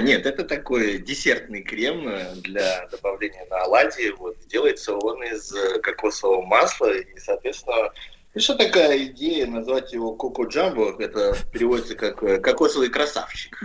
Нет, 0.00 0.26
это 0.26 0.44
такой 0.44 0.98
десертный 0.98 1.62
крем 1.62 2.08
для 2.42 2.86
добавления 2.88 3.46
на 3.50 3.62
оладьи. 3.64 4.10
Вот, 4.18 4.36
делается 4.48 4.94
он 4.94 5.22
из 5.22 5.52
кокосового 5.82 6.44
масла. 6.44 6.92
И, 6.96 7.18
соответственно, 7.18 7.90
и 8.34 8.38
что 8.38 8.54
такая 8.54 9.06
идея 9.06 9.46
назвать 9.46 9.92
его 9.92 10.12
Коко 10.14 10.44
Джамбо? 10.44 10.94
Это 10.98 11.34
переводится 11.52 11.94
как 11.96 12.22
э, 12.22 12.38
кокосовый 12.38 12.88
красавчик. 12.88 13.56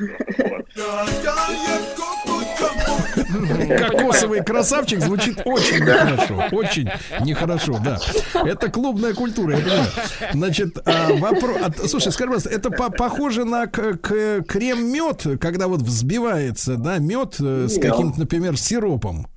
Кокосовый 3.77 4.43
красавчик 4.43 4.99
звучит 5.01 5.39
очень 5.45 5.79
нехорошо. 5.83 6.43
Очень 6.55 6.89
нехорошо, 7.21 7.79
да. 7.83 7.99
Это 8.43 8.69
клубная 8.69 9.13
культура, 9.13 9.57
я 9.57 9.63
понимаю. 9.63 9.87
Значит, 10.33 10.77
вопрос. 11.19 11.57
Слушай, 11.89 12.11
скажи, 12.11 12.27
пожалуйста, 12.29 12.49
это 12.49 12.69
по- 12.71 12.89
похоже 12.89 13.45
на 13.45 13.67
к- 13.67 13.97
к- 13.97 14.41
крем-мед, 14.47 15.39
когда 15.39 15.67
вот 15.67 15.81
взбивается, 15.81 16.75
да, 16.77 16.97
мед 16.97 17.35
э, 17.39 17.67
с 17.69 17.79
каким-то, 17.79 18.19
например, 18.19 18.57
сиропом. 18.57 19.27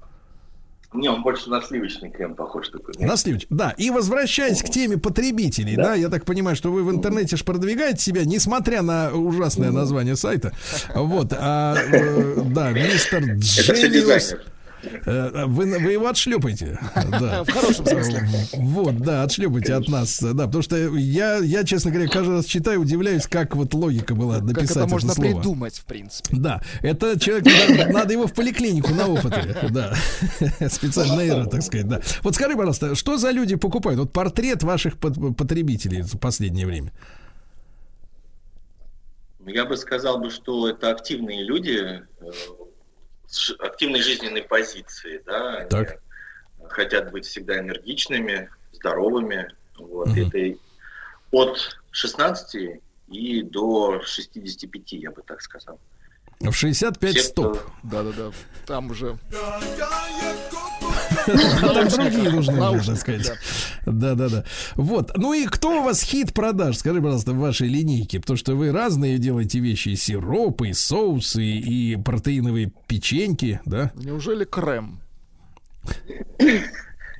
Не, 0.94 1.09
он 1.10 1.23
больше 1.23 1.51
на 1.51 1.60
сливочный 1.60 2.10
крем 2.10 2.35
похож 2.35 2.69
такой. 2.70 2.94
Нет. 2.98 3.09
На 3.09 3.15
сливоч- 3.15 3.47
Да, 3.51 3.74
и 3.77 3.90
возвращаясь 3.90 4.62
к 4.62 4.70
теме 4.70 4.97
потребителей, 4.97 5.77
да. 5.77 5.94
я 5.94 6.09
так 6.09 6.24
понимаю, 6.24 6.56
что 6.56 6.73
вы 6.73 6.82
в 6.82 6.90
интернете 6.90 7.36
ж 7.36 7.44
продвигаете 7.44 8.01
себя, 8.02 8.24
несмотря 8.24 8.81
на 8.82 9.12
ужасное 9.12 9.70
название 9.70 10.16
сайта. 10.16 10.52
Вот, 10.94 11.35
а, 11.36 11.74
э, 11.77 12.40
да, 12.47 12.70
мистер. 12.70 13.23
Э, 13.23 14.39
Вы, 14.83 15.79
вы 15.79 15.93
его 15.93 16.09
отшлепаете. 16.09 16.79
Да. 17.09 17.43
В 17.45 17.51
хорошем 17.51 17.87
смысле. 17.87 18.29
Вот, 18.55 18.99
да, 18.99 19.23
отшлепайте 19.23 19.75
от 19.75 19.89
нас. 19.89 20.21
Да, 20.21 20.47
потому 20.47 20.63
что 20.63 20.77
я, 20.77 21.39
я, 21.39 21.65
честно 21.65 21.91
говоря, 21.91 22.09
каждый 22.09 22.37
раз 22.37 22.45
читаю, 22.45 22.81
удивляюсь, 22.81 23.27
как 23.27 23.57
вот 23.57 23.75
логика 23.75 24.15
была 24.15 24.37
Как 24.37 24.45
написать 24.45 24.77
это 24.77 24.87
можно 24.87 25.15
слово. 25.15 25.35
придумать, 25.35 25.79
в 25.79 25.85
принципе. 25.85 26.37
Да, 26.37 26.63
это 26.83 27.19
человек, 27.19 27.47
надо, 27.47 27.93
надо 27.93 28.13
его 28.13 28.27
в 28.27 28.35
поликлинику 28.35 28.93
на 28.95 29.07
опыты, 29.09 29.55
да, 29.71 29.95
специально 30.69 31.21
нейро, 31.23 31.47
так 31.47 31.63
сказать, 31.63 31.89
да. 31.89 32.01
Вот 32.23 32.35
скажи, 32.35 32.55
пожалуйста, 32.57 32.95
что 32.95 33.17
за 33.17 33.31
люди 33.31 33.57
покупают? 33.57 33.99
Вот 33.99 34.13
портрет 34.13 34.63
ваших 34.63 34.99
потребителей 34.99 36.03
в 36.03 36.19
последнее 36.19 36.67
время. 36.67 36.93
Ну, 39.41 39.51
Я 39.51 39.65
бы 39.65 39.77
сказал 39.77 40.19
бы, 40.19 40.31
что 40.31 40.69
это 40.69 40.91
активные 40.91 41.45
люди 41.45 42.03
э, 42.21 42.31
активной 43.59 44.01
жизненной 44.03 44.43
позиции, 44.43 45.23
да, 45.27 45.59
они 45.59 45.69
Так. 45.71 46.01
хотят 46.71 47.11
быть 47.11 47.27
всегда 47.27 47.59
энергичными, 47.59 48.51
здоровыми, 48.73 49.49
вот, 49.79 50.09
Мгм. 50.09 50.29
это 50.29 50.59
от 51.31 51.79
16 51.91 52.81
и 53.09 53.43
до 53.43 54.01
65, 54.03 54.97
я 54.97 55.11
бы 55.11 55.23
так 55.23 55.41
сказал. 55.43 55.79
В 56.41 56.53
65 56.53 57.15
Те, 57.15 57.21
стоп. 57.23 57.59
кто- 57.59 57.73
Да-да-да. 57.83 58.33
Там 58.67 58.91
уже 58.91 59.19
другие 61.27 62.31
нужны, 62.31 62.39
уже, 62.39 62.51
так 62.51 62.61
Наушник, 62.61 62.99
сказать. 62.99 63.33
Да, 63.87 64.15
да, 64.15 64.29
да. 64.29 64.45
Вот. 64.75 65.16
Ну 65.16 65.33
и 65.33 65.47
кто 65.47 65.81
у 65.81 65.85
вас 65.85 66.03
хит 66.03 66.33
продаж? 66.35 66.79
Скажи, 66.79 67.01
пожалуйста, 67.01 67.33
в 67.33 67.39
вашей 67.39 67.69
линейке. 67.69 68.20
Потому 68.20 68.37
что 68.37 68.55
вы 68.55 68.73
разные 68.73 69.19
делаете 69.19 69.61
вещи. 69.61 69.91
И 69.91 69.97
сиропы, 69.97 70.69
и 70.69 70.73
соусы, 70.73 71.45
и 71.45 71.97
протеиновые 71.97 72.73
печеньки, 72.87 73.61
да? 73.65 73.93
Неужели 73.95 74.45
крем? 74.45 75.01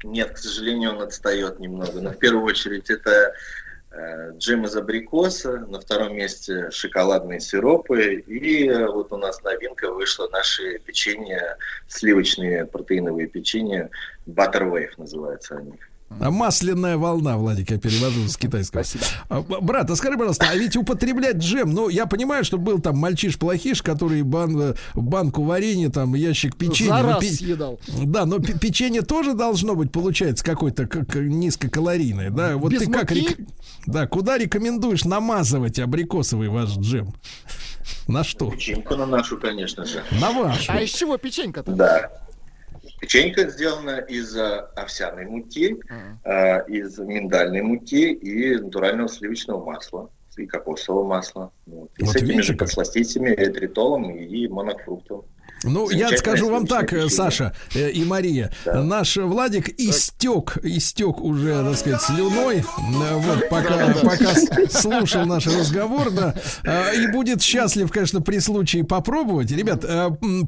Нет, 0.05 0.33
к 0.33 0.39
сожалению, 0.39 0.93
он 0.93 1.03
отстает 1.03 1.59
немного. 1.59 2.01
Но 2.01 2.11
в 2.11 2.19
первую 2.19 2.45
очередь 2.45 2.89
это 2.91 3.33
джем 4.37 4.65
из 4.65 4.77
абрикоса, 4.77 5.59
на 5.69 5.81
втором 5.81 6.17
месте 6.17 6.71
шоколадные 6.71 7.41
сиропы, 7.41 8.15
и 8.27 8.69
э, 8.69 8.87
вот 8.87 9.13
у 9.13 9.17
нас 9.17 9.43
новинка 9.43 9.91
вышла, 9.91 10.29
наши 10.29 10.79
печенья, 10.79 11.57
сливочные 11.87 12.67
протеиновые 12.67 13.27
печенья, 13.27 13.91
Butter 14.27 14.71
Wave 14.71 14.93
называются 14.97 15.57
они. 15.57 15.79
А 16.21 16.31
масляная 16.31 16.97
волна, 16.97 17.37
Владик, 17.37 17.71
я 17.71 17.79
перевожу 17.79 18.27
с 18.29 18.37
китайского. 18.37 18.83
Спасибо. 18.83 19.05
А, 19.29 19.41
брат, 19.43 19.91
а 19.91 19.95
скажи, 19.97 20.17
пожалуйста, 20.17 20.47
а 20.51 20.57
ведь 20.57 20.75
употреблять 20.77 21.37
джем, 21.37 21.73
ну, 21.73 21.89
я 21.89 22.07
понимаю, 22.07 22.45
что 22.45 22.57
был 22.59 22.81
там 22.81 22.97
мальчиш-плохиш, 22.97 23.83
который 23.83 24.23
бан, 24.23 24.59
э, 24.61 24.75
банку 24.95 25.45
варенья, 25.45 25.91
там, 25.91 26.15
ящик 26.15 26.57
печенья. 26.57 26.97
За 26.97 27.03
раз 27.03 27.21
пе- 27.21 27.31
съедал. 27.31 27.79
Да, 28.05 28.25
но 28.27 28.39
пе- 28.39 28.59
печенье 28.59 29.03
тоже 29.03 29.35
должно 29.35 29.75
быть, 29.77 29.93
получается, 29.93 30.45
какое-то 30.45 30.87
как- 30.87 31.15
низкокалорийное, 31.15 32.31
да? 32.31 32.57
Вот 32.57 32.73
Без 32.73 32.81
ты 32.83 32.91
как... 32.91 33.11
муки? 33.11 33.21
рек- 33.21 33.49
Да, 33.87 34.07
куда 34.07 34.39
рекомендуешь 34.39 35.05
намазывать 35.05 35.79
абрикосовый 35.79 36.49
ваш 36.49 36.71
джем? 36.79 37.13
На 38.07 38.25
что? 38.25 38.51
Печеньку 38.51 38.97
на 38.97 39.07
нашу, 39.07 39.39
конечно 39.39 39.85
же. 39.85 40.03
На 40.21 40.31
вашу. 40.33 40.65
А 40.73 40.81
из 40.83 40.91
чего 40.91 41.17
печенька-то? 41.19 41.73
Да. 41.73 42.11
Печенька 43.01 43.49
сделана 43.49 43.99
из 43.99 44.37
э, 44.37 44.67
овсяной 44.77 45.27
муки, 45.27 45.77
э, 46.25 46.67
из 46.69 46.99
миндальной 46.99 47.63
муки 47.63 48.13
и 48.13 48.57
натурального 48.57 49.09
сливочного 49.09 49.65
масла 49.65 50.11
и 50.39 50.47
кокосового 50.47 51.05
масла. 51.05 51.53
Вот. 51.67 51.91
И 51.99 52.05
Вот 52.05 52.13
с 52.13 52.17
этими 52.17 52.29
видите 52.29 52.53
же 52.53 52.55
подсластителями, 52.55 53.35
эритритолом 53.35 54.11
и 54.11 54.49
монофруктом. 54.49 55.25
Ну, 55.65 55.91
я 55.91 56.17
скажу 56.17 56.51
вам 56.51 56.67
так, 56.67 56.91
сливочное 56.91 57.07
э. 57.07 57.11
Саша 57.11 57.55
э, 57.75 57.91
и 57.91 58.05
Мария, 58.05 58.53
Да. 58.65 58.83
наш 58.83 59.17
Владик 59.17 59.69
истек, 59.81 60.59
истек 60.63 61.21
уже, 61.21 61.65
так 61.65 61.77
сказать, 61.77 62.03
слюной, 62.03 62.59
э, 62.59 62.63
вот, 63.17 63.49
пока, 63.49 63.77
Да-да-да. 63.77 64.01
пока 64.09 64.35
с- 64.35 64.81
слушал 64.81 65.27
наш 65.27 65.47
разговор, 65.47 66.11
да, 66.11 66.35
и 66.93 67.07
будет 67.09 67.43
счастлив, 67.43 67.91
конечно, 67.91 68.21
при 68.21 68.39
случае 68.39 68.85
попробовать. 68.85 69.51
Ребят, 69.51 69.85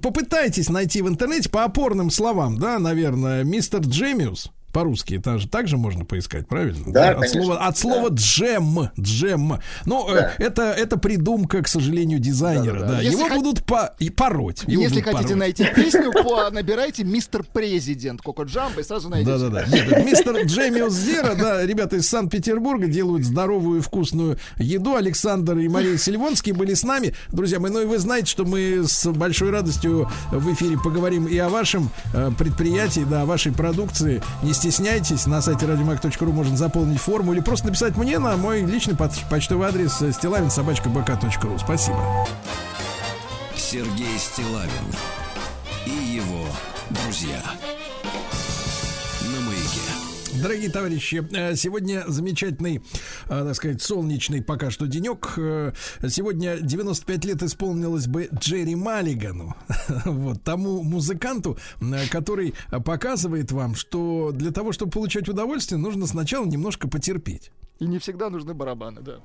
попытайтесь 0.00 0.68
найти 0.68 1.02
в 1.02 1.08
интернете 1.08 1.48
по 1.50 1.64
опорным 1.64 2.10
словам, 2.10 2.58
да, 2.58 2.78
наверное, 2.78 3.42
мистер 3.44 3.80
Джемиус. 3.80 4.50
По-русски 4.72 5.14
это 5.14 5.38
же 5.38 5.48
также 5.48 5.76
можно 5.76 6.04
поискать, 6.04 6.46
правильно? 6.46 6.92
Да, 6.92 7.10
от 7.10 7.14
конечно. 7.20 7.42
слова, 7.42 7.58
от 7.66 7.78
слова 7.78 8.08
джем, 8.10 8.90
джем. 8.98 9.58
Ну, 9.84 10.08
э, 10.10 10.14
Да. 10.14 10.32
это, 10.38 10.62
это 10.70 10.96
придумка, 10.96 11.62
к 11.62 11.68
сожалению, 11.68 12.18
дизайнера. 12.20 12.80
Да-да-да. 12.80 12.96
Да, 12.96 13.00
Если 13.02 13.18
Его 13.18 13.28
хот- 13.28 13.34
будут 13.34 13.64
по- 13.64 13.94
и 13.98 14.10
пороть. 14.10 14.62
его 14.66 14.82
Если 14.82 15.00
хотите 15.00 15.22
пороть. 15.24 15.36
найти 15.38 15.64
песню, 15.74 16.12
по- 16.12 16.50
набирайте 16.50 17.04
«Мистер 17.04 17.44
Президент» 17.52 18.22
Коко 18.22 18.44
Джамбо 18.44 18.80
и 18.80 18.84
сразу 18.84 19.08
найдете. 19.08 19.38
Да-да-да. 19.38 20.00
Мистер 20.02 20.44
Джемиус 20.44 20.92
Зера, 20.94 21.34
да, 21.34 21.64
ребята 21.66 21.96
из 21.96 22.08
Санкт-Петербурга 22.08 22.86
делают 22.86 23.24
здоровую 23.24 23.78
и 23.78 23.82
вкусную 23.82 24.38
еду. 24.56 24.94
Александр 24.94 25.58
и 25.58 25.68
Мария 25.68 25.96
Сильвонские 25.96 26.54
были 26.54 26.74
с 26.74 26.84
нами. 26.84 27.14
Друзья 27.32 27.58
мои, 27.60 27.70
ну 27.72 27.80
и 27.82 27.86
вы 27.86 27.98
знаете, 27.98 28.26
что 28.30 28.44
мы 28.44 28.82
с 28.86 29.06
большой 29.10 29.50
радостью 29.50 30.08
в 30.30 30.52
эфире 30.54 30.76
поговорим 30.78 31.26
и 31.26 31.36
о 31.38 31.48
вашем 31.48 31.90
э, 32.14 32.30
предприятии, 32.38 33.06
да, 33.08 33.22
о 33.22 33.24
вашей 33.26 33.52
продукции. 33.52 34.22
Не 34.42 34.52
стесняйтесь, 34.60 35.26
на 35.26 35.40
сайте 35.40 35.64
радиомаг.ру 35.64 36.32
можно 36.32 36.54
заполнить 36.54 37.00
форму 37.00 37.32
или 37.32 37.40
просто 37.40 37.68
написать 37.68 37.96
мне 37.96 38.18
на 38.18 38.36
мой 38.36 38.60
личный 38.60 38.94
поч- 38.94 39.24
почтовый 39.30 39.66
адрес 39.68 39.94
стилавин.собачка.бк.ру. 39.94 41.58
Спасибо. 41.58 42.26
Сергей 43.56 44.18
Стилавин 44.18 44.68
и 45.86 45.90
его 45.90 46.44
друзья. 46.90 47.40
Дорогие 50.42 50.70
товарищи, 50.70 51.22
э, 51.32 51.54
сегодня 51.54 52.04
замечательный, 52.06 52.76
э, 52.76 52.80
так 53.28 53.54
сказать, 53.54 53.82
солнечный 53.82 54.42
пока 54.42 54.70
что 54.70 54.86
денек. 54.86 55.34
Э, 55.36 55.72
Сегодня 56.08 56.56
95 56.58 57.24
лет 57.26 57.42
исполнилось 57.42 58.06
бы 58.06 58.28
Джерри 58.32 58.74
Маллигану, 58.74 59.54
вот 60.06 60.42
тому 60.42 60.82
музыканту, 60.82 61.58
который 62.10 62.54
показывает 62.84 63.52
вам, 63.52 63.74
что 63.74 64.32
для 64.32 64.50
того, 64.50 64.72
чтобы 64.72 64.92
получать 64.92 65.28
удовольствие, 65.28 65.78
нужно 65.78 66.06
сначала 66.06 66.46
немножко 66.46 66.88
потерпеть. 66.88 67.50
И 67.78 67.86
не 67.86 67.98
всегда 67.98 68.30
нужны 68.30 68.54
барабаны, 68.54 69.02
да. 69.02 69.20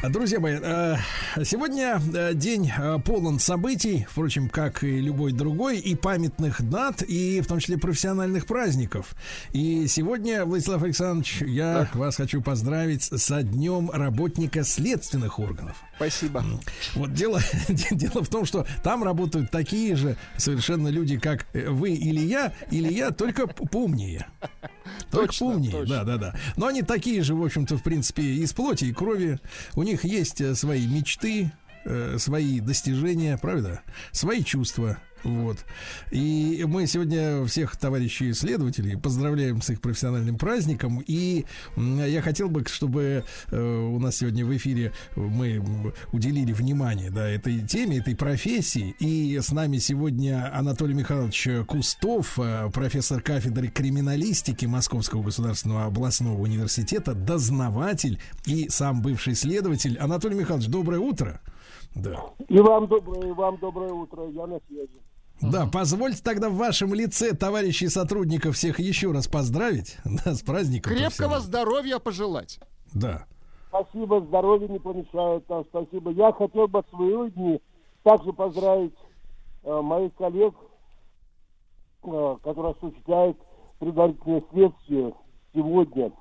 друзья 0.10 0.40
мои, 0.40 0.57
э, 0.61 0.95
сегодня 1.44 2.02
э, 2.14 2.34
день 2.34 2.72
э, 2.76 2.99
полон 3.03 3.40
событий, 3.40 4.06
впрочем, 4.10 4.49
как 4.49 4.84
и 4.84 4.99
любой 4.99 5.32
другой, 5.32 5.80
и 5.80 5.95
памятных 5.95 6.61
дат, 6.69 7.02
и 7.02 7.41
в 7.41 7.48
том 7.48 7.60
числе 7.60 7.77
профессиональных 7.77 8.45
праздников. 8.45 9.15
И 9.53 9.88
сегодня, 9.88 10.45
Владислав 10.45 10.84
Александрович, 10.84 11.41
я 11.41 11.90
вас 11.94 12.18
хочу 12.18 12.41
поздравить 12.41 13.03
со 13.03 13.44
днем 13.44 13.90
работника 13.91 14.64
следственных 14.64 15.40
органов. 15.40 15.77
Спасибо. 15.95 16.44
Вот 16.95 17.14
дело, 17.14 17.40
дело 17.69 18.23
в 18.23 18.27
том, 18.30 18.45
что 18.45 18.65
там 18.84 19.03
работают 19.03 19.52
такие 19.52 19.95
же 19.95 20.18
совершенно 20.38 20.90
люди, 20.90 21.18
как 21.18 21.45
вы 21.53 21.91
или 21.91 22.22
я, 22.22 22.53
или 22.69 22.91
я, 22.91 23.11
только 23.11 23.48
поумнее. 23.48 24.27
Только 25.15 25.27
Точно, 25.29 25.47
поумнее, 25.47 25.71
точно. 25.71 25.95
да, 25.95 26.03
да, 26.03 26.17
да. 26.17 26.35
Но 26.57 26.67
они 26.67 26.81
такие 26.81 27.21
же, 27.23 27.35
в 27.35 27.43
общем-то, 27.43 27.77
в 27.77 27.83
принципе, 27.83 28.23
из 28.23 28.53
плоти 28.53 28.85
и 28.85 28.93
крови. 28.93 29.39
У 29.75 29.83
них 29.83 30.03
есть 30.03 30.41
э, 30.41 30.55
свои 30.55 30.85
мечты, 30.85 31.51
э, 31.85 32.17
свои 32.19 32.59
достижения, 32.59 33.37
правда? 33.37 33.81
Свои 34.11 34.43
чувства. 34.43 34.97
Вот. 35.26 35.65
И 36.11 36.64
мы 36.68 36.85
сегодня 36.85 37.43
всех 37.45 37.76
товарищей 37.77 38.31
следователей 38.34 38.95
поздравляем 38.95 39.60
с 39.60 39.72
их 39.72 39.81
профессиональным 39.81 40.38
праздником. 40.38 41.03
И 41.06 41.45
я 41.76 42.22
хотел 42.22 42.47
бы, 42.47 42.64
чтобы 42.68 43.23
э, 43.49 43.60
у 43.60 43.99
нас 43.99 44.18
сегодня 44.18 44.45
в 44.45 44.56
эфире 44.56 44.93
мы 45.15 45.93
уделили 46.11 46.53
внимание 46.53 47.10
да, 47.10 47.27
этой 47.27 47.61
теме, 47.61 47.97
этой 47.97 48.15
профессии. 48.15 48.95
И 48.99 49.39
с 49.39 49.52
нами 49.52 49.77
сегодня 49.77 50.56
Анатолий 50.56 50.93
Михайлович 50.93 51.47
Кустов, 51.65 52.38
э, 52.38 52.69
профессор 52.72 53.19
кафедры 53.19 53.69
криминалистики 53.69 54.68
Московского 54.68 55.23
государственного 55.23 55.85
областного 55.85 56.39
университета, 56.39 57.15
дознаватель 57.15 58.19
и 58.45 58.69
сам 58.69 59.02
бывший 59.02 59.34
следователь. 59.34 59.97
Анатолий 59.97 60.35
Михайлович, 60.35 60.68
доброе 60.68 60.99
утро. 60.99 61.41
Да. 61.95 62.26
И 62.47 62.60
вам 62.60 62.88
доброе, 62.88 63.30
и 63.30 63.31
вам 63.31 63.57
доброе 63.57 63.91
утро. 63.91 64.30
Я 64.30 64.45
на 64.45 64.60
связи. 64.68 65.02
Да, 65.51 65.67
позвольте 65.72 66.22
тогда 66.23 66.49
в 66.49 66.55
вашем 66.55 66.93
лице 66.93 67.34
товарищей 67.34 67.88
сотрудников 67.88 68.55
всех 68.55 68.80
еще 68.80 69.11
раз 69.11 69.27
поздравить 69.27 69.97
да, 70.05 70.34
с 70.34 70.41
праздником. 70.41 70.93
Крепкого 70.93 71.39
здоровья 71.39 71.99
пожелать. 71.99 72.59
Да. 72.93 73.26
Спасибо, 73.69 74.22
здоровья 74.22 74.67
не 74.67 74.80
помешает. 74.80 75.45
Там, 75.47 75.65
спасибо. 75.65 76.11
Я 76.11 76.31
хотел 76.31 76.67
бы 76.67 76.80
от 76.80 76.89
своего 76.89 77.27
дни 77.27 77.61
также 78.03 78.31
поздравить 78.31 78.95
э, 79.63 79.81
моих 79.81 80.13
коллег, 80.15 80.53
э, 82.03 82.38
которые 82.43 82.73
осуществляют 82.73 83.38
предварительное 83.80 84.43
следствие 84.51 85.13
сегодня, 85.53 86.11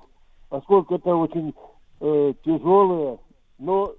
поскольку 0.49 0.95
это 0.95 1.15
очень 1.15 1.53
э, 2.01 2.33
тяжелая, 2.43 3.19
но, 3.57 3.93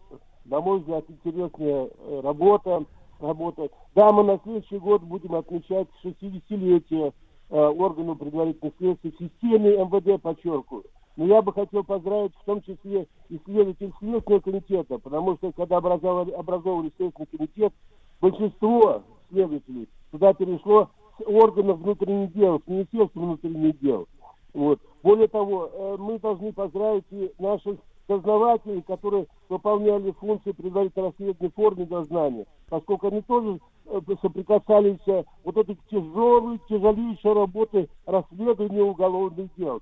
на 0.44 0.60
мой 0.60 0.80
взгляд, 0.80 1.04
интересная 1.08 1.88
э, 1.88 2.20
работа. 2.22 2.84
Работа. 3.20 3.68
Да, 3.94 4.12
мы 4.12 4.24
на 4.24 4.38
следующий 4.42 4.78
год 4.78 5.02
будем 5.02 5.34
отмечать 5.34 5.88
60-летие 6.04 7.12
э, 7.50 7.56
органу 7.56 8.16
предварительных 8.16 8.74
следствий 8.78 9.10
в 9.10 9.18
системе 9.18 9.76
МВД, 9.76 10.20
подчеркиваю. 10.22 10.84
Но 11.16 11.24
я 11.24 11.40
бы 11.40 11.52
хотел 11.52 11.82
поздравить 11.82 12.34
в 12.34 12.44
том 12.44 12.60
числе 12.62 13.06
исследователей 13.30 13.92
Следственного 13.98 14.40
комитета, 14.40 14.98
потому 14.98 15.36
что 15.36 15.50
когда 15.52 15.78
образовали, 15.78 16.30
образовывали 16.30 16.92
Следственный 16.96 17.26
комитет, 17.26 17.72
большинство 18.20 19.02
следователей 19.30 19.88
туда 20.10 20.34
перешло 20.34 20.90
с 21.18 21.26
органов 21.26 21.78
внутренних 21.78 22.32
дел, 22.34 22.60
с 22.60 22.68
Министерства 22.68 23.20
внутренних 23.20 23.78
дел. 23.80 24.06
Вот. 24.52 24.80
Более 25.02 25.28
того, 25.28 25.70
э, 25.72 25.96
мы 25.98 26.18
должны 26.18 26.52
поздравить 26.52 27.04
и 27.10 27.32
наших 27.38 27.78
дознавателей, 28.08 28.82
которые 28.82 29.26
выполняли 29.48 30.12
функции 30.12 30.52
предварительного 30.52 31.12
расследования 31.12 31.50
в 31.50 31.54
форме 31.54 31.86
дознания, 31.86 32.46
поскольку 32.68 33.08
они 33.08 33.22
тоже 33.22 33.60
э, 33.86 34.00
соприкасались 34.22 35.06
э, 35.06 35.24
вот 35.44 35.56
этой 35.56 35.78
тяжелой, 35.90 36.60
тяжелейшей 36.68 37.32
работы 37.32 37.88
расследования 38.06 38.82
уголовных 38.82 39.48
дел 39.56 39.80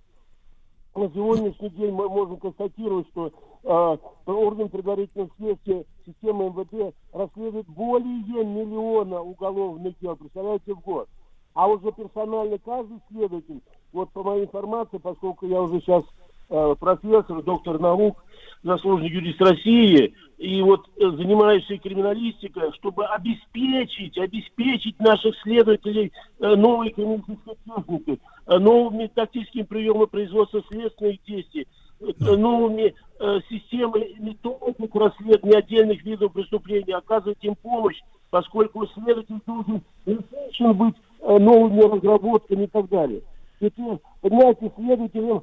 на 0.97 1.11
сегодняшний 1.11 1.71
день 1.71 1.93
мы 1.93 2.09
можем 2.09 2.37
констатировать, 2.37 3.07
что 3.09 3.33
э, 3.65 3.97
орган 4.27 4.69
предварительного 4.69 5.31
следствия 5.37 5.85
системы 6.07 6.51
МВД 6.51 6.95
расследует 7.13 7.67
более 7.69 8.45
миллиона 8.45 9.21
уголовных 9.21 9.99
дел, 10.01 10.17
представляете, 10.17 10.75
в 10.75 10.81
год. 10.81 11.09
А 11.55 11.69
уже 11.69 11.93
персонально 11.93 12.59
каждый 12.59 13.01
следователь, 13.09 13.61
вот 13.93 14.11
по 14.11 14.23
моей 14.23 14.45
информации, 14.45 14.99
поскольку 14.99 15.47
я 15.47 15.63
уже 15.63 15.81
сейчас 15.81 16.05
профессор, 16.49 17.43
доктор 17.43 17.79
наук, 17.79 18.25
заслуженный 18.65 19.11
юрист 19.11 19.41
России, 19.41 20.15
и 20.39 20.63
вот 20.63 20.87
э, 20.97 21.11
занимаюсь 21.11 21.69
и 21.71 21.79
криминалистикой, 21.79 22.73
чтобы 22.73 23.07
обеспечить, 23.07 24.19
обеспечить 24.19 24.99
наших 24.99 25.37
следователей 25.43 26.13
э, 26.41 26.55
новой 26.57 26.91
криминалистической 26.91 27.57
техникой, 27.65 28.21
э, 28.47 28.59
новыми 28.59 29.07
тактическими 29.15 29.63
приемами 29.63 30.07
производства 30.07 30.63
следственных 30.69 31.23
действий, 31.25 31.69
э, 32.01 32.37
новыми 32.37 32.95
э, 33.21 33.41
системой 33.49 34.17
методик 34.19 34.95
расследования 34.95 35.59
отдельных 35.59 36.05
видов 36.05 36.33
преступлений, 36.33 36.93
оказывать 36.93 37.43
им 37.43 37.55
помощь, 37.55 38.01
поскольку 38.31 38.87
следователь 38.89 39.41
должен 39.47 39.83
насыщен 40.05 40.73
быть 40.73 40.97
э, 41.21 41.39
новыми 41.39 41.81
разработками 41.83 42.65
и 42.65 42.69
так 42.69 42.89
далее. 42.89 43.23
Э, 43.61 43.69
понимаете, 44.21 44.73
следователем 44.75 45.43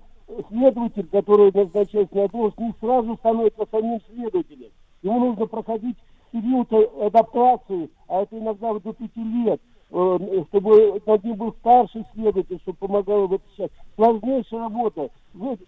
следователь, 0.49 1.07
который 1.07 1.51
назначается 1.53 2.15
на 2.15 2.27
должность, 2.27 2.59
не 2.59 2.73
сразу 2.79 3.15
становится 3.17 3.65
самим 3.71 3.99
следователем. 4.09 4.69
Ему 5.01 5.19
нужно 5.19 5.45
проходить 5.47 5.97
период 6.31 6.71
э, 6.71 7.05
адаптации, 7.05 7.89
а 8.07 8.21
это 8.23 8.37
иногда 8.37 8.73
до 8.73 8.93
пяти 8.93 9.23
лет, 9.23 9.59
э, 9.91 10.43
чтобы 10.49 11.01
над 11.05 11.23
ним 11.23 11.35
был 11.35 11.53
старший 11.59 12.05
следователь, 12.13 12.59
чтобы 12.61 12.77
помогал 12.77 13.25
этом 13.25 13.41
сейчас. 13.55 13.69
Сложнейшая 13.95 14.61
работа. 14.61 15.09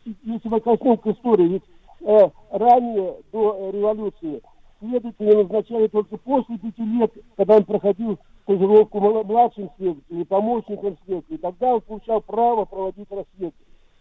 И- 0.06 0.16
если 0.24 0.50
мы 0.50 0.60
коснемся 0.60 1.12
истории, 1.12 1.48
ведь 1.48 1.64
э, 2.02 2.30
ранее, 2.52 3.16
до 3.32 3.72
революции, 3.72 4.42
следователя 4.80 5.44
назначали 5.44 5.88
только 5.88 6.18
после 6.18 6.58
пяти 6.58 6.84
лет, 6.84 7.12
когда 7.36 7.58
он 7.58 7.64
проходил 7.64 8.18
стажировку 8.44 9.00
мла- 9.00 9.24
младшим 9.24 9.70
следователем, 9.78 10.26
помощником 10.26 10.98
следователя. 11.06 11.38
Тогда 11.38 11.76
он 11.76 11.82
получал 11.82 12.22
право 12.22 12.66
проводить 12.66 13.10
расследование 13.10 13.54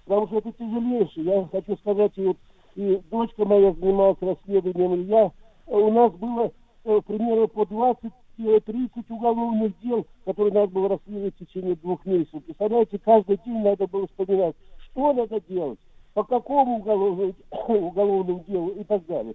потому 0.04 0.26
что 0.26 0.38
это 0.38 0.52
тяжелейшее. 0.52 1.24
Я 1.24 1.48
хочу 1.50 1.76
сказать, 1.78 2.12
и, 2.16 2.26
вот, 2.26 2.36
и 2.74 3.00
дочка 3.10 3.44
моя 3.44 3.72
занималась 3.72 4.18
расследованием, 4.20 4.94
и 4.94 5.04
я, 5.04 5.26
э, 5.26 5.76
у 5.76 5.92
нас 5.92 6.12
было 6.12 6.50
э, 6.84 7.00
примерно 7.06 7.46
по 7.46 7.62
20-30 7.62 9.04
уголовных 9.08 9.78
дел, 9.80 10.06
которые 10.24 10.54
надо 10.54 10.68
было 10.68 10.88
расследовать 10.88 11.34
в 11.34 11.46
течение 11.46 11.76
двух 11.76 12.04
месяцев. 12.04 12.42
Представляете, 12.44 12.98
каждый 12.98 13.38
день 13.44 13.62
надо 13.62 13.86
было 13.86 14.06
вспоминать, 14.08 14.56
что 14.90 15.12
надо 15.12 15.40
делать, 15.48 15.78
по 16.14 16.24
какому 16.24 16.78
уголовному, 16.78 17.34
уголовному 17.68 18.44
делу 18.48 18.70
и 18.70 18.84
так 18.84 19.04
далее. 19.06 19.34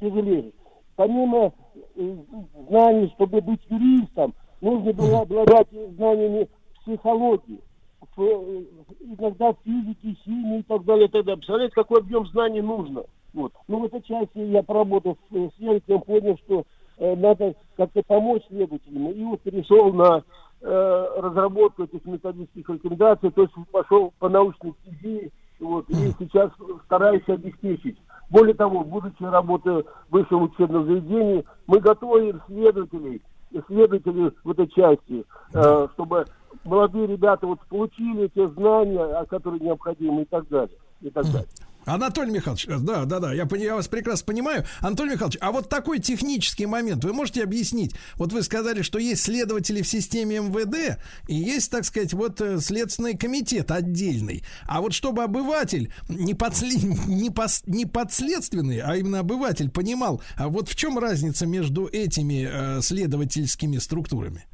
Тяжелее. 0.00 0.52
Помимо 0.96 1.52
э, 1.96 2.16
знаний, 2.68 3.10
чтобы 3.14 3.40
быть 3.40 3.60
юристом, 3.70 4.34
нужно 4.60 4.92
было 4.92 5.20
обладать 5.20 5.68
знаниями 5.70 6.48
психологии 6.82 7.60
иногда 8.16 9.54
физики, 9.64 10.16
химии 10.24 10.60
и 10.60 10.62
так 10.62 10.84
далее, 10.84 11.06
и 11.06 11.10
так 11.10 11.24
далее. 11.24 11.38
Представляете, 11.38 11.74
какой 11.74 12.00
объем 12.00 12.26
знаний 12.26 12.60
нужно? 12.60 13.04
Вот. 13.34 13.52
Ну, 13.68 13.80
в 13.80 13.84
этой 13.86 14.02
части 14.02 14.38
я 14.38 14.62
поработав 14.62 15.16
с 15.30 15.56
следователем, 15.56 16.00
понял, 16.02 16.38
что 16.44 16.64
э, 16.98 17.16
надо 17.16 17.54
как-то 17.76 18.02
помочь 18.02 18.42
следователям. 18.48 19.10
И 19.10 19.24
вот 19.24 19.40
перешел 19.40 19.92
на 19.92 20.22
э, 20.60 21.06
разработку 21.18 21.84
этих 21.84 22.04
методических 22.04 22.68
рекомендаций, 22.68 23.30
то 23.30 23.42
есть 23.42 23.54
пошел 23.70 24.12
по 24.18 24.28
научной 24.28 24.74
стези, 24.82 25.30
вот, 25.60 25.88
и 25.90 26.12
сейчас 26.18 26.50
стараюсь 26.84 27.26
обеспечить. 27.28 27.96
Более 28.30 28.54
того, 28.54 28.82
будучи 28.82 29.22
работая 29.22 29.82
в 29.82 30.12
высшем 30.12 30.42
учебном 30.42 30.86
заведении, 30.86 31.44
мы 31.66 31.80
готовим 31.80 32.40
следователей, 32.46 33.22
исследователей 33.50 34.32
в 34.42 34.50
этой 34.50 34.68
части, 34.68 35.24
э, 35.54 35.88
чтобы 35.94 36.26
молодые 36.64 37.06
ребята 37.06 37.46
вот 37.46 37.60
получили 37.68 38.28
те 38.28 38.48
знания, 38.48 39.24
которые 39.26 39.60
необходимы 39.60 40.22
и 40.22 40.24
так 40.26 40.48
далее. 40.48 40.76
И 41.00 41.10
так 41.10 41.24
далее. 41.26 41.48
Анатолий 41.84 42.30
Михайлович, 42.30 42.66
э, 42.68 42.78
да, 42.78 43.04
да, 43.04 43.18
да, 43.18 43.32
я, 43.32 43.48
я 43.56 43.74
вас 43.74 43.88
прекрасно 43.88 44.26
понимаю. 44.26 44.64
Анатолий 44.80 45.12
Михайлович, 45.12 45.38
а 45.40 45.50
вот 45.52 45.68
такой 45.68 45.98
технический 45.98 46.66
момент 46.66 47.04
вы 47.04 47.12
можете 47.12 47.42
объяснить? 47.42 47.94
Вот 48.16 48.32
вы 48.32 48.42
сказали, 48.42 48.82
что 48.82 48.98
есть 48.98 49.22
следователи 49.22 49.82
в 49.82 49.88
системе 49.88 50.38
МВД 50.38 50.98
и 51.26 51.34
есть, 51.34 51.70
так 51.70 51.84
сказать, 51.84 52.12
вот 52.12 52.40
э, 52.40 52.60
следственный 52.60 53.16
комитет 53.16 53.70
отдельный. 53.70 54.44
А 54.66 54.80
вот 54.80 54.92
чтобы 54.92 55.24
обыватель 55.24 55.92
не, 56.08 56.34
подсли... 56.34 56.76
не, 57.06 57.30
пос... 57.30 57.62
не 57.66 57.86
подследственный, 57.86 58.78
а 58.78 58.96
именно 58.96 59.20
обыватель 59.20 59.70
понимал, 59.70 60.22
а 60.36 60.48
вот 60.48 60.68
в 60.68 60.76
чем 60.76 60.98
разница 60.98 61.46
между 61.46 61.86
этими 61.86 62.48
э, 62.48 62.80
следовательскими 62.80 63.78
структурами? 63.78 64.46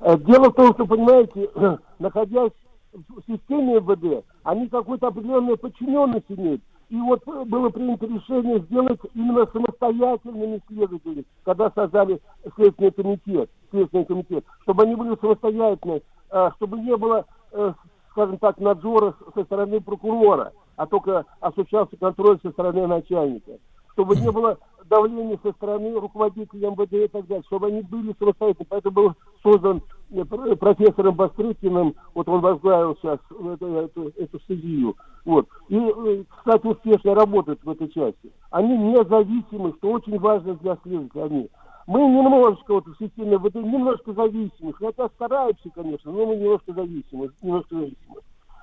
Э, 0.00 0.16
Дело 0.18 0.50
в 0.50 0.54
том, 0.54 0.72
что, 0.74 0.86
понимаете, 0.86 1.50
находясь 1.98 2.52
в 2.92 3.20
системе 3.26 3.80
МВД, 3.80 4.24
они 4.44 4.68
какой-то 4.68 5.08
определенной 5.08 5.56
подчиненность 5.56 6.26
имеют. 6.28 6.62
И 6.88 6.96
вот 6.96 7.22
было 7.26 7.68
принято 7.68 8.06
решение 8.06 8.60
сделать 8.60 9.00
именно 9.14 9.46
самостоятельными 9.52 10.62
следователями, 10.68 11.24
когда 11.44 11.70
создали 11.74 12.18
Следственный 12.56 12.92
комитет, 12.92 13.50
Следственный 13.70 14.06
комитет, 14.06 14.44
чтобы 14.62 14.84
они 14.84 14.94
были 14.94 15.14
самостоятельны, 15.20 16.02
э, 16.30 16.50
чтобы 16.56 16.78
не 16.80 16.96
было, 16.96 17.26
э, 17.52 17.74
скажем 18.12 18.38
так, 18.38 18.58
надзора 18.58 19.14
со 19.34 19.44
стороны 19.44 19.80
прокурора, 19.82 20.52
а 20.76 20.86
только 20.86 21.26
осуществлялся 21.40 21.96
контроль 21.98 22.38
со 22.42 22.50
стороны 22.52 22.86
начальника. 22.86 23.58
Чтобы 23.92 24.16
не 24.16 24.30
было 24.30 24.56
давления 24.88 25.38
со 25.42 25.52
стороны 25.52 25.92
руководителей 25.98 26.68
МВД 26.68 26.92
и 26.94 27.08
так 27.08 27.26
далее, 27.26 27.44
чтобы 27.48 27.66
они 27.66 27.82
были 27.82 28.14
самостоятельны. 28.18 28.66
Поэтому 28.70 28.94
был 28.94 29.14
создан 29.42 29.82
э, 30.10 30.24
пр- 30.24 30.56
профессором 30.56 31.14
Бастрыкиным, 31.14 31.94
вот 32.14 32.28
он 32.28 32.40
возглавил 32.40 32.96
сейчас 32.96 33.18
эту, 33.30 33.66
эту, 33.74 34.08
эту 34.16 34.40
студию. 34.40 34.96
Вот. 35.24 35.48
И, 35.68 35.76
э, 35.76 36.24
кстати, 36.28 36.66
успешно 36.66 37.14
работают 37.14 37.62
в 37.62 37.70
этой 37.70 37.88
части. 37.88 38.32
Они 38.50 38.76
независимы, 38.76 39.74
что 39.78 39.90
очень 39.90 40.18
важно 40.18 40.54
для 40.54 40.76
следователя. 40.82 41.24
Они. 41.24 41.48
Мы 41.86 42.00
немножко 42.00 42.74
вот 42.74 42.86
в 42.86 42.98
системе 42.98 43.38
ВД 43.38 43.54
немножко 43.54 44.12
зависимы, 44.12 44.74
хотя 44.74 45.08
стараемся, 45.08 45.70
конечно, 45.74 46.12
но 46.12 46.26
мы 46.26 46.36
немножко 46.36 46.72
зависимы, 46.74 47.30
немножко 47.40 47.74
зависимы. 47.76 48.16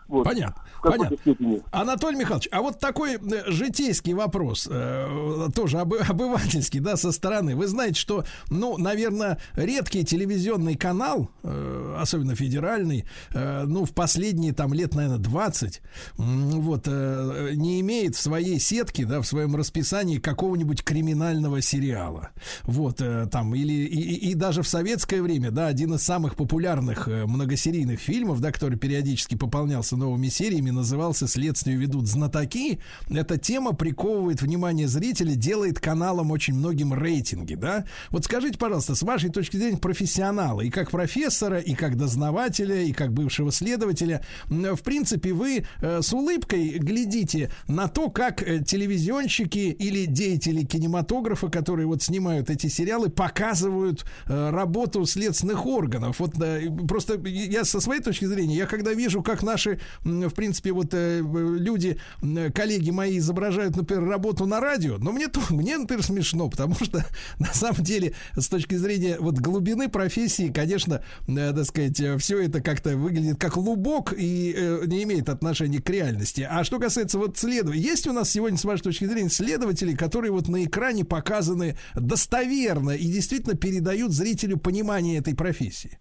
Вот. 0.08 0.24
Понятно. 0.26 0.62
Понятно. 0.82 1.18
степени. 1.18 1.62
Анатолий 1.72 2.18
Михайлович, 2.18 2.48
а 2.52 2.62
вот 2.62 2.80
такой 2.80 3.16
э, 3.16 3.20
житейский 3.52 4.14
вопрос, 4.14 4.68
э, 4.72 5.48
тоже 5.56 5.78
обы- 5.78 5.98
обывательский, 6.08 6.80
да, 6.80 6.96
со 6.96 7.12
стороны. 7.12 7.56
Вы 7.56 7.68
знаете, 7.68 8.00
что, 8.00 8.24
ну, 8.50 8.78
наверное, 8.78 9.40
редкий 9.54 10.04
телевизионный 10.06 10.76
канал, 10.76 11.30
э, 11.44 11.98
особенно 12.00 12.36
федеральный, 12.36 13.06
э, 13.34 13.64
ну, 13.66 13.86
в 13.86 13.94
последние 13.94 14.54
там 14.54 14.74
лет, 14.74 14.94
наверное, 14.94 15.18
20, 15.18 15.82
м, 16.20 16.62
вот, 16.62 16.84
э, 16.88 17.52
не 17.56 17.80
имеет 17.82 18.16
в 18.16 18.22
своей 18.22 18.60
сетке, 18.60 19.06
да, 19.06 19.22
в 19.22 19.26
своем 19.28 19.56
расписании 19.56 20.20
какого-нибудь 20.20 20.84
криминального 20.84 21.62
сериала. 21.62 22.30
Вот, 22.64 23.02
э, 23.02 23.28
там, 23.32 23.56
или, 23.56 23.74
и, 23.74 24.00
и- 24.02 24.30
и 24.32 24.34
даже 24.36 24.62
в 24.62 24.68
советское 24.68 25.22
время, 25.22 25.50
да, 25.52 25.68
один 25.68 25.96
из 25.96 26.04
самых 26.04 26.36
популярных 26.36 27.08
э, 27.08 27.26
многосерийных 27.26 28.00
фильмов, 28.00 28.40
да, 28.40 28.52
который 28.52 28.78
периодически 28.78 29.36
пополнялся 29.36 29.95
новыми 29.96 30.28
сериями, 30.28 30.72
назывался 30.72 31.28
«Следствие 31.28 31.78
ведут 31.78 32.08
знатоки». 32.08 32.80
Эта 33.10 33.38
тема 33.38 33.74
приковывает 33.74 34.42
внимание 34.42 34.88
зрителя, 34.88 35.36
делает 35.36 35.80
каналом 35.80 36.32
очень 36.32 36.56
многим 36.56 36.94
рейтинги, 36.94 37.56
да. 37.56 37.86
Вот 38.12 38.26
скажите, 38.26 38.58
пожалуйста, 38.58 38.96
с 38.96 39.02
вашей 39.02 39.30
точки 39.30 39.58
зрения 39.58 39.78
профессионала, 39.78 40.62
и 40.62 40.70
как 40.70 40.92
профессора, 40.92 41.60
и 41.60 41.74
как 41.74 41.98
дознавателя, 41.98 42.82
и 42.84 42.92
как 42.92 43.14
бывшего 43.14 43.52
следователя, 43.52 44.22
м, 44.50 44.76
в 44.76 44.82
принципе, 44.82 45.34
вы 45.34 45.66
э, 45.82 46.02
с 46.02 46.14
улыбкой 46.14 46.78
глядите 46.80 47.52
на 47.68 47.88
то, 47.88 48.10
как 48.10 48.42
э, 48.42 48.64
телевизионщики 48.64 49.58
или 49.58 50.06
деятели 50.06 50.64
кинематографа, 50.64 51.50
которые 51.50 51.88
вот 51.88 52.02
снимают 52.02 52.50
эти 52.50 52.68
сериалы, 52.68 53.10
показывают 53.10 54.06
э, 54.28 54.50
работу 54.50 55.06
следственных 55.06 55.66
органов. 55.66 56.20
Вот 56.20 56.40
э, 56.42 56.70
просто 56.88 57.20
я 57.28 57.64
со 57.64 57.80
своей 57.80 58.02
точки 58.02 58.26
зрения, 58.26 58.56
я 58.56 58.66
когда 58.66 58.94
вижу, 58.94 59.22
как 59.24 59.44
наши, 59.44 59.80
в 60.04 60.32
принципе, 60.32 60.72
вот 60.72 60.94
э, 60.94 61.22
люди, 61.22 62.00
м, 62.22 62.52
коллеги 62.52 62.92
мои 62.92 63.18
изображают, 63.18 63.76
например, 63.76 64.06
работу 64.06 64.46
на 64.46 64.60
радио, 64.60 64.98
но 64.98 65.12
мне, 65.12 65.28
то, 65.28 65.40
мне, 65.50 65.78
например, 65.78 66.04
смешно, 66.04 66.50
потому 66.50 66.76
что 66.76 67.06
на 67.40 67.54
самом 67.54 67.84
деле 67.84 68.14
с 68.36 68.48
точки 68.48 68.76
зрения 68.76 69.18
вот 69.20 69.36
глубины 69.36 69.90
профессии, 69.90 70.52
конечно, 70.52 71.04
э, 71.28 71.54
так 71.54 71.66
сказать, 71.66 72.02
все 72.20 72.42
это 72.42 72.62
как-то 72.62 72.96
выглядит 72.98 73.40
как 73.40 73.58
лубок 73.58 74.14
и 74.18 74.54
э, 74.56 74.84
не 74.86 75.04
имеет 75.04 75.30
отношения 75.30 75.82
к 75.82 75.90
реальности. 75.90 76.48
А 76.50 76.64
что 76.64 76.80
касается 76.80 77.18
вот 77.18 77.38
следователей, 77.38 77.82
есть 77.82 78.08
у 78.08 78.14
нас 78.14 78.30
сегодня, 78.30 78.58
с 78.58 78.66
вашей 78.66 78.84
точки 78.84 79.06
зрения, 79.06 79.30
следователи, 79.30 79.96
которые 79.96 80.32
вот 80.32 80.48
на 80.48 80.64
экране 80.64 81.06
показаны 81.06 81.76
достоверно 81.96 82.92
и 82.92 83.06
действительно 83.06 83.56
передают 83.56 84.12
зрителю 84.12 84.58
понимание 84.58 85.20
этой 85.20 85.36
профессии? 85.36 85.98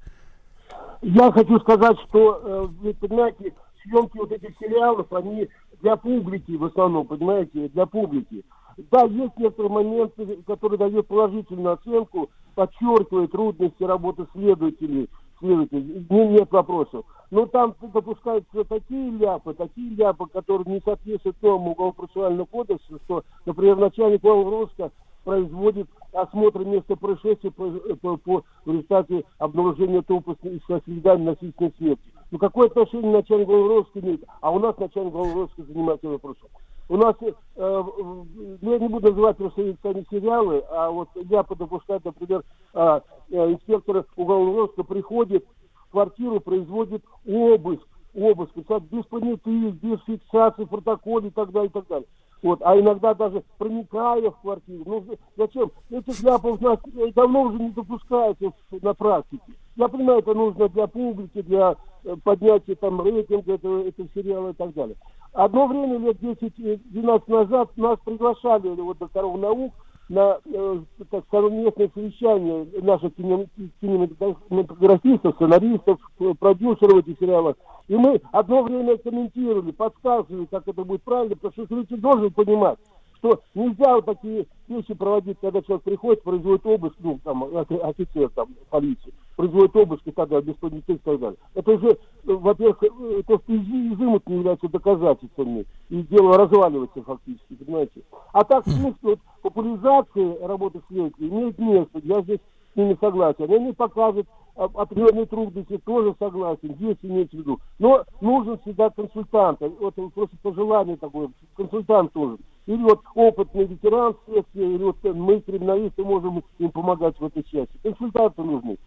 Я 1.02 1.30
хочу 1.32 1.58
сказать, 1.60 1.96
что, 2.08 2.40
э, 2.42 2.66
вы 2.82 2.94
понимаете, 2.94 3.52
съемки 3.84 4.18
вот 4.18 4.32
этих 4.32 4.56
сериалов, 4.58 5.12
они 5.12 5.48
для 5.80 5.96
публики 5.96 6.56
в 6.56 6.64
основном, 6.64 7.06
понимаете, 7.06 7.68
для 7.68 7.86
публики. 7.86 8.44
Да, 8.90 9.04
есть 9.04 9.36
некоторые 9.36 9.70
моменты, 9.72 10.42
которые 10.46 10.78
дают 10.78 11.06
положительную 11.06 11.74
оценку, 11.74 12.30
подчеркивают 12.56 13.30
трудности 13.30 13.82
работы 13.84 14.26
следователей, 14.32 15.08
следователей, 15.38 16.06
не- 16.10 16.28
нет 16.28 16.50
вопросов. 16.50 17.04
Но 17.30 17.46
там 17.46 17.74
допускаются 17.80 18.64
такие 18.64 19.10
ляпы, 19.10 19.54
такие 19.54 19.94
ляпы, 19.94 20.26
которые 20.32 20.74
не 20.74 20.80
соответствуют 20.84 21.40
новому 21.42 21.72
уголовно-процессуальному 21.72 22.46
кодексу, 22.46 22.98
что, 23.04 23.22
например, 23.46 23.76
начальник 23.76 24.22
Волгоградска 24.22 24.90
производит 25.24 25.88
осмотр 26.12 26.64
места 26.64 26.96
происшествия 26.96 27.50
по, 27.50 27.70
по- 28.00 28.16
по- 28.16 28.44
в 28.64 28.70
результате 28.70 29.24
обнаружения 29.38 30.02
трупа 30.02 30.36
с- 30.42 30.66
со 30.66 30.80
следами 30.84 31.24
насильственной 31.24 31.72
смерти. 31.78 32.02
Ну 32.34 32.40
какое 32.40 32.66
отношение 32.66 33.12
начальник 33.12 33.46
Волгоградска 33.46 34.00
имеет? 34.00 34.24
А 34.40 34.50
у 34.50 34.58
нас 34.58 34.76
начальник 34.76 35.12
Волгоградска 35.12 35.62
занимается 35.62 36.08
вопросом. 36.08 36.48
У 36.88 36.96
нас, 36.96 37.14
э, 37.20 37.32
ну, 37.54 38.26
я 38.60 38.78
не 38.80 38.88
буду 38.88 39.10
называть 39.10 39.36
просто 39.36 39.62
эти 39.62 40.04
сериалы, 40.10 40.64
а 40.68 40.90
вот 40.90 41.08
я 41.14 41.44
допускать, 41.44 42.04
например, 42.04 42.42
э, 42.74 43.00
э, 43.30 43.52
инспектор 43.52 44.04
уголовного 44.16 44.66
приходит 44.66 45.46
в 45.74 45.92
квартиру, 45.92 46.40
производит 46.40 47.04
обыск, 47.24 47.86
обыск, 48.16 48.50
без 48.90 49.04
понятых, 49.04 49.74
без 49.74 50.00
фиксации 50.00 50.64
в 50.64 50.70
протоколе 50.70 51.28
и 51.28 51.30
так 51.30 51.52
далее, 51.52 51.68
и 51.68 51.72
так 51.72 51.86
далее. 51.86 52.08
Вот, 52.44 52.60
а 52.62 52.78
иногда 52.78 53.14
даже 53.14 53.42
проникая 53.56 54.30
в 54.30 54.38
квартиру. 54.42 54.82
Ну, 54.84 55.04
зачем? 55.34 55.72
Этих 55.88 56.22
ляпов 56.22 56.60
у 56.60 56.62
нас 56.64 56.78
э, 56.94 57.10
давно 57.14 57.44
уже 57.44 57.58
не 57.58 57.70
допускается 57.70 58.52
на 58.70 58.92
практике. 58.92 59.42
Я 59.76 59.88
понимаю, 59.88 60.18
это 60.18 60.34
нужно 60.34 60.68
для 60.68 60.86
публики, 60.86 61.40
для 61.40 61.74
э, 62.04 62.16
поднятия 62.22 62.74
там 62.74 63.00
рейтинга 63.00 63.54
этого, 63.54 63.88
этого 63.88 64.08
сериала 64.14 64.50
и 64.50 64.52
так 64.52 64.74
далее. 64.74 64.94
Одно 65.32 65.66
время, 65.68 65.96
лет 65.96 66.18
10-12 66.20 67.22
назад, 67.28 67.70
нас 67.78 67.98
приглашали 68.04 68.68
вот, 68.68 68.98
докторов 68.98 69.38
наук 69.38 69.72
на, 70.08 70.38
э, 70.44 70.80
так 71.10 71.24
скажем, 71.28 71.54
местное 71.64 71.90
совещание 71.94 72.66
наших 72.82 73.12
кинем- 73.14 73.48
кинематографистов, 73.80 75.34
сценаристов, 75.36 75.98
продюсеров 76.38 76.98
этих 76.98 77.18
сериалов. 77.18 77.56
И 77.88 77.96
мы 77.96 78.20
одно 78.32 78.62
время 78.62 78.96
комментировали, 78.98 79.70
подсказывали, 79.70 80.46
как 80.46 80.68
это 80.68 80.84
будет 80.84 81.02
правильно, 81.02 81.36
потому 81.36 81.66
что 81.66 81.74
зритель 81.74 82.00
должен 82.00 82.30
понимать, 82.32 82.78
что 83.24 83.40
нельзя 83.54 83.94
вот 83.94 84.04
такие 84.04 84.46
вещи 84.68 84.92
проводить, 84.92 85.38
когда 85.40 85.62
человек 85.62 85.84
приходит, 85.84 86.22
производит 86.22 86.66
обыск, 86.66 86.94
ну, 86.98 87.18
там, 87.24 87.44
офи- 87.44 87.78
офицер 87.78 88.28
там, 88.34 88.48
полиции, 88.68 89.14
производит 89.36 89.74
обыск 89.76 90.02
и 90.04 90.10
так 90.10 90.28
далее, 90.28 90.52
без 90.52 90.56
понятых 90.56 90.96
и 90.96 90.98
так 90.98 91.18
далее. 91.18 91.38
Это 91.54 91.72
уже, 91.72 91.88
э, 91.88 91.96
во-первых, 92.24 92.82
э, 92.82 93.22
то, 93.26 93.38
что 93.38 93.52
изы- 93.54 93.94
изымут 93.94 94.28
не 94.28 94.36
являются 94.36 94.68
доказательствами, 94.68 95.64
и 95.88 96.02
дело 96.02 96.36
разваливается 96.36 97.02
фактически, 97.02 97.54
понимаете. 97.54 98.02
А 98.32 98.44
так, 98.44 98.66
в 98.66 98.74
принципе, 98.74 99.08
вот, 99.08 99.18
популяризация 99.42 100.46
работы 100.46 100.82
следователей 100.88 101.28
имеет 101.28 101.58
место, 101.58 102.00
я 102.02 102.20
здесь 102.22 102.40
с 102.74 102.76
ними 102.76 102.96
согласен. 103.00 103.50
Они 103.50 103.72
покажут 103.72 104.26
а, 104.56 104.64
определенные 104.74 105.26
трудности, 105.26 105.78
тоже 105.78 106.14
согласен, 106.18 106.74
здесь 106.74 106.96
имеется 107.02 107.36
в 107.36 107.40
виду. 107.40 107.58
Но 107.78 108.04
нужен 108.20 108.58
всегда 108.58 108.90
консультант, 108.90 109.60
вот 109.60 109.94
просто 110.14 110.36
пожелание 110.42 110.96
такое, 110.96 111.30
консультант 111.56 112.14
нужен. 112.14 112.38
Или 112.66 112.82
вот 112.82 113.00
опытный 113.14 113.66
ветеран 113.66 114.16
следствия, 114.24 114.74
или 114.74 114.82
вот 114.82 114.96
мы, 115.02 115.40
криминалисты, 115.40 116.02
можем 116.02 116.42
им 116.58 116.70
помогать 116.70 117.18
в 117.20 117.24
этой 117.24 117.42
части. 117.42 117.78
Консультанты 117.82 118.42
нужны. 118.42 118.78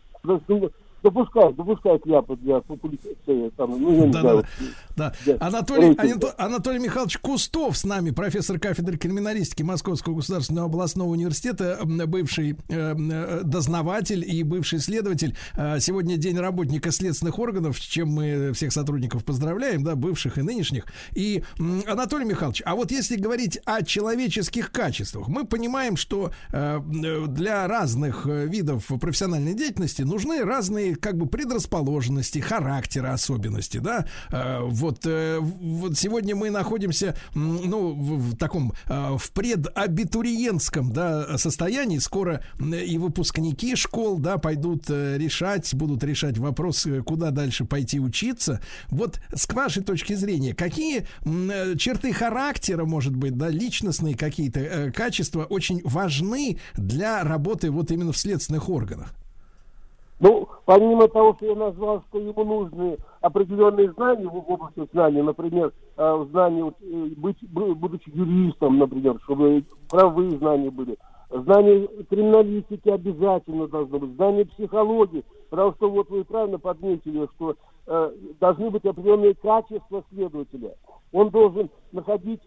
Допускают, 1.07 1.55
допускают 1.55 2.05
ляпы 2.05 2.35
для 2.35 2.59
популяции, 2.59 3.49
там, 3.55 3.81
ну, 3.81 3.91
я 3.93 4.05
не 4.07 4.11
Да, 4.11 4.21
знаю. 4.21 4.43
да, 4.97 5.13
Да. 5.25 5.33
да. 5.37 5.47
Анатолий, 5.47 5.87
Рейтинг. 5.95 6.23
Анато- 6.23 6.33
Анатолий 6.37 6.79
Михайлович 6.79 7.17
Кустов 7.19 7.77
с 7.77 7.85
нами, 7.85 8.11
профессор 8.11 8.59
кафедры 8.59 8.97
криминалистики 8.97 9.63
Московского 9.63 10.15
государственного 10.15 10.67
областного 10.67 11.07
университета, 11.09 11.79
бывший 11.85 12.57
э, 12.67 12.95
э, 12.97 13.41
дознаватель 13.45 14.25
и 14.29 14.43
бывший 14.43 14.79
следователь. 14.79 15.35
Э, 15.55 15.79
Сегодня 15.79 16.17
день 16.17 16.37
работника 16.37 16.91
следственных 16.91 17.39
органов, 17.39 17.77
с 17.77 17.81
чем 17.81 18.09
мы 18.09 18.51
всех 18.53 18.73
сотрудников 18.73 19.23
поздравляем, 19.23 19.83
да, 19.85 19.95
бывших 19.95 20.37
и 20.37 20.41
нынешних. 20.41 20.87
И, 21.13 21.41
Анатолий 21.87 22.25
Михайлович, 22.25 22.61
а 22.65 22.75
вот 22.75 22.91
если 22.91 23.15
говорить 23.15 23.59
о 23.63 23.81
человеческих 23.83 24.73
качествах, 24.73 25.29
мы 25.29 25.45
понимаем, 25.45 25.95
что 25.95 26.31
э, 26.51 26.79
э, 26.79 27.25
для 27.27 27.65
разных 27.67 28.27
э, 28.27 28.45
видов 28.47 28.87
профессиональной 28.99 29.53
деятельности 29.53 30.01
нужны 30.01 30.43
разные 30.43 30.96
как 31.01 31.17
бы 31.17 31.27
предрасположенности, 31.27 32.39
характера, 32.39 33.13
особенности, 33.13 33.77
да. 33.77 34.05
Э, 34.31 34.59
вот, 34.63 35.05
э, 35.05 35.39
вот 35.39 35.97
сегодня 35.97 36.35
мы 36.35 36.49
находимся, 36.49 37.15
ну, 37.33 37.93
в, 37.93 38.35
таком, 38.37 38.73
э, 38.87 39.17
в 39.17 39.31
предабитуриентском, 39.31 40.91
да, 40.91 41.37
состоянии. 41.37 41.97
Скоро 41.99 42.43
и 42.59 42.97
выпускники 42.97 43.75
школ, 43.75 44.19
да, 44.19 44.37
пойдут 44.37 44.89
решать, 44.89 45.73
будут 45.73 46.03
решать 46.03 46.37
вопрос, 46.37 46.87
куда 47.05 47.31
дальше 47.31 47.65
пойти 47.65 47.99
учиться. 47.99 48.61
Вот 48.89 49.19
с 49.33 49.47
вашей 49.51 49.83
точки 49.83 50.13
зрения, 50.13 50.53
какие 50.53 51.07
черты 51.77 52.13
характера, 52.13 52.85
может 52.85 53.15
быть, 53.15 53.37
да, 53.37 53.49
личностные 53.49 54.15
какие-то 54.15 54.91
качества 54.95 55.43
очень 55.43 55.81
важны 55.83 56.59
для 56.75 57.23
работы 57.23 57.71
вот 57.71 57.91
именно 57.91 58.11
в 58.11 58.17
следственных 58.17 58.69
органах? 58.69 59.13
Ну, 60.19 60.47
помимо 60.65 61.07
того, 61.07 61.35
что 61.35 61.45
я 61.45 61.55
назвал, 61.55 62.01
что 62.09 62.19
ему 62.19 62.43
нужны 62.43 62.97
определенные 63.21 63.91
знания 63.91 64.27
в 64.27 64.51
области 64.51 64.87
знаний, 64.91 65.21
например, 65.21 65.71
э, 65.95 66.25
знания, 66.31 66.73
э, 66.81 67.07
быть, 67.17 67.37
будучи 67.51 68.09
юристом, 68.09 68.79
например, 68.79 69.19
чтобы 69.23 69.63
правовые 69.89 70.31
знания 70.31 70.71
были, 70.71 70.97
знания 71.29 71.87
криминалистики 72.09 72.89
обязательно 72.89 73.67
должно 73.67 73.99
быть, 73.99 74.15
знания 74.15 74.45
психологии, 74.45 75.23
потому 75.49 75.73
что 75.73 75.89
вот 75.89 76.09
вы 76.09 76.23
правильно 76.23 76.57
подметили, 76.57 77.27
что 77.35 77.55
э, 77.85 78.11
должны 78.39 78.71
быть 78.71 78.85
определенные 78.85 79.35
качества 79.35 80.03
следователя. 80.09 80.73
Он 81.11 81.29
должен 81.29 81.69
находить 81.91 82.41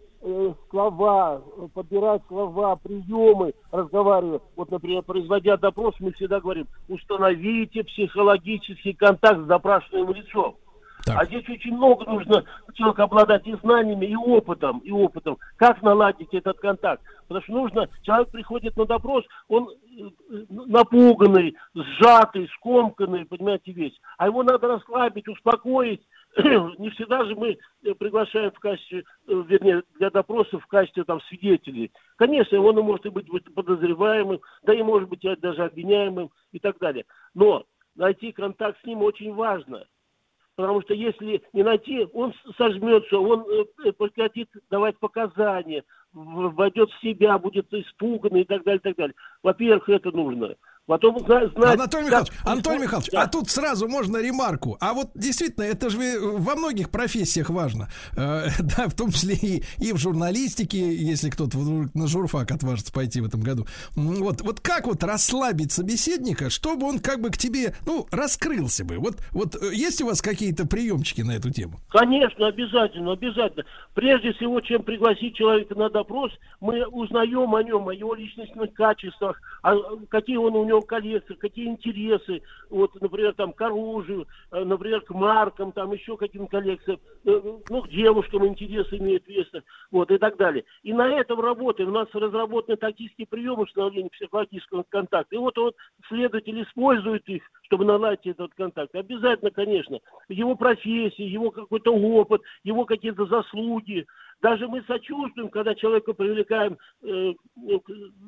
слова, 0.69 1.41
подбирать 1.73 2.21
слова, 2.27 2.75
приемы, 2.75 3.53
разговаривая. 3.71 4.41
Вот, 4.55 4.71
например, 4.71 5.01
производя 5.03 5.57
допрос, 5.57 5.95
мы 5.99 6.11
всегда 6.13 6.39
говорим, 6.39 6.67
установите 6.87 7.83
психологический 7.83 8.93
контакт 8.93 9.41
с 9.41 9.45
допрашиваемым 9.45 10.13
лицом. 10.13 10.55
Так. 11.05 11.19
А 11.19 11.25
здесь 11.25 11.47
очень 11.49 11.75
много 11.75 12.05
нужно 12.05 12.43
человеку 12.75 13.01
обладать 13.01 13.47
и 13.47 13.55
знаниями, 13.63 14.05
и 14.05 14.15
опытом, 14.15 14.79
и 14.79 14.91
опытом. 14.91 15.37
Как 15.55 15.81
наладить 15.81 16.33
этот 16.33 16.59
контакт? 16.59 17.01
Потому 17.27 17.43
что 17.43 17.53
нужно, 17.53 17.89
человек 18.03 18.29
приходит 18.29 18.77
на 18.77 18.85
допрос, 18.85 19.23
он 19.47 19.69
э, 19.69 20.03
напуганный, 20.49 21.55
сжатый, 21.73 22.47
скомканный, 22.55 23.25
понимаете, 23.25 23.71
весь. 23.71 23.99
А 24.17 24.27
его 24.27 24.43
надо 24.43 24.67
расслабить, 24.67 25.27
успокоить, 25.27 26.01
не 26.77 26.89
всегда 26.91 27.25
же 27.25 27.35
мы 27.35 27.57
э, 27.83 27.93
приглашаем 27.93 28.51
в 28.51 28.59
качестве, 28.59 28.99
э, 28.99 29.03
вернее, 29.47 29.83
для 29.95 30.09
допроса 30.09 30.59
в 30.59 30.67
качестве 30.67 31.03
там 31.03 31.19
свидетелей. 31.21 31.91
Конечно, 32.15 32.59
он 32.61 32.77
может 32.77 33.11
быть 33.11 33.27
подозреваемым, 33.53 34.39
да 34.63 34.73
и 34.73 34.81
может 34.81 35.09
быть 35.09 35.25
даже 35.39 35.63
обвиняемым 35.63 36.29
и 36.53 36.59
так 36.59 36.77
далее. 36.79 37.05
Но 37.33 37.65
найти 37.95 38.31
контакт 38.31 38.79
с 38.81 38.85
ним 38.85 39.01
очень 39.01 39.33
важно. 39.33 39.85
Потому 40.55 40.81
что 40.81 40.93
если 40.93 41.41
не 41.53 41.63
найти, 41.63 42.07
он 42.13 42.33
сожмется, 42.57 43.17
он 43.17 43.45
э, 43.49 43.91
прекратит 43.91 44.49
давать 44.69 44.97
показания, 44.99 45.83
войдет 46.13 46.91
в 46.91 47.01
себя, 47.01 47.37
будет 47.39 47.73
испуганный 47.73 48.41
и 48.41 48.45
так 48.45 48.63
далее, 48.63 48.79
и 48.79 48.83
так 48.83 48.95
далее. 48.95 49.15
Во-первых, 49.43 49.89
это 49.89 50.11
нужно. 50.11 50.55
Потом 50.87 51.17
знать... 51.19 51.51
Анатолий 51.55 52.05
Михайлович, 52.05 52.31
как... 52.31 52.47
Анатолий 52.47 52.79
Михайлович, 52.79 53.09
да. 53.11 53.21
а 53.21 53.27
тут 53.27 53.49
сразу 53.49 53.87
можно 53.87 54.17
ремарку. 54.17 54.77
А 54.81 54.93
вот 54.93 55.11
действительно, 55.13 55.63
это 55.63 55.89
же 55.91 56.19
во 56.19 56.55
многих 56.55 56.89
профессиях 56.89 57.51
важно. 57.51 57.87
Э, 58.17 58.47
да, 58.59 58.87
в 58.87 58.95
том 58.95 59.11
числе 59.11 59.35
и, 59.35 59.63
и 59.77 59.93
в 59.93 59.97
журналистике, 59.97 60.93
если 60.93 61.29
кто-то 61.29 61.57
на 61.93 62.07
журфак 62.07 62.51
отважится 62.51 62.91
пойти 62.91 63.21
в 63.21 63.25
этом 63.25 63.41
году. 63.41 63.67
Вот, 63.95 64.41
вот 64.41 64.59
как 64.59 64.87
вот 64.87 65.03
расслабить 65.03 65.71
собеседника, 65.71 66.49
чтобы 66.49 66.87
он 66.87 66.99
как 66.99 67.21
бы 67.21 67.29
к 67.29 67.37
тебе, 67.37 67.75
ну, 67.85 68.07
раскрылся 68.11 68.83
бы? 68.83 68.97
Вот, 68.97 69.17
вот 69.31 69.55
э, 69.55 69.73
есть 69.73 70.01
у 70.01 70.07
вас 70.07 70.21
какие-то 70.21 70.67
приемчики 70.67 71.21
на 71.21 71.31
эту 71.31 71.51
тему? 71.51 71.79
Конечно, 71.89 72.47
обязательно, 72.47 73.11
обязательно. 73.11 73.65
Прежде 73.93 74.33
всего, 74.33 74.59
чем 74.61 74.81
пригласить 74.81 75.35
человека 75.35 75.75
на 75.75 75.91
допрос, 75.91 76.31
мы 76.59 76.85
узнаем 76.87 77.53
о 77.53 77.61
нем, 77.61 77.87
о 77.87 77.93
его 77.93 78.15
личностных 78.15 78.73
качествах, 78.73 79.39
а 79.61 79.75
какие 80.09 80.37
он 80.37 80.55
у 80.55 80.65
него 80.65 80.70
него 80.71 80.81
коллекция, 80.81 81.37
какие 81.37 81.67
интересы, 81.67 82.41
вот, 82.69 82.99
например, 82.99 83.33
там, 83.33 83.53
к 83.53 83.61
оружию, 83.61 84.27
э, 84.51 84.63
например, 84.63 85.01
к 85.01 85.11
маркам, 85.11 85.71
там, 85.71 85.91
еще 85.91 86.17
каким 86.17 86.47
коллекциям, 86.47 86.99
э, 87.25 87.41
ну, 87.69 87.81
к 87.81 87.89
девушкам 87.89 88.47
интересы 88.47 88.97
имеют 88.97 89.27
место, 89.27 89.63
вот, 89.91 90.11
и 90.11 90.17
так 90.17 90.37
далее. 90.37 90.63
И 90.83 90.93
на 90.93 91.07
этом 91.07 91.39
работаем. 91.39 91.89
У 91.89 91.93
нас 91.93 92.07
разработаны 92.13 92.77
тактические 92.77 93.27
приемы 93.27 93.63
установления 93.63 94.09
психологического 94.09 94.83
контакта. 94.89 95.35
И 95.35 95.39
вот, 95.39 95.57
вот 95.57 95.75
следователь 96.07 96.63
использует 96.63 97.27
их, 97.27 97.43
чтобы 97.63 97.85
наладить 97.85 98.25
этот 98.25 98.53
контакт. 98.53 98.95
Обязательно, 98.95 99.51
конечно, 99.51 99.99
его 100.29 100.55
профессия, 100.55 101.25
его 101.25 101.51
какой-то 101.51 101.93
опыт, 101.93 102.41
его 102.63 102.85
какие-то 102.85 103.25
заслуги, 103.25 104.05
даже 104.41 104.67
мы 104.67 104.81
сочувствуем, 104.83 105.49
когда 105.49 105.75
человека 105.75 106.13
привлекаем, 106.13 106.77
э, 107.03 107.33
ну, 107.55 107.83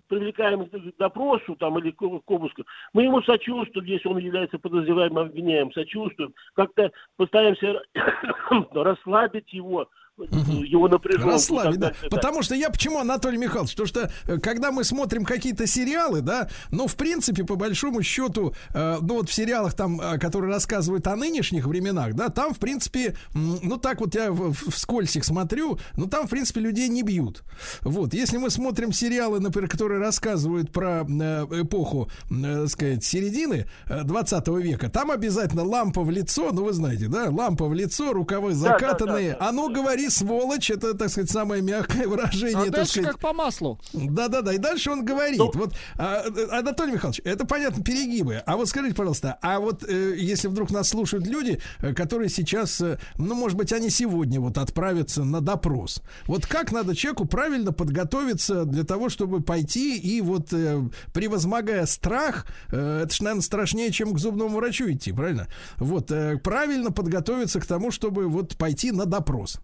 привлекаем 0.08 0.68
к 0.68 0.98
допросу 0.98 1.56
там, 1.56 1.80
или 1.80 1.92
к, 1.92 2.02
обыску. 2.02 2.64
Мы 2.94 3.04
ему 3.04 3.22
сочувствуем, 3.24 3.88
если 3.88 4.08
он 4.08 4.18
является 4.18 4.60
подозреваемым 4.60 5.26
обвиняем, 5.26 5.72
сочувствуем. 5.74 6.34
Как-то 6.54 6.92
постараемся 7.18 7.82
расслабить 8.74 9.52
его, 9.54 9.90
его 10.18 10.88
напряженность. 10.88 11.50
Расслабить, 11.50 11.80
да. 11.80 11.94
Потому 12.12 12.44
что 12.44 12.54
я 12.54 12.70
почему, 12.70 13.00
Анатолий 13.00 13.38
Михайлович, 13.38 13.72
потому 13.72 13.88
что 13.88 14.12
э, 14.28 14.38
когда 14.38 14.72
мы 14.72 14.84
смотрим 14.84 15.26
какие-то 15.26 15.66
сериалы, 15.66 16.22
да, 16.22 16.50
ну, 16.70 16.88
в 16.88 16.96
принципе, 16.96 17.44
по 17.44 17.56
большому 17.56 18.04
счету, 18.04 18.54
э, 18.74 18.98
ну, 19.02 19.16
вот 19.16 19.30
в 19.30 19.34
сериалах 19.34 19.74
там, 19.74 20.00
э, 20.00 20.20
которые 20.20 20.52
рассказывают 20.54 21.08
о 21.08 21.16
нынешних 21.16 21.66
временах, 21.66 22.14
да, 22.14 22.30
там, 22.30 22.54
в 22.54 22.60
принципе, 22.60 23.18
ну, 23.34 23.78
так 23.78 24.02
вот 24.02 24.14
я 24.14 24.32
в, 24.32 24.54
вскользь 24.54 25.16
их 25.16 25.26
смотрю, 25.26 25.80
ну, 25.98 26.08
там, 26.08 26.28
в 26.28 26.30
принципе, 26.30 26.62
людей 26.62 26.90
не 26.90 27.02
бьют. 27.02 27.44
Вот, 27.82 28.14
если 28.14 28.38
мы 28.38 28.52
смотрим 28.52 28.94
сериалы, 28.94 29.40
например, 29.40 29.68
которые 29.68 30.00
рассказывают 30.00 30.72
про 30.72 31.02
эпоху, 31.02 32.10
так 32.30 32.70
сказать, 32.70 33.04
середины 33.04 33.66
20 33.90 34.48
века, 34.60 34.90
там 34.90 35.10
обязательно 35.10 35.64
лампа 35.64 36.02
в 36.02 36.12
лицо, 36.12 36.52
ну, 36.52 36.66
вы 36.66 36.74
знаете, 36.74 37.08
да, 37.08 37.30
лампа 37.32 37.66
в 37.66 37.74
лицо, 37.74 38.14
рукавы 38.14 38.54
закатанные, 38.54 39.32
да, 39.32 39.38
да, 39.40 39.46
да, 39.46 39.50
оно 39.50 39.70
говорит 39.70 40.03
говори, 40.04 40.10
сволочь, 40.10 40.70
это, 40.70 40.94
так 40.94 41.10
сказать, 41.10 41.30
самое 41.30 41.62
мягкое 41.62 42.08
выражение. 42.08 42.68
А 42.68 42.72
дальше 42.72 42.92
сказать. 42.94 43.12
как 43.12 43.20
по 43.20 43.34
маслу. 43.34 43.80
Да-да-да, 43.94 44.54
и 44.54 44.58
дальше 44.58 44.92
он 44.92 45.06
говорит. 45.06 45.38
Ну, 45.38 45.52
вот, 45.54 45.74
а, 45.98 46.26
Анатолий 46.52 46.94
Михайлович, 46.94 47.22
это 47.24 47.46
понятно, 47.46 47.84
перегибы. 47.84 48.42
А 48.46 48.58
вот 48.58 48.70
скажите, 48.70 48.96
пожалуйста, 48.96 49.38
а 49.42 49.60
вот 49.60 49.84
э, 49.84 50.16
если 50.18 50.48
вдруг 50.48 50.72
нас 50.72 50.90
слушают 50.90 51.28
люди, 51.28 51.60
э, 51.80 51.94
которые 51.94 52.30
сейчас, 52.30 52.82
э, 52.82 52.98
ну, 53.18 53.36
может 53.36 53.58
быть, 53.58 53.72
они 53.74 53.90
сегодня 53.90 54.40
вот 54.40 54.58
отправятся 54.58 55.24
на 55.24 55.42
допрос. 55.42 56.02
Вот 56.26 56.46
как 56.46 56.72
надо 56.72 56.96
человеку 56.96 57.26
правильно 57.26 57.72
подготовиться 57.72 58.66
для 58.66 58.84
того, 58.84 59.10
чтобы 59.10 59.42
пойти 59.42 59.98
и 59.98 60.22
вот, 60.22 60.54
э, 60.54 60.82
превозмогая 61.14 61.86
страх, 61.86 62.46
э, 62.72 63.02
это 63.04 63.14
же, 63.14 63.24
наверное, 63.24 63.44
страшнее, 63.44 63.92
чем 63.92 64.14
к 64.14 64.20
зубному 64.20 64.58
врачу 64.58 64.92
идти, 64.92 65.12
правильно? 65.12 65.48
Вот, 65.78 66.12
э, 66.12 66.38
правильно 66.38 66.92
подготовиться 66.92 67.60
к 67.60 67.66
тому, 67.66 67.92
чтобы 67.92 68.28
вот 68.28 68.56
пойти 68.58 68.92
на 68.92 69.06
допрос. 69.06 69.60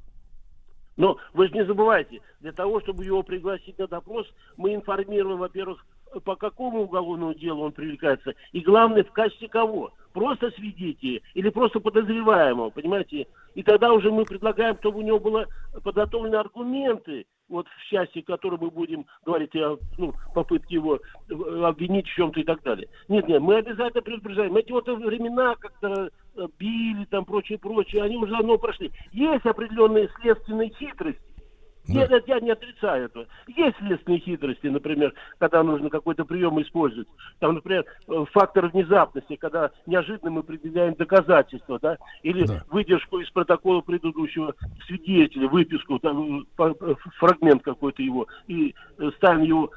Но 1.00 1.18
вы 1.34 1.48
же 1.48 1.54
не 1.54 1.66
забывайте, 1.66 2.20
для 2.42 2.52
того, 2.52 2.82
чтобы 2.82 3.06
его 3.06 3.24
пригласить 3.24 3.80
на 3.80 3.88
допрос, 3.88 4.28
мы 4.58 4.76
информируем, 4.76 5.38
во-первых, 5.38 5.86
по 6.26 6.36
какому 6.36 6.82
уголовному 6.82 7.34
делу 7.34 7.64
он 7.64 7.72
привлекается, 7.72 8.34
и 8.52 8.60
главное, 8.60 9.06
в 9.06 9.12
качестве 9.14 9.48
кого. 9.48 9.94
Просто 10.12 10.52
свидетели 10.52 11.22
или 11.36 11.50
просто 11.50 11.80
подозреваемого, 11.80 12.72
понимаете? 12.72 13.28
И 13.56 13.64
тогда 13.64 13.94
уже 13.94 14.12
мы 14.12 14.26
предлагаем, 14.26 14.76
чтобы 14.80 15.00
у 15.00 15.04
него 15.04 15.20
были 15.20 15.48
подготовлены 15.84 16.36
аргументы, 16.36 17.26
вот 17.48 17.68
в 17.68 17.90
части, 17.90 18.22
которой 18.22 18.60
мы 18.60 18.70
будем 18.70 19.06
говорить 19.26 19.56
о 19.56 19.78
ну, 19.98 20.14
попытке 20.34 20.76
его 20.76 21.00
обвинить 21.66 22.08
в 22.08 22.14
чем-то 22.14 22.40
и 22.40 22.44
так 22.44 22.62
далее. 22.64 22.88
Нет, 23.08 23.28
нет, 23.28 23.42
мы 23.42 23.56
обязательно 23.56 24.02
предупреждаем. 24.02 24.56
Эти 24.56 24.72
вот 24.72 24.88
времена 24.88 25.56
как-то 25.56 25.88
э, 25.88 26.10
били, 26.58 27.06
там, 27.06 27.26
прочее, 27.26 27.58
прочее, 27.58 28.04
они 28.04 28.18
уже 28.18 28.32
давно 28.32 28.58
прошли. 28.58 28.92
Есть 29.12 29.46
определенные 29.46 30.10
следственные 30.22 30.70
хитрости, 30.70 31.22
да. 31.90 32.08
Нет, 32.08 32.24
я 32.28 32.40
не 32.40 32.52
отрицаю 32.52 33.06
этого. 33.06 33.26
Есть 33.48 33.78
следственные 33.78 34.20
хитрости, 34.20 34.68
например, 34.68 35.14
когда 35.40 35.64
нужно 35.64 35.90
какой-то 35.90 36.24
прием 36.24 36.62
использовать. 36.62 37.08
Там, 37.40 37.56
например, 37.56 37.86
э, 38.08 38.26
фактор 38.32 38.68
внезапности, 38.68 39.36
когда 39.38 39.72
неожиданно 39.88 40.30
мы 40.30 40.40
определяем 40.42 40.94
доказательства, 40.94 41.80
да, 41.82 41.98
или 42.22 42.46
да. 42.46 42.64
выдержку 42.70 43.20
из 43.20 43.30
протокола 43.32 43.82
предыдущего 43.82 44.54
свидетеля, 44.86 45.48
выписку, 45.48 45.98
там, 45.98 46.42
э, 46.42 46.74
фрагмент 47.18 47.64
какой-то 47.64 48.04
его, 48.04 48.28
и 48.48 48.76
э, 49.00 49.10
ставим 49.18 49.44
его 49.44 49.72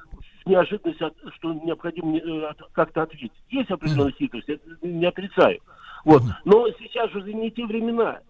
неожиданность, 0.44 1.00
что 1.36 1.52
необходимо 1.54 2.54
как-то 2.72 3.02
ответить. 3.02 3.32
Есть 3.48 3.70
определенная 3.70 4.12
хитрость, 4.12 4.48
я 4.48 4.58
не 4.82 5.06
отрицаю. 5.06 5.60
Вот. 6.04 6.22
Но 6.44 6.68
сейчас 6.78 7.10
же 7.10 7.22
не 7.32 7.50
те 7.50 7.66
времена. 7.66 8.20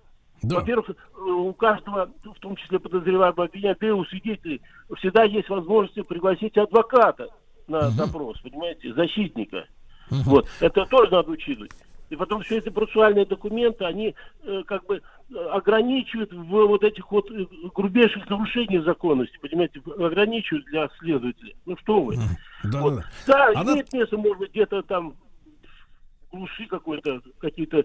Да. 0.43 0.57
Во-первых, 0.57 0.91
у 1.17 1.53
каждого, 1.53 2.11
в 2.25 2.41
том 2.41 2.57
числе 2.57 2.79
подозреваемого 2.81 3.45
обвиняемого, 3.45 4.01
у 4.01 4.05
свидетелей, 4.07 4.61
всегда 4.99 5.23
есть 5.25 5.49
возможность 5.49 6.07
пригласить 6.09 6.57
адвоката 6.59 7.29
на 7.69 7.89
угу. 7.89 7.97
допрос, 7.97 8.41
понимаете, 8.41 8.93
защитника. 8.93 9.67
Угу. 10.11 10.21
Вот. 10.25 10.49
Это 10.61 10.85
тоже 10.87 11.13
надо 11.13 11.31
учитывать. 11.31 11.71
И 12.11 12.17
потом 12.17 12.43
все 12.43 12.59
эти 12.59 12.69
процессуальные 12.69 13.25
документы, 13.25 13.87
они 13.87 14.15
э, 14.43 14.63
как 14.67 14.85
бы 14.85 15.01
э, 15.01 15.35
ограничивают 15.51 16.31
в 16.31 16.45
вот 16.67 16.85
этих 16.85 17.11
вот 17.11 17.31
э, 17.31 17.47
грубейших 17.75 18.29
нарушениях 18.29 18.85
законности, 18.85 19.39
понимаете, 19.41 19.81
ограничивают 19.87 20.67
для 20.67 20.91
следователя. 20.99 21.55
Ну 21.65 21.75
что 21.79 22.03
вы. 22.03 22.17
Да, 22.65 22.81
Вот. 22.83 22.97
да, 22.97 23.01
да. 23.01 23.53
Да, 23.55 23.61
Она- 23.61 23.73
имеет 23.73 23.93
место, 23.95 24.19
может 24.19 24.39
быть, 24.41 24.51
где-то 24.51 24.83
там 24.83 25.15
глуши 26.33 26.67
какой-то, 26.67 27.21
какие-то 27.39 27.85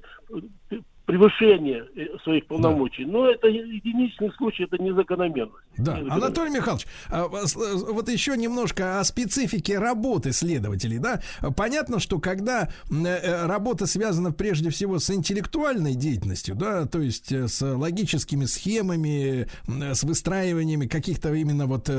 превышения 1.07 1.85
э, 1.95 2.05
своих 2.23 2.45
полномочий. 2.47 3.05
Но 3.05 3.25
это 3.27 3.47
единичный 3.47 4.31
случай, 4.37 4.63
это 4.65 4.77
не 4.81 4.93
закономерность. 4.93 5.55
Да, 5.77 5.99
Не 5.99 6.09
Анатолий 6.09 6.51
Михайлович, 6.51 6.85
а, 7.09 7.29
с- 7.45 7.55
э, 7.55 7.75
вот 7.91 8.09
еще 8.09 8.35
немножко 8.37 8.99
о 8.99 9.03
специфике 9.05 9.79
работы 9.79 10.33
следователей, 10.33 10.99
да. 10.99 11.21
Понятно, 11.55 11.99
что 11.99 12.19
когда 12.19 12.69
э, 12.91 13.45
работа 13.47 13.85
связана 13.87 14.31
прежде 14.33 14.69
всего 14.69 14.99
с 14.99 15.09
интеллектуальной 15.09 15.95
деятельностью, 15.95 16.55
да, 16.55 16.85
то 16.85 16.99
есть 16.99 17.31
с 17.31 17.61
логическими 17.61 18.43
схемами, 18.45 19.47
с 19.67 20.03
выстраиваниями 20.03 20.87
каких-то 20.87 21.33
именно 21.33 21.67
вот 21.67 21.89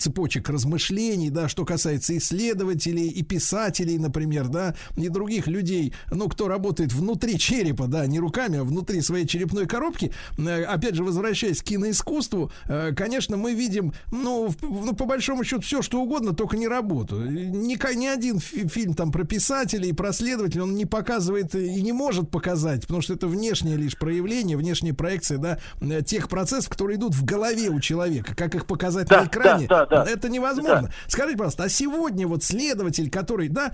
цепочек 0.00 0.48
размышлений, 0.48 1.30
да, 1.30 1.48
что 1.48 1.64
касается 1.64 2.16
исследователей 2.16 3.08
и 3.08 3.22
писателей, 3.22 3.98
например, 3.98 4.48
да, 4.48 4.74
и 4.96 5.08
других 5.08 5.46
людей, 5.46 5.92
ну, 6.10 6.28
кто 6.28 6.48
работает 6.48 6.92
внутри 6.92 7.38
черепа, 7.38 7.86
да, 7.86 8.04
не 8.06 8.18
руками, 8.18 8.47
а 8.56 8.64
внутри 8.64 9.00
своей 9.02 9.26
черепной 9.26 9.66
коробки, 9.66 10.12
Э, 10.38 10.64
опять 10.64 10.94
же, 10.94 11.04
возвращаясь 11.04 11.60
к 11.60 11.64
киноискусству, 11.64 12.50
э, 12.68 12.92
конечно, 12.94 13.36
мы 13.36 13.54
видим, 13.54 13.92
ну, 14.10 14.54
ну, 14.62 14.94
по 14.94 15.04
большому 15.04 15.44
счету, 15.44 15.62
все, 15.62 15.82
что 15.82 16.00
угодно, 16.00 16.34
только 16.34 16.56
не 16.56 16.68
работу. 16.68 17.16
Ни, 17.20 17.76
ни 17.94 18.06
один 18.06 18.38
фи- 18.38 18.66
фильм 18.68 18.94
там 18.94 19.10
про 19.12 19.24
писателей, 19.24 19.92
про 19.92 20.12
следователей, 20.12 20.62
он 20.62 20.74
не 20.74 20.86
показывает 20.86 21.54
и 21.54 21.82
не 21.82 21.92
может 21.92 22.30
показать, 22.30 22.82
потому 22.82 23.00
что 23.02 23.14
это 23.14 23.26
внешнее 23.26 23.76
лишь 23.76 23.96
проявление, 23.98 24.56
внешняя 24.56 24.94
проекция, 24.94 25.38
да, 25.38 25.58
э, 25.80 26.02
тех 26.02 26.28
процессов, 26.28 26.70
которые 26.70 26.96
идут 26.98 27.14
в 27.14 27.24
голове 27.24 27.68
у 27.70 27.80
человека. 27.80 28.34
Как 28.34 28.54
их 28.54 28.66
показать 28.66 29.08
Да, 29.08 29.22
на 29.22 29.26
экране, 29.26 29.66
да, 29.68 29.86
да, 29.86 30.04
да. 30.04 30.10
это 30.10 30.28
невозможно. 30.28 30.90
Скажите, 31.08 31.36
пожалуйста, 31.36 31.64
а 31.64 31.68
сегодня 31.68 32.26
вот 32.26 32.42
следователь, 32.44 33.10
который, 33.10 33.48
да, 33.48 33.72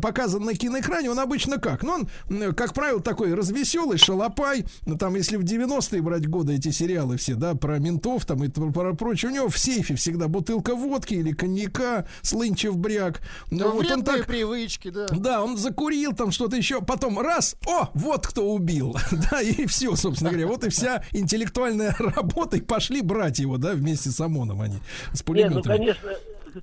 показан 0.00 0.44
на 0.44 0.54
киноэкране, 0.54 1.10
он 1.10 1.18
обычно 1.18 1.58
как? 1.58 1.82
Ну, 1.82 2.06
он, 2.28 2.54
как 2.54 2.72
правило, 2.74 3.00
такой 3.00 3.34
развеселый, 3.34 3.98
шалопай. 4.06 4.64
Ну, 4.86 4.96
там, 4.96 5.16
если 5.16 5.36
в 5.36 5.42
90-е 5.42 6.00
брать 6.02 6.28
годы 6.28 6.54
эти 6.54 6.70
сериалы 6.70 7.16
все, 7.16 7.34
да, 7.34 7.54
про 7.54 7.78
ментов 7.78 8.24
там 8.24 8.44
и 8.44 8.48
про, 8.48 8.70
про 8.70 8.94
прочее, 8.94 9.30
у 9.30 9.34
него 9.34 9.48
в 9.48 9.58
сейфе 9.58 9.94
всегда 9.96 10.28
бутылка 10.28 10.74
водки 10.74 11.14
или 11.14 11.32
коньяка, 11.32 12.06
слынчев 12.22 12.76
бряк. 12.76 13.20
Ну, 13.50 13.66
Ну, 13.66 13.72
вот 13.72 13.90
он 13.90 14.02
так... 14.04 14.26
привычки, 14.26 14.90
да. 14.90 15.06
Да, 15.10 15.42
он 15.42 15.56
закурил 15.56 16.12
там 16.12 16.30
что-то 16.30 16.56
еще, 16.56 16.80
потом 16.80 17.18
раз, 17.18 17.56
о, 17.66 17.88
вот 17.94 18.26
кто 18.26 18.52
убил, 18.52 18.96
да, 19.30 19.40
и 19.42 19.66
все, 19.66 19.96
собственно 19.96 20.30
говоря, 20.30 20.46
вот 20.46 20.64
и 20.64 20.68
вся 20.70 21.02
интеллектуальная 21.12 21.94
работа, 21.98 22.56
и 22.56 22.60
пошли 22.60 23.00
брать 23.02 23.38
его, 23.38 23.58
да, 23.58 23.72
вместе 23.72 24.10
с 24.10 24.20
ОМОНом 24.20 24.60
они, 24.60 24.76
с 25.12 25.26
Не, 25.26 25.48
ну, 25.48 25.60
пулеметами. 25.62 25.62
конечно, 25.76 26.10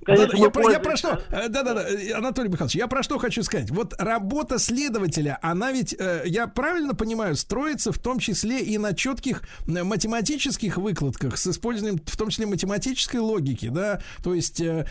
конечно, 0.04 0.36
я, 0.36 0.50
про, 0.50 0.70
я 0.70 0.80
про 0.80 0.96
что? 0.96 1.20
э, 1.30 1.48
Да-да-да, 1.48 1.88
э, 1.88 2.12
Анатолий 2.12 2.48
Михайлович, 2.48 2.76
я 2.76 2.86
про 2.86 3.02
что 3.02 3.18
хочу 3.18 3.42
сказать. 3.42 3.70
Вот 3.70 3.94
работа 3.98 4.58
следователя, 4.58 5.38
она 5.42 5.72
ведь, 5.72 5.94
э, 5.98 6.22
я 6.26 6.46
правильно 6.46 6.94
понимаю, 6.94 7.36
строится 7.36 7.92
в 7.92 7.98
том 7.98 8.18
числе 8.18 8.60
и 8.60 8.78
на 8.78 8.94
четких 8.94 9.42
математических 9.66 10.76
выкладках 10.76 11.36
с 11.38 11.46
использованием, 11.46 12.00
в 12.04 12.16
том 12.16 12.28
числе 12.30 12.46
математической 12.46 13.18
логики, 13.18 13.68
да, 13.68 14.00
то 14.22 14.34
есть 14.34 14.60
э, 14.60 14.86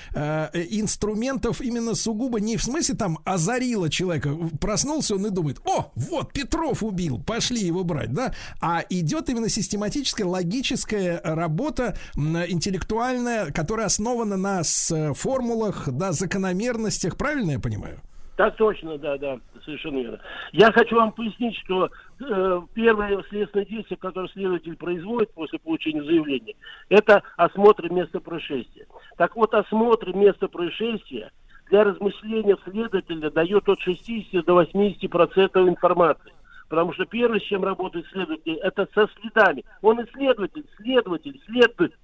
инструментов 0.69 1.61
именно 1.61 1.95
сугубо 1.95 2.39
не 2.39 2.57
в 2.57 2.63
смысле 2.63 2.95
там 2.95 3.19
озарило 3.25 3.89
человека, 3.89 4.35
проснулся 4.59 5.15
он 5.15 5.25
и 5.27 5.29
думает, 5.29 5.59
о, 5.65 5.91
вот 5.95 6.33
Петров 6.33 6.83
убил, 6.83 7.19
пошли 7.21 7.61
его 7.61 7.83
брать, 7.83 8.13
да, 8.13 8.33
а 8.61 8.83
идет 8.89 9.29
именно 9.29 9.49
систематическая 9.49 10.27
логическая 10.27 11.21
работа 11.23 11.97
интеллектуальная, 12.15 13.51
которая 13.51 13.87
основана 13.87 14.37
на 14.37 14.63
с- 14.63 14.92
формулах, 15.13 15.89
да, 15.91 16.11
закономерностях, 16.11 17.17
правильно 17.17 17.51
я 17.51 17.59
понимаю? 17.59 17.99
Так 18.35 18.55
точно, 18.55 18.97
да, 18.97 19.17
да, 19.17 19.39
совершенно 19.63 19.99
верно. 19.99 20.19
Я 20.53 20.71
хочу 20.71 20.95
вам 20.95 21.11
пояснить, 21.11 21.55
что 21.63 21.91
э, 22.19 22.61
первое 22.73 23.23
следственное 23.29 23.65
действие, 23.65 23.97
которое 23.97 24.27
следователь 24.29 24.75
производит 24.75 25.31
после 25.33 25.59
получения 25.59 26.03
заявления, 26.03 26.55
это 26.89 27.21
осмотр 27.37 27.91
места 27.91 28.19
происшествия. 28.19 28.87
Так 29.17 29.35
вот, 29.35 29.53
осмотр 29.53 30.15
места 30.15 30.47
происшествия 30.47 31.31
для 31.69 31.83
размышления 31.83 32.57
следователя 32.63 33.29
дает 33.29 33.69
от 33.69 33.79
60 33.79 34.43
до 34.45 34.53
80 34.55 35.09
процентов 35.11 35.67
информации. 35.67 36.33
Потому 36.69 36.91
что 36.93 37.05
первое, 37.05 37.39
с 37.39 37.43
чем 37.43 37.63
работает 37.63 38.07
следователь, 38.11 38.55
это 38.55 38.87
со 38.95 39.07
следами. 39.19 39.63
Он 39.83 40.03
исследователь, 40.03 40.65
следователь, 40.77 41.39
следователь. 41.45 41.95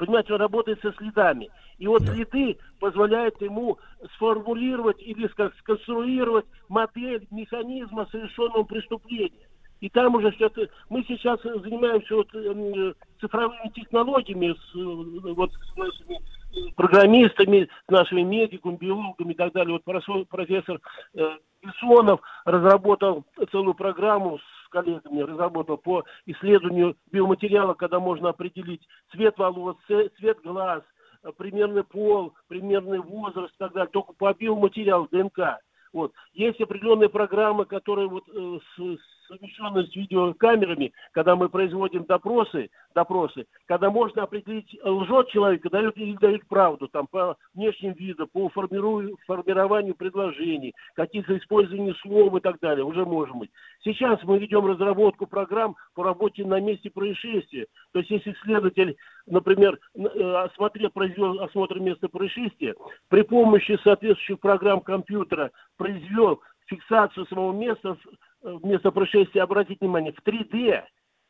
Понимаете, 0.00 0.32
он 0.32 0.40
работает 0.40 0.80
со 0.80 0.94
следами. 0.94 1.50
И 1.76 1.86
вот 1.86 2.02
следы 2.02 2.56
позволяют 2.78 3.38
ему 3.42 3.78
сформулировать 4.14 4.96
или 5.02 5.28
сконструировать 5.28 6.46
модель 6.70 7.28
механизма 7.30 8.08
совершенного 8.10 8.62
преступления. 8.62 9.46
И 9.80 9.90
там 9.90 10.14
уже 10.14 10.30
все 10.32 10.46
это... 10.46 10.68
Мы 10.88 11.04
сейчас 11.06 11.38
э, 11.44 11.54
занимаемся 11.60 12.16
вот, 12.16 12.34
эм, 12.34 12.94
цифровыми 13.20 13.70
технологиями, 13.74 14.54
с, 14.54 14.74
э, 14.74 15.32
вот, 15.34 15.52
с 15.52 15.76
нашими 15.76 16.16
э, 16.16 16.72
программистами, 16.76 17.68
с 17.86 17.90
нашими 17.90 18.22
медиками, 18.22 18.76
биологами 18.76 19.32
и 19.32 19.36
так 19.36 19.52
далее. 19.52 19.78
Вот 19.84 20.28
профессор, 20.30 20.80
э, 21.12 21.30
Бессонов 21.62 22.20
разработал 22.46 23.26
целую 23.52 23.74
программу 23.74 24.38
с 24.38 24.59
коллегами, 24.70 25.20
разработал 25.20 25.76
по 25.76 26.04
исследованию 26.26 26.96
биоматериала, 27.12 27.74
когда 27.74 28.00
можно 28.00 28.30
определить 28.30 28.86
цвет 29.12 29.36
волос, 29.38 29.76
цвет 29.86 30.40
глаз, 30.42 30.82
э, 31.22 31.30
примерный 31.36 31.84
пол, 31.84 32.34
примерный 32.48 33.00
возраст 33.00 33.52
и 33.54 33.58
так 33.58 33.72
далее, 33.72 33.90
только 33.92 34.12
по 34.14 34.32
биоматериалу 34.32 35.08
ДНК. 35.10 35.58
Вот. 35.92 36.12
Есть 36.32 36.60
определенные 36.60 37.08
программы, 37.08 37.64
которые 37.64 38.08
вот 38.08 38.24
э, 38.28 38.58
с, 38.76 38.98
совмещенные 39.30 39.86
с 39.86 39.94
видеокамерами, 39.94 40.92
когда 41.12 41.36
мы 41.36 41.48
производим 41.48 42.04
допросы, 42.04 42.70
допросы, 42.94 43.46
когда 43.66 43.90
можно 43.90 44.24
определить, 44.24 44.76
лжет 44.82 45.28
человек, 45.28 45.62
дает 45.70 45.96
или 45.96 46.16
дает 46.16 46.46
правду, 46.48 46.88
там, 46.88 47.06
по 47.06 47.36
внешним 47.54 47.92
виду, 47.92 48.26
по 48.26 48.48
формированию 48.48 49.94
предложений, 49.94 50.74
каких-то 50.94 51.38
использованию 51.38 51.94
слов 51.96 52.34
и 52.36 52.40
так 52.40 52.58
далее, 52.60 52.84
уже 52.84 53.04
можем 53.04 53.40
быть. 53.40 53.50
Сейчас 53.84 54.22
мы 54.24 54.38
ведем 54.38 54.66
разработку 54.66 55.26
программ 55.26 55.76
по 55.94 56.02
работе 56.02 56.44
на 56.44 56.60
месте 56.60 56.90
происшествия. 56.90 57.66
То 57.92 58.00
есть, 58.00 58.10
если 58.10 58.34
следователь, 58.42 58.96
например, 59.26 59.78
э, 59.94 60.34
осмотрел, 60.44 60.90
произвел 60.90 61.40
осмотр 61.40 61.78
места 61.78 62.08
происшествия, 62.08 62.74
при 63.08 63.22
помощи 63.22 63.78
соответствующих 63.84 64.40
программ 64.40 64.80
компьютера 64.80 65.52
произвел 65.76 66.40
фиксацию 66.66 67.26
самого 67.26 67.52
места, 67.52 67.96
э, 68.42 68.58
места 68.62 68.90
происшествия, 68.90 69.42
обратите 69.42 69.78
внимание, 69.80 70.12
в 70.12 70.26
3D, 70.26 70.82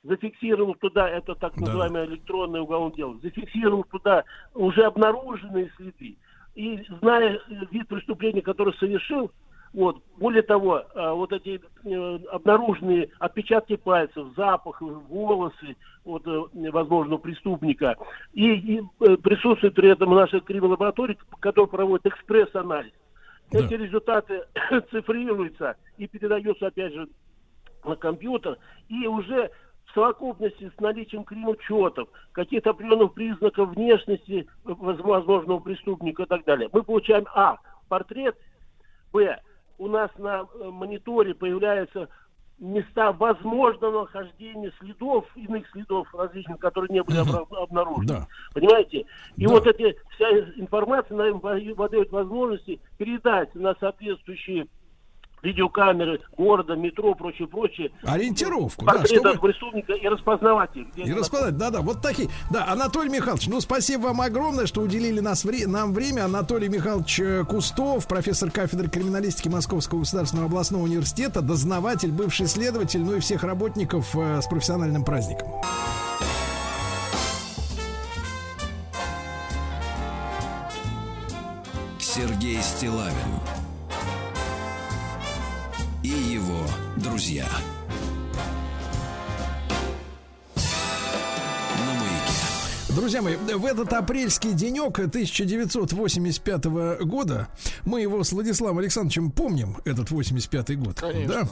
зафиксировал 0.03 0.75
туда, 0.75 1.09
это 1.09 1.35
так 1.35 1.55
Да. 1.57 1.67
называемое 1.67 2.07
электронное 2.07 2.61
уголовное 2.61 2.97
дело, 2.97 3.19
зафиксировал 3.23 3.85
туда 3.85 4.25
уже 4.55 4.83
обнаруженные 4.83 5.71
следы. 5.77 6.17
И 6.55 6.85
зная 7.01 7.37
э, 7.37 7.41
вид 7.71 7.89
преступления, 7.89 8.43
который 8.43 8.75
совершил, 8.75 9.31
вот, 9.73 10.03
более 10.19 10.43
того, 10.43 10.83
а, 10.95 11.15
вот 11.15 11.33
эти 11.33 11.61
э, 11.85 12.19
обнаруженные 12.33 13.09
отпечатки 13.21 13.77
пальцев, 13.77 14.27
запах, 14.37 14.81
волосы 14.83 15.77
вот, 16.05 16.27
э, 16.27 16.71
возможного 16.71 17.19
преступника, 17.21 17.97
и, 18.33 18.53
и, 18.53 18.83
э, 19.01 19.17
присутствует 19.19 19.75
при 19.75 19.91
этом 19.91 20.13
наша 20.13 20.41
криминал-лаборатория, 20.41 21.17
которая 21.39 21.69
проводит 21.69 22.07
экспресс-анализ. 22.07 22.93
Эти 23.53 23.75
результаты 23.75 24.45
цифрируются 24.91 25.77
и 25.99 26.07
передаются, 26.07 26.69
опять 26.69 26.93
же, 26.93 27.09
на 27.85 27.97
компьютер, 27.97 28.59
и 28.89 29.07
уже 29.07 29.51
в 29.87 29.95
совокупности 29.95 30.71
с 30.77 30.81
наличием 30.81 31.25
кримучетов, 31.25 32.09
каких-то 32.33 32.71
определенных 32.71 33.15
признаков 33.15 33.71
внешности 33.71 34.47
воз- 34.65 35.01
возможного 35.01 35.59
преступника 35.59 36.23
и 36.23 36.27
так 36.27 36.45
далее, 36.45 36.69
мы 36.73 36.83
получаем, 36.83 37.27
а, 37.35 37.59
портрет, 37.89 38.37
б, 39.13 39.37
у 39.79 39.89
нас 39.89 40.11
на 40.19 40.43
э, 40.43 40.65
мониторе 40.71 41.35
появляются 41.35 42.09
места 42.61 43.11
возможного 43.13 44.03
нахождения 44.03 44.71
следов, 44.79 45.27
иных 45.35 45.67
следов 45.73 46.15
различных, 46.15 46.59
которые 46.59 46.93
не 46.93 47.03
были 47.03 47.19
обнаружены. 47.63 48.07
Да. 48.07 48.27
Понимаете? 48.55 49.07
И 49.37 49.47
Да. 49.47 49.53
вот 49.53 49.67
эти, 49.67 49.97
вся 50.15 50.31
информация 50.57 51.17
нам 51.17 51.41
дает 51.41 52.13
возможности 52.13 52.79
передать 52.99 53.55
на 53.55 53.75
соответствующие 53.81 54.67
видеокамеры 55.43 56.21
города, 56.37 56.75
метро, 56.75 57.15
прочее, 57.15 57.49
прочее. 57.49 57.91
Ориентировку, 58.03 58.85
да, 58.85 59.05
чтобы... 59.05 59.39
преступника 59.39 59.93
и 59.93 60.07
распознавать 60.09 60.71
их. 60.77 60.87
И 60.97 61.03
они 61.03 61.13
распознать, 61.13 61.57
да-да, 61.57 61.81
вот 61.81 62.03
такие. 62.03 62.29
Да, 62.51 62.67
Анатолий 62.69 63.11
Михайлович, 63.11 63.47
ну 63.49 63.61
спасибо 63.61 64.07
вам 64.07 64.21
огромное, 64.21 64.67
что 64.67 64.81
уделили 64.83 65.21
нас 65.21 65.45
вре- 65.45 65.67
нам 65.67 65.93
время. 65.93 66.25
Анатолий 66.25 66.69
Михайлович 66.69 67.21
э, 67.21 67.45
Кустов, 67.45 68.07
профессор 68.07 68.51
кафедры 68.51 68.89
криминалистики 68.89 69.49
Московского 69.49 70.01
государственного 70.01 70.49
областного 70.49 70.83
университета, 70.83 71.41
дознаватель, 71.41 72.13
бывший 72.13 72.47
следователь, 72.47 73.01
ну 73.01 73.17
и 73.17 73.21
всех 73.21 73.45
работников 73.45 74.15
э, 74.17 74.41
с 74.41 74.47
профессиональным 74.47 75.05
праздником. 75.05 75.49
Сергей 81.99 82.59
Стилавин 82.61 83.15
его 86.41 86.65
друзья. 86.97 87.47
Друзья 92.97 93.23
мои, 93.23 93.37
в 93.37 93.65
этот 93.65 93.93
апрельский 93.93 94.53
денек 94.53 94.99
1985 94.99 96.65
года 97.05 97.49
мы 97.85 98.01
его 98.01 98.25
с 98.25 98.33
Владиславом 98.33 98.79
Александровичем 98.79 99.31
помним, 99.31 99.77
этот 99.85 100.11
85 100.11 100.79
год. 100.79 101.01
Конечно. 101.01 101.29
Да? 101.29 101.49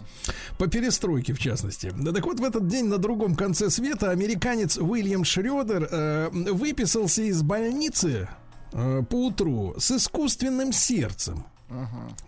По 0.58 0.66
перестройке, 0.66 1.32
в 1.32 1.38
частности. 1.38 1.92
Да, 1.96 2.12
так 2.12 2.26
вот, 2.26 2.40
в 2.40 2.44
этот 2.44 2.66
день 2.66 2.86
на 2.86 2.98
другом 2.98 3.36
конце 3.36 3.70
света 3.70 4.10
американец 4.10 4.78
Уильям 4.78 5.24
Шредер 5.24 5.88
э, 5.90 6.28
выписался 6.30 7.22
из 7.22 7.42
больницы 7.42 8.28
э, 8.72 9.02
по 9.08 9.26
утру 9.26 9.74
с 9.78 9.92
искусственным 9.92 10.72
сердцем. 10.72 11.44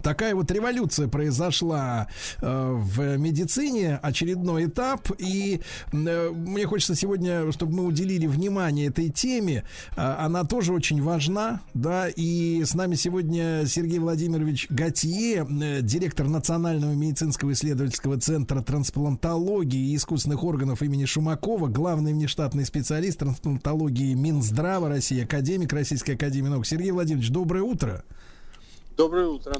Такая 0.03 0.35
вот 0.35 0.51
революция 0.51 1.09
произошла 1.09 2.09
э, 2.41 2.73
в 2.77 3.17
медицине, 3.17 3.99
очередной 4.03 4.67
этап, 4.67 5.09
и 5.19 5.61
э, 5.93 6.31
мне 6.31 6.67
хочется 6.67 6.95
сегодня, 6.95 7.51
чтобы 7.53 7.75
мы 7.75 7.85
уделили 7.85 8.27
внимание 8.27 8.89
этой 8.89 9.09
теме, 9.09 9.65
Э, 9.97 10.17
она 10.19 10.45
тоже 10.45 10.73
очень 10.73 11.03
важна, 11.03 11.61
да, 11.75 12.09
и 12.09 12.63
с 12.65 12.75
нами 12.75 12.95
сегодня 12.95 13.65
Сергей 13.67 13.99
Владимирович 13.99 14.67
Готье, 14.71 15.47
э, 15.49 15.83
директор 15.83 16.29
Национального 16.29 16.93
медицинского 16.93 17.53
исследовательского 17.53 18.19
центра 18.19 18.63
трансплантологии 18.63 19.93
и 19.93 19.97
искусственных 19.97 20.45
органов 20.45 20.83
имени 20.83 21.05
Шумакова, 21.05 21.69
главный 21.69 22.13
внештатный 22.13 22.65
специалист 22.65 23.19
трансплантологии 23.19 24.15
Минздрава 24.15 24.89
России, 24.89 25.25
академик 25.25 25.73
Российской 25.73 26.13
Академии 26.13 26.49
наук. 26.49 26.67
Сергей 26.67 26.91
Владимирович, 26.91 27.31
доброе 27.31 27.63
утро. 27.63 28.05
Доброе 29.01 29.29
утро. 29.29 29.55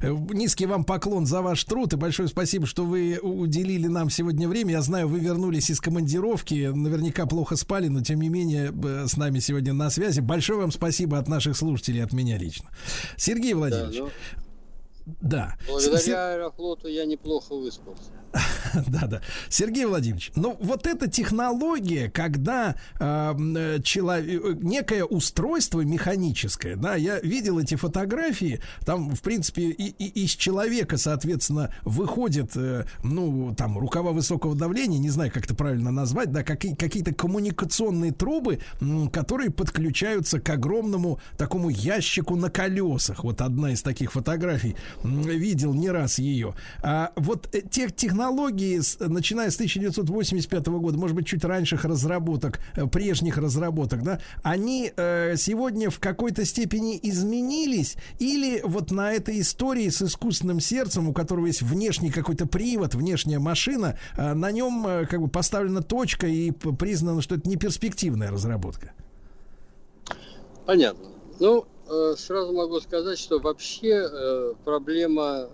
Э, 0.00 0.16
Низкий 0.30 0.64
вам 0.64 0.82
поклон 0.82 1.26
за 1.26 1.42
ваш 1.42 1.62
труд 1.64 1.92
и 1.92 1.96
большое 1.96 2.26
спасибо, 2.26 2.64
что 2.64 2.86
вы 2.86 3.18
уделили 3.20 3.86
нам 3.86 4.08
сегодня 4.08 4.48
время. 4.48 4.72
Я 4.72 4.80
знаю, 4.80 5.08
вы 5.08 5.18
вернулись 5.18 5.68
из 5.68 5.78
командировки, 5.78 6.70
наверняка 6.74 7.26
плохо 7.26 7.56
спали, 7.56 7.88
но 7.88 8.02
тем 8.02 8.22
не 8.22 8.30
менее 8.30 8.72
э, 8.72 9.06
с 9.06 9.18
нами 9.18 9.40
сегодня 9.40 9.74
на 9.74 9.90
связи. 9.90 10.20
Большое 10.20 10.60
вам 10.60 10.72
спасибо 10.72 11.18
от 11.18 11.28
наших 11.28 11.54
слушателей, 11.54 12.02
от 12.02 12.14
меня 12.14 12.38
лично. 12.38 12.70
Сергей 13.18 13.52
Да, 13.52 13.58
Владимирович, 13.58 13.98
ну, 13.98 14.08
да. 15.20 15.54
Благодаря 15.68 16.32
Аэрофлоту 16.32 16.88
я 16.88 17.04
неплохо 17.04 17.54
выспался. 17.54 18.17
Да, 18.86 19.06
да. 19.06 19.20
Сергей 19.48 19.86
Владимирович, 19.86 20.30
ну 20.36 20.56
вот 20.60 20.86
эта 20.86 21.08
технология, 21.08 22.10
когда 22.10 22.76
э, 23.00 23.78
человек, 23.82 24.58
некое 24.62 25.04
устройство 25.04 25.80
механическое, 25.80 26.76
да, 26.76 26.94
я 26.94 27.18
видел 27.20 27.58
эти 27.58 27.74
фотографии, 27.76 28.60
там, 28.84 29.14
в 29.14 29.22
принципе, 29.22 29.62
и, 29.70 29.88
и- 29.88 30.24
из 30.24 30.32
человека, 30.32 30.96
соответственно, 30.98 31.72
выходит, 31.82 32.52
э, 32.56 32.84
ну, 33.02 33.54
там, 33.56 33.78
рукава 33.78 34.12
высокого 34.12 34.54
давления, 34.54 34.98
не 34.98 35.10
знаю, 35.10 35.32
как 35.32 35.44
это 35.46 35.54
правильно 35.54 35.90
назвать, 35.90 36.30
да, 36.30 36.42
какие, 36.42 36.74
какие-то 36.74 37.14
коммуникационные 37.14 38.12
трубы, 38.12 38.60
м, 38.80 39.08
которые 39.08 39.50
подключаются 39.50 40.40
к 40.40 40.48
огромному 40.50 41.20
такому 41.36 41.70
ящику 41.70 42.36
на 42.36 42.50
колесах. 42.50 43.24
Вот 43.24 43.40
одна 43.40 43.72
из 43.72 43.82
таких 43.82 44.12
фотографий, 44.12 44.76
м, 45.02 45.22
видел 45.22 45.72
не 45.74 45.90
раз 45.90 46.18
ее. 46.18 46.54
А 46.82 47.12
вот 47.16 47.48
э, 47.54 47.62
те 47.70 47.88
технологии, 47.88 48.17
с- 48.82 48.98
начиная 48.98 49.50
с 49.50 49.56
1985 49.56 50.78
года, 50.78 50.98
может 50.98 51.16
быть, 51.16 51.26
чуть 51.26 51.44
раньших 51.44 51.84
разработок, 51.84 52.60
э, 52.76 52.86
прежних 52.86 53.38
разработок, 53.38 54.02
да, 54.02 54.20
они 54.42 54.92
э, 54.96 55.36
сегодня 55.36 55.90
в 55.90 55.98
какой-то 55.98 56.44
степени 56.44 56.98
изменились 57.02 57.96
или 58.18 58.60
вот 58.64 58.90
на 58.90 59.12
этой 59.12 59.40
истории 59.40 59.88
с 59.88 60.02
искусственным 60.02 60.60
сердцем, 60.60 61.08
у 61.08 61.12
которого 61.12 61.46
есть 61.46 61.62
внешний 61.62 62.10
какой-то 62.10 62.46
привод, 62.46 62.94
внешняя 62.94 63.38
машина, 63.38 63.98
э, 64.16 64.34
на 64.34 64.50
нем 64.50 65.06
как 65.08 65.20
бы 65.20 65.28
поставлена 65.28 65.82
точка 65.82 66.26
и 66.26 66.50
признано, 66.50 67.22
что 67.22 67.36
это 67.36 67.48
не 67.48 67.56
перспективная 67.56 68.30
разработка. 68.30 68.92
Понятно. 70.66 71.08
Ну, 71.40 71.64
сразу 72.16 72.52
могу 72.52 72.80
сказать, 72.80 73.18
что 73.18 73.38
вообще 73.38 74.54
проблема 74.64 75.48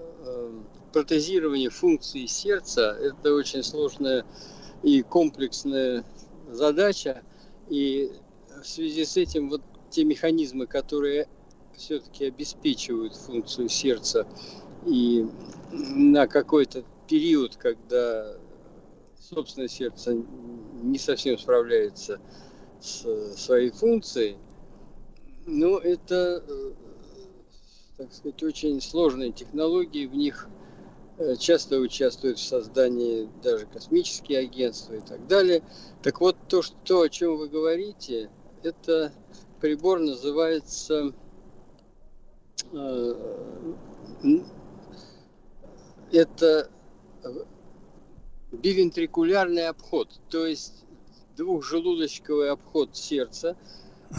протезирования 0.95 1.71
функции 1.71 2.27
сердца– 2.27 2.97
это 3.03 3.35
очень 3.35 3.65
сложная 3.65 4.25
и 4.85 5.03
комплексная 5.03 6.05
задача. 6.49 7.25
И 7.69 8.13
в 8.63 8.65
связи 8.65 9.05
с 9.05 9.17
этим 9.17 9.51
вот 9.51 9.61
те 9.91 10.05
механизмы, 10.05 10.69
которые 10.69 11.27
все-таки 11.77 12.27
обеспечивают 12.27 13.17
функцию 13.17 13.69
сердца 13.69 14.25
и 14.87 15.27
на 15.73 16.29
какой-то 16.29 16.85
период, 17.09 17.57
когда 17.57 18.33
собственное 19.19 19.67
сердце 19.67 20.17
не 20.81 20.99
совсем 20.99 21.37
справляется 21.39 22.21
с 22.81 23.35
своей 23.37 23.71
функцией, 23.73 24.37
ну, 25.45 25.79
это, 25.79 26.45
э, 26.47 26.73
так 27.97 28.13
сказать, 28.13 28.41
очень 28.45 28.81
сложные 28.81 29.33
технологии, 29.33 30.07
в 30.07 30.15
них 30.15 30.49
часто 31.39 31.79
участвуют 31.79 32.39
в 32.39 32.45
создании 32.45 33.29
даже 33.43 33.67
космические 33.67 34.41
агентства 34.41 34.95
и 34.95 35.01
так 35.01 35.27
далее. 35.27 35.63
Так 36.03 36.21
вот, 36.21 36.37
то, 36.49 36.63
что, 36.63 37.03
о 37.03 37.09
чем 37.09 37.37
вы 37.37 37.49
говорите, 37.49 38.31
это 38.63 39.13
прибор 39.61 40.01
называется 40.01 41.13
э, 42.73 43.15
это 46.13 46.71
э, 47.23 47.29
бивентрикулярный 48.53 49.69
обход, 49.69 50.09
то 50.31 50.47
есть 50.47 50.85
двухжелудочковый 51.37 52.51
обход 52.51 52.97
сердца. 52.97 53.57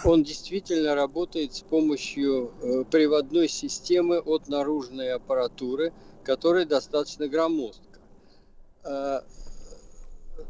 Он 0.04 0.24
действительно 0.24 0.94
работает 0.96 1.54
с 1.54 1.62
помощью 1.62 2.52
э, 2.62 2.84
приводной 2.86 3.48
системы 3.48 4.20
от 4.20 4.50
наружной 4.50 5.14
аппаратуры, 5.14 5.94
которая 6.26 6.66
достаточно 6.66 7.28
громоздка. 7.28 8.00
Э, 8.84 9.22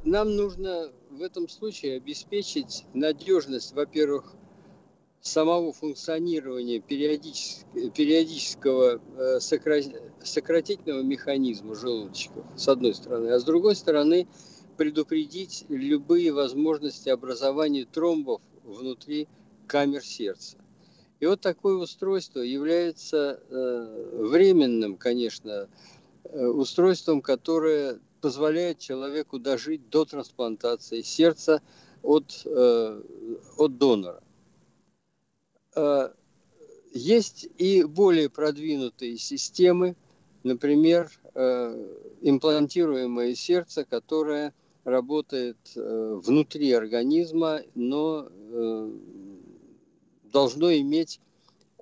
Нам 0.03 0.35
нужно 0.35 0.91
в 1.11 1.21
этом 1.21 1.47
случае 1.49 1.97
обеспечить 1.97 2.85
надежность, 2.93 3.73
во-первых, 3.73 4.33
самого 5.21 5.73
функционирования 5.73 6.79
периодичес- 6.79 7.65
периодического 7.91 9.01
э, 9.17 9.37
сокра- 9.39 10.11
сократительного 10.23 11.01
механизма 11.01 11.75
желудочков, 11.75 12.45
с 12.55 12.67
одной 12.67 12.93
стороны, 12.93 13.29
а 13.29 13.39
с 13.39 13.43
другой 13.43 13.75
стороны 13.75 14.27
предупредить 14.77 15.65
любые 15.69 16.31
возможности 16.31 17.09
образования 17.09 17.85
тромбов 17.85 18.41
внутри 18.63 19.27
камер 19.67 20.03
сердца. 20.03 20.57
И 21.19 21.25
вот 21.25 21.41
такое 21.41 21.75
устройство 21.75 22.39
является 22.39 23.39
э, 23.49 24.17
временным, 24.17 24.97
конечно, 24.97 25.69
э, 26.25 26.45
устройством, 26.45 27.21
которое 27.21 27.99
позволяет 28.19 28.79
человеку 28.79 29.39
дожить 29.39 29.89
до 29.89 30.03
трансплантации 30.03 31.01
сердца 31.01 31.61
от, 32.01 32.41
э, 32.45 33.01
от 33.57 33.77
донора. 33.77 34.21
Есть 36.93 37.49
и 37.57 37.83
более 37.83 38.29
продвинутые 38.29 39.17
системы, 39.17 39.97
например, 40.43 41.11
имплантируемое 42.21 43.35
сердце, 43.35 43.83
которое 43.83 44.53
работает 44.85 45.57
внутри 45.75 46.71
организма, 46.71 47.59
но 47.73 48.29
должно 50.35 50.75
иметь 50.75 51.21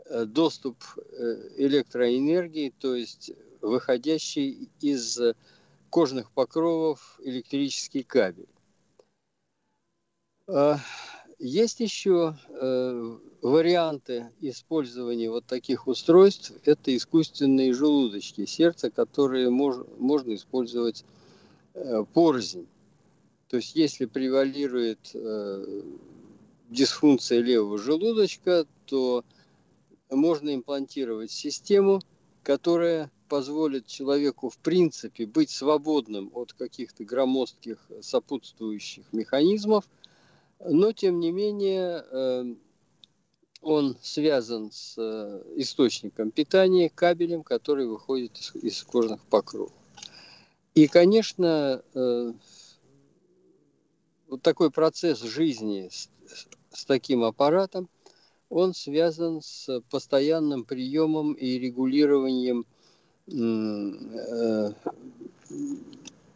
э, 0.05 0.25
доступ 0.25 0.77
э, 0.95 1.49
электроэнергии, 1.57 2.71
то 2.79 2.93
есть 2.93 3.31
выходящий 3.61 4.69
из 4.79 5.19
кожных 5.89 6.29
покровов 6.31 7.19
электрический 7.23 8.03
кабель. 8.03 8.53
А, 10.47 10.77
Есть 11.39 11.79
еще 11.79 12.37
э, 12.47 13.17
варианты 13.41 14.29
использования 14.39 15.31
вот 15.31 15.45
таких 15.47 15.87
устройств– 15.87 16.53
это 16.63 16.95
искусственные 16.95 17.73
желудочки 17.73 18.45
сердца, 18.45 18.91
которые 18.91 19.49
мож, 19.49 19.77
можно 19.97 20.35
использовать 20.35 21.05
порознь. 22.13 22.67
То 23.49 23.57
есть 23.57 23.75
если 23.75 24.05
превалирует 24.05 25.15
дисфункция 26.69 27.41
левого 27.41 27.77
желудочка, 27.77 28.65
то 28.85 29.23
можно 30.09 30.53
имплантировать 30.53 31.31
систему, 31.31 32.01
которая 32.43 33.11
позволит 33.29 33.87
человеку 33.87 34.49
в 34.49 34.57
принципе 34.57 35.25
быть 35.25 35.49
свободным 35.49 36.29
от 36.33 36.53
каких-то 36.53 37.03
громоздких 37.03 37.79
сопутствующих 38.01 39.11
механизмов, 39.11 39.85
но 40.59 40.91
тем 40.91 41.19
не 41.19 41.31
менее 41.31 42.05
э, 42.11 42.55
он 43.61 43.97
связан 44.01 44.71
с 44.71 44.95
э, 44.97 45.43
источником 45.55 46.31
питания, 46.31 46.89
кабелем, 46.89 47.43
который 47.43 47.87
выходит 47.87 48.37
из, 48.53 48.83
кожных 48.83 49.21
покровов. 49.25 49.71
И, 50.75 50.87
конечно, 50.87 51.81
э, 51.93 52.33
вот 54.27 54.41
такой 54.41 54.69
процесс 54.69 55.21
жизни 55.21 55.89
с, 55.91 56.09
с 56.71 56.85
таким 56.85 57.23
аппаратом, 57.23 57.89
он 58.49 58.73
связан 58.73 59.41
с 59.41 59.81
постоянным 59.89 60.63
приемом 60.63 61.33
и 61.33 61.57
регулированием 61.57 62.65
э, 63.27 64.71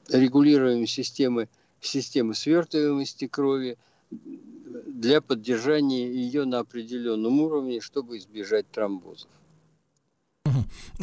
регулированием 0.09 0.88
системы, 0.88 1.49
системы 1.81 2.34
свертываемости 2.34 3.27
крови, 3.27 3.77
для 4.09 5.22
поддержания 5.22 6.07
ее 6.07 6.45
на 6.45 6.59
определенном 6.59 7.41
уровне, 7.41 7.81
чтобы 7.81 8.18
избежать 8.18 8.69
тромбозов. 8.72 9.30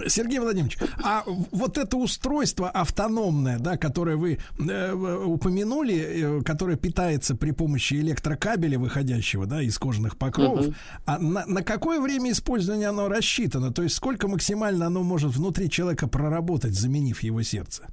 Сергей 0.07 0.39
Владимирович, 0.39 0.78
а 1.03 1.24
вот 1.27 1.78
это 1.78 1.97
устройство 1.97 2.69
автономное, 2.70 3.59
да, 3.59 3.77
которое 3.77 4.16
вы 4.16 4.39
э, 4.59 4.93
упомянули, 4.93 6.41
э, 6.41 6.43
которое 6.43 6.77
питается 6.77 7.36
при 7.36 7.53
помощи 7.53 7.95
электрокабеля, 7.95 8.78
выходящего, 8.78 9.47
да, 9.47 9.62
из 9.62 9.78
кожаных 9.78 10.16
покровов, 10.16 10.69
угу. 10.69 10.74
а 11.07 11.19
на, 11.19 11.47
на 11.47 11.62
какое 11.62 12.01
время 12.01 12.32
использования 12.32 12.89
оно 12.89 13.09
рассчитано? 13.09 13.73
То 13.73 13.82
есть 13.82 13.95
сколько 13.95 14.28
максимально 14.28 14.86
оно 14.86 15.03
может 15.03 15.35
внутри 15.35 15.70
человека 15.70 16.09
проработать, 16.09 16.74
заменив 16.74 17.23
его 17.23 17.43
сердце? 17.43 17.86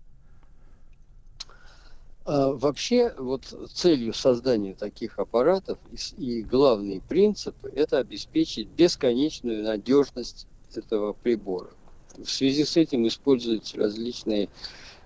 А, 2.23 2.53
вообще, 2.53 3.13
вот 3.17 3.45
целью 3.73 4.13
создания 4.13 4.73
таких 4.73 5.17
аппаратов 5.17 5.79
и, 6.17 6.39
и 6.39 6.43
главный 6.43 7.01
принцип– 7.01 7.55
это 7.75 7.97
обеспечить 7.97 8.69
бесконечную 8.69 9.63
надежность 9.63 10.47
этого 10.77 11.13
прибора. 11.13 11.69
В 12.17 12.29
связи 12.29 12.65
с 12.65 12.77
этим 12.77 13.07
используются 13.07 13.77
различные 13.77 14.49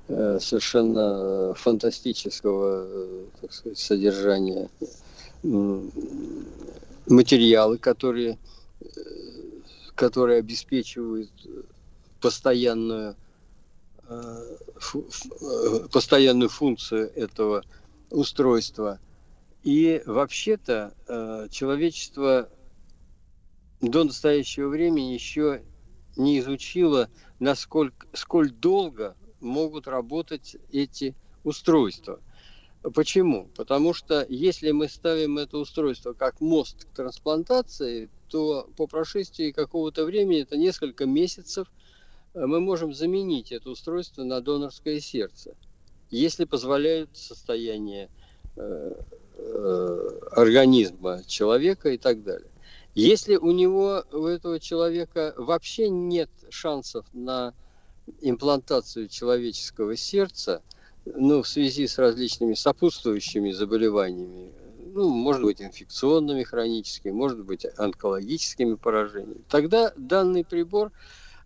э, 0.08 0.40
совершенно 0.42 1.54
фантастического 1.54 2.86
э, 2.88 3.26
так 3.42 3.54
сказать, 3.54 3.78
содержания 3.78 4.70
э, 5.44 5.82
материалы, 7.08 7.78
которые, 7.78 8.38
э, 8.82 8.86
которые 9.96 10.40
обеспечивают 10.40 11.32
постоянную 12.22 13.16
Э, 14.08 14.58
э, 14.94 15.88
постоянную 15.92 16.50
функцию 16.50 17.12
этого 17.16 17.64
устройства. 18.12 19.00
И 19.64 20.04
вообще-то 20.06 20.94
э, 21.08 21.48
человечество 21.50 22.50
до 23.90 24.04
настоящего 24.04 24.70
времени 24.70 25.14
еще 25.14 25.64
не 26.16 26.40
изучило, 26.40 27.10
насколько, 27.40 28.08
сколь 28.14 28.52
долго 28.52 29.16
могут 29.40 29.88
работать 29.88 30.58
эти 30.72 31.16
устройства. 31.44 32.20
Почему? 32.94 33.50
Потому 33.56 33.94
что 33.94 34.26
если 34.30 34.72
мы 34.72 34.88
ставим 34.88 35.38
это 35.38 35.58
устройство 35.58 36.14
как 36.14 36.40
мост 36.40 36.86
к 36.86 36.96
трансплантации, 36.96 38.10
то 38.30 38.70
по 38.78 38.88
прошествии 38.88 39.52
какого-то 39.52 40.06
времени, 40.06 40.42
это 40.42 40.58
несколько 40.58 41.06
месяцев– 41.06 41.68
Э, 42.36 42.46
мы 42.46 42.60
можем 42.60 42.94
заменить 42.94 43.52
это 43.52 43.70
устройство 43.70 44.24
на 44.24 44.42
донорское 44.42 45.00
сердце, 45.00 45.56
если 46.12 46.46
позволяют 46.46 47.10
состояние 47.14 48.10
э, 48.56 48.92
э, 49.38 50.10
организма 50.32 51.24
человека 51.26 51.90
и 51.90 51.98
так 51.98 52.24
далее. 52.24 52.50
Если 52.96 53.36
у 53.36 53.52
него, 53.52 54.06
у 54.14 54.26
этого 54.26 54.58
человека 54.60 55.34
вообще 55.38 55.90
нет 55.90 56.30
шансов 56.50 57.06
на 57.12 57.54
имплантацию 58.22 59.10
человеческого 59.10 59.98
сердца, 59.98 60.64
ну, 61.04 61.44
в 61.44 61.48
связи 61.48 61.88
с 61.88 61.98
различными 61.98 62.54
сопутствующими 62.54 63.52
заболеваниями, 63.52 64.54
ну, 64.94 65.10
может 65.10 65.44
быть, 65.44 65.62
инфекционными 65.62 66.44
хроническими, 66.44 67.12
может 67.12 67.44
быть, 67.44 67.66
онкологическими 67.78 68.76
поражениями, 68.76 69.44
тогда 69.50 69.92
данный 69.98 70.46
прибор 70.46 70.94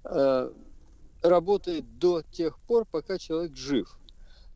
э, 0.04 0.52
работает 1.24 1.98
до 1.98 2.22
тех 2.32 2.60
пор, 2.60 2.86
пока 2.86 3.18
человек 3.18 3.56
жив. 3.56 3.98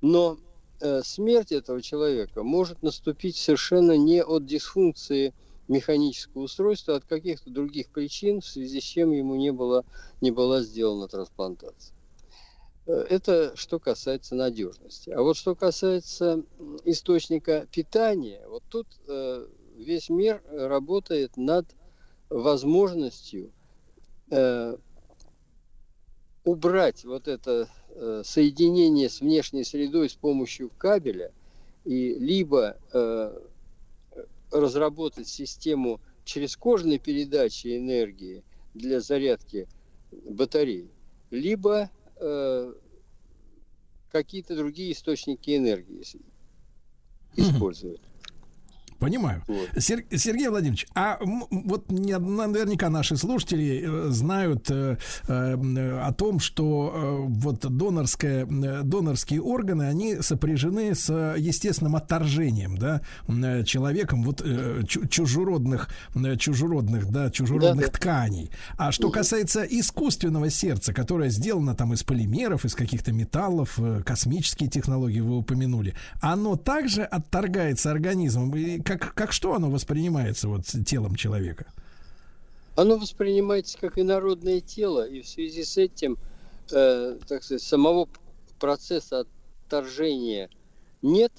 Но 0.01 0.37
э, 0.79 1.01
смерть 1.03 1.51
этого 1.51 1.81
человека 1.81 2.43
может 2.43 2.83
наступить 2.83 3.35
совершенно 3.35 3.97
не 3.97 4.23
от 4.23 4.45
дисфункции 4.45 5.33
механического 5.33 5.43
устройства, 6.33 6.95
а 6.95 6.97
от 6.97 7.05
каких-то 7.05 7.49
других 7.49 7.89
причин, 7.89 8.41
в 8.41 8.47
связи 8.47 8.79
с 8.79 8.83
чем 8.83 9.11
ему 9.11 9.35
не, 9.35 9.51
было, 9.51 9.85
не 10.21 10.31
была 10.31 10.61
сделана 10.61 11.07
трансплантация. 11.07 11.95
Э, 12.85 13.05
это 13.09 13.55
что 13.55 13.79
касается 13.79 14.35
надежности. 14.35 15.09
А 15.09 15.21
вот 15.21 15.37
что 15.37 15.55
касается 15.55 16.43
источника 16.85 17.67
питания, 17.71 18.45
вот 18.47 18.63
тут 18.69 18.87
э, 19.07 19.47
весь 19.77 20.09
мир 20.09 20.41
работает 20.51 21.37
над 21.37 21.65
возможностью 22.29 23.51
э, 24.31 24.77
убрать 26.43 27.05
вот 27.05 27.27
это 27.27 27.69
соединение 28.23 29.07
с 29.07 29.21
внешней 29.21 29.63
средой 29.63 30.09
с 30.09 30.15
помощью 30.15 30.71
кабеля 30.79 31.31
и 31.85 32.15
либо 32.15 32.75
разработать 34.53 35.27
систему 35.27 35.99
через 36.23 36.55
кожной 36.55 36.99
передачи 36.99 37.77
энергии 37.77 38.43
для 38.73 39.01
зарядки 39.01 39.67
батарей, 40.11 40.91
либо 41.31 41.89
э, 42.19 42.73
какие-то 44.09 44.55
другие 44.55 44.93
источники 44.93 45.57
энергии 45.57 46.03
использовать. 47.35 48.01
Понимаю. 49.03 49.43
Вот. 49.47 49.83
Сер, 49.83 50.05
Сергей 50.15 50.47
Владимирович, 50.47 50.87
а 50.95 51.19
вот 51.19 51.91
наверняка 51.91 52.89
наши 52.89 53.17
слушатели 53.17 53.83
э, 53.85 54.09
знают 54.11 54.71
э, 54.71 54.95
э, 55.27 55.99
о 56.01 56.13
том, 56.13 56.39
что 56.39 56.93
э, 56.95 57.15
вот 57.27 57.59
донорское, 57.59 58.45
э, 58.45 58.81
донорские 58.83 59.41
органы, 59.41 59.83
они 59.83 60.21
сопряжены 60.21 60.95
с 60.95 61.11
естественным 61.37 61.97
отторжением, 61.97 62.77
да, 62.77 63.01
человеком 63.65 64.23
вот 64.23 64.41
э, 64.41 64.83
чужеродных, 64.87 65.89
чужеродных, 66.37 67.11
да, 67.11 67.29
чужеродных 67.29 67.87
да, 67.87 67.91
да. 67.91 67.97
тканей. 67.97 68.51
А 68.77 68.93
что 68.93 69.09
касается 69.09 69.63
искусственного 69.63 70.49
сердца, 70.49 70.93
которое 70.93 71.29
сделано 71.29 71.75
там 71.75 71.91
из 71.91 72.03
полимеров, 72.03 72.63
из 72.63 72.73
каких-то 72.73 73.11
металлов, 73.11 73.77
космические 74.05 74.69
технологии 74.69 75.19
вы 75.19 75.39
упомянули, 75.39 75.93
оно 76.21 76.55
также 76.55 77.03
отторгается 77.03 77.91
организмом. 77.91 78.55
И 78.55 78.79
как, 78.97 79.13
как 79.13 79.31
что 79.31 79.53
оно 79.53 79.69
воспринимается 79.69 80.47
вот 80.47 80.65
телом 80.85 81.15
человека? 81.15 81.71
Оно 82.75 82.97
воспринимается 82.97 83.77
как 83.77 83.99
инородное 83.99 84.59
тело, 84.59 85.07
и 85.07 85.21
в 85.21 85.27
связи 85.27 85.63
с 85.63 85.77
этим, 85.77 86.17
э, 86.71 87.17
так 87.27 87.43
сказать, 87.43 87.61
самого 87.61 88.09
процесса 88.59 89.25
отторжения 89.65 90.49
нет. 91.01 91.31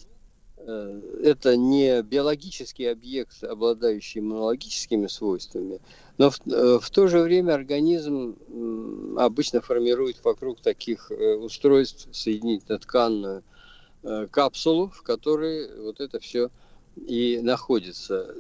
Э, 0.59 1.01
это 1.23 1.57
не 1.57 2.03
биологический 2.03 2.87
объект, 2.87 3.43
обладающий 3.43 4.21
иммунологическими 4.21 5.09
свойствами, 5.09 5.81
но 6.19 6.31
в, 6.31 6.41
э, 6.47 6.79
в 6.81 6.89
то 6.91 7.09
же 7.09 7.19
время 7.21 7.55
организм 7.55 8.37
э, 8.49 9.17
обычно 9.19 9.61
формирует 9.61 10.23
вокруг 10.25 10.61
таких 10.61 11.11
э, 11.11 11.35
устройств 11.35 12.09
соединительно-тканную 12.13 13.43
э, 14.05 14.29
капсулу, 14.31 14.89
в 14.91 15.03
которой 15.03 15.77
вот 15.81 16.01
это 16.01 16.21
все 16.21 16.51
и 16.97 17.41
находится. 17.43 18.35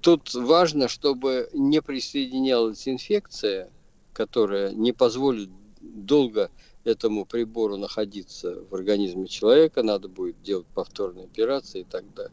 Тут 0.00 0.34
важно, 0.34 0.88
чтобы 0.88 1.48
не 1.52 1.80
присоединялась 1.80 2.86
инфекция, 2.86 3.70
которая 4.12 4.72
не 4.72 4.92
позволит 4.92 5.50
долго 5.80 6.50
этому 6.84 7.24
прибору 7.24 7.76
находиться 7.76 8.62
в 8.70 8.74
организме 8.74 9.26
человека, 9.26 9.82
надо 9.82 10.08
будет 10.08 10.40
делать 10.42 10.66
повторные 10.74 11.24
операции 11.24 11.80
и 11.80 11.84
так 11.84 12.04
далее. 12.14 12.32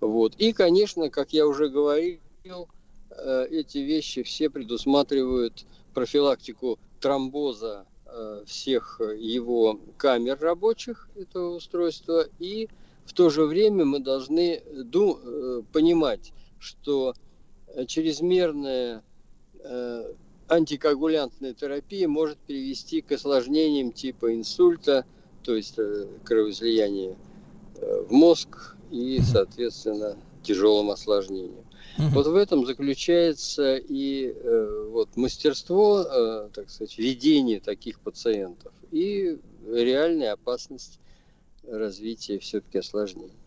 Вот. 0.00 0.34
И, 0.36 0.52
конечно, 0.52 1.10
как 1.10 1.32
я 1.32 1.46
уже 1.46 1.68
говорил, 1.68 2.18
э, 2.44 3.46
эти 3.50 3.78
вещи 3.78 4.22
все 4.22 4.50
предусматривают 4.50 5.64
профилактику 5.94 6.78
тромбоза 7.00 7.86
э, 8.06 8.44
всех 8.46 9.00
его 9.00 9.80
камер 9.96 10.38
рабочих 10.40 11.08
этого 11.16 11.56
устройства 11.56 12.26
и 12.38 12.68
в 13.04 13.12
то 13.12 13.30
же 13.30 13.44
время 13.44 13.84
мы 13.84 14.00
должны 14.00 14.62
ду- 14.84 15.18
э, 15.22 15.62
понимать, 15.72 16.32
что 16.58 17.14
чрезмерная 17.86 19.02
э, 19.64 20.12
антикоагулянтная 20.48 21.54
терапия 21.54 22.08
может 22.08 22.38
привести 22.38 23.00
к 23.00 23.12
осложнениям 23.12 23.92
типа 23.92 24.34
инсульта, 24.34 25.04
то 25.42 25.54
есть 25.56 25.78
э, 25.78 26.06
кровоизлияния 26.24 27.16
э, 27.76 28.04
в 28.08 28.12
мозг 28.12 28.76
и, 28.90 29.20
соответственно, 29.20 30.16
тяжелым 30.42 30.90
осложнениям. 30.90 31.64
Вот 32.14 32.26
в 32.26 32.34
этом 32.36 32.66
заключается 32.66 33.76
и 33.76 34.32
э, 34.34 34.86
вот 34.90 35.16
мастерство, 35.16 36.00
э, 36.02 36.50
так 36.52 36.70
сказать, 36.70 36.98
ведения 36.98 37.60
таких 37.60 38.00
пациентов 38.00 38.72
и 38.90 39.38
реальная 39.68 40.32
опасность 40.32 41.00
развития 41.68 42.38
все-таки 42.38 42.78
осложнений. 42.78 43.42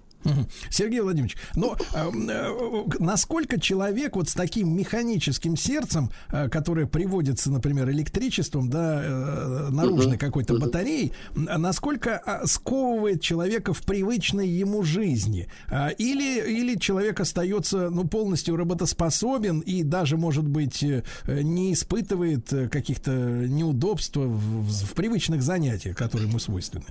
Сергей 0.69 1.01
Владимирович, 1.01 1.37
но 1.55 1.77
э, 1.93 2.09
э, 2.29 2.83
насколько 2.99 3.59
человек 3.59 4.15
вот 4.15 4.29
с 4.29 4.33
таким 4.33 4.75
механическим 4.75 5.55
сердцем, 5.55 6.09
э, 6.31 6.49
которое 6.49 6.87
приводится, 6.87 7.51
например, 7.51 7.89
электричеством, 7.91 8.69
да, 8.69 9.01
э, 9.03 9.69
наружной 9.69 10.17
какой-то 10.17 10.57
батареей, 10.57 11.13
насколько 11.35 12.21
э, 12.25 12.45
сковывает 12.45 13.21
человека 13.21 13.73
в 13.73 13.81
привычной 13.83 14.47
ему 14.47 14.83
жизни? 14.83 15.47
Э, 15.69 15.93
или, 15.97 16.41
или 16.59 16.77
человек 16.77 17.19
остается 17.19 17.89
ну, 17.89 18.05
полностью 18.05 18.55
работоспособен 18.55 19.59
и 19.59 19.83
даже, 19.83 20.17
может 20.17 20.47
быть, 20.47 20.83
э, 20.83 21.03
не 21.27 21.73
испытывает 21.73 22.51
э, 22.51 22.67
каких-то 22.67 23.11
неудобств 23.11 24.15
в, 24.15 24.27
в, 24.27 24.85
в 24.85 24.93
привычных 24.93 25.41
занятиях, 25.41 25.95
которые 25.95 26.27
ему 26.27 26.39
свойственны? 26.39 26.85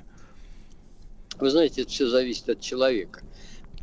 Вы 1.39 1.51
знаете, 1.51 1.83
это 1.83 1.91
все 1.91 2.07
зависит 2.07 2.49
от 2.49 2.61
человека. 2.61 3.23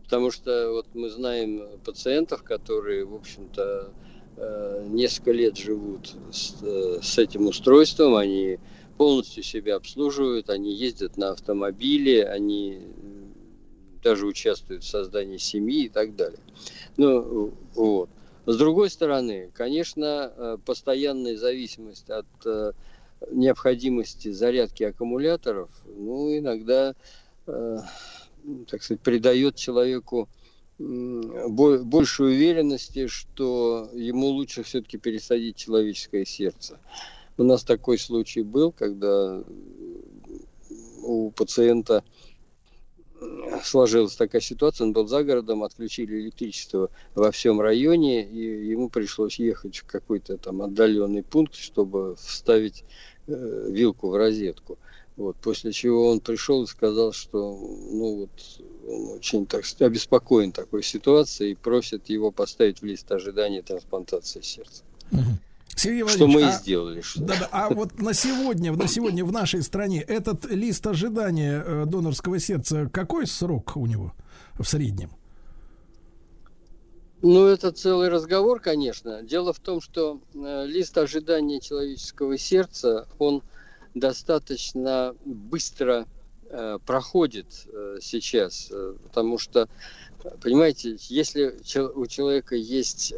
Потому 0.04 0.32
что 0.32 0.72
вот 0.72 0.88
мы 0.94 1.10
знаем 1.10 1.80
пациентов, 1.84 2.44
которые, 2.44 3.06
в 3.06 3.16
общем-то, 3.16 3.94
э, 4.38 4.86
несколько 4.90 5.32
лет 5.32 5.58
живут 5.58 6.14
с, 6.32 6.62
э, 6.62 7.00
с 7.02 7.18
этим 7.18 7.48
устройством, 7.48 8.16
они 8.16 8.60
полностью 8.98 9.44
себя 9.44 9.78
обслуживают, 9.78 10.50
они 10.50 10.74
ездят 10.74 11.18
на 11.18 11.32
автомобиле, 11.32 12.26
они 12.28 12.82
даже 14.04 14.26
участвуют 14.26 14.84
в 14.84 14.88
создании 14.88 15.38
семьи 15.38 15.86
и 15.86 15.90
так 15.90 16.16
далее. 16.16 16.40
Ну, 16.98 17.54
вот. 17.76 18.10
С 18.46 18.58
другой 18.58 18.90
стороны, 18.90 19.52
конечно, 19.54 20.34
э, 20.36 20.58
постоянная 20.66 21.38
зависимость 21.38 22.10
от 22.10 22.26
необходимости 23.30 24.32
зарядки 24.32 24.84
аккумуляторов, 24.84 25.70
ну, 25.86 26.36
иногда 26.36 26.96
Э, 26.96 26.96
так 28.68 28.84
сказать, 28.84 29.02
придает 29.02 29.56
человеку 29.56 30.30
больше 30.80 32.24
уверенности, 32.24 33.08
что 33.08 33.90
ему 33.94 34.28
лучше 34.28 34.64
все-таки 34.64 34.98
пересадить 34.98 35.56
человеческое 35.56 36.26
сердце. 36.26 36.80
У 37.38 37.44
нас 37.44 37.64
такой 37.64 37.98
случай 37.98 38.42
был, 38.42 38.72
когда 38.72 39.44
у 41.04 41.32
пациента 41.32 42.04
сложилась 43.64 44.16
такая 44.16 44.42
ситуация, 44.42 44.86
он 44.86 44.94
был 44.94 45.08
за 45.08 45.24
городом, 45.24 45.64
отключили 45.64 46.20
электричество 46.20 46.90
во 47.14 47.32
всем 47.32 47.62
районе, 47.62 48.28
и 48.28 48.70
ему 48.70 48.90
пришлось 48.90 49.38
ехать 49.38 49.78
в 49.78 49.86
какой-то 49.86 50.38
там 50.38 50.62
отдаленный 50.62 51.24
пункт, 51.24 51.56
чтобы 51.56 52.16
вставить 52.16 52.84
э, 53.28 53.68
вилку 53.70 54.10
в 54.10 54.16
розетку. 54.16 54.80
Вот, 55.22 55.38
после 55.38 55.72
чего 55.72 56.10
он 56.10 56.20
пришел 56.20 56.64
и 56.64 56.68
сказал, 56.68 57.14
что 57.14 57.56
ну, 57.92 58.22
вот, 58.22 58.62
он 58.88 59.18
очень 59.18 59.46
так, 59.46 59.64
обеспокоен 59.80 60.52
такой 60.52 60.82
ситуацией 60.82 61.52
и 61.52 61.56
просит 61.56 62.10
его 62.10 62.32
поставить 62.32 62.82
в 62.82 62.86
лист 62.86 63.12
ожидания 63.12 63.62
трансплантации 63.62 64.42
сердца. 64.42 64.84
Сергей 65.76 66.08
что 66.08 66.26
мы 66.26 66.44
а, 66.44 66.50
и 66.50 66.54
сделали. 66.54 67.02
Что... 67.02 67.22
Да, 67.22 67.36
да, 67.40 67.50
а 67.52 67.70
вот 67.70 68.00
на 68.00 68.16
сегодня, 68.16 68.74
на 68.74 68.88
сегодня 68.88 69.24
в 69.24 69.32
нашей 69.32 69.62
стране 69.62 70.02
этот 70.02 70.46
лист 70.46 70.88
ожидания 70.88 71.64
э, 71.64 71.86
донорского 71.86 72.40
сердца, 72.40 72.90
какой 72.92 73.28
срок 73.28 73.78
у 73.78 73.86
него 73.86 74.14
в 74.58 74.66
среднем? 74.66 75.12
Ну, 77.22 77.46
это 77.46 77.72
целый 77.72 78.10
разговор, 78.10 78.60
конечно. 78.60 79.22
Дело 79.22 79.54
в 79.54 79.60
том, 79.60 79.82
что 79.82 80.20
э, 80.34 80.66
лист 80.66 80.98
ожидания 80.98 81.60
человеческого 81.60 82.40
сердца, 82.40 83.08
он 83.20 83.44
достаточно 83.94 85.16
быстро 85.26 86.08
э, 86.50 86.80
проходит 86.86 87.68
э, 87.68 87.98
сейчас, 88.02 88.70
э, 88.72 88.96
потому 89.04 89.38
что, 89.38 89.68
понимаете, 90.42 90.98
если 91.10 91.58
у 91.96 92.06
человека 92.06 92.56
есть 92.56 93.14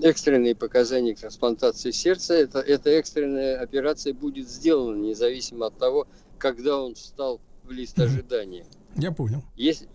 экстренные 0.00 0.54
показания 0.54 1.14
к 1.14 1.20
трансплантации 1.20 1.90
сердца, 1.90 2.34
это, 2.34 2.60
эта 2.60 2.90
экстренная 2.90 3.60
операция 3.60 4.12
будет 4.12 4.48
сделана, 4.48 4.96
независимо 4.96 5.66
от 5.66 5.78
того, 5.78 6.06
когда 6.38 6.82
он 6.82 6.94
встал 6.94 7.40
в 7.64 7.70
лист 7.70 7.98
ожидания. 7.98 8.66
Я 8.96 9.12
понял. 9.12 9.42
Если, 9.56 9.88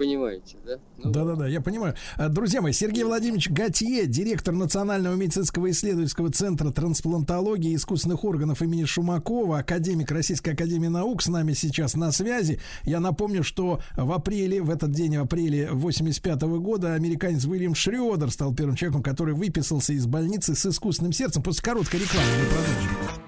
понимаете, 0.00 0.56
да? 0.64 0.78
Ну, 0.96 1.10
Да-да-да, 1.10 1.46
я 1.46 1.60
понимаю. 1.60 1.94
А, 2.16 2.30
друзья 2.30 2.62
мои, 2.62 2.72
Сергей 2.72 3.04
Владимирович 3.04 3.50
Готье, 3.50 4.06
директор 4.06 4.54
Национального 4.54 5.14
медицинского 5.14 5.70
исследовательского 5.70 6.32
центра 6.32 6.70
трансплантологии 6.70 7.72
и 7.72 7.76
искусственных 7.76 8.24
органов 8.24 8.62
имени 8.62 8.86
Шумакова, 8.86 9.58
академик 9.58 10.10
Российской 10.10 10.54
академии 10.54 10.88
наук, 10.88 11.20
с 11.20 11.28
нами 11.28 11.52
сейчас 11.52 11.96
на 11.96 12.12
связи. 12.12 12.60
Я 12.84 12.98
напомню, 12.98 13.42
что 13.42 13.80
в 13.94 14.10
апреле, 14.12 14.62
в 14.62 14.70
этот 14.70 14.90
день, 14.92 15.18
в 15.18 15.22
апреле 15.22 15.68
85 15.70 16.40
года, 16.42 16.94
американец 16.94 17.44
Уильям 17.44 17.74
Шредер 17.74 18.30
стал 18.30 18.54
первым 18.54 18.76
человеком, 18.76 19.02
который 19.02 19.34
выписался 19.34 19.92
из 19.92 20.06
больницы 20.06 20.54
с 20.54 20.64
искусственным 20.64 21.12
сердцем. 21.12 21.42
После 21.42 21.62
короткой 21.62 22.00
рекламы 22.00 22.26
мы 22.38 22.46
продолжим. 22.46 23.20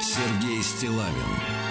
Сергей 0.00 0.60
Стилавин 0.62 1.63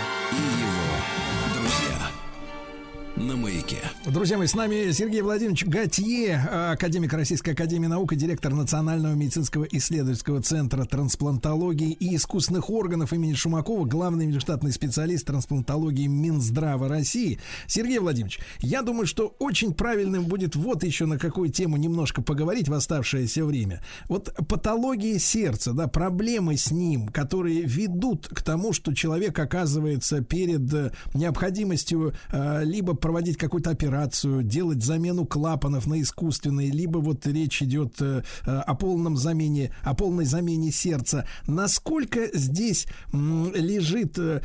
на 3.23 3.37
маяке. 3.37 3.77
Друзья 4.05 4.37
мои, 4.37 4.47
с 4.47 4.53
нами 4.53 4.91
Сергей 4.91 5.21
Владимирович 5.21 5.65
Готье, 5.65 6.35
академик 6.35 7.13
Российской 7.13 7.51
Академии 7.51 7.87
Наук 7.87 8.11
и 8.13 8.15
директор 8.15 8.53
Национального 8.53 9.13
медицинского 9.13 9.63
исследовательского 9.63 10.41
центра 10.41 10.83
трансплантологии 10.83 11.91
и 11.91 12.15
искусственных 12.17 12.69
органов 12.69 13.13
имени 13.13 13.33
Шумакова, 13.33 13.85
главный 13.85 14.25
межштатный 14.25 14.71
специалист 14.71 15.25
трансплантологии 15.25 16.07
Минздрава 16.07 16.89
России. 16.89 17.39
Сергей 17.67 17.99
Владимирович, 17.99 18.39
я 18.59 18.81
думаю, 18.81 19.07
что 19.07 19.35
очень 19.39 19.73
правильным 19.73 20.25
будет 20.25 20.55
вот 20.55 20.83
еще 20.83 21.05
на 21.05 21.17
какую 21.17 21.49
тему 21.49 21.77
немножко 21.77 22.21
поговорить 22.21 22.67
в 22.67 22.73
оставшееся 22.73 23.45
время. 23.45 23.81
Вот 24.09 24.33
патологии 24.49 25.17
сердца, 25.17 25.71
да, 25.71 25.87
проблемы 25.87 26.57
с 26.57 26.71
ним, 26.71 27.07
которые 27.07 27.61
ведут 27.61 28.27
к 28.27 28.41
тому, 28.41 28.73
что 28.73 28.93
человек 28.93 29.39
оказывается 29.39 30.21
перед 30.21 30.73
э, 30.73 30.91
необходимостью 31.13 32.13
э, 32.31 32.63
либо 32.65 32.93
проводить 32.93 33.12
какую-то 33.38 33.69
операцию, 33.69 34.44
делать 34.44 34.84
замену 34.84 35.26
клапанов 35.26 35.88
на 35.88 36.02
искусственные, 36.02 36.72
либо 36.72 36.98
вот 36.99 37.26
речь 37.27 37.61
идет 37.61 38.02
э, 38.02 38.23
о 38.45 38.76
полном 38.76 39.18
замене, 39.18 39.73
о 39.84 39.94
полной 39.94 40.26
замене 40.26 40.72
сердца. 40.72 41.27
Насколько 41.48 42.30
здесь 42.34 42.88
лежит 43.11 44.18
э, 44.18 44.41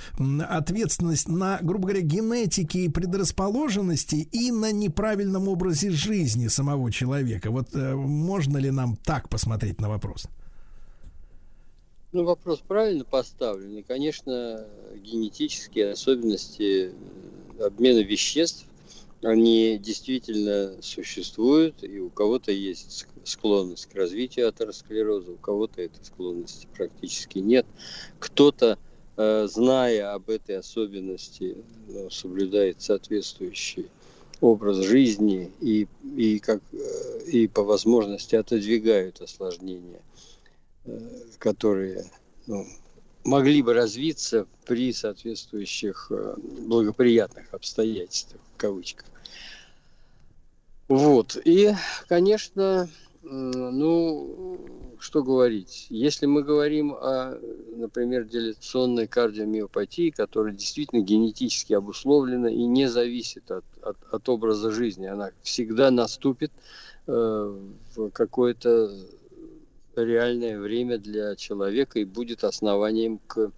ответственность 0.48 1.28
на, 1.28 1.58
грубо 1.62 1.88
говоря, 1.88 2.02
генетике 2.02 2.80
и 2.80 2.88
предрасположенности 2.88 4.16
и 4.16 4.50
на 4.50 4.72
неправильном 4.72 5.48
образе 5.48 5.90
жизни 5.90 6.48
самого 6.48 6.90
человека? 6.90 7.50
Вот 7.50 7.74
э, 7.74 7.94
можно 7.94 8.58
ли 8.58 8.70
нам 8.70 8.96
так 8.96 9.28
посмотреть 9.28 9.80
на 9.80 9.88
вопрос? 9.88 10.28
Ну, 12.12 12.24
вопрос 12.24 12.60
правильно 12.66 13.04
поставлен. 13.04 13.76
И, 13.76 13.82
конечно, 13.82 14.64
генетические 14.96 15.92
особенности 15.92 16.92
обмена 17.60 18.00
веществ, 18.00 18.66
они 19.22 19.78
действительно 19.78 20.80
существуют, 20.80 21.82
и 21.82 21.98
у 21.98 22.08
кого-то 22.08 22.52
есть 22.52 23.06
склонность 23.24 23.86
к 23.86 23.94
развитию 23.94 24.48
атеросклероза, 24.48 25.32
у 25.32 25.36
кого-то 25.36 25.82
этой 25.82 26.04
склонности 26.04 26.68
практически 26.76 27.38
нет. 27.38 27.66
Кто-то, 28.20 28.78
э, 29.16 29.48
зная 29.50 30.12
об 30.12 30.30
этой 30.30 30.58
особенности, 30.58 31.56
ну, 31.88 32.10
соблюдает 32.10 32.80
соответствующий 32.80 33.88
образ 34.40 34.76
жизни 34.76 35.50
и, 35.60 35.88
и, 36.16 36.38
как, 36.38 36.62
э, 36.72 37.20
и 37.26 37.48
по 37.48 37.64
возможности 37.64 38.36
отодвигают 38.36 39.20
осложнения, 39.20 40.00
э, 40.84 41.00
которые 41.38 42.08
ну, 42.46 42.66
могли 43.28 43.62
бы 43.62 43.74
развиться 43.74 44.46
при 44.66 44.92
соответствующих 44.92 46.08
э, 46.10 46.34
благоприятных 46.38 47.52
обстоятельствах, 47.52 48.40
в 48.54 48.60
кавычках. 48.60 49.06
Вот. 50.88 51.36
И, 51.44 51.74
конечно, 52.08 52.88
ну, 53.22 54.58
что 55.00 55.22
говорить. 55.22 55.86
Если 55.90 56.26
мы 56.26 56.42
говорим 56.42 56.94
о, 56.94 57.38
например, 57.76 58.24
диляционной 58.24 59.06
кардиомиопатии, 59.06 60.10
которая 60.10 60.54
действительно 60.54 61.00
генетически 61.00 61.74
обусловлена 61.74 62.48
и 62.48 62.64
не 62.64 62.88
зависит 62.88 63.50
от, 63.50 63.64
от, 63.82 63.96
от 64.10 64.28
образа 64.28 64.70
жизни, 64.70 65.06
она 65.06 65.30
всегда 65.42 65.90
наступит 65.90 66.52
э, 67.06 67.56
в 67.96 68.10
какое-то 68.10 68.90
реальное 70.04 70.58
время 70.58 70.98
для 70.98 71.36
человека 71.36 71.98
и 71.98 72.04
будет 72.04 72.44
основанием 72.44 73.18
к 73.26 73.50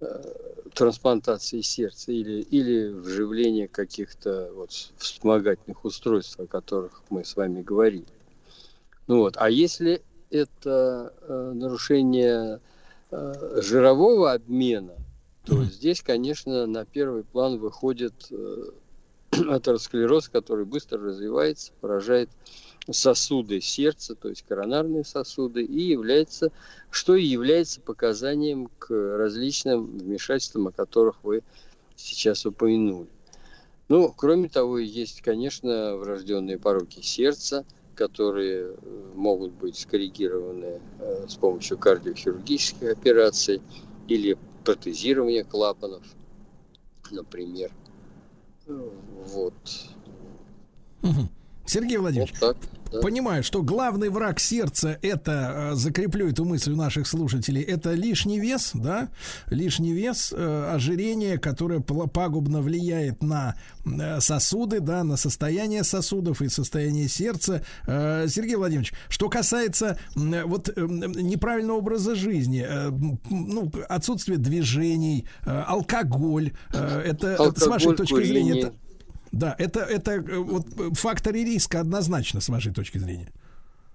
э, 0.00 0.22
трансплантации 0.74 1.60
сердца 1.60 2.12
или, 2.12 2.42
или 2.42 2.88
вживления 2.88 3.68
каких-то 3.68 4.50
вот 4.54 4.70
вспомогательных 4.98 5.84
устройств, 5.84 6.38
о 6.40 6.46
которых 6.46 7.02
мы 7.10 7.24
с 7.24 7.36
вами 7.36 7.62
говорили. 7.62 8.06
Ну 9.06 9.18
вот. 9.18 9.36
А 9.38 9.50
если 9.50 10.02
это 10.30 11.12
э, 11.20 11.52
нарушение 11.54 12.60
э, 13.10 13.60
жирового 13.62 14.32
обмена, 14.32 14.94
то 15.44 15.64
здесь, 15.64 16.02
конечно, 16.02 16.66
на 16.66 16.84
первый 16.84 17.24
план 17.24 17.58
выходит 17.58 18.12
э, 18.30 18.64
атеросклероз, 19.30 20.28
который 20.28 20.66
быстро 20.66 20.98
развивается, 20.98 21.72
поражает 21.80 22.28
сосуды 22.90 23.60
сердца, 23.60 24.14
то 24.14 24.28
есть 24.28 24.44
коронарные 24.48 25.04
сосуды, 25.04 25.62
и 25.62 25.82
является, 25.82 26.52
что 26.90 27.14
и 27.16 27.24
является 27.24 27.80
показанием 27.80 28.70
к 28.78 28.90
различным 28.90 29.98
вмешательствам, 29.98 30.68
о 30.68 30.72
которых 30.72 31.22
вы 31.22 31.42
сейчас 31.96 32.46
упомянули. 32.46 33.08
Ну, 33.88 34.12
кроме 34.14 34.48
того, 34.48 34.78
есть, 34.78 35.22
конечно, 35.22 35.96
врожденные 35.96 36.58
пороки 36.58 37.00
сердца, 37.00 37.64
которые 37.94 38.74
э, 38.74 39.12
могут 39.14 39.52
быть 39.52 39.78
скоррегированы 39.78 40.80
э, 41.00 41.26
с 41.26 41.34
помощью 41.34 41.78
кардиохирургических 41.78 42.90
операций 42.90 43.62
или 44.06 44.36
протезирования 44.64 45.42
клапанов, 45.42 46.02
например. 47.10 47.72
Вот. 48.66 49.54
Сергей 51.66 51.96
Владимирович, 51.96 52.34
Вот 52.40 52.56
так, 52.56 52.68
да. 52.90 53.00
понимаю, 53.00 53.42
что 53.42 53.62
главный 53.62 54.08
враг 54.08 54.40
сердца 54.40 54.98
это 55.02 55.70
э, 55.72 55.74
закреплю 55.74 56.28
эту 56.28 56.44
мысль 56.44 56.72
у 56.72 56.76
наших 56.76 57.06
слушателей, 57.06 57.62
это 57.62 57.92
лишний 57.92 58.38
вес, 58.38 58.70
да, 58.74 59.08
лишний 59.48 59.92
вес, 59.92 60.32
э, 60.36 60.70
ожирение, 60.72 61.38
которое 61.38 61.80
пагубно 61.80 62.60
влияет 62.60 63.22
на 63.22 63.54
э, 63.84 64.20
сосуды, 64.20 64.80
да, 64.80 65.04
на 65.04 65.16
состояние 65.16 65.84
сосудов 65.84 66.42
и 66.42 66.48
состояние 66.48 67.08
сердца. 67.08 67.62
Сергей 67.86 68.56
Владимирович, 68.56 68.92
что 69.08 69.28
касается 69.28 69.98
вот 70.14 70.74
неправильного 70.76 71.78
образа 71.78 72.14
жизни, 72.14 72.66
ну 73.30 73.70
отсутствие 73.88 74.38
движений, 74.38 75.26
алкоголь, 75.44 76.52
это, 76.70 77.28
это 77.28 77.52
с 77.56 77.66
вашей 77.66 77.88
Алкоголь, 77.88 77.96
точки 77.96 78.24
зрения 78.24 78.52
курение. 78.52 78.68
это 78.68 78.87
да, 79.32 79.54
это, 79.58 79.80
это 79.80 80.12
э, 80.12 80.38
вот 80.38 80.66
э, 80.78 80.90
факторы 80.94 81.44
риска 81.44 81.80
однозначно, 81.80 82.40
с 82.40 82.48
вашей 82.48 82.72
точки 82.72 82.98
зрения. 82.98 83.32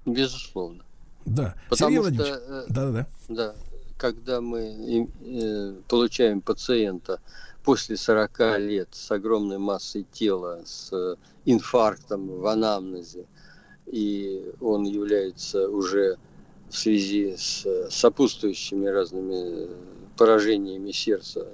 Безусловно. 0.05 0.83
Да. 1.25 1.55
Потому 1.69 2.03
Сергей 2.03 2.19
что, 2.19 2.35
э, 2.35 2.65
да-да-да. 2.69 3.07
Да, 3.29 3.55
когда 3.97 4.41
мы 4.41 5.07
э, 5.21 5.75
получаем 5.87 6.41
пациента 6.41 7.19
после 7.63 7.95
40 7.95 8.59
лет 8.59 8.89
с 8.91 9.11
огромной 9.11 9.57
массой 9.57 10.05
тела, 10.11 10.61
с 10.65 10.91
э, 10.91 11.15
инфарктом 11.45 12.27
в 12.27 12.45
анамнезе, 12.47 13.25
и 13.85 14.51
он 14.59 14.83
является 14.83 15.69
уже 15.69 16.17
в 16.69 16.77
связи 16.77 17.35
с 17.37 17.65
сопутствующими 17.89 18.87
разными 18.87 19.69
поражениями 20.17 20.91
сердца, 20.91 21.47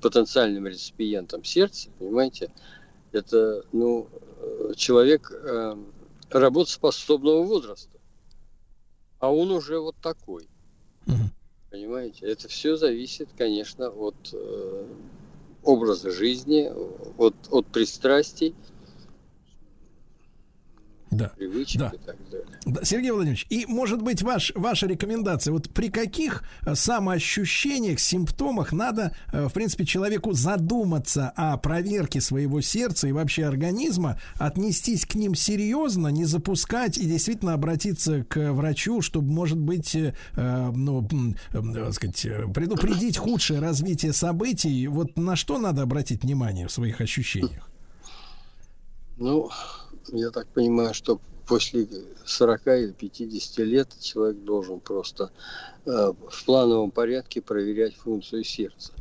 потенциальным 0.00 0.66
реципиентом 0.66 1.44
сердца, 1.44 1.88
понимаете, 1.98 2.50
это 3.12 3.64
ну, 3.72 4.08
э, 4.12 4.72
человек 4.76 5.30
э, 5.32 5.76
работоспособного 6.30 7.42
возраста. 7.42 7.98
А 9.18 9.32
он 9.32 9.50
уже 9.50 9.78
вот 9.78 9.96
такой. 10.00 10.48
Мгм. 11.06 11.30
Понимаете? 11.70 12.26
Это 12.26 12.48
все 12.48 12.76
зависит, 12.76 13.28
конечно, 13.36 13.88
от 13.88 14.16
э, 14.32 14.86
образа 15.62 16.10
жизни, 16.10 16.70
от, 17.18 17.34
от 17.50 17.66
пристрастий, 17.66 18.54
Да. 21.10 21.32
привычек 21.36 21.80
Да. 21.80 21.92
и 21.94 21.98
так 21.98 22.16
далее. 22.30 22.46
Да, 22.66 22.84
Сергей 22.84 23.10
Владимирович, 23.10 23.46
и 23.48 23.64
может 23.66 24.02
быть 24.02 24.22
ваш, 24.22 24.52
ваша 24.54 24.86
рекомендация, 24.86 25.52
вот 25.52 25.70
при 25.70 25.88
каких 25.88 26.44
э, 26.66 26.74
самоощущениях, 26.74 27.98
симптомах 27.98 28.72
надо, 28.72 29.16
э, 29.32 29.48
в 29.48 29.52
принципе, 29.52 29.86
человеку 29.86 30.32
задуматься 30.32 31.32
о 31.34 31.56
проверке 31.56 32.20
своего 32.20 32.60
сердца 32.60 33.08
и 33.08 33.12
вообще 33.12 33.46
организма, 33.46 34.20
отнестись 34.38 35.06
к 35.06 35.14
ним 35.14 35.34
серьезно, 35.34 36.08
не 36.08 36.24
запускать 36.24 36.98
и 36.98 37.06
действительно 37.06 37.54
обратиться 37.54 38.24
к 38.24 38.52
врачу, 38.52 39.00
чтобы, 39.00 39.32
может 39.32 39.58
быть, 39.58 39.94
э, 39.94 40.12
ну, 40.34 41.08
так 41.50 41.94
сказать, 41.94 42.26
предупредить 42.52 43.16
худшее 43.16 43.60
развитие 43.60 44.12
событий. 44.12 44.86
Вот 44.88 45.16
на 45.16 45.36
что 45.36 45.58
надо 45.58 45.82
обратить 45.82 46.22
внимание 46.22 46.68
в 46.68 46.72
своих 46.72 47.00
ощущениях? 47.00 47.70
Ну, 49.16 49.50
я 50.12 50.30
так 50.30 50.46
понимаю, 50.48 50.94
что 50.94 51.20
после 51.46 51.88
40 52.24 52.66
или 52.66 52.92
50 52.92 53.58
лет 53.64 53.96
человек 54.00 54.38
должен 54.44 54.80
просто 54.80 55.30
э, 55.86 55.90
в 56.30 56.44
плановом 56.44 56.90
порядке 56.90 57.40
проверять 57.40 57.96
функцию 57.96 58.44
сердца. 58.44 58.92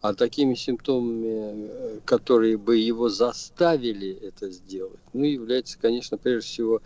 А 0.00 0.14
такими 0.14 0.54
симптомами, 0.54 1.26
э, 1.26 2.00
которые 2.04 2.58
бы 2.58 2.76
его 2.76 3.08
заставили 3.08 4.10
это 4.22 4.50
сделать, 4.50 5.00
ну, 5.12 5.24
является, 5.24 5.78
конечно, 5.78 6.16
прежде 6.18 6.48
всего 6.48 6.82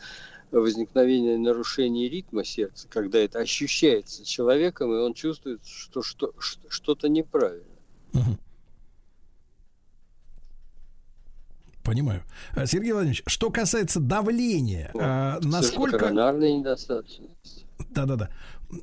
возникновение 0.51 1.39
нарушения 1.39 2.09
ритма 2.09 2.45
сердца, 2.45 2.89
когда 2.89 3.19
это 3.19 3.39
ощущается 3.39 4.25
человеком, 4.25 4.93
и 4.93 4.99
он 4.99 5.15
чувствует, 5.15 5.61
что, 5.65 6.03
что, 6.03 6.33
что- 6.39 6.69
что-то 6.69 7.09
неправильно. 7.09 7.65
Мгм. 8.13 8.39
Понимаю. 11.83 12.23
А, 12.55 12.67
Сергей 12.67 12.93
Владимирович, 12.93 13.23
что 13.27 13.51
касается 13.51 14.01
давления, 14.01 14.91
а, 14.95 15.39
насколько... 15.43 15.99
Коронарная 15.99 16.53
недостаточность. 16.53 17.65
Да-да-да. 17.91 18.29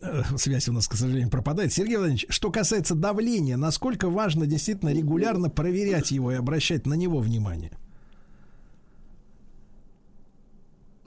Э, 0.02 0.24
Связь 0.38 0.68
у 0.68 0.74
нас, 0.74 0.88
к 0.88 0.96
сожалению, 0.96 1.30
пропадает. 1.30 1.72
Сергей 1.72 1.98
Владимирович, 1.98 2.26
что 2.30 2.52
касается 2.52 2.96
давления, 2.96 3.56
насколько 3.56 4.10
важно 4.10 4.48
действительно 4.48 4.94
регулярно 4.94 5.50
проверять 5.50 6.12
его 6.12 6.32
и 6.32 6.36
обращать 6.36 6.86
на 6.88 6.96
него 6.96 7.20
внимание? 7.20 7.72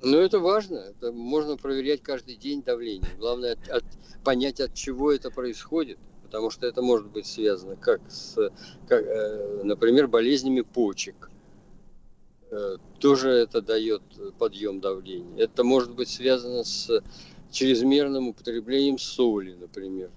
Ну, 0.02 0.16
это 0.16 0.38
важно. 0.38 0.76
Это 0.76 1.12
можно 1.12 1.56
проверять 1.56 2.02
каждый 2.02 2.36
день 2.36 2.62
давление. 2.62 3.10
Главное 3.18 3.52
от- 3.54 3.68
от- 3.68 4.24
понять, 4.24 4.60
от 4.60 4.74
чего 4.74 5.12
это 5.12 5.30
происходит. 5.30 5.98
Потому 6.22 6.50
что 6.50 6.66
это 6.66 6.80
может 6.80 7.08
быть 7.08 7.26
связано 7.26 7.74
как 7.76 8.00
с, 8.08 8.36
как, 8.88 9.04
э, 9.04 9.62
например, 9.64 10.06
болезнями 10.06 10.60
почек. 10.60 11.30
Э, 12.51 12.77
тоже 12.98 13.31
это 13.31 13.62
дает 13.62 14.02
подъем 14.39 14.81
давления. 14.81 15.39
Это 15.39 15.62
может 15.62 15.94
быть 15.94 16.09
связано 16.09 16.64
с 16.64 16.90
чрезмерным 17.51 18.28
употреблением 18.28 18.98
соли, 18.98 19.55
например. 19.55 20.10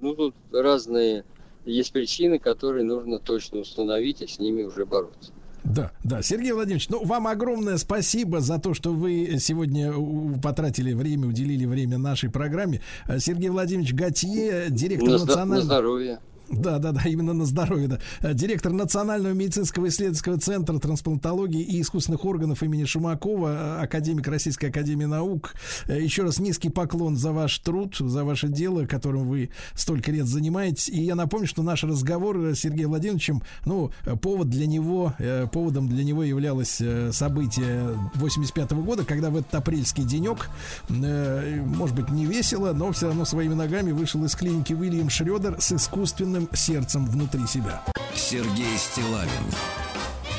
Ну, 0.00 0.14
тут 0.14 0.34
разные 0.52 1.24
есть 1.64 1.92
причины, 1.92 2.38
которые 2.38 2.84
нужно 2.84 3.18
точно 3.18 3.60
установить, 3.60 4.20
и 4.20 4.26
с 4.26 4.38
ними 4.38 4.64
уже 4.64 4.84
бороться. 4.84 5.32
Да, 5.64 5.92
да. 6.02 6.22
Сергей 6.22 6.52
Владимирович, 6.52 6.88
ну, 6.88 7.04
вам 7.04 7.28
огромное 7.28 7.76
спасибо 7.76 8.40
за 8.40 8.58
то, 8.58 8.74
что 8.74 8.90
вы 8.92 9.36
сегодня 9.38 9.94
потратили 10.42 10.92
время, 10.92 11.28
уделили 11.28 11.64
время 11.66 11.98
нашей 11.98 12.30
программе. 12.30 12.82
Э, 13.06 13.18
Сергей 13.20 13.48
Владимирович 13.48 13.94
Готье, 13.94 14.66
директор 14.70 15.08
На, 15.08 15.14
зда- 15.14 15.18
на 15.18 15.26
национального... 15.26 15.62
здоровье. 15.62 16.20
Да, 16.48 16.78
да, 16.78 16.92
да, 16.92 17.02
именно 17.04 17.32
на 17.32 17.46
здоровье, 17.46 17.88
да. 17.88 17.98
Э, 18.20 18.34
Директор 18.34 18.72
Национального 18.72 19.32
медицинского 19.32 19.88
исследовательского 19.88 20.38
центра 20.38 20.78
трансплантологии 20.78 21.62
и 21.62 21.80
искусственных 21.80 22.24
органов 22.24 22.62
имени 22.62 22.84
Шумакова, 22.84 23.78
э, 23.78 23.82
академик 23.82 24.26
Российской 24.28 24.66
Академии 24.66 25.06
Наук. 25.06 25.54
Э, 25.86 26.00
Еще 26.02 26.22
раз 26.22 26.38
низкий 26.38 26.68
поклон 26.68 27.16
за 27.16 27.32
ваш 27.32 27.58
труд, 27.60 27.96
за 27.98 28.24
ваше 28.24 28.48
дело, 28.48 28.84
которым 28.86 29.28
вы 29.28 29.50
столько 29.74 30.10
лет 30.10 30.26
занимаетесь. 30.26 30.88
И 30.88 31.00
я 31.00 31.14
напомню, 31.14 31.46
что 31.46 31.62
наш 31.62 31.84
разговор 31.84 32.36
с 32.54 32.60
Сергеем 32.60 32.90
Владимировичем, 32.90 33.42
ну, 33.64 33.90
повод 34.20 34.50
для 34.50 34.66
него, 34.66 35.14
поводом 35.52 35.88
для 35.88 36.04
него 36.04 36.22
являлось 36.22 36.80
событие 37.12 37.96
85 38.14 38.72
года, 38.72 39.04
когда 39.04 39.30
в 39.30 39.36
этот 39.36 39.54
апрельский 39.54 40.04
денек, 40.04 40.50
может 40.88 41.96
быть, 41.96 42.10
не 42.10 42.26
весело, 42.26 42.72
но 42.72 42.92
все 42.92 43.08
равно 43.08 43.24
своими 43.24 43.54
ногами 43.54 43.92
вышел 43.92 44.24
из 44.24 44.34
клиники 44.34 44.72
Уильям 44.72 45.10
Шредер 45.10 45.60
с 45.60 45.72
искусственным 45.72 46.31
огромным 46.32 46.48
сердцем 46.54 47.04
внутри 47.06 47.46
себя. 47.46 47.82
Сергей 48.14 48.76
Стилавин 48.78 49.28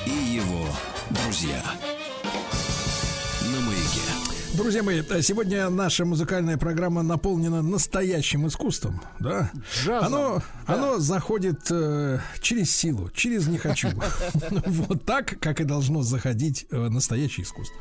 и 0.06 0.36
его 0.36 0.68
друзья. 1.12 1.62
Друзья 4.56 4.84
мои, 4.84 5.02
э, 5.02 5.22
сегодня 5.24 5.68
наша 5.70 6.06
музыкальная 6.06 6.58
программа 6.58 7.02
наполнена 7.02 7.64
настоящим 7.64 8.48
искусством, 8.48 9.02
да? 9.20 9.52
Джазом, 9.74 10.14
оно, 10.14 10.42
да. 10.68 10.74
оно 10.76 11.00
заходит 11.00 11.72
э, 11.72 12.20
через 12.40 12.76
силу, 12.76 13.10
через 13.10 13.48
не 13.48 13.58
хочу. 13.58 13.90
Вот 14.50 15.06
так, 15.06 15.40
как 15.40 15.60
и 15.60 15.64
должно 15.64 16.04
заходить 16.04 16.68
э, 16.70 16.88
настоящее 16.90 17.46
искусство. 17.46 17.76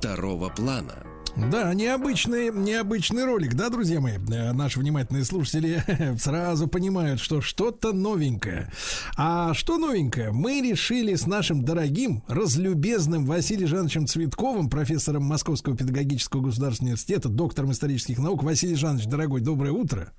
Второго 0.00 0.48
плана. 0.48 0.94
Да, 1.36 1.74
необычный, 1.74 2.50
необычный 2.50 3.24
ролик, 3.26 3.54
да, 3.54 3.68
друзья 3.68 4.00
мои? 4.00 4.14
Э, 4.32 4.52
Наши 4.52 4.80
внимательные 4.80 5.24
слушатели 5.26 5.84
сразу 6.18 6.68
понимают, 6.68 7.20
что 7.20 7.42
что-то 7.42 7.92
новенькое. 7.92 8.72
А 9.18 9.52
что 9.52 9.76
новенькое? 9.76 10.32
Мы 10.32 10.62
решили 10.62 11.14
с 11.14 11.26
нашим 11.26 11.64
дорогим, 11.64 12.24
разлюбезным 12.28 13.26
Василием 13.26 13.68
Жановичем 13.68 14.06
Цветковым, 14.06 14.70
профессором 14.70 15.24
Московского 15.24 15.76
педагогического 15.76 16.40
государственного 16.40 16.92
университета, 16.92 17.28
доктором 17.28 17.72
исторических 17.72 18.18
наук. 18.18 18.42
Василий 18.42 18.76
Жанович, 18.76 19.04
дорогой, 19.04 19.42
доброе 19.42 19.72
утро. 19.72 20.12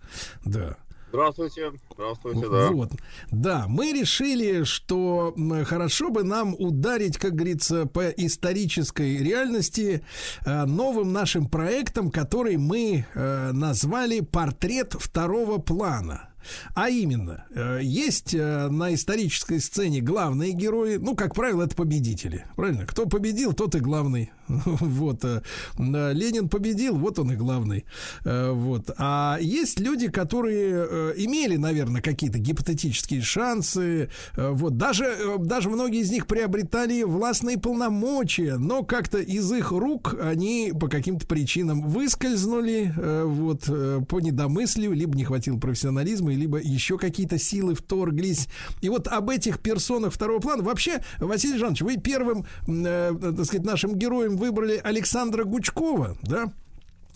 Да. 0.46 0.78
Здравствуйте, 1.12 1.74
здравствуйте, 1.94 2.48
да. 2.50 2.72
Вот. 2.72 2.92
Да, 3.32 3.66
мы 3.68 3.92
решили, 3.92 4.64
что 4.64 5.36
хорошо 5.66 6.10
бы 6.10 6.24
нам 6.24 6.56
ударить, 6.58 7.18
как 7.18 7.36
говорится, 7.36 7.86
по 7.86 8.08
исторической 8.08 9.18
реальности 9.18 10.04
э, 10.46 10.66
новым 10.66 11.12
нашим 11.12 11.50
проектом, 11.50 12.12
который 12.12 12.56
мы 12.56 13.06
э, 13.14 13.52
назвали 13.52 14.22
«Портрет 14.22 14.96
второго 14.98 15.58
плана». 15.58 16.30
А 16.76 16.90
именно, 16.90 17.46
э, 17.54 17.80
есть 17.84 18.34
на 18.34 18.94
исторической 18.94 19.60
сцене 19.60 20.00
главные 20.00 20.54
герои, 20.54 20.96
ну, 20.96 21.16
как 21.16 21.36
правило, 21.36 21.64
это 21.64 21.76
победители, 21.76 22.46
правильно? 22.56 22.86
Кто 22.86 23.06
победил, 23.06 23.52
тот 23.52 23.76
и 23.76 23.80
главный. 23.80 24.32
Вот. 24.66 25.24
э, 25.24 25.42
э, 25.78 26.14
Ленин 26.14 26.50
победил, 26.50 26.98
вот 26.98 27.20
он 27.20 27.32
и 27.32 27.36
главный. 27.36 27.86
Э, 28.26 28.52
Вот. 28.52 28.92
А 28.98 29.38
есть 29.42 29.80
люди, 29.80 30.10
которые 30.10 31.16
имели, 31.18 31.58
наверное, 31.58 32.02
какие-то 32.02 32.40
гипотетические 32.40 33.22
шансы. 33.22 34.10
Вот. 34.36 34.78
Даже, 34.78 35.38
даже 35.40 35.70
многие 35.70 36.02
из 36.02 36.12
них 36.12 36.28
приобретали 36.28 37.04
властные 37.04 37.58
полномочия, 37.58 38.58
но 38.58 38.84
как-то 38.84 39.20
из 39.20 39.52
их 39.52 39.72
рук 39.72 40.16
они 40.22 40.74
по 40.80 40.88
каким-то 40.88 41.26
причинам 41.28 41.82
выскользнули 41.88 42.94
вот, 43.26 43.66
по 44.08 44.20
недомыслию, 44.20 44.94
либо 44.94 45.16
не 45.16 45.24
хватило 45.24 45.58
профессионализма, 45.58 46.34
либо 46.34 46.60
еще 46.60 46.98
какие-то 46.98 47.38
силы 47.38 47.76
вторглись. 47.76 48.48
И 48.82 48.90
вот 48.90 49.08
об 49.08 49.30
этих 49.30 49.60
персонах 49.60 50.14
второго 50.14 50.40
плана. 50.40 50.64
Вообще, 50.64 51.02
Василий 51.20 51.58
Жанович, 51.58 51.82
вы 51.82 51.98
первым, 51.98 52.46
так 52.66 53.46
сказать, 53.46 53.66
нашим 53.66 53.96
героем 53.96 54.38
выбрали 54.42 54.82
Александра 54.84 55.44
Гучкова, 55.46 56.18
да? 56.24 56.52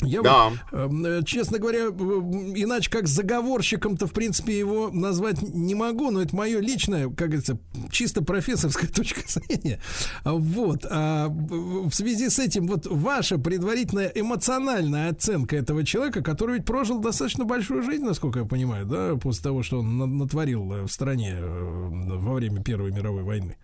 Я 0.02 0.22
Да. 0.24 0.50
вот, 0.74 1.06
э, 1.08 1.22
честно 1.26 1.58
говоря, 1.58 1.86
иначе 1.86 2.90
как 2.92 3.08
заговорщиком-то, 3.08 4.08
в 4.08 4.12
принципе, 4.12 4.60
его 4.60 4.90
назвать 4.92 5.42
не 5.42 5.74
могу, 5.74 6.12
но 6.12 6.22
это 6.22 6.36
мое 6.36 6.60
личное, 6.60 7.06
как 7.06 7.30
говорится, 7.30 7.58
чисто 7.92 8.22
профессорская 8.22 8.90
точка 8.94 9.22
зрения. 9.26 9.80
А 10.26 10.34
Вот. 10.34 10.86
А 10.90 11.30
в 11.30 11.92
связи 11.94 12.30
с 12.30 12.40
этим, 12.40 12.68
вот 12.68 12.88
ваша 12.88 13.38
предварительная 13.38 14.12
эмоциональная 14.14 15.12
оценка 15.12 15.56
этого 15.56 15.86
человека, 15.86 16.22
который 16.22 16.58
ведь 16.58 16.66
прожил 16.66 17.00
достаточно 17.00 17.46
большую 17.46 17.82
жизнь, 17.82 18.04
насколько 18.04 18.40
я 18.40 18.46
понимаю, 18.46 18.86
да, 18.86 19.16
после 19.16 19.44
того, 19.44 19.64
что 19.64 19.80
он 19.80 19.98
на- 19.98 20.06
натворил 20.08 20.74
э, 20.74 20.82
в 20.84 20.90
стране 20.92 21.36
э, 21.40 21.88
во 22.18 22.34
время 22.34 22.62
Первой 22.62 22.92
мировой 22.92 23.24
войны. 23.24 23.56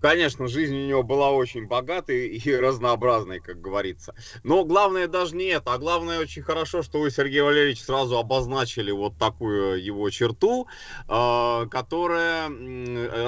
Конечно, 0.00 0.48
жизнь 0.48 0.74
у 0.76 0.86
него 0.86 1.02
была 1.02 1.30
очень 1.30 1.66
богатой 1.66 2.28
и 2.28 2.56
разнообразной, 2.56 3.40
как 3.40 3.60
говорится. 3.60 4.14
Но 4.42 4.64
главное 4.64 5.06
даже 5.08 5.36
не 5.36 5.46
это, 5.46 5.74
а 5.74 5.78
главное 5.78 6.20
очень 6.20 6.42
хорошо, 6.42 6.82
что 6.82 7.00
вы, 7.00 7.10
Сергей 7.10 7.42
Валерьевич, 7.42 7.82
сразу 7.82 8.18
обозначили 8.18 8.90
вот 8.90 9.18
такую 9.18 9.82
его 9.82 10.08
черту, 10.10 10.66
э, 11.06 11.66
которая 11.70 12.50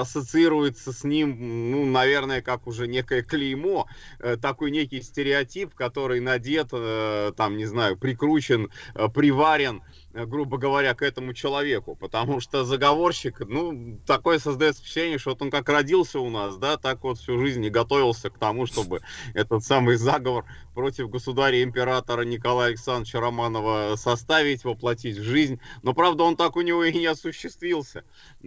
ассоциируется 0.01 0.91
с 0.91 1.03
ним, 1.03 1.71
ну, 1.71 1.85
наверное, 1.85 2.41
как 2.41 2.65
уже 2.67 2.87
некое 2.87 3.21
клеймо, 3.21 3.87
э, 4.19 4.37
такой 4.37 4.71
некий 4.71 5.01
стереотип, 5.01 5.75
который 5.75 6.19
надет, 6.19 6.69
э, 6.71 7.33
там, 7.37 7.57
не 7.57 7.65
знаю, 7.65 7.97
прикручен, 7.97 8.69
э, 8.95 9.07
приварен 9.09 9.83
грубо 10.13 10.57
говоря, 10.57 10.93
к 10.93 11.01
этому 11.01 11.33
человеку, 11.33 11.95
потому 11.95 12.39
что 12.39 12.63
заговорщик, 12.65 13.39
ну, 13.39 13.99
такое 14.05 14.39
создается 14.39 14.81
впечатление, 14.81 15.17
что 15.17 15.31
вот 15.31 15.41
он 15.41 15.51
как 15.51 15.67
родился 15.69 16.19
у 16.19 16.29
нас, 16.29 16.57
да, 16.57 16.77
так 16.77 17.03
вот 17.03 17.17
всю 17.17 17.39
жизнь 17.39 17.63
и 17.65 17.69
готовился 17.69 18.29
к 18.29 18.37
тому, 18.37 18.65
чтобы 18.65 19.01
этот 19.33 19.63
самый 19.63 19.95
заговор 19.95 20.45
против 20.73 21.09
государя-императора 21.09 22.23
Николая 22.23 22.69
Александровича 22.69 23.19
Романова 23.19 23.95
составить, 23.95 24.63
воплотить 24.63 25.17
в 25.17 25.23
жизнь, 25.23 25.59
но, 25.81 25.93
правда, 25.93 26.23
он 26.23 26.35
так 26.35 26.55
у 26.55 26.61
него 26.61 26.83
и 26.83 26.97
не 26.97 27.05
осуществился, 27.05 28.03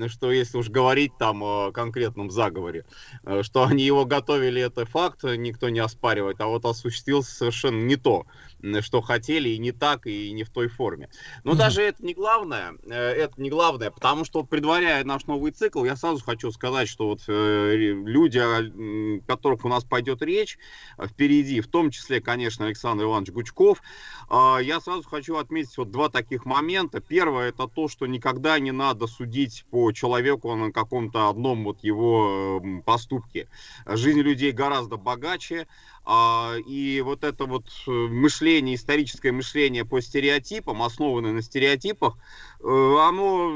что 0.09 0.33
если 0.33 0.59
уж 0.59 0.69
говорить 0.69 1.13
там 1.19 1.43
о 1.43 1.73
конкретном 1.73 2.31
заговоре, 2.31 2.85
э, 3.25 3.43
что 3.43 3.65
они 3.65 3.85
его 3.85 4.05
готовили, 4.05 4.61
это 4.61 4.85
факт, 4.85 5.23
никто 5.25 5.69
не 5.69 5.81
оспаривает, 5.81 6.41
а 6.41 6.47
вот 6.47 6.65
осуществился 6.65 7.35
совершенно 7.35 7.83
не 7.83 7.97
то, 7.97 8.27
что 8.81 9.01
хотели, 9.01 9.51
и 9.51 9.59
не 9.59 9.73
так, 9.73 10.07
и 10.07 10.33
не 10.33 10.45
в 10.45 10.51
той 10.51 10.69
форме. 10.69 11.09
Но 11.45 11.55
даже 11.55 11.83
это 11.83 12.05
не 12.05 12.15
главное, 12.15 12.75
э, 12.85 12.95
это 12.95 13.41
не 13.41 13.51
главное, 13.51 13.91
потому 13.91 14.25
что 14.25 14.43
предваряя 14.43 15.05
наш 15.05 15.27
новый 15.27 15.53
цикл, 15.53 15.85
я 15.85 15.97
сразу 15.97 16.23
хочу 16.25 16.51
сказать, 16.51 16.89
что 16.89 17.09
вот 17.09 17.23
э, 17.29 17.75
люди, 17.77 18.39
о 18.39 19.21
которых 19.27 19.65
у 19.65 19.69
нас 19.69 19.85
пойдет 19.85 20.23
речь 20.23 20.59
впереди, 20.99 21.61
в 21.61 21.69
том 21.69 21.91
числе, 21.91 22.16
конечно, 22.21 22.67
Александр 22.67 23.05
Иванович 23.05 23.31
Гучков, 23.33 23.83
а, 24.29 24.59
я 24.59 24.81
сразу 24.81 25.03
хочу 25.09 25.37
отметить 25.37 25.77
вот 25.79 25.91
два 25.91 26.09
таких 26.09 26.45
момента. 26.45 27.01
Первое, 27.01 27.49
это 27.49 27.69
то, 27.69 27.89
что 27.89 28.07
никогда 28.07 28.59
не 28.59 28.73
надо 28.73 29.07
судить 29.07 29.65
по 29.71 29.93
человеку 29.93 30.55
на 30.55 30.73
каком-то 30.73 31.29
одном 31.29 31.65
вот 31.65 31.83
его 31.83 32.61
м, 32.63 32.83
поступке. 32.83 33.49
Жизнь 33.87 34.21
людей 34.21 34.53
гораздо 34.53 34.97
богаче, 34.97 35.67
и 36.09 37.03
вот 37.05 37.25
это 37.25 37.47
вот 37.47 37.67
э, 37.87 37.91
мышление, 37.91 38.77
историческое 38.77 39.33
мышление 39.33 39.85
по 39.85 40.01
стереотипам, 40.01 40.83
основанное 40.83 41.33
на 41.33 41.43
стереотипах, 41.43 42.17
э, 42.61 42.65
оно 42.65 43.51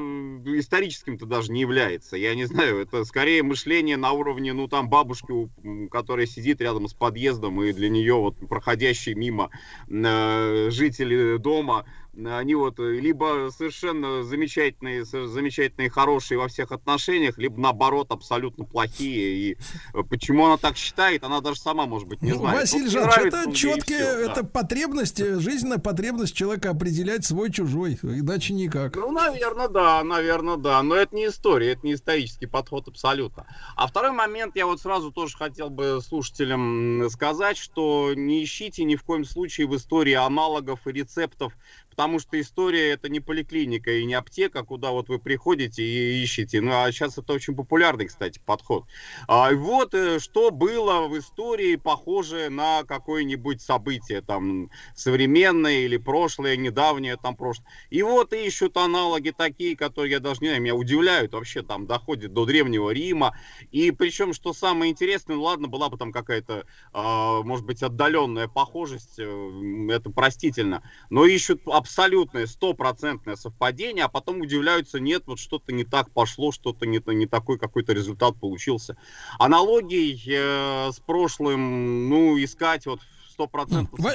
историческим-то 0.44 1.26
даже 1.26 1.52
не 1.52 1.60
является. 1.60 2.16
Я 2.16 2.34
не 2.34 2.46
знаю, 2.46 2.80
это 2.80 3.04
скорее 3.04 3.44
мышление 3.44 3.96
на 3.96 4.10
уровне, 4.10 4.52
ну, 4.52 4.66
там, 4.66 4.88
бабушки, 4.88 5.48
которая 5.90 6.26
сидит 6.26 6.60
рядом 6.60 6.88
с 6.88 6.94
подъездом, 6.94 7.62
и 7.62 7.72
для 7.72 7.88
нее 7.88 8.14
вот 8.14 8.36
проходящие 8.48 9.14
мимо 9.14 9.50
э, 9.88 10.70
жители 10.70 11.36
дома, 11.36 11.86
они 12.16 12.54
вот 12.54 12.78
э, 12.80 12.98
либо 12.98 13.50
совершенно 13.56 14.22
замечательные, 14.24 15.04
замечательные, 15.04 15.90
хорошие 15.90 16.38
во 16.38 16.48
всех 16.48 16.72
отношениях, 16.72 17.38
либо 17.38 17.60
наоборот 17.60 18.10
абсолютно 18.10 18.64
плохие. 18.64 19.52
И 19.52 19.58
э, 19.94 20.02
почему 20.08 20.46
она 20.46 20.56
так 20.56 20.76
считает, 20.76 21.24
она 21.24 21.40
даже 21.40 21.60
сама, 21.60 21.86
может 21.86 22.08
быть, 22.08 22.22
не 22.22 22.32
Ну, 22.32 22.38
знает. 22.38 22.60
Василий 22.60 22.84
Вот 22.84 22.92
Жанович, 22.92 23.16
нравится 23.16 23.38
это 23.38 23.50
и 23.50 23.54
четкая, 23.54 23.98
всё, 23.98 24.26
да. 24.26 24.32
это 24.32 24.44
потребность, 24.44 25.20
э, 25.20 25.38
жизненная 25.38 25.78
потребность 25.78 26.34
человека 26.34 26.70
определять 26.70 27.24
свой-чужой, 27.24 27.98
иначе 28.02 28.54
никак. 28.54 28.96
Ну, 28.96 29.12
наверное, 29.12 29.68
да, 29.68 30.02
наверное, 30.02 30.56
да. 30.56 30.82
Но 30.82 30.96
это 30.96 31.14
не 31.14 31.26
история, 31.28 31.72
это 31.72 31.86
не 31.86 31.94
исторический 31.94 32.46
подход 32.46 32.88
абсолютно. 32.88 33.46
А 33.76 33.86
второй 33.86 34.10
момент 34.12 34.56
я 34.56 34.66
вот 34.66 34.80
сразу 34.80 35.12
тоже 35.12 35.36
хотел 35.36 35.70
бы 35.70 36.00
слушателям 36.04 37.08
сказать, 37.10 37.56
что 37.56 38.14
не 38.14 38.42
ищите 38.42 38.84
ни 38.84 38.96
в 38.96 39.04
коем 39.04 39.24
случае 39.24 39.66
в 39.68 39.76
истории 39.76 40.14
аналогов 40.14 40.86
и 40.86 40.92
рецептов, 40.92 41.52
потому 41.90 42.18
что 42.18 42.40
история 42.40 42.90
это 42.90 43.08
не 43.08 43.20
поликлиника 43.20 43.90
и 43.92 44.04
не 44.04 44.14
аптека, 44.14 44.62
куда 44.62 44.90
вот 44.90 45.08
вы 45.08 45.18
приходите 45.18 45.82
и 45.82 46.22
ищете. 46.22 46.60
Ну, 46.60 46.72
а 46.72 46.90
сейчас 46.90 47.18
это 47.18 47.32
очень 47.32 47.54
популярный, 47.54 48.06
кстати, 48.06 48.40
подход. 48.44 48.84
А, 49.28 49.52
вот 49.52 49.92
э, 49.94 50.18
что 50.18 50.50
было 50.50 51.08
в 51.08 51.18
истории 51.18 51.76
похожее 51.76 52.48
на 52.48 52.84
какое-нибудь 52.84 53.60
событие, 53.60 54.22
там, 54.22 54.70
современное 54.94 55.80
или 55.80 55.96
прошлое, 55.96 56.56
недавнее, 56.56 57.16
там, 57.16 57.36
прошлое. 57.36 57.66
И 57.90 58.02
вот 58.02 58.32
ищут 58.32 58.76
аналоги 58.76 59.32
такие, 59.36 59.76
которые, 59.76 60.12
я 60.12 60.20
даже 60.20 60.40
не 60.40 60.48
знаю, 60.48 60.62
меня 60.62 60.74
удивляют, 60.74 61.32
вообще 61.32 61.62
там 61.62 61.86
доходит 61.86 62.32
до 62.32 62.46
Древнего 62.46 62.90
Рима. 62.90 63.36
И 63.72 63.90
причем, 63.90 64.32
что 64.32 64.52
самое 64.52 64.92
интересное, 64.92 65.36
ну 65.36 65.42
ладно, 65.42 65.68
была 65.68 65.88
бы 65.88 65.98
там 65.98 66.12
какая-то, 66.12 66.64
а, 66.92 67.42
может 67.42 67.66
быть, 67.66 67.82
отдаленная 67.82 68.48
похожесть, 68.48 69.18
э, 69.18 69.88
это 69.90 70.10
простительно, 70.10 70.82
но 71.10 71.26
ищут 71.26 71.62
абсолютное, 71.80 72.46
стопроцентное 72.46 73.36
совпадение, 73.36 74.04
а 74.04 74.08
потом 74.08 74.40
удивляются, 74.40 75.00
нет, 75.00 75.24
вот 75.26 75.38
что-то 75.38 75.72
не 75.72 75.84
так 75.84 76.10
пошло, 76.10 76.52
что-то 76.52 76.86
не, 76.86 77.02
не 77.14 77.26
такой 77.26 77.58
какой-то 77.58 77.92
результат 77.92 78.38
получился. 78.38 78.96
Аналогий 79.38 80.22
э, 80.26 80.92
с 80.92 81.00
прошлым, 81.00 82.08
ну, 82.08 82.42
искать 82.42 82.86
вот 82.86 83.00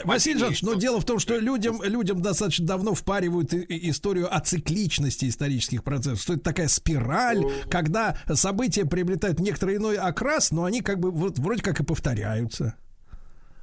Василий 0.03 0.37
Жанович, 0.37 0.61
но 0.61 0.75
дело 0.75 1.01
в 1.01 1.05
том, 1.05 1.17
что 1.17 1.37
людям, 1.37 1.81
людям 1.81 2.21
достаточно 2.21 2.65
давно 2.65 2.93
впаривают 2.93 3.53
историю 3.53 4.33
о 4.33 4.39
цикличности 4.39 5.27
исторических 5.27 5.83
процессов, 5.83 6.21
что 6.21 6.33
это 6.33 6.43
такая 6.43 6.67
спираль, 6.67 7.43
когда 7.69 8.17
события 8.33 8.85
приобретают 8.85 9.39
некоторый 9.39 9.77
иной 9.77 9.97
окрас, 9.97 10.51
но 10.51 10.63
они 10.63 10.81
как 10.81 10.99
бы 10.99 11.09
вот 11.09 11.39
вроде 11.39 11.63
как 11.63 11.79
и 11.79 11.83
повторяются. 11.83 12.75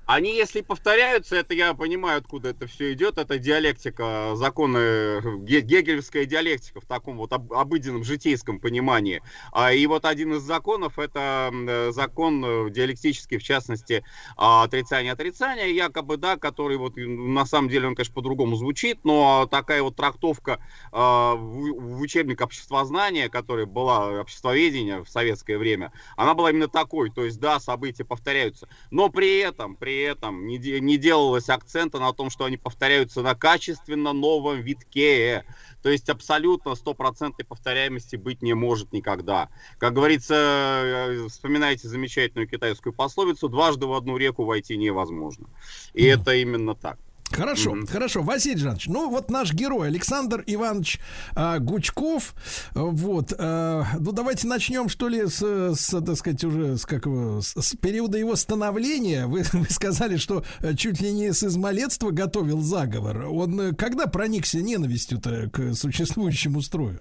Они, 0.04 0.34
если 0.36 0.62
повторяются, 0.62 1.36
это 1.36 1.54
я 1.54 1.74
понимаю, 1.74 2.18
откуда 2.18 2.48
это 2.50 2.66
все 2.66 2.92
идет. 2.92 3.18
Это 3.18 3.38
диалектика, 3.38 4.32
законы, 4.34 5.38
ге- 5.44 5.60
гегельская 5.60 6.24
диалектика 6.26 6.80
в 6.80 6.86
таком 6.86 7.16
вот 7.16 7.32
об- 7.32 7.52
обыденном 7.52 8.02
житейском 8.02 8.58
понимании. 8.60 9.22
А, 9.52 9.72
И 9.72 9.86
вот 9.86 10.04
один 10.04 10.34
из 10.34 10.42
законов, 10.42 10.98
это 10.98 11.50
э, 11.52 11.92
закон 11.92 12.44
э, 12.44 12.70
диалектический, 12.70 13.38
в 13.38 13.44
частности, 13.44 14.04
отрицание-отрицания, 14.36 15.66
якобы, 15.68 16.16
да, 16.16 16.36
который 16.36 16.76
вот 16.78 16.94
на 16.96 17.46
самом 17.46 17.68
деле 17.68 17.86
он, 17.86 17.94
конечно, 17.94 18.14
по-другому 18.14 18.56
звучит, 18.56 18.98
но 19.04 19.46
такая 19.50 19.82
вот 19.82 19.94
трактовка 19.96 20.58
а, 20.90 21.34
в 21.36 22.00
учебник 22.00 22.40
обществознания, 22.40 23.28
которая 23.28 23.66
была 23.66 24.20
обществоведение 24.20 25.04
в 25.04 25.08
советское 25.08 25.58
время, 25.58 25.92
она 26.16 26.34
была 26.34 26.50
именно 26.50 26.68
такой. 26.68 27.10
То 27.10 27.24
есть, 27.24 27.38
да, 27.40 27.60
события 27.60 28.04
повторяются, 28.04 28.68
но 28.90 29.08
при 29.08 29.38
этом, 29.38 29.76
при 29.76 29.91
этом 30.00 30.46
не, 30.46 30.58
де- 30.58 30.80
не 30.80 30.96
делалось 30.96 31.48
акцента 31.48 31.98
на 31.98 32.12
том, 32.12 32.30
что 32.30 32.44
они 32.44 32.56
повторяются 32.56 33.22
на 33.22 33.34
качественно 33.34 34.12
новом 34.12 34.60
витке. 34.60 35.44
То 35.82 35.90
есть 35.90 36.08
абсолютно 36.08 36.74
стопроцентной 36.74 37.44
повторяемости 37.44 38.16
быть 38.16 38.42
не 38.42 38.54
может 38.54 38.92
никогда. 38.92 39.48
Как 39.78 39.94
говорится, 39.94 40.34
э, 40.34 41.28
вспоминайте 41.28 41.88
замечательную 41.88 42.48
китайскую 42.48 42.92
пословицу, 42.92 43.48
дважды 43.48 43.86
в 43.86 43.92
одну 43.92 44.16
реку 44.16 44.44
войти 44.44 44.76
невозможно. 44.76 45.48
И 45.92 46.04
это 46.04 46.34
именно 46.34 46.74
так. 46.74 46.98
Хорошо, 47.32 47.76
хорошо, 47.88 48.22
Василий 48.22 48.58
Жанович, 48.58 48.86
ну 48.88 49.08
вот 49.08 49.30
наш 49.30 49.52
герой 49.52 49.88
Александр 49.88 50.44
Иванович 50.46 51.00
а, 51.34 51.58
Гучков, 51.58 52.34
вот, 52.74 53.32
а, 53.38 53.84
ну 53.98 54.12
давайте 54.12 54.46
начнем 54.46 54.88
что 54.88 55.08
ли 55.08 55.26
с, 55.26 55.42
с 55.74 56.00
так 56.00 56.16
сказать 56.16 56.44
уже 56.44 56.76
с 56.76 56.84
как 56.84 57.06
с, 57.06 57.54
с 57.54 57.76
периода 57.76 58.18
его 58.18 58.36
становления. 58.36 59.26
Вы, 59.26 59.44
вы 59.52 59.66
сказали, 59.70 60.16
что 60.16 60.44
э, 60.60 60.74
чуть 60.74 61.00
ли 61.00 61.12
не 61.12 61.32
с 61.32 61.42
измалетства 61.42 62.10
готовил 62.10 62.60
заговор. 62.60 63.26
Он 63.26 63.60
э, 63.60 63.72
когда 63.74 64.06
проникся 64.06 64.60
ненавистью-то 64.60 65.50
к 65.50 65.74
существующему 65.74 66.60
строю? 66.62 67.00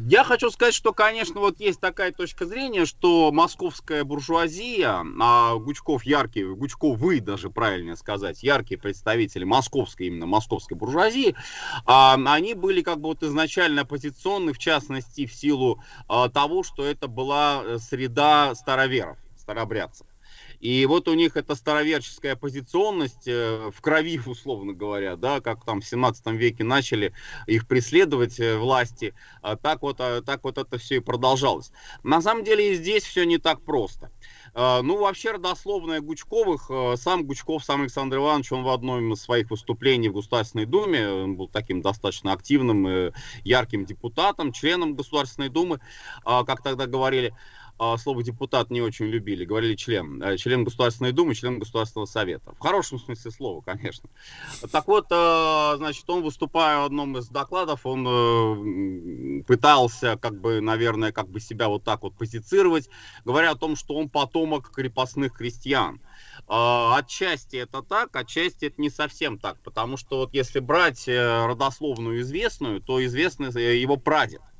Я 0.00 0.22
хочу 0.22 0.48
сказать, 0.50 0.74
что, 0.74 0.92
конечно, 0.92 1.40
вот 1.40 1.58
есть 1.58 1.80
такая 1.80 2.12
точка 2.12 2.46
зрения, 2.46 2.86
что 2.86 3.32
московская 3.32 4.04
буржуазия, 4.04 5.04
а 5.20 5.56
Гучков 5.56 6.04
яркий, 6.04 6.44
Гучков 6.44 6.98
вы 6.98 7.18
даже 7.18 7.50
правильно 7.50 7.96
сказать, 7.96 8.44
яркие 8.44 8.78
представители 8.78 9.42
московской, 9.42 10.06
именно 10.06 10.26
московской 10.26 10.76
буржуазии, 10.76 11.34
а, 11.84 12.14
они 12.14 12.54
были 12.54 12.82
как 12.82 13.00
бы 13.00 13.08
вот 13.08 13.24
изначально 13.24 13.82
оппозиционны, 13.82 14.52
в 14.52 14.58
частности, 14.58 15.26
в 15.26 15.34
силу 15.34 15.82
а, 16.06 16.28
того, 16.28 16.62
что 16.62 16.84
это 16.84 17.08
была 17.08 17.62
э, 17.64 17.78
среда 17.78 18.54
староверов, 18.54 19.18
старобрядцев. 19.36 20.06
И 20.60 20.84
вот 20.86 21.08
у 21.08 21.14
них 21.14 21.36
эта 21.36 21.54
староверческая 21.54 22.32
оппозиционность 22.32 23.26
э, 23.26 23.70
в 23.72 23.80
крови, 23.80 24.20
условно 24.26 24.72
говоря, 24.72 25.16
да, 25.16 25.40
как 25.40 25.64
там 25.64 25.80
в 25.80 25.86
17 25.86 26.26
веке 26.28 26.64
начали 26.64 27.12
их 27.46 27.66
преследовать 27.66 28.40
э, 28.40 28.56
власти, 28.56 29.14
а 29.42 29.56
так 29.56 29.82
вот, 29.82 30.00
а, 30.00 30.22
так 30.22 30.44
вот 30.44 30.58
это 30.58 30.78
все 30.78 30.96
и 30.96 31.00
продолжалось. 31.00 31.70
На 32.02 32.20
самом 32.20 32.44
деле 32.44 32.72
и 32.72 32.74
здесь 32.74 33.04
все 33.04 33.24
не 33.24 33.38
так 33.38 33.62
просто. 33.62 34.10
А, 34.54 34.82
ну, 34.82 34.98
вообще, 34.98 35.32
родословная 35.32 36.00
Гучковых, 36.00 36.70
э, 36.70 36.96
сам 36.96 37.24
Гучков, 37.24 37.64
сам 37.64 37.82
Александр 37.82 38.16
Иванович, 38.16 38.52
он 38.52 38.64
в 38.64 38.68
одном 38.68 39.12
из 39.12 39.20
своих 39.20 39.50
выступлений 39.50 40.08
в 40.08 40.14
Государственной 40.14 40.66
Думе, 40.66 41.08
он 41.08 41.36
был 41.36 41.48
таким 41.48 41.82
достаточно 41.82 42.32
активным, 42.32 43.12
ярким 43.44 43.84
депутатом, 43.84 44.52
членом 44.52 44.94
Государственной 44.94 45.48
Думы, 45.48 45.80
а, 46.24 46.44
как 46.44 46.62
тогда 46.62 46.86
говорили, 46.86 47.34
слово 47.98 48.22
депутат 48.22 48.70
не 48.70 48.80
очень 48.80 49.06
любили, 49.06 49.44
говорили 49.44 49.74
член, 49.76 50.22
э, 50.22 50.36
член 50.36 50.64
Государственной 50.64 51.12
Думы, 51.12 51.34
член 51.34 51.58
Государственного 51.58 52.06
Совета. 52.06 52.52
В 52.52 52.58
хорошем 52.58 52.98
смысле 52.98 53.30
слова, 53.30 53.60
конечно. 53.60 54.08
Так 54.72 54.88
вот, 54.88 55.06
э, 55.10 55.74
значит, 55.76 56.08
он, 56.10 56.22
выступая 56.22 56.80
в 56.80 56.84
одном 56.84 57.16
из 57.18 57.28
докладов, 57.28 57.86
он 57.86 58.06
э, 58.08 59.42
пытался, 59.44 60.16
как 60.16 60.40
бы, 60.40 60.60
наверное, 60.60 61.12
как 61.12 61.28
бы 61.28 61.40
себя 61.40 61.68
вот 61.68 61.84
так 61.84 62.02
вот 62.02 62.14
позицировать, 62.14 62.88
говоря 63.24 63.52
о 63.52 63.56
том, 63.56 63.76
что 63.76 63.94
он 63.94 64.08
потомок 64.08 64.70
крепостных 64.70 65.34
крестьян. 65.34 66.00
А, 66.48 66.96
отчасти 66.96 67.56
это 67.56 67.82
так, 67.82 68.14
отчасти 68.16 68.66
это 68.66 68.80
не 68.80 68.90
совсем 68.90 69.38
так, 69.38 69.60
потому 69.62 69.96
что 69.96 70.18
вот 70.18 70.34
если 70.34 70.60
брать 70.60 71.06
родословную 71.06 72.20
известную, 72.22 72.80
то 72.80 73.04
известный 73.04 73.78
его 73.78 73.96
прадед– 73.96 74.40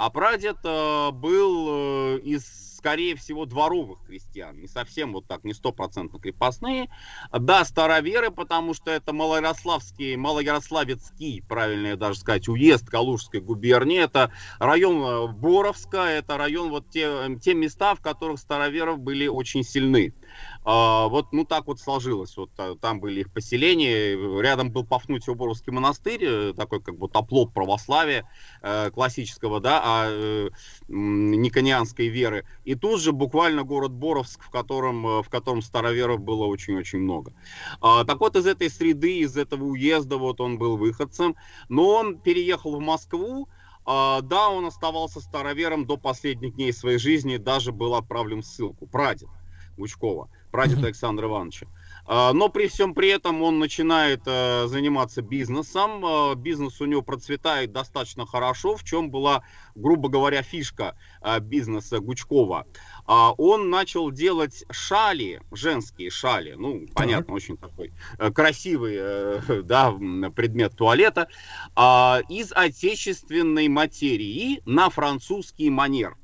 а 0.00 0.08
прадед 0.08 0.56
э, 0.64 1.10
был 1.10 1.66
э, 1.68 2.18
из, 2.20 2.76
скорее 2.78 3.16
всего, 3.16 3.44
дворовых 3.44 3.98
крестьян. 4.06 4.58
Не 4.58 4.66
совсем 4.66 5.12
вот 5.12 5.26
так, 5.26 5.44
не 5.44 5.52
стопроцентно 5.52 6.18
крепостные. 6.18 6.88
Да, 7.30 7.66
староверы, 7.66 8.30
потому 8.30 8.72
что 8.72 8.90
это 8.90 9.12
Малоярославский, 9.12 10.16
Малоярославецкий, 10.16 11.44
правильно 11.46 11.98
даже 11.98 12.18
сказать, 12.18 12.48
уезд 12.48 12.88
Калужской 12.88 13.42
губернии. 13.42 14.02
Это 14.02 14.32
район 14.58 15.02
э, 15.02 15.32
Боровска, 15.34 15.98
это 15.98 16.38
район, 16.38 16.70
вот 16.70 16.88
те, 16.88 17.36
те 17.42 17.52
места, 17.52 17.94
в 17.94 18.00
которых 18.00 18.40
староверов 18.40 19.00
были 19.00 19.26
очень 19.26 19.62
сильны. 19.62 20.14
А, 20.62 21.08
вот, 21.08 21.32
ну, 21.32 21.44
так 21.44 21.66
вот 21.66 21.80
сложилось. 21.80 22.36
Вот 22.36 22.50
а, 22.58 22.76
там 22.76 23.00
были 23.00 23.20
их 23.20 23.32
поселения. 23.32 24.14
Рядом 24.40 24.70
был 24.70 24.84
Пафнутий-Боровский 24.84 25.72
монастырь, 25.72 26.22
э, 26.22 26.54
такой 26.54 26.82
как 26.82 26.98
бы 26.98 27.08
оплот 27.12 27.54
православия 27.54 28.28
э, 28.62 28.90
классического, 28.90 29.60
да, 29.60 29.80
а 29.82 30.06
э, 30.10 30.50
никонианской 30.88 32.08
веры. 32.08 32.44
И 32.64 32.74
тут 32.74 33.00
же 33.00 33.12
буквально 33.12 33.62
город 33.62 33.92
Боровск, 33.92 34.42
в 34.42 34.50
котором, 34.50 35.22
в 35.22 35.28
котором 35.30 35.62
староверов 35.62 36.20
было 36.20 36.44
очень-очень 36.44 37.00
много. 37.00 37.32
А, 37.80 38.04
так 38.04 38.20
вот, 38.20 38.36
из 38.36 38.46
этой 38.46 38.68
среды, 38.68 39.20
из 39.20 39.36
этого 39.36 39.64
уезда, 39.64 40.18
вот 40.18 40.40
он 40.40 40.58
был 40.58 40.76
выходцем, 40.76 41.36
но 41.68 41.88
он 41.88 42.18
переехал 42.18 42.76
в 42.76 42.80
Москву, 42.80 43.48
да, 43.86 44.50
он 44.50 44.66
оставался 44.66 45.20
старовером 45.20 45.86
до 45.86 45.96
последних 45.96 46.54
дней 46.54 46.72
своей 46.72 46.98
жизни, 46.98 47.38
даже 47.38 47.72
был 47.72 47.94
отправлен 47.94 48.42
в 48.42 48.46
ссылку. 48.46 48.86
Прадед. 48.86 49.28
Гучкова, 49.80 50.28
прадед 50.50 50.82
Александра 50.84 51.26
Ивановича. 51.26 51.66
А, 52.12 52.32
но 52.32 52.48
при 52.48 52.66
всем 52.66 52.92
при 52.94 53.08
этом 53.08 53.40
он 53.42 53.60
начинает 53.60 54.22
э, 54.26 54.66
заниматься 54.66 55.22
бизнесом. 55.22 56.04
А, 56.04 56.34
бизнес 56.34 56.80
у 56.80 56.86
него 56.86 57.02
процветает 57.02 57.70
достаточно 57.70 58.26
хорошо, 58.26 58.76
в 58.76 58.82
чем 58.82 59.10
была, 59.10 59.44
грубо 59.76 60.08
говоря, 60.08 60.42
фишка 60.42 60.96
э, 61.22 61.38
бизнеса 61.38 62.00
Гучкова. 62.00 62.66
А, 63.06 63.32
он 63.38 63.70
начал 63.70 64.10
делать 64.10 64.64
шали, 64.72 65.40
женские 65.52 66.10
шали, 66.10 66.54
ну, 66.54 66.86
понятно, 66.94 67.34
очень 67.34 67.56
такой 67.56 67.92
э, 68.18 68.32
красивый 68.32 68.98
да, 69.62 69.92
предмет 70.34 70.76
туалета, 70.76 71.28
из 72.28 72.52
отечественной 72.52 73.68
материи 73.68 74.62
на 74.64 74.90
французский 74.90 75.70
манер. 75.70 76.16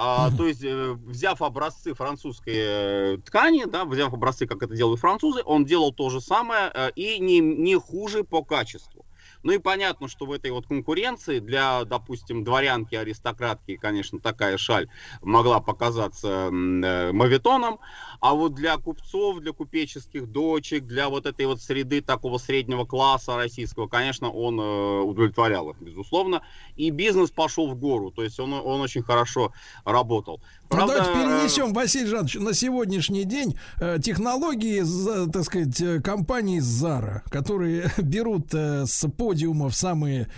А, 0.00 0.30
то 0.30 0.46
есть, 0.46 0.62
э, 0.62 0.92
взяв 0.92 1.42
образцы 1.42 1.92
французской 1.92 2.54
э, 2.54 3.18
ткани, 3.18 3.64
да, 3.64 3.84
взяв 3.84 4.14
образцы, 4.14 4.46
как 4.46 4.62
это 4.62 4.76
делают 4.76 5.00
французы, 5.00 5.42
он 5.44 5.64
делал 5.64 5.92
то 5.92 6.08
же 6.08 6.20
самое 6.20 6.70
э, 6.72 6.90
и 6.94 7.18
не, 7.18 7.40
не 7.40 7.74
хуже 7.74 8.22
по 8.22 8.44
качеству. 8.44 8.97
Ну 9.42 9.52
и 9.52 9.58
понятно, 9.58 10.08
что 10.08 10.26
в 10.26 10.32
этой 10.32 10.50
вот 10.50 10.66
конкуренции 10.66 11.38
для, 11.38 11.84
допустим, 11.84 12.44
дворянки, 12.44 12.94
аристократки, 12.94 13.76
конечно, 13.76 14.18
такая 14.18 14.58
шаль 14.58 14.88
могла 15.22 15.60
показаться 15.60 16.50
э, 16.50 17.12
мавитоном, 17.12 17.78
а 18.20 18.34
вот 18.34 18.54
для 18.54 18.76
купцов, 18.76 19.38
для 19.40 19.52
купеческих 19.52 20.26
дочек, 20.26 20.84
для 20.84 21.08
вот 21.08 21.26
этой 21.26 21.46
вот 21.46 21.60
среды 21.62 22.00
такого 22.00 22.38
среднего 22.38 22.84
класса 22.84 23.36
российского, 23.36 23.86
конечно, 23.86 24.30
он 24.30 24.58
э, 24.60 25.00
удовлетворял 25.02 25.70
их, 25.70 25.76
безусловно. 25.80 26.42
И 26.76 26.90
бизнес 26.90 27.30
пошел 27.30 27.68
в 27.68 27.76
гору, 27.76 28.10
то 28.10 28.22
есть 28.22 28.38
он, 28.40 28.52
он 28.52 28.80
очень 28.80 29.02
хорошо 29.02 29.52
работал. 29.84 30.40
Правда... 30.68 30.98
Ну, 30.98 30.98
давайте 30.98 31.12
перенесем, 31.12 31.72
Василий 31.72 32.06
Жанович, 32.06 32.34
на 32.34 32.52
сегодняшний 32.52 33.24
день 33.24 33.58
э, 33.80 33.98
технологии, 34.02 34.84
так 35.30 35.44
сказать, 35.44 35.80
э, 35.80 36.00
компании 36.00 36.60
Zara, 36.60 37.22
которые 37.30 37.90
берут 37.98 38.52
э, 38.52 38.84
с 38.84 39.08
подиумов 39.28 39.76
самые 39.76 40.28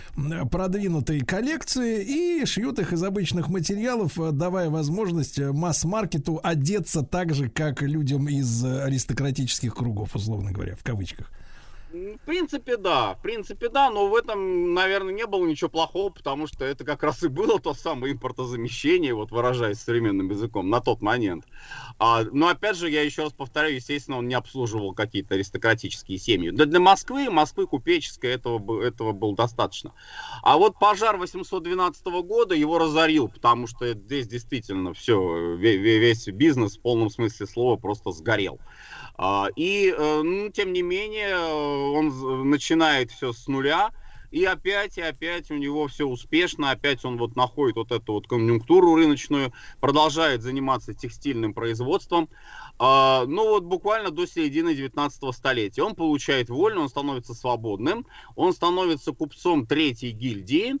продвинутые 0.51 1.21
коллекции 1.21 2.03
и 2.03 2.45
шьют 2.45 2.77
их 2.77 2.91
из 2.91 3.01
обычных 3.01 3.47
материалов, 3.47 4.17
давая 4.33 4.69
возможность 4.69 5.39
масс-маркету 5.39 6.41
одеться 6.43 7.01
так 7.01 7.33
же, 7.33 7.47
как 7.47 7.81
людям 7.81 8.27
из 8.27 8.65
аристократических 8.65 9.73
кругов, 9.73 10.13
условно 10.13 10.51
говоря, 10.51 10.75
в 10.75 10.83
кавычках. 10.83 11.31
В 11.91 12.19
принципе, 12.25 12.77
да. 12.77 13.15
В 13.15 13.21
принципе, 13.21 13.67
да, 13.67 13.89
но 13.89 14.07
в 14.07 14.15
этом, 14.15 14.73
наверное, 14.73 15.13
не 15.13 15.25
было 15.25 15.45
ничего 15.45 15.69
плохого, 15.69 16.09
потому 16.09 16.47
что 16.47 16.63
это 16.63 16.85
как 16.85 17.03
раз 17.03 17.21
и 17.21 17.27
было 17.27 17.59
то 17.59 17.73
самое 17.73 18.13
импортозамещение, 18.13 19.13
вот 19.13 19.31
выражаясь 19.31 19.79
современным 19.79 20.29
языком, 20.29 20.69
на 20.69 20.79
тот 20.79 21.01
момент. 21.01 21.45
А, 21.99 22.23
но 22.31 22.47
опять 22.47 22.77
же, 22.77 22.89
я 22.89 23.01
еще 23.01 23.23
раз 23.23 23.33
повторяю, 23.33 23.75
естественно, 23.75 24.17
он 24.17 24.29
не 24.29 24.35
обслуживал 24.35 24.93
какие-то 24.93 25.35
аристократические 25.35 26.17
семьи. 26.17 26.51
Да 26.51 26.63
для 26.63 26.79
Москвы, 26.79 27.29
Москвы 27.29 27.67
купеческой 27.67 28.31
этого, 28.31 28.81
этого 28.81 29.11
было 29.11 29.35
достаточно. 29.35 29.93
А 30.43 30.57
вот 30.57 30.79
пожар 30.79 31.17
812 31.17 32.05
года 32.23 32.55
его 32.55 32.79
разорил, 32.79 33.27
потому 33.27 33.67
что 33.67 33.93
здесь 33.93 34.27
действительно 34.27 34.93
все, 34.93 35.55
весь 35.55 36.25
бизнес 36.27 36.77
в 36.77 36.81
полном 36.81 37.09
смысле 37.09 37.47
слова 37.47 37.75
просто 37.75 38.11
сгорел. 38.11 38.59
А, 39.23 39.49
и, 39.55 39.93
э, 39.95 40.21
ну, 40.23 40.49
тем 40.49 40.73
не 40.73 40.81
менее, 40.81 41.37
он 41.37 42.49
начинает 42.49 43.11
все 43.11 43.33
с 43.33 43.45
нуля, 43.45 43.91
и 44.31 44.43
опять, 44.45 44.97
и 44.97 45.01
опять 45.01 45.51
у 45.51 45.57
него 45.57 45.87
все 45.87 46.07
успешно, 46.07 46.71
опять 46.71 47.05
он 47.05 47.17
вот 47.19 47.35
находит 47.35 47.75
вот 47.75 47.91
эту 47.91 48.13
вот 48.13 48.27
конъюнктуру 48.27 48.95
рыночную, 48.95 49.53
продолжает 49.79 50.41
заниматься 50.41 50.95
текстильным 50.95 51.53
производством. 51.53 52.29
А, 52.79 53.25
ну 53.27 53.47
вот 53.47 53.63
буквально 53.63 54.09
до 54.09 54.25
середины 54.25 54.73
19 54.73 55.35
столетия. 55.35 55.83
Он 55.83 55.93
получает 55.93 56.49
вольно, 56.49 56.81
он 56.81 56.89
становится 56.89 57.35
свободным, 57.35 58.07
он 58.35 58.53
становится 58.53 59.11
купцом 59.11 59.67
третьей 59.67 60.13
гильдии, 60.13 60.77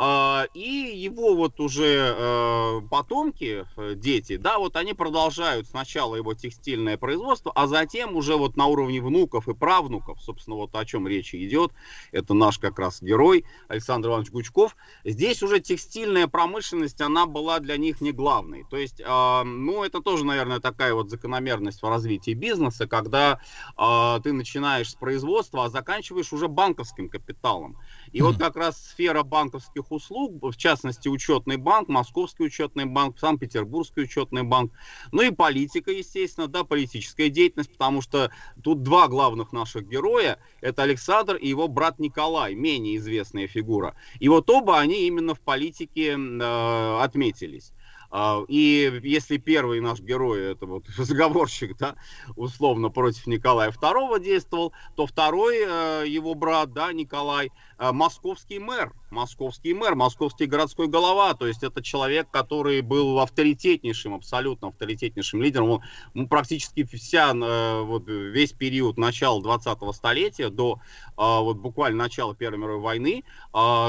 и 0.00 0.92
его 0.94 1.34
вот 1.34 1.58
уже 1.58 2.14
э, 2.16 2.80
потомки, 2.88 3.66
э, 3.76 3.94
дети, 3.96 4.36
да, 4.36 4.58
вот 4.58 4.76
они 4.76 4.92
продолжают 4.92 5.66
сначала 5.66 6.14
его 6.14 6.34
текстильное 6.34 6.96
производство, 6.96 7.50
а 7.52 7.66
затем 7.66 8.14
уже 8.14 8.36
вот 8.36 8.56
на 8.56 8.66
уровне 8.66 9.00
внуков 9.02 9.48
и 9.48 9.54
правнуков, 9.54 10.20
собственно, 10.22 10.54
вот 10.54 10.72
о 10.76 10.84
чем 10.84 11.08
речь 11.08 11.34
идет, 11.34 11.72
это 12.12 12.34
наш 12.34 12.60
как 12.60 12.78
раз 12.78 13.02
герой 13.02 13.44
Александр 13.66 14.10
Иванович 14.10 14.30
Гучков, 14.30 14.76
здесь 15.04 15.42
уже 15.42 15.58
текстильная 15.58 16.28
промышленность, 16.28 17.00
она 17.00 17.26
была 17.26 17.58
для 17.58 17.76
них 17.76 18.00
не 18.00 18.12
главной. 18.12 18.66
То 18.70 18.76
есть, 18.76 19.00
э, 19.00 19.42
ну, 19.42 19.82
это 19.82 20.00
тоже, 20.00 20.24
наверное, 20.24 20.60
такая 20.60 20.94
вот 20.94 21.10
закономерность 21.10 21.82
в 21.82 21.88
развитии 21.88 22.34
бизнеса, 22.34 22.86
когда 22.86 23.40
ты 23.76 24.32
начинаешь 24.32 24.90
с 24.90 24.94
производства, 24.94 25.64
а 25.64 25.70
заканчиваешь 25.70 26.32
уже 26.32 26.48
банковским 26.48 27.08
капиталом. 27.08 27.76
И 28.12 28.22
вот 28.22 28.38
как 28.38 28.56
раз 28.56 28.78
сфера 28.78 29.22
банковских 29.22 29.90
услуг, 29.90 30.38
в 30.42 30.56
частности, 30.56 31.08
учетный 31.08 31.56
банк, 31.56 31.88
Московский 31.88 32.44
учетный 32.44 32.84
банк, 32.84 33.18
Санкт-Петербургский 33.18 34.02
учетный 34.02 34.42
банк, 34.42 34.72
ну 35.12 35.22
и 35.22 35.30
политика, 35.30 35.90
естественно, 35.90 36.48
да, 36.48 36.64
политическая 36.64 37.28
деятельность, 37.28 37.72
потому 37.72 38.02
что 38.02 38.30
тут 38.62 38.82
два 38.82 39.08
главных 39.08 39.52
наших 39.52 39.88
героя, 39.88 40.38
это 40.60 40.82
Александр 40.82 41.36
и 41.36 41.48
его 41.48 41.68
брат 41.68 41.98
Николай, 41.98 42.54
менее 42.54 42.96
известная 42.96 43.46
фигура. 43.46 43.94
И 44.18 44.28
вот 44.28 44.48
оба 44.50 44.78
они 44.78 45.06
именно 45.06 45.34
в 45.34 45.40
политике 45.40 46.16
э, 46.16 46.98
отметились. 47.00 47.72
А, 48.10 48.42
и 48.48 49.00
если 49.02 49.36
первый 49.36 49.80
наш 49.80 50.00
герой, 50.00 50.52
это 50.52 50.66
вот 50.66 50.86
заговорщик, 50.96 51.76
да, 51.76 51.96
условно 52.36 52.88
против 52.88 53.26
Николая 53.26 53.70
II 53.70 54.22
действовал, 54.22 54.72
то 54.96 55.06
второй, 55.06 55.58
э, 55.58 56.04
его 56.06 56.34
брат, 56.34 56.72
да, 56.72 56.92
Николай, 56.92 57.50
московский 57.78 58.58
мэр, 58.58 58.92
московский 59.10 59.74
мэр, 59.74 59.94
московский 59.94 60.46
городской 60.46 60.88
голова, 60.88 61.34
то 61.34 61.46
есть 61.46 61.62
это 61.62 61.82
человек, 61.82 62.28
который 62.30 62.80
был 62.80 63.20
авторитетнейшим, 63.20 64.14
абсолютно 64.14 64.68
авторитетнейшим 64.68 65.42
лидером, 65.42 65.70
он, 65.70 65.82
ну, 66.14 66.28
практически 66.28 66.84
вся, 66.84 67.32
э, 67.32 67.82
вот, 67.82 68.04
весь 68.06 68.52
период 68.52 68.98
начала 68.98 69.40
20-го 69.40 69.92
столетия 69.92 70.50
до 70.50 70.80
вот 71.16 71.56
буквально 71.56 71.98
начала 72.04 72.34
Первой 72.34 72.58
мировой 72.58 72.80
войны, 72.80 73.24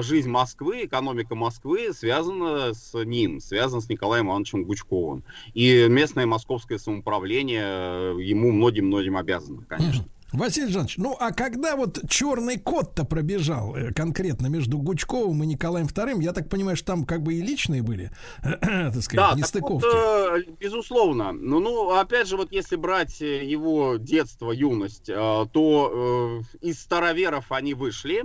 жизнь 0.01 0.29
Москвы, 0.29 0.85
экономика 0.85 1.35
Москвы 1.35 1.93
связана 1.93 2.73
с 2.73 2.93
ним, 3.03 3.39
связана 3.39 3.81
с 3.81 3.89
Николаем 3.89 4.27
Ивановичем 4.27 4.63
Гучковым. 4.63 5.23
И 5.53 5.87
местное 5.87 6.25
московское 6.25 6.77
самоуправление 6.77 7.63
э, 7.63 8.15
ему 8.21 8.51
многим-многим 8.51 9.17
обязано, 9.17 9.63
конечно. 9.67 10.05
Василий 10.31 10.71
Жанович, 10.71 10.97
ну 10.97 11.15
а 11.19 11.31
когда 11.31 11.75
вот 11.75 11.99
черный 12.09 12.59
кот-то 12.59 13.03
пробежал 13.03 13.75
э, 13.75 13.93
конкретно 13.93 14.47
между 14.47 14.77
Гучковым 14.77 15.43
и 15.43 15.47
Николаем 15.47 15.87
II, 15.87 16.21
я 16.21 16.33
так 16.33 16.49
понимаю, 16.49 16.77
что 16.77 16.87
там 16.87 17.05
как 17.05 17.23
бы 17.23 17.33
и 17.33 17.41
личные 17.41 17.81
были, 17.81 18.11
так 18.41 19.01
сказать, 19.01 19.31
да, 19.31 19.33
нестыковки. 19.35 19.85
Вот, 19.85 19.93
э, 19.93 20.51
безусловно. 20.59 21.31
Ну, 21.31 21.59
ну, 21.59 21.97
опять 21.97 22.27
же, 22.27 22.37
вот 22.37 22.51
если 22.51 22.75
брать 22.75 23.19
его 23.21 23.97
детство, 23.97 24.51
юность, 24.51 25.05
то 25.05 26.41
из 26.61 26.79
староверов 26.79 27.51
они 27.51 27.73
вышли, 27.73 28.23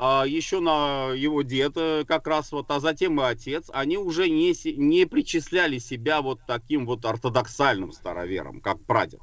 а, 0.00 0.24
еще 0.26 0.60
на 0.60 1.10
его 1.12 1.42
дед 1.42 1.72
э, 1.74 2.04
как 2.06 2.28
раз 2.28 2.52
вот, 2.52 2.70
а 2.70 2.78
затем 2.78 3.20
и 3.20 3.24
отец, 3.24 3.68
они 3.72 3.98
уже 3.98 4.28
не, 4.28 4.54
не 4.76 5.06
причисляли 5.06 5.78
себя 5.78 6.22
вот 6.22 6.38
таким 6.46 6.86
вот 6.86 7.04
ортодоксальным 7.04 7.90
старовером, 7.90 8.60
как 8.60 8.80
прадед. 8.84 9.20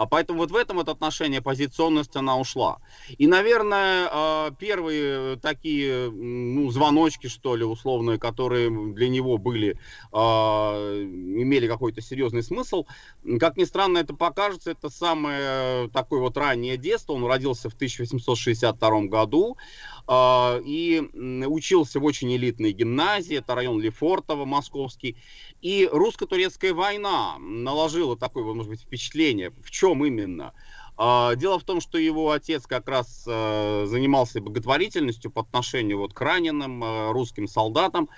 А 0.00 0.06
поэтому 0.06 0.38
вот 0.38 0.50
в 0.50 0.56
этом 0.56 0.78
вот 0.78 0.88
отношении 0.88 1.40
оппозиционность 1.40 2.16
она 2.16 2.38
ушла. 2.38 2.78
И, 3.18 3.26
наверное, 3.26 4.08
а, 4.10 4.50
первые 4.52 5.36
такие 5.36 6.10
ну, 6.10 6.70
звоночки, 6.70 7.26
что 7.26 7.54
ли, 7.54 7.64
условные, 7.64 8.18
которые 8.18 8.70
для 8.94 9.10
него 9.10 9.36
были, 9.36 9.78
а, 10.10 11.02
имели 11.04 11.68
какой-то 11.68 12.00
серьезный 12.00 12.42
смысл, 12.42 12.86
как 13.38 13.58
ни 13.58 13.64
странно 13.64 13.98
это 13.98 14.14
покажется, 14.14 14.70
это 14.70 14.88
самое 14.88 15.90
такое 15.90 16.20
вот 16.20 16.34
раннее 16.38 16.78
детство. 16.78 17.12
Он 17.12 17.26
родился 17.26 17.68
в 17.68 17.74
1862 17.74 19.02
году 19.02 19.58
и 20.10 21.10
учился 21.46 22.00
в 22.00 22.04
очень 22.04 22.34
элитной 22.34 22.72
гимназии, 22.72 23.36
это 23.36 23.54
район 23.54 23.78
Лефортово, 23.80 24.46
московский. 24.46 25.16
И 25.60 25.88
русско-турецкая 25.90 26.72
война 26.72 27.38
наложила 27.38 28.16
такое, 28.16 28.44
может 28.54 28.70
быть, 28.70 28.82
впечатление. 28.82 29.50
В 29.62 29.70
чем 29.70 30.04
именно? 30.04 30.54
А, 30.96 31.34
дело 31.34 31.58
в 31.58 31.64
том, 31.64 31.80
что 31.80 31.98
его 31.98 32.30
отец 32.30 32.66
как 32.66 32.88
раз 32.88 33.24
э, 33.26 33.84
занимался 33.86 34.40
благотворительностью 34.40 35.30
по 35.30 35.42
отношению 35.42 35.98
вот 35.98 36.12
к 36.12 36.20
раненым 36.20 36.82
э, 36.84 37.12
русским 37.12 37.48
солдатам. 37.48 38.08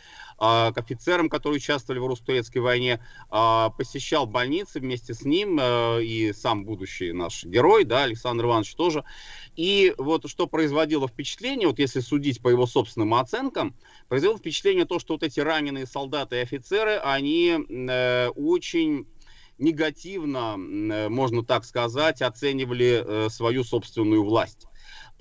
А, 0.45 0.73
к 0.73 0.79
офицерам, 0.79 1.29
которые 1.29 1.59
участвовали 1.59 2.01
в 2.01 2.07
русско-турецкой 2.07 2.59
войне, 2.59 2.99
а, 3.31 3.71
посещал 3.71 4.27
больницы 4.27 4.81
вместе 4.81 5.15
с 5.15 5.23
ним 5.23 5.57
э, 5.61 6.03
и 6.03 6.33
сам 6.33 6.65
будущий 6.65 7.13
наш 7.13 7.45
герой, 7.45 7.85
да, 7.85 8.03
Александр 8.03 8.47
Иванович 8.47 8.75
тоже. 8.75 9.05
И 9.55 9.95
вот 9.99 10.29
что 10.29 10.49
производило 10.49 11.07
впечатление, 11.07 11.69
вот 11.69 11.79
если 11.79 12.01
судить 12.01 12.43
по 12.43 12.49
его 12.49 12.67
собственным 12.67 13.15
оценкам, 13.15 13.77
произвело 14.09 14.37
впечатление 14.37 14.85
то, 14.85 14.99
что 14.99 15.15
вот 15.15 15.23
эти 15.23 15.39
раненые 15.39 15.87
солдаты 15.87 16.37
и 16.37 16.41
офицеры, 16.41 16.97
они 16.97 17.55
очень 18.35 19.07
негативно, 19.63 20.57
э, 20.59 21.09
можно 21.09 21.45
так 21.45 21.65
сказать, 21.65 22.23
оценивали 22.23 23.29
свою 23.29 23.65
собственную 23.65 24.25
власть 24.25 24.67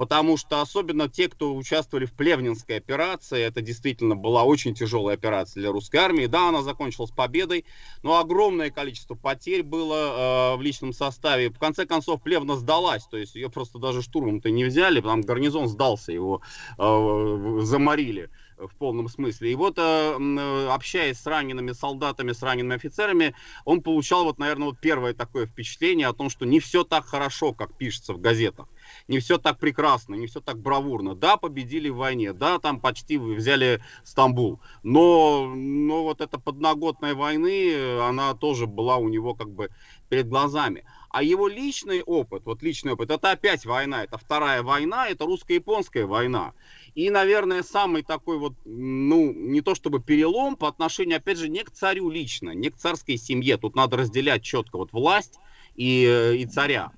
потому 0.02 0.36
что 0.36 0.62
особенно 0.62 1.10
те, 1.10 1.30
кто 1.30 1.56
участвовали 1.56 2.06
в 2.06 2.14
Плевнинской 2.14 2.78
операции, 2.78 3.40
это 3.40 3.62
действительно 3.62 4.16
была 4.16 4.44
очень 4.46 4.74
тяжелая 4.74 5.16
операция 5.16 5.62
для 5.62 5.72
русской 5.72 5.98
армии. 5.98 6.26
Да, 6.26 6.50
она 6.50 6.64
закончилась 6.64 7.12
победой, 7.12 7.66
но 8.02 8.18
огромное 8.18 8.72
количество 8.72 9.14
потерь 9.14 9.62
было 9.62 10.56
э, 10.56 10.58
в 10.58 10.62
личном 10.64 10.92
составе. 10.94 11.52
В 11.52 11.60
конце 11.60 11.86
концов, 11.86 12.24
Плевна 12.24 12.56
сдалась, 12.56 13.06
то 13.06 13.16
есть 13.16 13.36
ее 13.36 13.52
просто 13.52 13.78
даже 13.78 14.02
штурмом-то 14.02 14.50
не 14.50 14.66
взяли, 14.66 15.02
там 15.02 15.22
гарнизон 15.22 15.68
сдался, 15.68 16.12
его 16.12 16.42
э, 16.80 17.60
заморили 17.62 18.32
в 18.68 18.76
полном 18.76 19.08
смысле. 19.08 19.52
И 19.52 19.56
вот, 19.56 19.78
э, 19.78 19.82
э, 19.82 20.68
общаясь 20.70 21.20
с 21.20 21.26
ранеными 21.26 21.72
солдатами, 21.72 22.32
с 22.32 22.42
ранеными 22.42 22.76
офицерами, 22.76 23.36
он 23.66 23.82
получал, 23.82 24.24
вот, 24.24 24.38
наверное, 24.38 24.68
вот 24.68 24.80
первое 24.80 25.14
такое 25.14 25.46
впечатление 25.46 26.08
о 26.08 26.14
том, 26.14 26.30
что 26.30 26.46
не 26.46 26.60
все 26.60 26.84
так 26.84 27.06
хорошо, 27.06 27.54
как 27.54 27.78
пишется 27.78 28.14
в 28.14 28.22
газетах 28.22 28.68
не 29.08 29.20
все 29.20 29.38
так 29.38 29.60
прекрасно, 29.60 30.16
не 30.16 30.28
все 30.28 30.42
так 30.42 30.60
бравурно. 30.60 31.16
Да, 31.16 31.38
победили 31.38 31.90
в 31.90 31.98
войне, 31.98 32.34
да, 32.34 32.60
там 32.60 32.80
почти 32.80 33.18
взяли 33.18 33.82
Стамбул, 34.04 34.60
но, 34.84 35.52
но 35.54 36.04
вот 36.04 36.22
эта 36.22 36.40
подноготная 36.40 37.16
войны, 37.16 38.00
она 38.00 38.34
тоже 38.34 38.68
была 38.68 38.98
у 38.98 39.10
него 39.10 39.34
как 39.34 39.50
бы 39.50 39.70
перед 40.10 40.28
глазами. 40.28 40.84
А 41.10 41.24
его 41.24 41.48
личный 41.48 42.02
опыт, 42.04 42.46
вот 42.46 42.64
личный 42.64 42.94
опыт, 42.94 43.12
это 43.12 43.32
опять 43.32 43.66
война, 43.66 44.04
это 44.04 44.18
вторая 44.18 44.64
война, 44.64 45.08
это 45.08 45.26
русско-японская 45.26 46.06
война. 46.06 46.54
И, 46.94 47.10
наверное, 47.10 47.64
самый 47.64 48.04
такой 48.04 48.38
вот, 48.38 48.54
ну, 48.66 49.32
не 49.34 49.62
то 49.62 49.76
чтобы 49.76 50.02
перелом 50.02 50.56
по 50.56 50.68
отношению, 50.68 51.18
опять 51.18 51.38
же, 51.38 51.48
не 51.48 51.64
к 51.64 51.72
царю 51.72 52.10
лично, 52.10 52.52
не 52.52 52.70
к 52.70 52.78
царской 52.78 53.18
семье. 53.18 53.58
Тут 53.58 53.76
надо 53.76 53.98
разделять 53.98 54.44
четко 54.44 54.78
вот 54.78 54.92
власть 54.92 55.40
и, 55.76 56.38
и 56.38 56.46
царя 56.46 56.92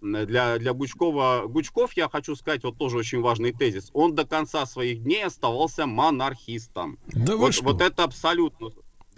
для, 0.00 0.58
для 0.58 0.72
Гучкова. 0.72 1.46
Гучков, 1.48 1.94
я 1.94 2.08
хочу 2.08 2.36
сказать, 2.36 2.62
вот 2.62 2.78
тоже 2.78 2.96
очень 2.96 3.20
важный 3.20 3.52
тезис. 3.52 3.90
Он 3.92 4.14
до 4.14 4.24
конца 4.24 4.66
своих 4.66 5.02
дней 5.02 5.24
оставался 5.24 5.86
монархистом. 5.86 6.98
Да 7.08 7.36
вот, 7.36 7.60
вот 7.60 7.80
это 7.80 8.04
абсолютно. 8.04 8.70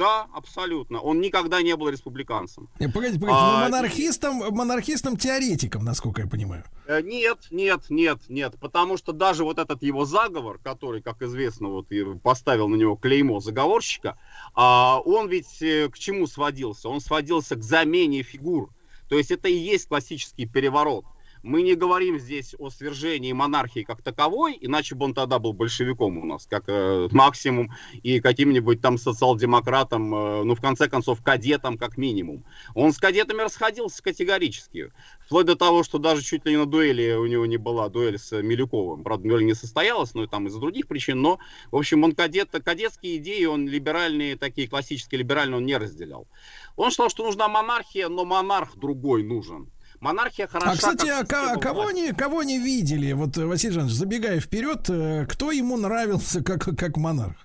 Да, 0.03 0.27
абсолютно. 0.35 0.99
Он 1.01 1.21
никогда 1.21 1.63
не 1.63 1.77
был 1.77 1.89
республиканцем. 1.89 2.69
Погодите, 2.93 3.21
погодите, 3.21 3.31
а, 3.31 3.53
но 3.55 3.77
монархистом, 3.77 4.39
монархистом 4.53 5.17
теоретиком, 5.17 5.85
насколько 5.85 6.23
я 6.23 6.27
понимаю. 6.27 6.65
Э, 6.89 7.01
нет, 7.03 7.39
нет, 7.53 7.83
нет, 7.89 8.19
нет. 8.29 8.55
Потому 8.59 8.97
что 8.97 9.13
даже 9.13 9.45
вот 9.45 9.61
этот 9.61 9.81
его 9.85 10.05
заговор, 10.05 10.59
который, 10.59 11.03
как 11.03 11.23
известно, 11.23 11.69
вот 11.69 11.87
поставил 12.21 12.67
на 12.67 12.75
него 12.75 12.97
клеймо 12.97 13.39
заговорщика, 13.39 14.19
а, 14.55 14.99
он 15.05 15.29
ведь 15.29 15.63
э, 15.63 15.89
к 15.89 15.97
чему 15.97 16.27
сводился? 16.27 16.89
Он 16.89 17.01
сводился 17.01 17.55
к 17.55 17.63
замене 17.63 18.25
фигур. 18.25 18.71
То 19.09 19.19
есть 19.19 19.31
это 19.31 19.47
и 19.47 19.55
есть 19.55 19.87
классический 19.87 20.47
переворот. 20.47 21.05
Мы 21.43 21.63
не 21.63 21.75
говорим 21.75 22.21
здесь 22.21 22.55
о 22.57 22.71
свержении 22.71 23.33
монархии 23.33 23.83
как 23.83 24.01
таковой, 24.01 24.57
иначе 24.61 24.95
бы 24.95 25.07
он 25.07 25.15
тогда 25.15 25.41
был 25.41 25.53
большевиком 25.53 26.19
у 26.19 26.25
нас, 26.25 26.47
как 26.47 26.65
э, 26.69 27.09
максимум, 27.11 27.73
и 28.05 28.21
каким-нибудь 28.21 28.81
там 28.81 28.97
социал-демократом, 28.97 30.15
э, 30.15 30.45
ну, 30.45 30.55
в 30.55 30.61
конце 30.61 30.89
концов, 30.89 31.21
кадетом 31.21 31.79
как 31.79 31.99
минимум. 31.99 32.45
Он 32.77 32.93
с 32.93 32.99
кадетами 32.99 33.43
расходился 33.43 34.01
категорически, 34.05 34.93
вплоть 35.27 35.47
до 35.47 35.57
того, 35.57 35.83
что 35.83 35.99
даже 35.99 36.23
чуть 36.23 36.47
ли 36.47 36.53
не 36.53 36.59
на 36.59 36.67
дуэли 36.67 37.15
у 37.15 37.27
него 37.27 37.45
не 37.47 37.57
была 37.57 37.89
дуэль 37.89 38.21
с 38.21 38.41
Милюковым. 38.41 39.03
Правда, 39.03 39.29
дуэль 39.29 39.45
не 39.45 39.55
состоялась, 39.55 40.15
но 40.15 40.23
и 40.23 40.29
там 40.29 40.47
из-за 40.47 40.61
других 40.61 40.87
причин, 40.87 41.21
но, 41.23 41.41
в 41.73 41.77
общем, 41.77 42.05
он 42.05 42.13
кадет, 42.13 42.51
кадетские 42.51 43.17
идеи, 43.17 43.47
он 43.47 43.67
либеральные, 43.67 44.37
такие 44.37 44.69
классические 44.69 45.19
либеральные, 45.19 45.57
он 45.57 45.67
не 45.67 45.77
разделял. 45.77 46.29
Он 46.77 46.91
считал, 46.91 47.11
что 47.11 47.25
нужна 47.25 47.49
монархия, 47.49 48.09
но 48.09 48.25
монарх 48.25 48.77
другой 48.77 49.25
нужен. 49.25 49.72
Монархия 50.03 50.49
хороша. 50.49 50.73
А, 50.73 50.77
кстати, 50.77 51.07
а 51.09 51.25
ко- 51.25 51.61
кого 51.61 51.91
не, 51.93 52.13
кого 52.13 52.43
не 52.43 52.59
видели? 52.59 53.13
Вот, 53.13 53.37
Василий 53.37 53.73
Жанович, 53.75 53.95
забегая 53.95 54.41
вперед, 54.41 54.91
э, 54.91 55.27
кто 55.31 55.53
ему 55.53 55.77
нравился 55.77 56.43
как, 56.43 56.65
как 56.77 56.97
монарх? 56.97 57.37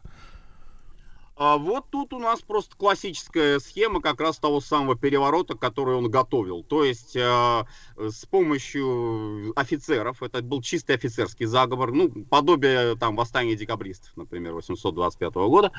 А 1.37 1.57
вот 1.57 1.85
тут 1.91 2.13
у 2.13 2.19
нас 2.19 2.41
просто 2.41 2.75
классическая 2.75 3.59
схема 3.59 4.01
как 4.01 4.19
раз 4.19 4.37
того 4.37 4.59
самого 4.59 4.95
переворота, 4.95 5.55
который 5.55 5.95
он 5.95 6.09
готовил. 6.09 6.63
То 6.63 6.83
есть 6.83 7.15
э, 7.15 7.63
с 7.95 8.25
помощью 8.25 9.53
офицеров, 9.55 10.23
это 10.23 10.41
был 10.41 10.63
чистый 10.63 10.95
офицерский 10.95 11.45
заговор, 11.45 11.91
ну, 11.91 12.09
подобие 12.25 12.95
там 12.95 13.15
восстания 13.15 13.55
декабристов, 13.55 14.11
например, 14.15 14.53
825 14.53 15.33
года, 15.35 15.71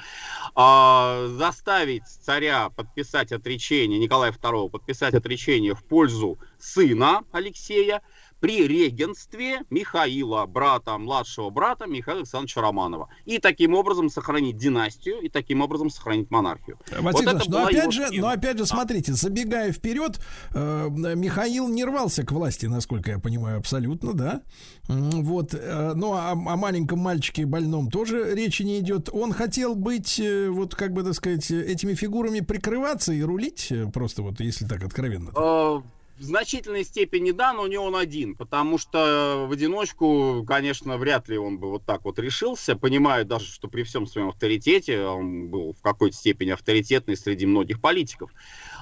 а, 0.55 1.27
заставить 1.27 2.07
царя 2.07 2.71
подписать 2.71 3.33
отречение, 3.33 3.99
Николая 3.99 4.31
II 4.31 4.71
подписать 4.71 5.15
отречение 5.15 5.75
в 5.75 5.83
пользу 5.83 6.39
сына 6.61 7.25
Алексея, 7.33 8.03
при 8.41 8.67
регенстве 8.67 9.61
Михаила, 9.71 10.47
брата, 10.47 10.97
младшего 10.99 11.51
брата 11.51 11.87
Михаила 11.87 12.21
Александровича 12.21 12.61
Романова. 12.61 13.09
И 13.25 13.39
таким 13.39 13.75
образом 13.75 14.11
сохранить 14.11 14.57
династию, 14.57 15.21
и 15.21 15.29
таким 15.29 15.61
образом 15.61 15.91
сохранить 15.91 16.31
монархию. 16.31 16.79
Василий 17.01 17.03
Вот 17.03 17.23
это 17.23 17.51
но 17.51 17.59
была 17.59 17.67
опять 17.67 17.83
его 17.83 17.91
же, 17.91 18.07
схема. 18.07 18.23
но 18.23 18.29
опять 18.33 18.59
же, 18.59 18.67
смотрите, 18.67 19.13
забегая 19.13 19.73
вперед, 19.73 20.21
э, 20.55 20.89
Михаил 20.89 21.69
не 21.69 21.85
рвался 21.85 22.25
к 22.25 22.33
власти, 22.33 22.67
насколько 22.67 23.11
я 23.11 23.19
понимаю, 23.19 23.59
абсолютно, 23.59 24.15
да. 24.15 24.43
Вот, 24.89 25.55
э, 25.55 25.93
ну 25.95 26.13
а 26.15 26.33
о 26.33 26.35
маленьком 26.35 27.01
мальчике 27.01 27.45
больном 27.47 27.91
тоже 27.91 28.35
речи 28.35 28.63
не 28.63 28.79
идет. 28.81 29.09
Он 29.13 29.33
хотел 29.33 29.75
быть, 29.75 30.19
э, 30.21 30.49
вот 30.49 30.75
как 30.75 30.93
бы 30.93 31.03
так 31.03 31.15
сказать, 31.15 31.51
этими 31.51 31.95
фигурами 31.95 32.41
прикрываться 32.41 33.13
и 33.13 33.23
рулить, 33.23 33.69
э, 33.71 33.87
просто 33.93 34.23
вот, 34.23 34.41
если 34.41 34.67
так 34.67 34.83
откровенно. 34.85 35.31
Э, 35.37 35.81
В 36.19 36.23
значительной 36.25 36.83
степени 36.83 37.31
да, 37.31 37.53
но 37.53 37.69
не 37.69 37.79
он 37.79 37.95
один, 37.95 38.35
потому 38.35 38.77
что 38.77 39.47
в 39.49 39.53
одиночку, 39.53 40.45
конечно, 40.45 40.99
вряд 40.99 41.29
ли 41.29 41.39
он 41.39 41.59
бы 41.59 41.71
вот 41.71 41.85
так 41.87 42.05
вот 42.05 42.19
решился, 42.19 42.75
понимая 42.75 43.23
даже, 43.23 43.47
что 43.47 43.69
при 43.69 43.85
всем 43.85 44.05
своем 44.05 44.31
авторитете, 44.31 45.01
он 45.03 45.49
был 45.49 45.75
в 45.75 45.81
какой-то 45.81 46.17
степени 46.17 46.51
авторитетный 46.51 47.17
среди 47.17 47.47
многих 47.47 47.81
политиков, 47.81 48.33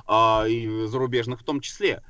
а, 0.06 0.46
и 0.48 0.86
зарубежных 0.86 1.42
в 1.42 1.44
том 1.44 1.60
числе. 1.60 2.02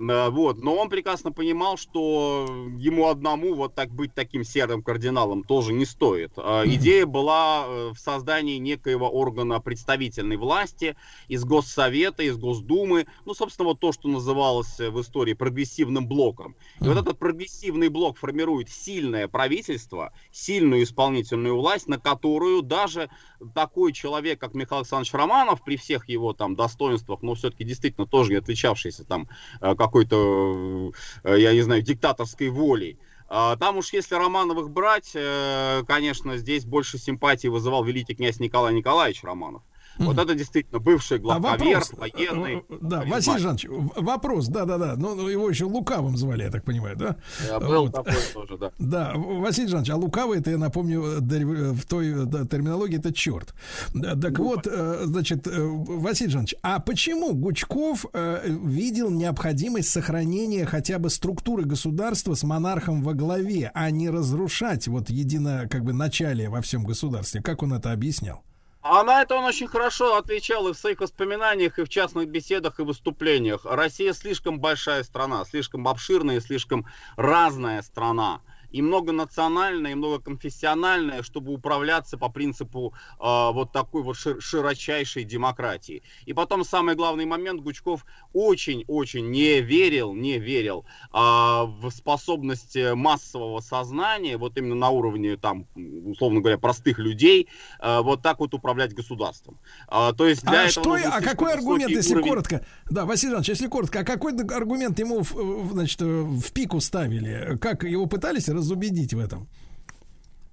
Э, 0.00 0.30
Вот. 0.30 0.62
Но 0.62 0.76
он 0.76 0.88
прекрасно 0.88 1.32
понимал, 1.32 1.76
что 1.76 2.46
ему 2.78 3.08
одному 3.08 3.54
вот 3.54 3.74
так 3.74 3.90
быть 3.90 4.14
таким 4.14 4.44
серым 4.44 4.82
кардиналом 4.82 5.44
тоже 5.44 5.72
не 5.72 5.84
стоит. 5.84 6.32
А, 6.36 6.64
Идея 6.64 7.06
была 7.06 7.64
э, 7.66 7.90
в 7.94 7.98
создании 7.98 8.56
некоего 8.56 9.08
органа 9.10 9.60
представительной 9.60 10.36
власти 10.36 10.96
из 11.28 11.44
Госсовета, 11.44 12.22
из 12.22 12.36
Госдумы, 12.36 13.06
ну, 13.24 13.34
собственно, 13.34 13.68
вот 13.68 13.80
то, 13.80 13.92
что 13.92 14.08
называлось 14.08 14.80
э, 14.80 14.90
в 14.90 15.00
истории 15.00 15.34
прогрессивным 15.34 16.06
блоком. 16.06 16.56
И 16.80 16.84
вот 16.84 16.96
этот 16.96 17.18
прогрессивный 17.18 17.88
блок 17.88 18.16
формирует 18.16 18.70
сильное 18.70 19.28
правительство, 19.28 20.12
сильную 20.32 20.84
исполнительную 20.84 21.56
власть, 21.56 21.88
на 21.88 21.98
которую 21.98 22.62
даже 22.62 23.10
такой 23.54 23.92
человек, 23.92 24.40
как 24.40 24.54
Михаил 24.54 24.80
Александрович 24.80 25.12
Романов, 25.12 25.62
при 25.64 25.76
всех 25.76 26.08
его 26.08 26.32
там 26.32 26.56
достоинствах, 26.56 27.22
но 27.22 27.34
все-таки 27.34 27.64
действительно 27.64 28.06
тоже 28.06 28.32
не 28.32 28.38
отличавшийся 28.38 29.04
там 29.04 29.28
э, 29.60 29.74
какой-то, 29.74 30.92
э, 31.24 31.38
я 31.38 31.52
не 31.52 31.62
знаю, 31.62 31.82
диктаторской 31.82 32.48
волей. 32.48 32.98
А, 33.32 33.56
Там 33.56 33.76
уж 33.76 33.92
если 33.92 34.16
Романовых 34.16 34.70
брать, 34.70 35.12
э, 35.14 35.84
конечно, 35.86 36.36
здесь 36.36 36.64
больше 36.64 36.98
симпатии 36.98 37.46
вызывал 37.46 37.84
великий 37.84 38.14
князь 38.14 38.40
Николай 38.40 38.74
Николаевич 38.74 39.22
Романов. 39.22 39.62
Вот 40.06 40.18
это 40.18 40.34
действительно 40.34 40.80
бывший 40.80 41.18
А 41.18 41.20
главковер, 41.20 41.78
вопрос, 41.78 41.92
военный. 41.92 42.64
э, 42.68 42.78
да, 42.80 43.02
Василий 43.06 43.38
Жанович, 43.38 43.66
вопрос, 43.96 44.48
да, 44.48 44.64
да, 44.64 44.78
да, 44.78 44.94
ну 44.96 45.14
ну, 45.14 45.28
его 45.28 45.48
еще 45.48 45.64
Лукавым 45.66 46.16
звали, 46.16 46.42
я 46.44 46.50
так 46.50 46.64
понимаю, 46.64 46.96
да? 46.96 47.16
Э, 47.48 47.58
Был 47.60 47.84
Вот. 47.84 47.92
такой 47.94 48.14
тоже, 48.32 48.58
да. 48.58 48.72
Да, 48.78 49.12
Василий 49.14 49.68
Жанович, 49.68 49.90
а 49.90 49.96
лукавый, 49.96 50.38
это 50.40 50.50
я 50.50 50.58
напомню, 50.58 51.02
в 51.20 51.86
той 51.86 52.26
да, 52.26 52.44
терминологии 52.46 52.98
это 52.98 53.12
черт. 53.12 53.54
Да, 53.94 54.14
Так 54.16 54.38
вот, 54.38 54.66
э, 54.66 55.02
значит, 55.04 55.46
Василий 55.46 56.30
Жанович, 56.30 56.54
а 56.62 56.80
почему 56.80 57.34
Гучков 57.34 58.06
видел 58.48 59.10
необходимость 59.10 59.90
сохранения 59.90 60.64
хотя 60.66 60.98
бы 60.98 61.10
структуры 61.10 61.64
государства 61.64 62.34
с 62.34 62.42
монархом 62.42 63.02
во 63.02 63.14
главе, 63.14 63.70
а 63.74 63.90
не 63.90 64.10
разрушать 64.10 64.88
вот 64.88 65.10
едино 65.10 65.68
как 65.70 65.84
бы 65.84 65.92
начале 65.92 66.48
во 66.48 66.60
всем 66.62 66.84
государстве? 66.84 67.42
Как 67.42 67.62
он 67.62 67.72
это 67.74 67.92
объяснял? 67.92 68.42
А 68.82 69.02
на 69.02 69.20
это 69.20 69.34
он 69.36 69.44
очень 69.44 69.66
хорошо 69.66 70.16
отвечал 70.16 70.66
и 70.68 70.72
в 70.72 70.78
своих 70.78 71.00
воспоминаниях, 71.00 71.78
и 71.78 71.84
в 71.84 71.88
частных 71.90 72.28
беседах, 72.28 72.80
и 72.80 72.82
выступлениях. 72.82 73.60
Россия 73.64 74.14
слишком 74.14 74.58
большая 74.58 75.02
страна, 75.02 75.44
слишком 75.44 75.86
обширная 75.86 76.40
слишком 76.40 76.86
разная 77.16 77.82
страна. 77.82 78.40
И 78.70 78.82
многонациональная, 78.82 79.92
и 79.92 79.94
многоконфессиональная, 79.94 81.22
чтобы 81.22 81.52
управляться 81.52 82.16
по 82.18 82.28
принципу 82.28 82.94
э, 83.18 83.22
вот 83.22 83.72
такой 83.72 84.02
вот 84.02 84.16
шир- 84.16 84.40
широчайшей 84.40 85.24
демократии. 85.24 86.02
И 86.26 86.32
потом 86.32 86.64
самый 86.64 86.94
главный 86.94 87.24
момент, 87.26 87.60
Гучков 87.62 88.04
очень-очень 88.32 89.30
не 89.30 89.60
верил, 89.60 90.14
не 90.14 90.38
верил 90.38 90.84
э, 91.12 91.16
в 91.18 91.90
способность 91.90 92.76
э, 92.76 92.94
массового 92.94 93.60
сознания, 93.60 94.36
вот 94.36 94.56
именно 94.56 94.74
на 94.74 94.90
уровне, 94.90 95.36
там, 95.36 95.66
условно 96.04 96.40
говоря, 96.40 96.58
простых 96.58 96.98
людей, 96.98 97.48
э, 97.80 98.00
вот 98.00 98.22
так 98.22 98.40
вот 98.40 98.54
управлять 98.54 98.94
государством. 98.94 99.58
А, 99.88 100.12
то 100.12 100.26
есть 100.26 100.42
для 100.42 100.62
А, 100.62 100.64
этого 100.66 100.98
что, 100.98 101.08
а 101.10 101.20
какой 101.20 101.52
аргумент, 101.52 101.90
если 101.90 102.14
уровень- 102.14 102.28
коротко? 102.28 102.64
Да, 102.90 103.04
Василий 103.04 103.32
Иванович, 103.32 103.48
если 103.50 103.66
коротко, 103.66 104.00
а 104.00 104.04
какой 104.04 104.36
аргумент 104.36 104.98
ему 104.98 105.22
в, 105.22 105.72
значит, 105.72 106.00
э, 106.02 106.04
в 106.04 106.52
пику 106.52 106.80
ставили? 106.80 107.58
Как 107.60 107.84
его 107.84 108.06
пытались 108.06 108.48
разубедить 108.60 109.14
в 109.14 109.18
этом? 109.18 109.48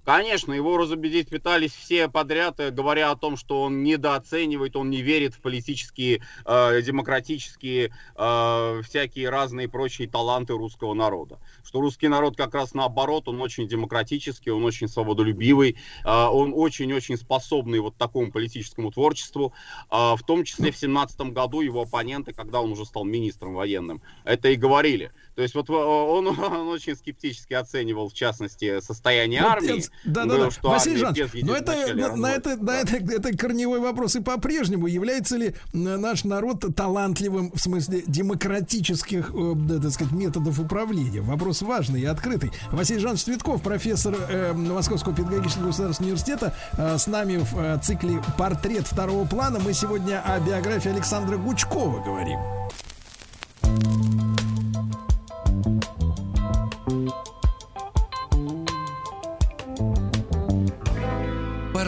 Конечно, 0.08 0.54
его 0.54 0.78
разубедить 0.78 1.28
пытались 1.28 1.72
все 1.72 2.08
подряд, 2.08 2.60
э, 2.60 2.70
говоря 2.70 3.10
о 3.10 3.16
том, 3.16 3.36
что 3.36 3.60
он 3.60 3.82
недооценивает, 3.82 4.74
он 4.74 4.88
не 4.88 5.02
верит 5.02 5.34
в 5.34 5.40
политические, 5.40 6.22
э, 6.46 6.80
демократические, 6.80 7.92
э, 8.16 8.82
всякие 8.86 9.28
разные 9.28 9.68
прочие 9.68 10.08
таланты 10.08 10.54
русского 10.54 10.94
народа. 10.94 11.38
Что 11.62 11.82
русский 11.82 12.08
народ 12.08 12.38
как 12.38 12.54
раз 12.54 12.72
наоборот, 12.72 13.28
он 13.28 13.38
очень 13.42 13.68
демократический, 13.68 14.50
он 14.50 14.64
очень 14.64 14.88
свободолюбивый, 14.88 15.76
э, 16.06 16.10
он 16.10 16.54
очень-очень 16.56 17.18
способный 17.18 17.80
вот 17.80 17.94
такому 17.96 18.32
политическому 18.32 18.90
творчеству. 18.90 19.52
Э, 19.90 20.14
в 20.16 20.22
том 20.26 20.44
числе 20.44 20.70
в 20.70 20.76
17 20.78 21.32
году 21.32 21.60
его 21.60 21.82
оппоненты, 21.82 22.32
когда 22.32 22.62
он 22.62 22.72
уже 22.72 22.86
стал 22.86 23.04
министром 23.04 23.52
военным, 23.52 24.00
это 24.24 24.48
и 24.48 24.56
говорили. 24.56 25.12
То 25.38 25.42
есть 25.42 25.54
вот 25.54 25.70
он, 25.70 26.26
он 26.40 26.68
очень 26.68 26.96
скептически 26.96 27.54
оценивал, 27.54 28.08
в 28.08 28.12
частности, 28.12 28.80
состояние 28.80 29.42
Вот 29.42 29.52
армии. 29.52 29.84
Да, 30.04 30.24
да, 30.24 30.36
да. 30.36 30.50
что 30.50 30.70
Василий 30.70 30.96
Жанович, 30.96 31.32
без 31.32 31.42
но 31.44 31.54
это, 31.54 31.94
на, 31.94 32.16
на 32.16 32.32
это, 32.32 32.50
разводится. 32.50 32.64
на 32.64 32.70
это, 32.72 33.28
это 33.28 33.38
корневой 33.38 33.78
вопрос 33.78 34.16
и 34.16 34.20
по-прежнему. 34.20 34.88
Является 34.88 35.36
ли 35.36 35.54
наш 35.72 36.24
народ 36.24 36.64
талантливым 36.74 37.52
в 37.52 37.60
смысле 37.60 38.02
демократических, 38.04 39.30
э, 39.32 39.52
да, 39.54 39.78
так 39.78 39.92
сказать, 39.92 40.12
методов 40.12 40.58
управления? 40.58 41.20
Вопрос 41.20 41.62
важный 41.62 42.00
и 42.00 42.06
открытый. 42.06 42.50
Василий 42.72 42.98
Жанович 42.98 43.22
Цветков, 43.22 43.62
профессор 43.62 44.16
э, 44.28 44.52
Московского 44.54 45.14
педагогического 45.14 45.66
государственного 45.66 46.14
университета, 46.14 46.56
э, 46.76 46.98
с 46.98 47.06
нами 47.06 47.36
в 47.36 47.56
э, 47.56 47.78
цикле 47.80 48.20
«Портрет 48.36 48.88
второго 48.88 49.24
плана». 49.24 49.60
Мы 49.60 49.72
сегодня 49.72 50.20
о 50.20 50.40
биографии 50.40 50.90
Александра 50.90 51.36
Гучкова 51.36 52.02
говорим. 52.02 52.40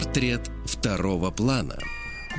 Портрет 0.01 0.49
второго 0.65 1.29
плана. 1.29 1.77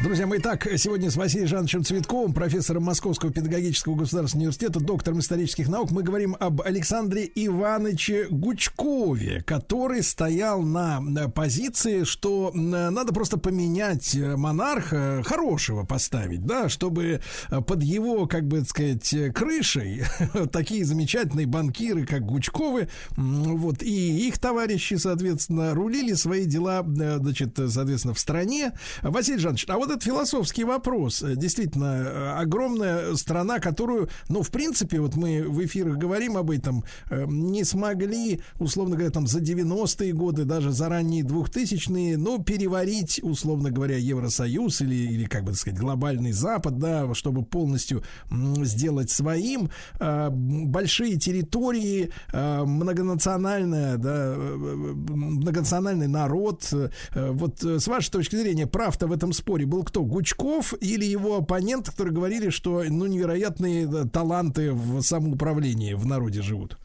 Друзья 0.02 0.26
мои, 0.26 0.40
так, 0.40 0.66
сегодня 0.78 1.12
с 1.12 1.16
Василием 1.16 1.46
Жановичем 1.46 1.84
Цветковым, 1.84 2.34
профессором 2.34 2.82
Московского 2.82 3.32
педагогического 3.32 3.94
государственного 3.94 4.46
университета, 4.46 4.80
доктором 4.80 5.20
исторических 5.20 5.68
наук, 5.68 5.92
мы 5.92 6.02
говорим 6.02 6.36
об 6.40 6.60
Александре 6.60 7.30
Ивановиче 7.32 8.26
Гучкове, 8.28 9.44
который 9.46 10.02
стоял 10.02 10.62
на 10.62 11.00
позиции, 11.28 12.02
что 12.02 12.50
м, 12.52 12.70
надо 12.70 13.14
просто 13.14 13.38
поменять 13.38 14.16
э, 14.16 14.34
монарха, 14.34 15.22
хорошего 15.24 15.84
поставить, 15.84 16.44
да, 16.44 16.68
чтобы 16.68 17.20
э, 17.50 17.60
под 17.60 17.84
его, 17.84 18.26
как 18.26 18.48
бы 18.48 18.58
так 18.58 18.70
сказать, 18.70 19.14
э, 19.14 19.30
крышей 19.30 20.02
такие 20.52 20.84
замечательные 20.84 21.46
банкиры, 21.46 22.06
как 22.06 22.26
Гучковы, 22.26 22.88
вот, 23.16 23.84
и 23.84 24.26
их 24.26 24.40
товарищи, 24.40 24.94
соответственно, 24.94 25.74
рулили 25.74 26.14
свои 26.14 26.44
дела, 26.44 26.80
э, 26.84 27.18
значит, 27.18 27.56
соответственно, 27.56 28.14
в 28.14 28.18
стране. 28.18 28.72
Василий 29.02 29.38
Жанович, 29.38 29.66
а 29.68 29.76
вот 29.76 29.91
этот 29.92 30.04
философский 30.04 30.64
вопрос, 30.64 31.22
э, 31.22 31.36
действительно, 31.36 31.84
э, 31.84 32.40
огромная 32.40 33.14
страна, 33.14 33.58
которую, 33.58 34.08
ну, 34.28 34.42
в 34.42 34.50
принципе, 34.50 35.00
вот 35.00 35.16
мы 35.16 35.42
в 35.42 35.64
эфирах 35.64 35.98
говорим 35.98 36.36
об 36.36 36.50
этом, 36.50 36.84
э, 37.10 37.24
не 37.28 37.64
смогли, 37.64 38.40
условно 38.58 38.96
говоря, 38.96 39.10
там 39.10 39.26
за 39.26 39.40
90-е 39.40 40.12
годы, 40.12 40.44
даже 40.44 40.72
за 40.72 40.88
ранние 40.88 41.22
2000-е, 41.22 42.16
ну, 42.16 42.42
переварить, 42.42 43.20
условно 43.22 43.70
говоря, 43.70 43.96
Евросоюз 43.96 44.80
или, 44.80 44.94
или 44.94 45.24
как 45.24 45.44
бы 45.44 45.54
сказать, 45.54 45.78
глобальный 45.78 46.32
Запад, 46.32 46.78
да, 46.78 47.14
чтобы 47.14 47.44
полностью 47.44 48.02
сделать 48.30 49.10
своим. 49.10 49.70
Большие 50.00 51.18
территории, 51.18 52.10
многонациональная, 52.32 53.96
да, 53.96 54.34
многонациональный 54.36 56.08
народ. 56.08 56.72
Вот 57.14 57.62
с 57.62 57.86
вашей 57.86 58.10
точки 58.10 58.36
зрения, 58.36 58.66
прав-то 58.66 59.06
в 59.06 59.12
этом 59.12 59.32
споре 59.32 59.66
был 59.66 59.81
кто? 59.84 60.04
Гучков 60.04 60.74
или 60.80 61.04
его 61.04 61.38
оппонент, 61.38 61.90
которые 61.90 62.14
говорили, 62.14 62.50
что 62.50 62.82
ну, 62.88 63.06
невероятные 63.06 63.86
да, 63.86 64.04
таланты 64.06 64.72
в 64.72 65.00
самоуправлении 65.02 65.94
в 65.94 66.06
народе 66.06 66.42
живут? 66.42 66.78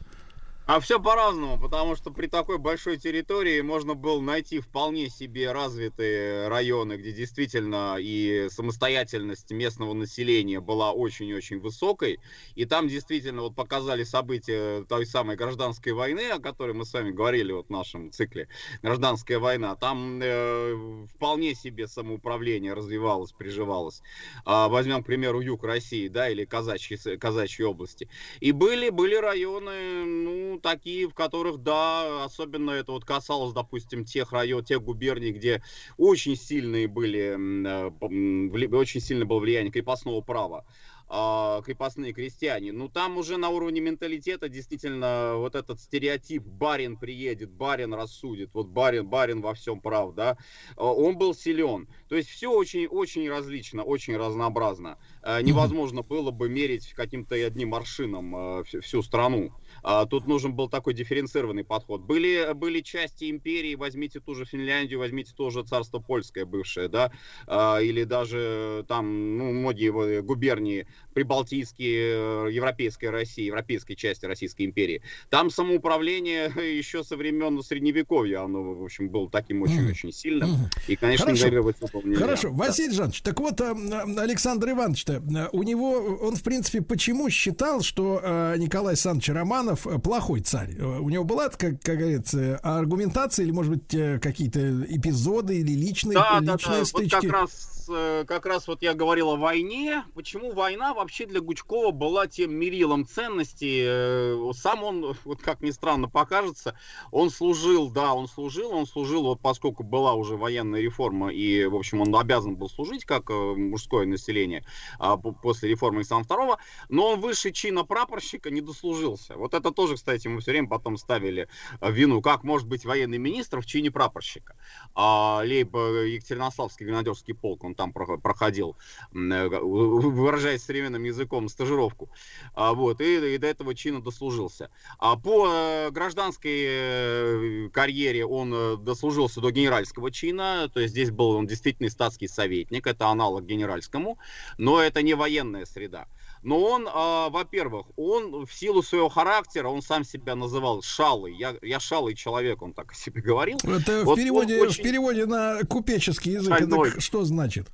А 0.68 0.80
все 0.80 1.00
по-разному, 1.00 1.58
потому 1.58 1.96
что 1.96 2.10
при 2.10 2.26
такой 2.26 2.58
большой 2.58 2.98
территории 2.98 3.62
можно 3.62 3.94
было 3.94 4.20
найти 4.20 4.60
вполне 4.60 5.08
себе 5.08 5.50
развитые 5.50 6.48
районы, 6.48 6.98
где 6.98 7.10
действительно 7.10 7.96
и 7.98 8.48
самостоятельность 8.50 9.50
местного 9.50 9.94
населения 9.94 10.60
была 10.60 10.92
очень-очень 10.92 11.58
высокой. 11.58 12.20
И 12.54 12.66
там 12.66 12.86
действительно 12.86 13.40
вот 13.40 13.54
показали 13.54 14.04
события 14.04 14.84
той 14.84 15.06
самой 15.06 15.36
гражданской 15.36 15.92
войны, 15.92 16.28
о 16.28 16.38
которой 16.38 16.74
мы 16.74 16.84
с 16.84 16.92
вами 16.92 17.12
говорили 17.12 17.50
вот 17.50 17.68
в 17.68 17.70
нашем 17.70 18.12
цикле 18.12 18.46
«Гражданская 18.82 19.38
война». 19.38 19.74
Там 19.74 20.20
э, 20.22 21.06
вполне 21.14 21.54
себе 21.54 21.88
самоуправление 21.88 22.74
развивалось, 22.74 23.32
приживалось. 23.32 24.02
А, 24.44 24.68
возьмем, 24.68 25.02
к 25.02 25.06
примеру, 25.06 25.40
юг 25.40 25.64
России, 25.64 26.08
да, 26.08 26.28
или 26.28 26.44
казачьи, 26.44 26.98
казачьи 27.16 27.64
области. 27.64 28.06
И 28.40 28.52
были, 28.52 28.90
были 28.90 29.14
районы, 29.14 30.04
ну, 30.04 30.57
такие, 30.58 31.08
в 31.08 31.14
которых, 31.14 31.58
да, 31.58 32.24
особенно 32.24 32.72
это 32.72 32.92
вот 32.92 33.04
касалось, 33.04 33.52
допустим, 33.52 34.04
тех 34.04 34.32
районов, 34.32 34.66
тех 34.66 34.82
губерний, 34.82 35.32
где 35.32 35.62
очень 35.96 36.36
сильные 36.36 36.88
были, 36.88 37.36
э, 37.66 38.66
очень 38.76 39.00
сильно 39.00 39.24
было 39.24 39.38
влияние 39.38 39.72
крепостного 39.72 40.20
права 40.20 40.64
а, 41.08 41.62
крепостные 41.62 42.12
крестьяне. 42.12 42.72
Ну, 42.72 42.88
там 42.88 43.16
уже 43.16 43.36
на 43.38 43.48
уровне 43.48 43.80
менталитета 43.80 44.48
действительно 44.48 45.34
вот 45.36 45.54
этот 45.54 45.80
стереотип 45.80 46.42
«барин 46.44 46.96
приедет, 46.96 47.50
барин 47.50 47.94
рассудит», 47.94 48.50
вот 48.52 48.66
барин, 48.68 49.06
барин 49.06 49.40
во 49.40 49.54
всем 49.54 49.80
прав, 49.80 50.14
да, 50.14 50.36
а, 50.76 50.92
он 50.92 51.16
был 51.16 51.34
силен. 51.34 51.88
То 52.08 52.16
есть 52.16 52.28
все 52.28 52.50
очень-очень 52.52 53.28
различно, 53.28 53.82
очень 53.82 54.16
разнообразно. 54.16 54.98
А, 55.22 55.40
Невозможно 55.40 56.02
было 56.02 56.30
бы 56.30 56.48
мерить 56.48 56.92
каким-то 56.92 57.34
одним 57.34 57.74
аршином 57.74 58.36
а, 58.36 58.64
всю- 58.64 58.80
всю 58.82 59.02
страну. 59.02 59.52
А, 59.82 60.06
Тут 60.06 60.26
нужен 60.26 60.54
был 60.54 60.68
такой 60.68 60.94
дифференцированный 60.94 61.64
подход. 61.64 62.02
Были, 62.02 62.52
были 62.54 62.80
части 62.80 63.30
империи, 63.30 63.74
возьмите 63.74 64.20
ту 64.20 64.34
же 64.34 64.44
Финляндию, 64.44 64.98
возьмите 64.98 65.32
тоже 65.34 65.64
царство 65.64 65.98
польское 65.98 66.44
бывшее, 66.44 66.88
да, 66.88 67.10
а, 67.46 67.78
или 67.78 68.04
даже 68.04 68.84
там, 68.88 69.36
ну, 69.36 69.52
многие 69.52 69.84
его 69.86 70.22
губернии 70.22 70.86
прибалтийские, 71.18 72.46
э, 72.46 72.52
европейской 72.52 73.06
России, 73.06 73.44
европейской 73.44 73.94
части 73.96 74.24
Российской 74.24 74.66
империи. 74.66 75.02
Там 75.30 75.50
самоуправление 75.50 76.52
еще 76.78 77.02
со 77.02 77.16
времен 77.16 77.60
Средневековья, 77.62 78.42
оно, 78.42 78.62
в 78.74 78.84
общем, 78.84 79.08
было 79.08 79.28
таким 79.28 79.62
очень-очень 79.62 80.12
сильным. 80.12 80.50
И, 80.86 80.94
конечно, 80.94 81.26
Хорошо. 81.26 81.40
игнорировать 81.42 81.76
это 81.80 81.98
нельзя. 82.06 82.20
Хорошо, 82.24 82.48
Да. 82.50 82.54
Василий 82.54 82.92
Жанович, 82.94 83.22
так 83.22 83.40
вот, 83.40 83.60
э, 83.60 83.74
Александр 84.18 84.70
Иванович-то, 84.70 85.14
э, 85.14 85.48
у 85.52 85.62
него, 85.64 86.18
он, 86.22 86.36
в 86.36 86.42
принципе, 86.44 86.82
почему 86.82 87.28
считал, 87.30 87.80
что 87.82 88.20
э, 88.22 88.54
Николай 88.58 88.92
Александрович 88.92 89.28
Романов 89.30 89.86
э, 89.86 89.98
плохой 89.98 90.40
царь? 90.40 90.74
Э, 90.78 90.98
У 91.00 91.08
него 91.10 91.24
была, 91.24 91.48
как, 91.48 91.80
как 91.82 91.98
говорится, 91.98 92.58
аргументация 92.62 93.44
или, 93.44 93.50
может 93.50 93.72
быть, 93.72 93.92
э, 93.94 94.20
какие-то 94.20 94.84
эпизоды 94.84 95.58
или 95.58 95.72
личные, 95.72 96.14
Да, 96.14 96.38
да, 96.40 96.52
личные 96.52 96.78
да. 96.78 96.84
стычки? 96.84 97.14
Вот 97.14 97.22
как 97.24 97.32
раз, 97.32 97.50
э, 97.50 97.77
как 97.88 98.46
раз 98.46 98.68
вот 98.68 98.82
я 98.82 98.94
говорил 98.94 99.30
о 99.30 99.36
войне. 99.36 100.04
Почему 100.14 100.52
война 100.52 100.94
вообще 100.94 101.26
для 101.26 101.40
Гучкова 101.40 101.90
была 101.90 102.26
тем 102.26 102.54
мерилом 102.54 103.06
ценностей? 103.06 103.82
Э, 103.84 104.50
Сам 104.54 104.82
он, 104.84 105.16
вот 105.24 105.40
как 105.42 105.60
ни 105.60 105.70
странно 105.70 106.08
покажется, 106.08 106.78
он 107.10 107.30
служил, 107.30 107.90
да, 107.90 108.14
он 108.14 108.28
служил, 108.28 108.72
он 108.72 108.86
служил, 108.86 109.22
вот 109.24 109.40
поскольку 109.40 109.82
была 109.82 110.14
уже 110.14 110.36
военная 110.36 110.80
реформа, 110.80 111.32
и, 111.32 111.64
в 111.66 111.74
общем, 111.74 112.00
он 112.00 112.14
обязан 112.14 112.56
был 112.56 112.68
служить, 112.68 113.04
как 113.04 113.30
э, 113.30 113.34
мужское 113.34 114.06
население, 114.06 114.64
а, 114.98 115.16
по- 115.16 115.32
после 115.32 115.70
реформы 115.70 115.98
Александра 115.98 116.36
II, 116.36 116.56
но 116.88 117.10
он 117.10 117.20
выше 117.20 117.52
чина 117.52 117.84
прапорщика 117.84 118.50
не 118.50 118.60
дослужился. 118.60 119.36
Вот 119.36 119.54
это 119.54 119.70
тоже, 119.72 119.96
кстати, 119.96 120.28
мы 120.28 120.40
все 120.40 120.52
время 120.52 120.68
потом 120.68 120.96
ставили 120.96 121.48
э, 121.80 121.90
вину, 121.92 122.22
как 122.22 122.44
может 122.44 122.68
быть 122.68 122.84
военный 122.84 123.18
министр 123.18 123.60
в 123.60 123.66
чине 123.66 123.90
прапорщика. 123.90 124.56
А, 124.94 125.42
либо 125.44 126.04
Екатеринославский 126.04 126.86
гренадерский 126.86 127.34
полк, 127.34 127.64
он 127.64 127.74
там 127.78 127.92
про- 127.92 128.18
проходил, 128.18 128.76
э, 129.14 129.48
выражаясь 129.48 130.64
современным 130.64 131.04
языком, 131.04 131.48
стажировку. 131.48 132.10
А, 132.54 132.74
вот, 132.74 133.00
и, 133.00 133.34
и 133.34 133.38
до 133.38 133.46
этого 133.46 133.74
чина 133.74 134.02
дослужился. 134.02 134.70
А 134.98 135.16
по 135.16 135.48
э, 135.48 135.90
гражданской 135.90 136.64
э, 136.66 137.68
карьере 137.72 138.26
он 138.26 138.84
дослужился 138.84 139.40
до 139.40 139.50
генеральского 139.52 140.10
чина, 140.10 140.68
то 140.74 140.80
есть 140.80 140.92
здесь 140.92 141.10
был 141.10 141.30
он 141.30 141.46
действительно 141.46 141.88
статский 141.88 142.26
советник, 142.28 142.86
это 142.86 143.06
аналог 143.06 143.44
генеральскому, 143.44 144.18
но 144.58 144.80
это 144.80 145.02
не 145.02 145.14
военная 145.14 145.64
среда. 145.64 146.08
Но 146.42 146.60
он, 146.60 146.88
а, 146.92 147.30
во-первых, 147.30 147.86
он 147.96 148.46
в 148.46 148.52
силу 148.52 148.82
своего 148.82 149.08
характера, 149.08 149.68
он 149.68 149.82
сам 149.82 150.04
себя 150.04 150.34
называл 150.34 150.82
шалый. 150.82 151.34
Я, 151.36 151.56
я 151.62 151.80
шалый 151.80 152.14
человек, 152.14 152.62
он 152.62 152.72
так 152.72 152.92
о 152.92 152.94
себе 152.94 153.20
говорил. 153.20 153.58
Это 153.64 154.04
Вот 154.04 154.16
в, 154.18 154.20
переводе, 154.20 154.60
он 154.60 154.66
в 154.66 154.70
очень- 154.70 154.84
переводе 154.84 155.26
на 155.26 155.60
купеческий 155.68 156.32
язык. 156.32 156.56
Шальной. 156.56 156.88
Это 156.90 157.00
что 157.00 157.24
значит? 157.24 157.68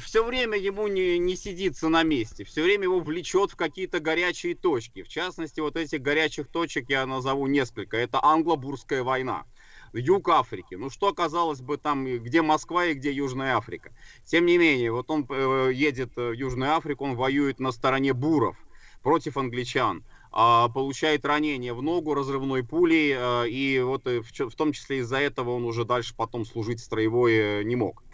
все 0.00 0.22
время 0.22 0.58
ему 0.58 0.88
не, 0.88 1.18
не 1.18 1.36
сидится 1.36 1.88
на 1.88 2.02
месте, 2.02 2.44
все 2.44 2.62
время 2.62 2.82
его 2.84 3.00
влечет 3.00 3.52
в 3.52 3.56
какие-то 3.56 3.98
горячие 3.98 4.54
точки. 4.54 5.02
В 5.02 5.08
частности, 5.08 5.60
вот 5.60 5.76
этих 5.76 6.02
горячих 6.02 6.48
точек 6.48 6.90
я 6.90 7.06
назову 7.06 7.46
несколько. 7.46 7.96
Это 7.96 8.22
англо-бурская 8.22 9.02
война. 9.02 9.44
Юг 9.92 10.28
Африки. 10.28 10.74
Ну 10.74 10.90
что, 10.90 11.12
казалось 11.12 11.60
бы, 11.60 11.76
там, 11.76 12.04
где 12.06 12.42
Москва 12.42 12.86
и 12.86 12.94
где 12.94 13.12
Южная 13.12 13.56
Африка. 13.56 13.92
Тем 14.24 14.46
не 14.46 14.58
менее, 14.58 14.92
вот 14.92 15.10
он 15.10 15.26
э, 15.28 15.70
едет 15.74 16.16
в 16.16 16.32
Южную 16.32 16.76
Африку, 16.76 17.04
он 17.04 17.16
воюет 17.16 17.60
на 17.60 17.72
стороне 17.72 18.12
буров 18.12 18.56
против 19.02 19.36
англичан. 19.36 20.04
а, 20.32 20.68
получает 20.68 21.24
ранение 21.24 21.74
в 21.74 21.82
ногу 21.82 22.14
разрывной 22.14 22.62
пулей, 22.62 23.14
а, 23.16 23.44
и 23.44 23.80
вот 23.80 24.06
э, 24.06 24.20
в, 24.20 24.30
в 24.30 24.54
том 24.54 24.72
числе 24.72 24.98
из-за 24.98 25.18
этого 25.18 25.50
он 25.50 25.64
уже 25.64 25.84
дальше 25.84 26.14
потом 26.16 26.44
служить 26.44 26.80
строевой 26.80 27.32
э, 27.34 27.62
не 27.64 27.76
мог. 27.76 28.04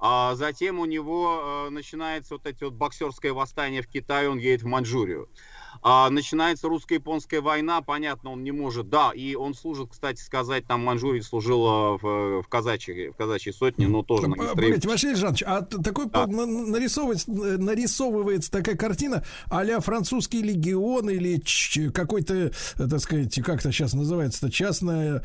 А 0.00 0.34
затем 0.36 0.78
у 0.78 0.86
него 0.86 1.66
э, 1.66 1.70
начинается 1.70 2.34
вот 2.34 2.46
эти 2.46 2.64
вот 2.64 2.74
боксерское 2.74 3.32
восстание 3.32 3.82
в 3.82 3.88
Китае, 3.88 4.30
он 4.30 4.38
едет 4.38 4.62
в 4.62 4.66
Маньчжурию. 4.66 5.28
А, 5.82 6.10
начинается 6.10 6.68
русско-японская 6.68 7.40
война, 7.40 7.80
понятно, 7.82 8.32
он 8.32 8.42
не 8.42 8.52
может, 8.52 8.88
да, 8.88 9.12
и 9.14 9.34
он 9.34 9.54
служит, 9.54 9.90
кстати 9.90 10.20
сказать, 10.20 10.66
там 10.66 10.82
в 10.82 10.84
Маньчжурии 10.84 11.20
служил 11.20 11.66
э, 11.66 11.98
в, 12.00 12.42
в, 12.42 12.48
казачьей, 12.48 13.10
в 13.10 13.16
казачьей 13.16 13.52
сотне, 13.52 13.88
но 13.88 14.02
тоже 14.02 14.28
на. 14.28 14.36
Погодите, 14.36 14.88
Василий 14.88 15.14
Жанович, 15.14 15.42
а 15.46 15.62
такой 15.62 16.06
на- 16.06 16.46
нарисовывается, 16.46 17.30
нарисовывается 17.30 18.50
такая 18.50 18.76
картина 18.76 19.24
а 19.50 19.80
французский 19.80 20.42
легион 20.42 21.10
или 21.10 21.40
какой-то, 21.90 22.34
э, 22.34 22.50
так 22.76 23.00
сказать, 23.00 23.34
как 23.42 23.60
это 23.60 23.72
сейчас 23.72 23.92
называется-то, 23.92 24.50
частная 24.50 25.22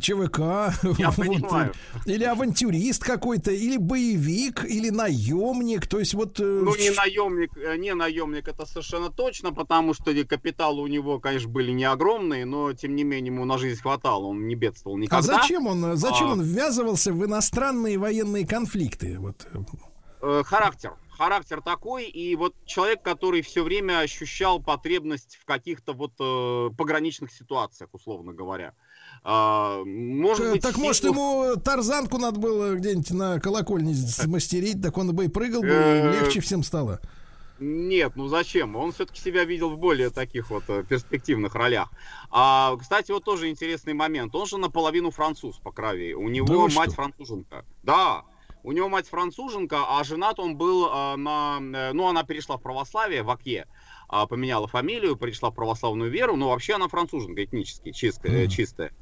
ЧВК. 0.00 0.38
Я 0.98 1.10
вот, 1.10 1.16
понимаю. 1.16 1.72
Или 2.06 2.24
авантюрист 2.24 3.02
какой-то, 3.02 3.50
или 3.50 3.76
боевик, 3.76 4.64
или 4.64 4.90
наемник. 4.90 5.86
То 5.86 5.98
есть 5.98 6.14
вот... 6.14 6.40
э, 6.40 6.42
Ну, 6.42 6.74
не 6.76 6.90
наемник, 6.90 7.56
э, 7.56 7.76
не 7.76 7.94
наемник, 7.94 8.48
это 8.48 8.66
совершенно 8.66 9.10
точно, 9.10 9.52
потому 9.52 9.93
что 9.94 10.10
и 10.10 10.24
капиталы 10.24 10.82
у 10.82 10.86
него, 10.86 11.18
конечно, 11.20 11.48
были 11.48 11.70
не 11.72 11.84
огромные, 11.84 12.44
но, 12.44 12.72
тем 12.72 12.94
не 12.94 13.04
менее, 13.04 13.32
ему 13.32 13.44
на 13.44 13.56
жизнь 13.58 13.80
хватало, 13.80 14.24
он 14.26 14.46
не 14.46 14.54
бедствовал 14.54 14.98
никогда. 14.98 15.36
А 15.36 15.40
зачем 15.40 15.66
он, 15.66 15.96
зачем 15.96 16.28
А. 16.28 16.32
он 16.32 16.42
ввязывался 16.42 17.12
в 17.12 17.24
иностранные 17.24 17.98
военные 17.98 18.46
конфликты? 18.46 19.18
Вот. 19.18 19.46
э, 19.52 19.58
Э, 20.24 20.42
характер. 20.44 20.94
Характер 21.18 21.60
такой, 21.60 22.06
и 22.06 22.34
вот 22.34 22.54
человек, 22.64 23.02
который 23.02 23.42
все 23.42 23.62
время 23.62 24.00
ощущал 24.00 24.60
потребность 24.60 25.38
в 25.40 25.44
каких-то 25.44 25.92
вот 25.92 26.12
э, 26.18 26.70
пограничных 26.76 27.30
ситуациях, 27.30 27.90
условно 27.92 28.32
говоря. 28.32 28.72
А, 29.22 29.84
может 29.84 30.46
Э, 30.46 30.52
быть, 30.52 30.62
так 30.62 30.76
может 30.76 31.04
ему 31.04 31.54
тарзанку 31.62 32.18
надо 32.18 32.40
было 32.40 32.74
где-нибудь 32.74 33.10
на 33.12 33.38
колокольне 33.38 33.94
смастерить, 33.94 34.82
так 34.82 34.96
он 34.98 35.14
бы 35.14 35.26
и 35.26 35.28
прыгал 35.28 35.60
бы, 35.60 36.18
легче 36.20 36.40
всем 36.40 36.62
стало. 36.64 37.00
Нет, 37.58 38.16
ну 38.16 38.26
зачем? 38.28 38.74
Он 38.74 38.92
все-таки 38.92 39.20
себя 39.20 39.44
видел 39.44 39.70
в 39.70 39.78
более 39.78 40.10
таких 40.10 40.50
вот 40.50 40.64
э, 40.68 40.82
перспективных 40.82 41.54
ролях. 41.54 41.90
А, 42.30 42.76
кстати, 42.76 43.12
вот 43.12 43.24
тоже 43.24 43.48
интересный 43.48 43.94
момент. 43.94 44.34
Он 44.34 44.46
же 44.46 44.58
наполовину 44.58 45.10
француз 45.10 45.58
по 45.58 45.70
крови. 45.70 46.14
У 46.14 46.28
него 46.28 46.46
Да 46.68 46.74
мать 46.74 46.90
что? 46.90 47.02
француженка. 47.02 47.64
Да. 47.82 48.24
У 48.64 48.72
него 48.72 48.88
мать 48.88 49.06
француженка, 49.06 49.84
а 49.88 50.02
женат 50.04 50.40
он 50.40 50.56
был 50.56 50.86
э, 50.86 51.16
на... 51.16 51.58
э, 51.60 51.92
ну, 51.92 52.08
она 52.08 52.24
перешла 52.24 52.56
в 52.56 52.62
православие, 52.62 53.22
в 53.22 53.30
Акье, 53.30 53.68
а, 54.08 54.26
поменяла 54.26 54.66
фамилию, 54.66 55.16
пришла 55.16 55.50
в 55.50 55.54
православную 55.54 56.10
веру, 56.10 56.36
но 56.36 56.48
вообще 56.48 56.74
она 56.74 56.88
француженка 56.88 57.44
этнически, 57.44 57.92
чистая. 57.92 58.42
Мгм. 58.42 58.50
чистая. 58.50 58.92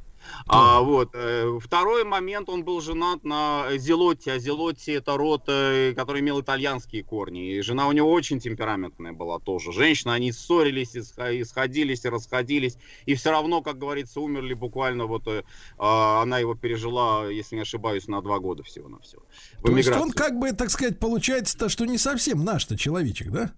А, 0.46 0.80
вот. 0.80 1.10
э, 1.14 1.58
Второй 1.60 2.04
момент, 2.04 2.48
он 2.48 2.64
был 2.64 2.80
женат 2.80 3.24
на 3.24 3.66
Зелотте, 3.76 4.32
а 4.32 4.38
Зелотти 4.38 4.92
это 4.92 5.16
род, 5.16 5.44
э, 5.48 5.92
который 5.94 6.20
имел 6.20 6.40
итальянские 6.40 7.04
корни. 7.04 7.54
И 7.54 7.62
жена 7.62 7.88
у 7.88 7.92
него 7.92 8.10
очень 8.10 8.40
темпераментная 8.40 9.12
была 9.12 9.38
тоже. 9.38 9.72
Женщина, 9.72 10.14
они 10.14 10.32
ссорились, 10.32 10.96
исха- 10.96 11.32
и 11.32 11.44
сходились, 11.44 12.04
и 12.04 12.08
расходились. 12.08 12.76
И 13.06 13.14
все 13.14 13.30
равно, 13.30 13.62
как 13.62 13.78
говорится, 13.78 14.20
умерли 14.20 14.54
буквально 14.54 15.06
вот... 15.06 15.26
э, 15.26 15.42
а, 15.78 16.22
Она 16.22 16.38
его 16.38 16.54
пережила, 16.54 17.28
если 17.28 17.56
не 17.56 17.62
ошибаюсь, 17.62 18.08
на 18.08 18.20
два 18.22 18.38
года 18.38 18.62
всего-на 18.62 18.98
все. 19.00 19.18
То 19.62 19.76
есть 19.76 19.88
он 20.02 20.10
как 20.10 20.38
бы, 20.38 20.52
так 20.52 20.70
сказать, 20.70 20.98
получается-то, 20.98 21.68
что 21.68 21.84
не 21.84 21.98
совсем 21.98 22.44
наш-то 22.44 22.76
человечек, 22.76 23.30
да? 23.30 23.52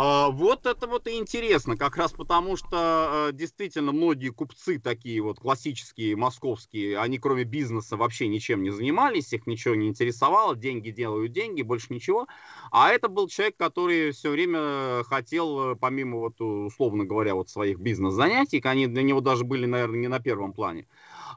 А, 0.00 0.30
вот 0.30 0.64
это 0.66 0.86
вот 0.86 1.08
и 1.08 1.16
интересно, 1.16 1.76
как 1.76 1.96
раз 1.96 2.12
потому, 2.12 2.56
что 2.56 3.30
э, 3.30 3.32
действительно 3.32 3.90
многие 3.90 4.28
купцы 4.28 4.78
такие 4.78 5.20
вот 5.20 5.40
классические, 5.40 6.14
московские, 6.14 7.00
они 7.00 7.18
кроме 7.18 7.42
бизнеса 7.42 7.96
вообще 7.96 8.28
ничем 8.28 8.62
не 8.62 8.70
занимались, 8.70 9.32
их 9.32 9.48
ничего 9.48 9.74
не 9.74 9.88
интересовало, 9.88 10.54
деньги 10.54 10.90
делают 10.90 11.32
деньги, 11.32 11.62
больше 11.62 11.92
ничего. 11.92 12.28
А 12.70 12.92
это 12.92 13.08
был 13.08 13.26
человек, 13.26 13.56
который 13.56 14.12
все 14.12 14.30
время 14.30 15.02
хотел, 15.02 15.74
помимо 15.74 16.18
вот, 16.18 16.40
условно 16.40 17.04
говоря, 17.04 17.34
вот 17.34 17.50
своих 17.50 17.80
бизнес-занятий, 17.80 18.60
они 18.62 18.86
для 18.86 19.02
него 19.02 19.20
даже 19.20 19.42
были, 19.42 19.66
наверное, 19.66 19.98
не 19.98 20.08
на 20.08 20.20
первом 20.20 20.52
плане, 20.52 20.86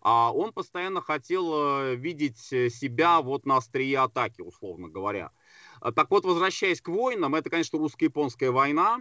а 0.03 0.31
он 0.31 0.53
постоянно 0.53 1.01
хотел 1.01 1.51
э, 1.51 1.95
видеть 1.95 2.53
э, 2.53 2.69
себя 2.69 3.21
вот 3.21 3.47
на 3.47 3.57
острие 3.57 3.97
атаки, 3.97 4.41
условно 4.41 4.87
говоря. 4.87 5.31
А, 5.81 5.91
Так 5.91 6.09
вот, 6.11 6.25
возвращаясь 6.25 6.81
к 6.81 6.87
войнам, 6.87 7.35
это, 7.35 7.49
конечно, 7.49 7.79
русско-японская 7.79 8.51
война, 8.51 8.99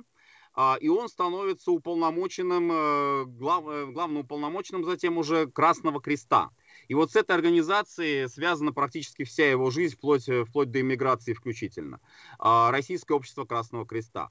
а, 0.55 0.76
и 0.81 0.89
он 0.89 1.09
становится 1.09 1.70
уполномоченным, 1.70 2.73
э, 2.73 3.25
глав- 3.26 3.68
э, 3.68 3.86
главным 3.86 4.23
уполномоченным 4.23 4.84
затем 4.84 5.18
уже 5.18 5.47
Красного 5.47 6.00
Креста. 6.00 6.50
И 6.89 6.94
вот 6.94 7.12
с 7.12 7.17
этой 7.17 7.36
организацией 7.36 8.28
связана 8.28 8.73
практически 8.73 9.23
вся 9.25 9.49
его 9.49 9.70
жизнь, 9.70 9.94
вплоть, 9.97 10.28
э, 10.28 10.44
вплоть 10.44 10.70
до 10.70 10.81
иммиграции 10.81 11.34
включительно. 11.34 12.00
А, 12.39 12.70
Российское 12.73 13.15
общество 13.15 13.44
Красного 13.44 13.86
Креста. 13.86 14.31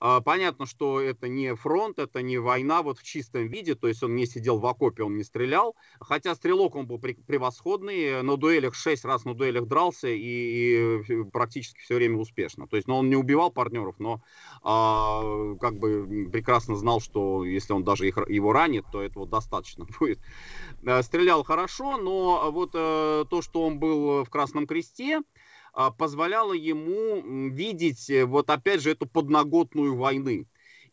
А, 0.00 0.20
Понятно, 0.20 0.66
что 0.66 1.00
это 1.00 1.28
не 1.28 1.54
фронт, 1.56 1.98
это 1.98 2.22
не 2.22 2.38
война 2.38 2.82
вот 2.82 2.98
в 2.98 3.02
чистом 3.02 3.48
виде, 3.48 3.74
то 3.74 3.88
есть 3.88 4.02
он 4.02 4.14
не 4.14 4.26
сидел 4.26 4.58
в 4.58 4.66
окопе, 4.66 5.02
он 5.02 5.16
не 5.16 5.24
стрелял, 5.24 5.74
хотя 6.00 6.34
стрелок 6.34 6.76
он 6.76 6.86
был 6.86 6.98
пре- 6.98 7.20
превосходный, 7.26 8.22
на 8.22 8.36
дуэлях 8.36 8.74
шесть 8.74 9.04
раз 9.04 9.24
на 9.24 9.34
дуэлях 9.34 9.66
дрался 9.66 10.08
и, 10.08 11.00
и 11.02 11.24
практически 11.32 11.80
все 11.80 11.96
время 11.96 12.16
успешно. 12.18 12.68
То 12.68 12.76
есть, 12.76 12.86
ну, 12.86 12.96
он 12.96 13.08
не 13.10 13.16
убивал 13.16 13.50
партнеров, 13.50 13.96
но 13.98 14.20
а, 14.62 15.54
как 15.60 15.74
бы 15.78 16.28
прекрасно 16.30 16.76
знал, 16.76 17.00
что 17.00 17.44
если 17.44 17.72
он 17.72 17.82
даже 17.84 18.06
их, 18.06 18.18
его 18.28 18.52
ранит, 18.52 18.86
то 18.90 19.02
этого 19.02 19.26
достаточно 19.26 19.84
будет. 19.98 20.20
Э, 20.86 21.02
Стрелял 21.02 21.44
хорошо, 21.44 21.96
но 21.98 22.50
вот 22.52 22.70
э, 22.74 23.24
то, 23.28 23.42
что 23.42 23.62
он 23.66 23.78
был 23.78 24.24
в 24.24 24.30
Красном 24.30 24.66
Кресте, 24.66 25.18
а, 25.18 25.22
позволяло 25.90 26.52
ему 26.52 27.48
видеть 27.50 28.10
э, 28.10 28.24
вот 28.24 28.50
опять 28.50 28.82
же 28.82 28.90
эту 28.90 29.06
подноготную 29.06 29.96
войны. 29.96 30.46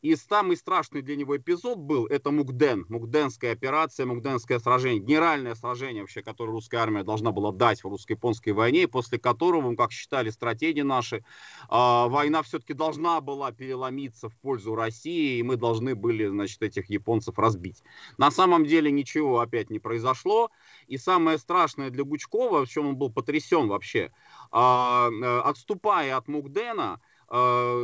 И 0.05 0.15
самый 0.15 0.55
страшный 0.55 1.01
для 1.01 1.15
него 1.15 1.35
эпизод 1.35 1.79
был, 1.79 2.05
это 2.05 2.29
Мукден, 2.29 2.85
Мукденская 2.89 3.53
операция, 3.53 4.05
Мукденское 4.05 4.59
сражение, 4.59 4.99
генеральное 5.01 5.55
сражение 5.55 6.03
вообще, 6.03 6.21
которое 6.21 6.51
русская 6.51 6.77
армия 6.77 7.03
должна 7.03 7.31
была 7.31 7.51
дать 7.51 7.83
в 7.83 7.87
русско-японской 7.87 8.51
войне, 8.51 8.83
и 8.83 8.85
после 8.85 9.17
которого, 9.17 9.75
как 9.75 9.91
считали 9.91 10.29
стратеги 10.29 10.81
наши, 10.81 11.25
а, 11.69 12.07
война 12.07 12.43
все-таки 12.43 12.75
должна 12.75 13.19
была 13.19 13.51
переломиться 13.51 14.29
в 14.29 14.35
пользу 14.35 14.75
России, 14.75 15.39
и 15.39 15.43
мы 15.43 15.55
должны 15.55 15.95
были, 15.95 16.27
значит, 16.27 16.61
этих 16.61 16.87
японцев 16.91 17.39
разбить. 17.39 17.81
На 18.19 18.29
самом 18.29 18.67
деле 18.67 18.91
ничего 18.91 19.39
опять 19.39 19.71
не 19.71 19.79
произошло, 19.79 20.51
и 20.85 20.99
самое 20.99 21.39
страшное 21.39 21.89
для 21.89 22.03
Гучкова, 22.03 22.67
в 22.67 22.69
чем 22.69 22.89
он 22.89 22.95
был 22.95 23.11
потрясен 23.11 23.69
вообще, 23.69 24.11
а, 24.51 25.09
э, 25.09 25.39
отступая 25.39 26.15
от 26.15 26.27
Мукдена, 26.27 27.01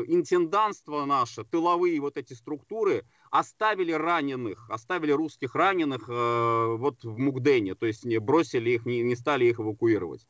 интенданство 0.07 1.05
наше, 1.05 1.43
тыловые 1.43 1.99
вот 1.99 2.17
эти 2.17 2.33
структуры 2.33 3.05
оставили 3.31 3.91
раненых, 3.91 4.69
оставили 4.69 5.11
русских 5.11 5.55
раненых 5.55 6.07
э, 6.07 6.75
вот 6.77 7.03
в 7.03 7.17
Мукдене, 7.17 7.75
то 7.75 7.85
есть 7.85 8.05
не 8.05 8.19
бросили 8.19 8.71
их, 8.71 8.85
не, 8.85 9.01
не 9.01 9.15
стали 9.15 9.45
их 9.45 9.59
эвакуировать. 9.59 10.27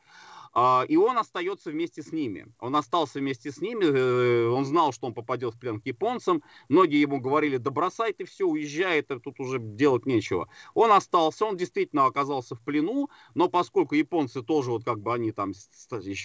А, 0.53 0.85
И 0.88 0.97
он 0.97 1.17
остается 1.17 1.71
вместе 1.71 2.01
с 2.01 2.11
ними. 2.11 2.47
Он 2.59 2.75
остался 2.75 3.19
вместе 3.19 3.51
с 3.51 3.61
ними, 3.61 3.85
э, 3.85 4.47
он 4.47 4.65
знал, 4.65 4.91
что 4.91 5.07
он 5.07 5.13
попадет 5.13 5.55
в 5.55 5.59
плен 5.59 5.80
к 5.80 5.85
японцам. 5.85 6.43
Многие 6.67 6.99
ему 6.99 7.21
говорили, 7.21 7.57
да 7.57 7.71
бросай 7.71 8.13
ты 8.13 8.25
все, 8.25 8.45
уезжай, 8.45 8.99
это 8.99 9.19
тут 9.19 9.39
уже 9.39 9.59
делать 9.59 10.05
нечего. 10.05 10.49
Он 10.73 10.91
остался, 10.91 11.45
он 11.45 11.55
действительно 11.55 12.05
оказался 12.05 12.55
в 12.55 12.61
плену, 12.61 13.09
но 13.33 13.47
поскольку 13.47 13.95
японцы 13.95 14.41
тоже 14.43 14.71
вот 14.71 14.83
как 14.83 14.99
бы 14.99 15.13
они 15.13 15.31
там 15.31 15.53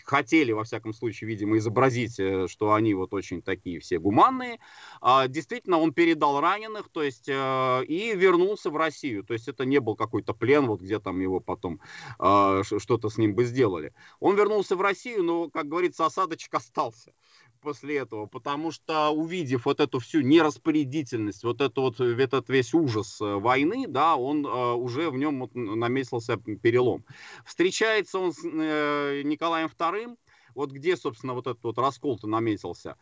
хотели, 0.05 0.53
во 0.53 0.65
всяком 0.65 0.93
случае, 0.93 1.29
видимо, 1.29 1.59
изобразить, 1.59 2.19
э, 2.19 2.49
что 2.49 2.73
они 2.73 2.95
вот 2.95 3.15
очень 3.15 3.43
такие 3.43 3.79
все 3.79 3.99
гуманные, 3.99 4.59
а, 5.01 5.29
действительно 5.29 5.79
он 5.79 5.93
передал 5.93 6.41
раненых, 6.41 6.89
то 6.89 7.03
есть 7.03 7.29
э, 7.29 7.85
и 7.85 8.15
вернулся 8.17 8.71
в 8.71 8.77
Россию. 8.77 9.23
То 9.23 9.35
есть 9.35 9.47
это 9.47 9.65
не 9.65 9.79
был 9.79 9.95
какой-то 9.95 10.35
плен, 10.35 10.67
вот 10.67 10.81
где 10.81 10.99
там 10.99 11.21
его 11.21 11.39
потом 11.39 11.81
а, 12.19 12.63
что-то 12.65 13.09
с 13.09 13.19
ним 13.19 13.35
бы 13.35 13.45
сделали. 13.45 13.93
Он 14.21 14.37
вернулся 14.37 14.77
в 14.77 14.81
Россию, 14.81 15.23
но, 15.25 15.51
как 15.51 15.69
говорится, 15.69 16.07
осадочек 16.07 16.55
остался 16.55 17.13
после 17.61 17.99
этого, 17.99 18.27
потому 18.27 18.71
что 18.71 19.11
увидев 19.11 19.65
вот 19.65 19.81
эту 19.81 19.99
всю 19.99 20.21
нераспорядительность, 20.21 21.43
вот 21.43 21.61
это 21.61 21.81
вот 21.81 22.01
э, 22.01 22.15
этот 22.23 22.49
весь 22.49 22.73
ужас 22.75 23.21
э, 23.21 23.25
войны, 23.25 23.87
да, 23.89 24.15
он 24.17 24.47
э, 24.47 24.73
уже 24.75 25.11
в 25.11 25.17
нем 25.17 25.41
вот 25.41 25.57
н- 25.57 25.79
наметился 25.79 26.37
перелом. 26.37 27.05
Встречается 27.45 28.21
он 28.21 28.33
с 28.33 28.45
э, 28.45 29.23
Николаем 29.25 29.69
II, 29.69 30.17
вот 30.55 30.71
где, 30.71 30.97
собственно, 30.97 31.35
вот 31.35 31.47
этот 31.47 31.63
вот 31.65 31.79
раскол-то 31.79 32.27
наметился. 32.27 32.97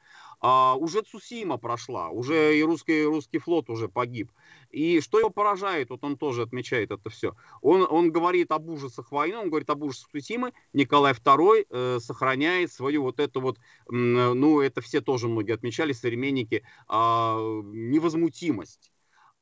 А, 0.46 0.74
уже 0.76 1.00
Цусима 1.00 1.56
прошла, 1.56 2.10
уже 2.10 2.58
и 2.58 2.62
русский, 2.62 3.04
русский 3.04 3.38
флот 3.38 3.70
уже 3.70 3.88
погиб. 3.88 4.30
И 4.70 5.00
что 5.00 5.18
его 5.18 5.30
поражает, 5.30 5.88
вот 5.88 6.04
он 6.04 6.18
тоже 6.18 6.42
отмечает 6.42 6.90
это 6.90 7.08
все. 7.08 7.34
Он, 7.62 7.86
он 7.88 8.12
говорит 8.12 8.52
об 8.52 8.68
ужасах 8.68 9.10
войны, 9.10 9.38
он 9.38 9.48
говорит 9.48 9.70
об 9.70 9.82
ужасах 9.84 10.10
Цусимы. 10.10 10.52
Николай 10.74 11.14
II 11.14 11.66
э, 11.70 11.98
сохраняет 11.98 12.70
свою 12.70 13.04
вот 13.04 13.20
эту 13.20 13.40
вот, 13.40 13.58
м, 13.90 14.38
ну, 14.38 14.60
это 14.60 14.82
все 14.82 15.00
тоже 15.00 15.28
многие 15.28 15.52
отмечали, 15.52 15.92
современники, 15.94 16.62
а, 16.88 17.38
невозмутимость. 17.72 18.93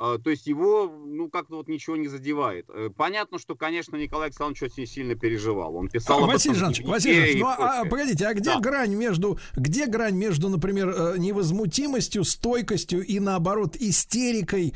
А, 0.05 0.19
То 0.19 0.31
есть 0.31 0.49
его, 0.49 0.91
ну, 1.07 1.29
как-то 1.29 1.55
вот 1.55 1.69
ничего 1.69 1.97
не 1.97 2.09
задевает. 2.09 2.67
Э, 2.75 2.91
Понятно, 2.97 3.39
что, 3.39 3.55
конечно, 3.55 3.95
Николай 3.95 4.27
Александрович 4.27 4.65
очень 4.65 4.85
сильно 4.85 5.15
переживал. 5.15 5.77
Он 5.77 5.89
писал 5.89 6.25
А, 6.25 6.27
Василий 6.27 6.57
Жанович, 6.57 6.83
Василий 6.85 7.15
Жанович, 7.15 7.41
ну 7.41 7.47
а, 7.47 7.81
а, 7.83 7.85
погодите, 7.85 8.27
а 8.27 8.35
где 8.35 8.51
Да. 8.51 8.59
грань 8.59 8.97
между, 8.97 9.39
где 9.55 9.87
грань 9.87 10.17
между, 10.17 10.49
например, 10.49 10.89
э, 10.89 11.19
невозмутимостью, 11.19 12.25
стойкостью 12.25 13.07
и 13.07 13.21
наоборот 13.21 13.77
истерикой 13.77 14.75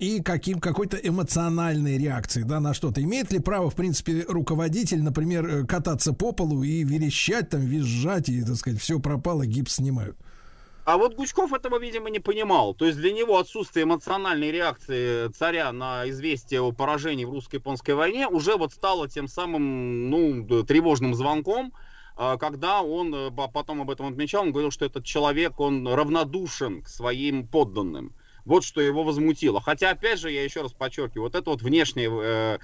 и 0.00 0.20
каким 0.22 0.60
какой-то 0.60 0.98
эмоциональной 0.98 1.96
реакцией, 1.96 2.44
да, 2.44 2.60
на 2.60 2.74
что-то? 2.74 3.02
Имеет 3.02 3.32
ли 3.32 3.38
право, 3.38 3.70
в 3.70 3.74
принципе, 3.74 4.26
руководитель, 4.28 5.02
например, 5.02 5.46
э, 5.46 5.66
кататься 5.66 6.12
по 6.12 6.32
полу 6.32 6.62
и 6.62 6.84
верещать 6.84 7.48
там, 7.48 7.62
визжать 7.62 8.28
и, 8.28 8.42
так 8.42 8.56
сказать, 8.56 8.78
все 8.78 9.00
пропало, 9.00 9.46
гипс 9.46 9.76
снимают? 9.76 10.18
А 10.88 10.96
вот 10.96 11.16
Гучков 11.16 11.52
этого, 11.52 11.78
видимо, 11.78 12.08
не 12.08 12.18
понимал. 12.18 12.72
То 12.72 12.86
есть 12.86 12.96
для 12.96 13.12
него 13.12 13.36
отсутствие 13.36 13.84
эмоциональной 13.84 14.50
реакции 14.50 15.28
царя 15.28 15.70
на 15.70 16.08
известие 16.08 16.62
о 16.62 16.72
поражении 16.72 17.26
в 17.26 17.30
русско-японской 17.30 17.90
войне 17.90 18.26
уже 18.26 18.56
вот 18.56 18.72
стало 18.72 19.06
тем 19.06 19.28
самым, 19.28 20.08
ну, 20.08 20.64
тревожным 20.64 21.14
звонком, 21.14 21.74
а, 22.16 22.38
когда 22.38 22.80
он 22.80 23.14
э, 23.14 23.30
потом 23.52 23.82
об 23.82 23.90
этом 23.90 24.06
отмечал, 24.06 24.44
он 24.44 24.52
говорил, 24.52 24.70
что 24.70 24.86
этот 24.86 25.04
человек, 25.04 25.60
он 25.60 25.86
равнодушен 25.86 26.80
к 26.80 26.88
своим 26.88 27.46
подданным. 27.46 28.14
Вот 28.48 28.64
что 28.64 28.80
его 28.80 29.04
возмутило. 29.04 29.60
Хотя, 29.60 29.90
опять 29.90 30.18
же, 30.18 30.32
я 30.32 30.42
еще 30.42 30.62
раз 30.62 30.72
подчеркиваю, 30.72 31.24
вот 31.24 31.34
это 31.34 31.50
вот 31.50 31.60
внешние 31.60 32.10
э, 32.10 32.58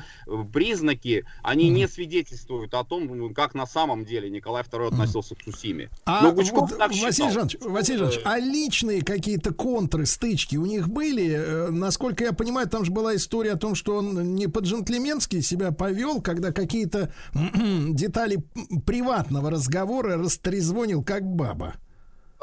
признаки, 0.50 1.26
они 1.42 1.68
не 1.68 1.86
свидетельствуют 1.86 2.72
о 2.72 2.84
том, 2.84 3.06
ну, 3.06 3.34
как 3.34 3.54
на 3.54 3.66
самом 3.66 4.06
деле 4.06 4.30
Николай 4.30 4.62
II 4.62 4.88
относился 4.88 5.34
к 5.34 5.42
Цусиме. 5.44 5.90
А 6.06 6.22
Но 6.22 6.32
Гучков 6.32 6.70
вот, 6.70 6.78
так 6.78 6.90
Василий 6.90 7.12
считал. 7.12 7.30
Жанович, 7.30 7.56
Василий 7.60 7.98
Жанович, 7.98 8.20
а 8.24 8.38
личные 8.38 9.02
какие-то 9.02 9.52
контры, 9.52 10.06
стычки 10.06 10.56
у 10.56 10.64
них 10.64 10.88
были? 10.88 11.34
Э, 11.36 11.70
Насколько 11.70 12.24
я 12.24 12.32
понимаю, 12.32 12.66
там 12.66 12.86
же 12.86 12.90
была 12.90 13.14
история 13.14 13.52
о 13.52 13.56
том, 13.58 13.74
что 13.74 13.96
он 13.96 14.34
не 14.36 14.46
по-джентльменски 14.46 15.40
себя 15.40 15.70
повел, 15.70 16.22
когда 16.22 16.50
какие-то 16.50 17.12
детали 17.34 18.38
приватного 18.86 19.50
разговора 19.50 20.16
растрезвонил 20.16 21.04
как 21.04 21.24
баба. 21.24 21.74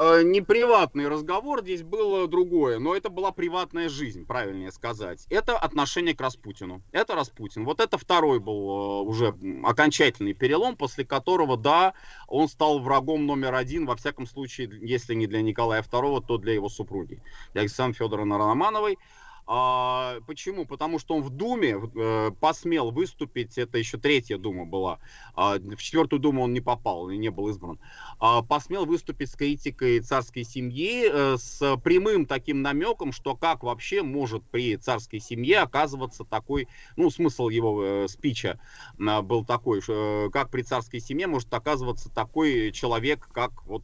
Э, 0.02 0.22
не 0.22 0.40
приватный 0.40 1.08
разговор, 1.08 1.62
здесь 1.62 1.82
было 1.82 2.26
другое, 2.28 2.78
но 2.78 2.94
это 2.94 3.10
была 3.10 3.32
приватная 3.32 3.88
жизнь, 3.88 4.26
правильнее 4.26 4.72
сказать. 4.72 5.26
Это 5.30 5.56
отношение 5.56 6.14
к 6.14 6.20
Распутину. 6.20 6.82
Это 6.92 7.14
Распутин. 7.14 7.64
Вот 7.64 7.80
это 7.80 7.98
второй 7.98 8.40
был 8.40 9.02
э, 9.02 9.02
уже 9.08 9.34
окончательный 9.64 10.34
перелом, 10.34 10.76
после 10.76 11.04
которого, 11.04 11.56
да, 11.56 11.94
он 12.28 12.48
стал 12.48 12.80
врагом 12.80 13.26
номер 13.26 13.54
один, 13.54 13.86
во 13.86 13.96
всяком 13.96 14.26
случае, 14.26 14.70
если 14.82 15.14
не 15.14 15.26
для 15.26 15.42
Николая 15.42 15.82
II, 15.82 16.24
то 16.26 16.38
для 16.38 16.54
его 16.54 16.68
супруги, 16.68 17.22
для 17.52 17.62
Александры 17.62 17.98
Федоровны 17.98 18.36
Романовой. 18.36 18.98
А, 19.46 20.20
почему? 20.26 20.66
Потому 20.66 20.98
что 20.98 21.16
он 21.16 21.22
в 21.22 21.30
Думе 21.30 21.76
э, 21.76 22.30
посмел 22.40 22.90
выступить, 22.90 23.58
это 23.58 23.76
еще 23.76 23.98
третья 23.98 24.38
Дума 24.38 24.64
была, 24.64 25.00
а, 25.34 25.58
в 25.58 25.76
четвертую 25.76 26.20
Думу 26.20 26.42
он 26.42 26.52
не 26.52 26.60
попал 26.60 27.10
и 27.10 27.16
не 27.16 27.28
был 27.30 27.48
избран, 27.48 27.80
а, 28.20 28.42
посмел 28.42 28.86
выступить 28.86 29.30
с 29.30 29.34
критикой 29.34 30.00
царской 30.00 30.44
семьи 30.44 31.08
э, 31.10 31.36
с 31.38 31.76
прямым 31.82 32.26
таким 32.26 32.62
намеком, 32.62 33.12
что 33.12 33.34
как 33.34 33.64
вообще 33.64 34.02
может 34.02 34.44
при 34.50 34.76
царской 34.76 35.18
семье 35.18 35.58
оказываться 35.58 36.24
такой, 36.24 36.68
ну 36.96 37.10
смысл 37.10 37.48
его 37.48 37.82
э, 37.84 38.08
спича 38.08 38.60
был 38.96 39.44
такой, 39.44 39.80
э, 39.86 40.28
как 40.32 40.50
при 40.50 40.62
царской 40.62 41.00
семье 41.00 41.26
может 41.26 41.52
оказываться 41.52 42.10
такой 42.10 42.70
человек, 42.70 43.28
как 43.32 43.66
вот 43.66 43.82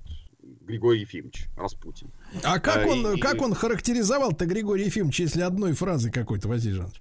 Григорий 0.60 1.00
Ефимович 1.00 1.46
Распутин. 1.56 2.10
А 2.44 2.58
как 2.58 2.78
Э, 2.78 2.88
он, 2.88 3.14
и- 3.16 3.20
как 3.20 3.40
он 3.42 3.54
характеризовал-то 3.54 4.46
Григорий 4.46 4.84
Ефимович, 4.84 5.20
если 5.20 5.42
одной 5.42 5.72
фразой 5.72 6.10
какой-то, 6.12 6.48
Василий 6.48 6.74
Жанович? 6.74 7.00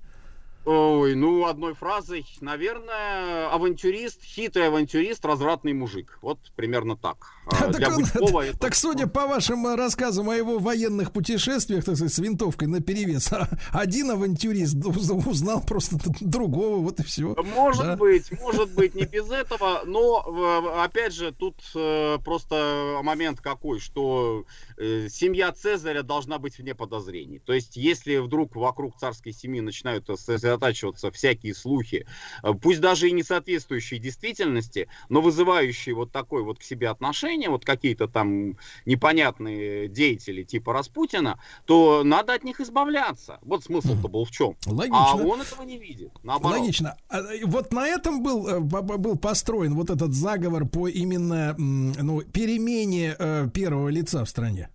Ой, 0.69 1.15
ну, 1.15 1.45
одной 1.45 1.73
фразой, 1.75 2.25
наверное, 2.41 3.47
авантюрист, 3.53 4.21
хитрый 4.21 4.67
авантюрист, 4.67 5.23
развратный 5.23 5.71
мужик. 5.71 6.19
Вот 6.21 6.39
примерно 6.57 6.97
так. 6.97 7.17
А, 7.45 7.71
Так, 7.71 7.97
он- 7.97 8.03
это- 8.03 8.57
так 8.59 8.75
судя 8.75 9.07
по 9.07 9.27
вашим 9.27 9.65
рассказам 9.75 10.29
о 10.29 10.35
его 10.35 10.59
военных 10.59 11.13
путешествиях, 11.13 11.85
так 11.85 11.95
сказать, 11.95 12.13
с 12.13 12.19
винтовкой 12.19 12.67
на 12.67 12.81
перевес, 12.81 13.29
один 13.71 14.11
авантюрист 14.11 14.75
уз- 14.85 15.09
узнал 15.25 15.61
просто 15.63 15.95
другого, 16.19 16.79
вот 16.83 16.99
и 16.99 17.03
все. 17.03 17.33
Может 17.55 17.97
быть, 17.97 18.29
может 18.41 18.69
быть, 18.73 18.93
не 18.93 19.05
без 19.05 19.31
этого, 19.31 19.83
но 19.85 20.81
опять 20.83 21.13
же 21.13 21.31
тут 21.31 21.55
э, 21.75 22.17
просто 22.25 22.99
момент 23.03 23.39
какой, 23.39 23.79
что 23.79 24.43
э, 24.77 25.07
семья 25.09 25.53
Цезаря 25.53 26.03
должна 26.03 26.39
быть 26.39 26.57
вне 26.57 26.75
подозрений. 26.75 27.39
То 27.39 27.53
есть, 27.53 27.77
если 27.77 28.17
вдруг 28.17 28.57
вокруг 28.57 28.97
царской 28.97 29.31
семьи 29.31 29.61
начинают 29.61 30.09
сосредотачиваться 30.57 31.11
всякие 31.11 31.53
слухи, 31.53 32.05
э, 32.43 32.53
пусть 32.53 32.81
даже 32.81 33.09
и 33.09 33.11
не 33.11 33.23
соответствующие 33.23 33.99
действительности, 33.99 34.87
но 35.09 35.21
вызывающие 35.21 35.95
вот 35.95 36.11
такое 36.11 36.43
вот 36.43 36.59
к 36.59 36.63
себе 36.63 36.89
отношение, 36.89 37.49
вот 37.49 37.65
какие-то 37.65 38.07
там 38.07 38.57
непонятные 38.85 39.87
деятели 39.87 40.43
типа 40.43 40.73
Распутина, 40.73 41.39
то 41.65 42.03
надо 42.03 42.33
от 42.33 42.43
них 42.43 42.59
избавляться. 42.59 43.39
Вот 43.41 43.63
смысл-то 43.63 44.07
был 44.07 44.25
в 44.25 44.31
чем. 44.31 44.55
Логично. 44.65 44.97
А 44.97 45.15
он 45.15 45.41
этого 45.41 45.63
не 45.63 45.77
видит. 45.77 46.11
Наоборот. 46.23 46.59
Логично. 46.59 46.97
А, 47.09 47.19
э, 47.19 47.45
Вот 47.45 47.73
на 47.73 47.87
этом 47.87 48.23
был, 48.23 48.47
э, 48.47 48.59
был 48.59 49.17
построен 49.17 49.75
вот 49.75 49.89
этот 49.89 50.13
заговор 50.13 50.65
по 50.67 50.87
именно 50.87 51.55
ну, 51.57 52.21
перемене 52.21 53.15
первого 53.53 53.89
лица 53.89 54.23
в 54.23 54.29
стране. 54.29 54.69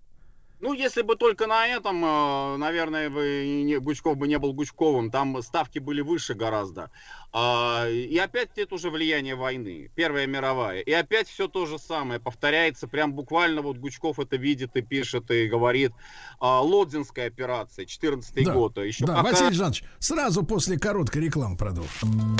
Ну, 0.62 0.72
если 0.74 1.02
бы 1.02 1.16
только 1.16 1.48
на 1.48 1.66
этом, 1.66 2.04
э, 2.04 2.56
наверное, 2.56 3.10
бы 3.10 3.62
не, 3.64 3.80
Гучков 3.80 4.16
бы 4.16 4.28
не 4.28 4.38
был 4.38 4.52
Гучковым, 4.52 5.10
там 5.10 5.42
ставки 5.42 5.80
были 5.80 6.02
выше 6.02 6.34
гораздо. 6.34 6.92
А, 7.32 7.88
И 7.88 8.16
опять 8.16 8.50
это 8.56 8.76
уже 8.76 8.90
влияние 8.90 9.34
войны, 9.34 9.90
Первая 9.96 10.28
мировая. 10.28 10.78
И 10.80 10.92
опять 10.92 11.26
все 11.28 11.48
то 11.48 11.66
же 11.66 11.80
самое 11.80 12.20
повторяется, 12.20 12.86
прям 12.86 13.12
буквально 13.12 13.60
вот 13.60 13.78
Гучков 13.78 14.20
это 14.20 14.36
видит 14.36 14.76
и 14.76 14.82
пишет, 14.82 15.32
и 15.32 15.48
говорит. 15.48 15.90
А, 16.38 16.60
Лодзинская 16.62 17.26
операция, 17.26 17.84
14 17.84 18.44
Да, 18.44 18.52
год. 18.52 18.78
а 18.78 18.84
Еще 18.84 19.04
да, 19.04 19.16
пока... 19.16 19.30
Василий 19.32 19.54
Жанович, 19.54 19.82
сразу 19.98 20.44
после 20.44 20.78
короткой 20.78 21.22
рекламы 21.22 21.56
продолжим. 21.56 22.36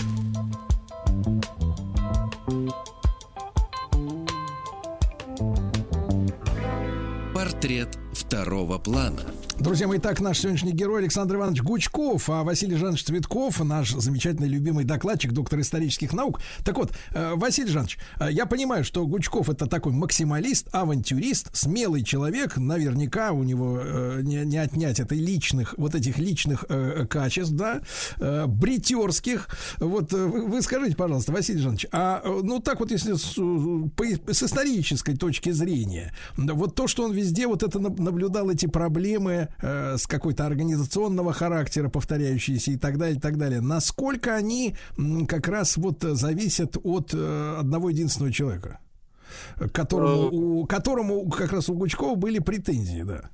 Портрет 7.35 7.89
второго 8.13 8.79
плана. 8.79 9.23
Друзья 9.59 9.87
мои, 9.87 9.99
так 9.99 10.21
наш 10.21 10.41
сегодняшний 10.41 10.73
герой 10.73 11.03
Александр 11.03 11.37
Иванович 11.37 11.63
Гучков, 11.63 12.29
а 12.31 12.43
Василий 12.43 12.77
Жанович 12.77 13.05
Цветков, 13.05 13.61
наш 13.61 13.93
замечательный 13.93 14.49
любимый 14.49 14.85
докладчик, 14.85 15.33
доктор 15.33 15.61
исторических 15.61 16.13
наук. 16.13 16.41
Так 16.65 16.79
вот, 16.79 16.93
э, 17.13 17.35
Василий 17.37 17.71
Жанович, 17.71 17.99
э, 18.19 18.29
я 18.33 18.47
понимаю, 18.47 18.83
что 18.83 19.07
Гучков 19.07 19.51
это 19.51 19.67
такой 19.67 19.93
максималист, 19.93 20.69
авантюрист, 20.73 21.55
смелый 21.55 22.03
человек, 22.03 22.57
наверняка 22.57 23.33
у 23.33 23.45
него 23.45 23.79
э, 23.81 24.21
не, 24.23 24.45
не 24.45 24.57
отнять 24.57 25.01
этой 25.01 25.19
личных, 25.19 25.75
вот 25.77 25.95
этих 25.95 26.19
личных 26.19 26.65
качеств, 27.09 27.53
да, 27.53 27.83
бритерских. 28.47 29.49
Вот 29.79 30.13
вы, 30.13 30.63
скажите, 30.63 30.97
пожалуйста, 30.97 31.33
Василий 31.33 31.61
Жанович, 31.61 31.87
а 31.93 32.23
ну 32.43 32.61
так 32.61 32.81
вот, 32.81 32.91
если 32.91 33.15
с, 33.15 33.35
с 33.35 34.43
исторической 34.43 35.17
точки 35.17 35.51
зрения, 35.51 36.13
вот 36.37 36.75
то, 36.75 36.87
что 36.87 37.05
он 37.05 37.13
везде 37.13 37.47
вот 37.47 37.63
это 37.63 37.79
наблюдал 38.03 38.51
эти 38.51 38.67
проблемы 38.67 39.49
э, 39.61 39.97
с 39.97 40.07
какой-то 40.07 40.47
организационного 40.47 41.33
характера, 41.33 41.89
повторяющиеся 41.89 42.73
и 42.73 42.77
так 42.77 42.99
далее, 42.99 43.17
и 43.17 43.21
так 43.21 43.39
далее, 43.39 43.61
насколько 43.61 44.35
они 44.35 44.77
м, 44.99 45.27
как 45.27 45.49
раз 45.49 45.77
вот 45.77 46.05
э, 46.05 46.15
зависят 46.15 46.77
от 46.83 47.15
э, 47.15 47.57
одного 47.59 47.91
единственного 47.91 48.33
человека, 48.33 48.79
которому, 49.73 50.61
у, 50.61 50.67
которому 50.67 51.29
как 51.31 51.53
раз 51.53 51.69
у 51.69 51.75
Гучкова 51.75 52.15
были 52.17 52.39
претензии, 52.39 53.03
да. 53.03 53.31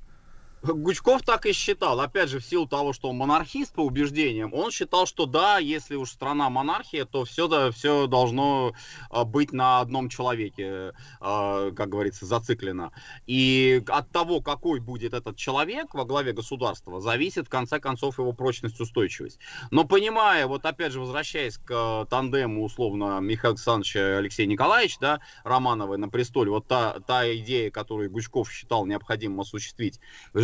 Гучков 0.61 1.23
так 1.23 1.45
и 1.45 1.53
считал. 1.53 2.01
Опять 2.01 2.29
же, 2.29 2.39
в 2.39 2.45
силу 2.45 2.67
того, 2.67 2.91
что 2.91 3.09
он 3.09 3.17
монархист 3.17 3.73
по 3.73 3.81
убеждениям, 3.81 4.53
он 4.53 4.71
считал, 4.71 5.05
что 5.05 5.25
да, 5.25 5.57
если 5.57 5.95
уж 5.95 6.11
страна 6.11 6.49
монархия, 6.49 7.05
то 7.05 7.23
все, 7.23 7.47
да, 7.47 7.71
все 7.71 8.07
должно 8.07 8.73
а, 9.09 9.23
быть 9.23 9.53
на 9.53 9.79
одном 9.79 10.09
человеке, 10.09 10.93
а, 11.21 11.71
как 11.71 11.89
говорится, 11.89 12.25
зациклено. 12.25 12.91
И 13.25 13.81
от 13.87 14.11
того, 14.11 14.41
какой 14.41 14.79
будет 14.79 15.13
этот 15.13 15.37
человек 15.37 15.93
во 15.93 16.03
главе 16.03 16.33
государства, 16.33 16.99
зависит, 16.99 17.47
в 17.47 17.49
конце 17.49 17.79
концов, 17.79 18.19
его 18.19 18.33
прочность, 18.33 18.79
устойчивость. 18.79 19.39
Но 19.71 19.85
понимая, 19.85 20.45
вот 20.45 20.65
опять 20.65 20.91
же, 20.91 20.99
возвращаясь 20.99 21.57
к 21.57 21.71
э, 21.71 22.05
тандему, 22.09 22.63
условно, 22.65 23.19
Михаила 23.21 23.53
Александровича 23.53 23.99
и 23.99 24.17
Алексея 24.17 24.47
Николаевича, 24.47 24.97
да, 24.99 25.19
Романовой 25.43 25.97
на 25.97 26.09
престоле, 26.09 26.51
вот 26.51 26.67
та, 26.67 26.99
та 26.99 27.33
идея, 27.37 27.71
которую 27.71 28.11
Гучков 28.11 28.51
считал 28.51 28.85
необходимым 28.85 29.39
осуществить 29.41 29.99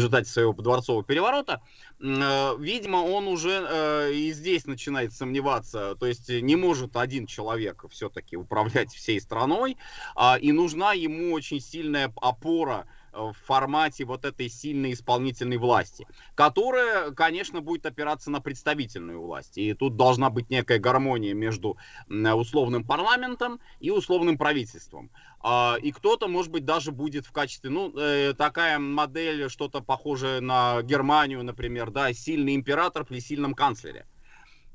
результате 0.06 0.30
своего 0.30 0.53
дворцового 0.53 1.03
переворота, 1.03 1.61
э, 2.00 2.56
видимо, 2.59 2.98
он 2.98 3.27
уже 3.27 3.66
э, 3.67 4.14
и 4.14 4.32
здесь 4.32 4.66
начинает 4.66 5.14
сомневаться, 5.14 5.95
то 5.95 6.06
есть 6.06 6.30
не 6.30 6.56
может 6.56 6.95
один 6.95 7.25
человек 7.25 7.85
все-таки 7.90 8.38
управлять 8.38 8.93
всей 8.93 9.19
страной, 9.19 9.77
а, 10.16 10.38
и 10.40 10.51
нужна 10.51 10.93
ему 10.93 11.34
очень 11.34 11.59
сильная 11.59 12.14
опора 12.22 12.85
в 13.15 13.33
формате 13.45 14.05
вот 14.05 14.25
этой 14.25 14.49
сильной 14.49 14.93
исполнительной 14.93 15.57
власти, 15.57 16.05
которая, 16.35 17.11
конечно, 17.11 17.61
будет 17.61 17.85
опираться 17.85 18.29
на 18.29 18.41
представительную 18.41 19.21
власть. 19.21 19.57
И 19.57 19.73
тут 19.73 19.95
должна 19.95 20.29
быть 20.29 20.49
некая 20.49 20.79
гармония 20.79 21.33
между 21.33 21.77
условным 22.09 22.83
парламентом 22.83 23.59
и 23.79 23.91
условным 23.91 24.37
правительством. 24.37 25.09
А, 25.39 25.77
И 25.81 25.91
кто-то, 25.91 26.27
может 26.27 26.51
быть, 26.51 26.65
даже 26.65 26.91
будет 26.91 27.25
в 27.25 27.31
качестве, 27.31 27.69
ну, 27.69 27.91
э, 27.97 28.33
такая 28.33 28.79
модель, 28.79 29.49
что-то 29.49 29.81
похожее 29.81 30.41
на 30.41 30.81
Германию, 30.81 31.43
например, 31.43 31.91
да, 31.91 32.13
сильный 32.13 32.55
император 32.55 33.05
при 33.05 33.19
сильном 33.19 33.53
канцлере. 33.53 34.05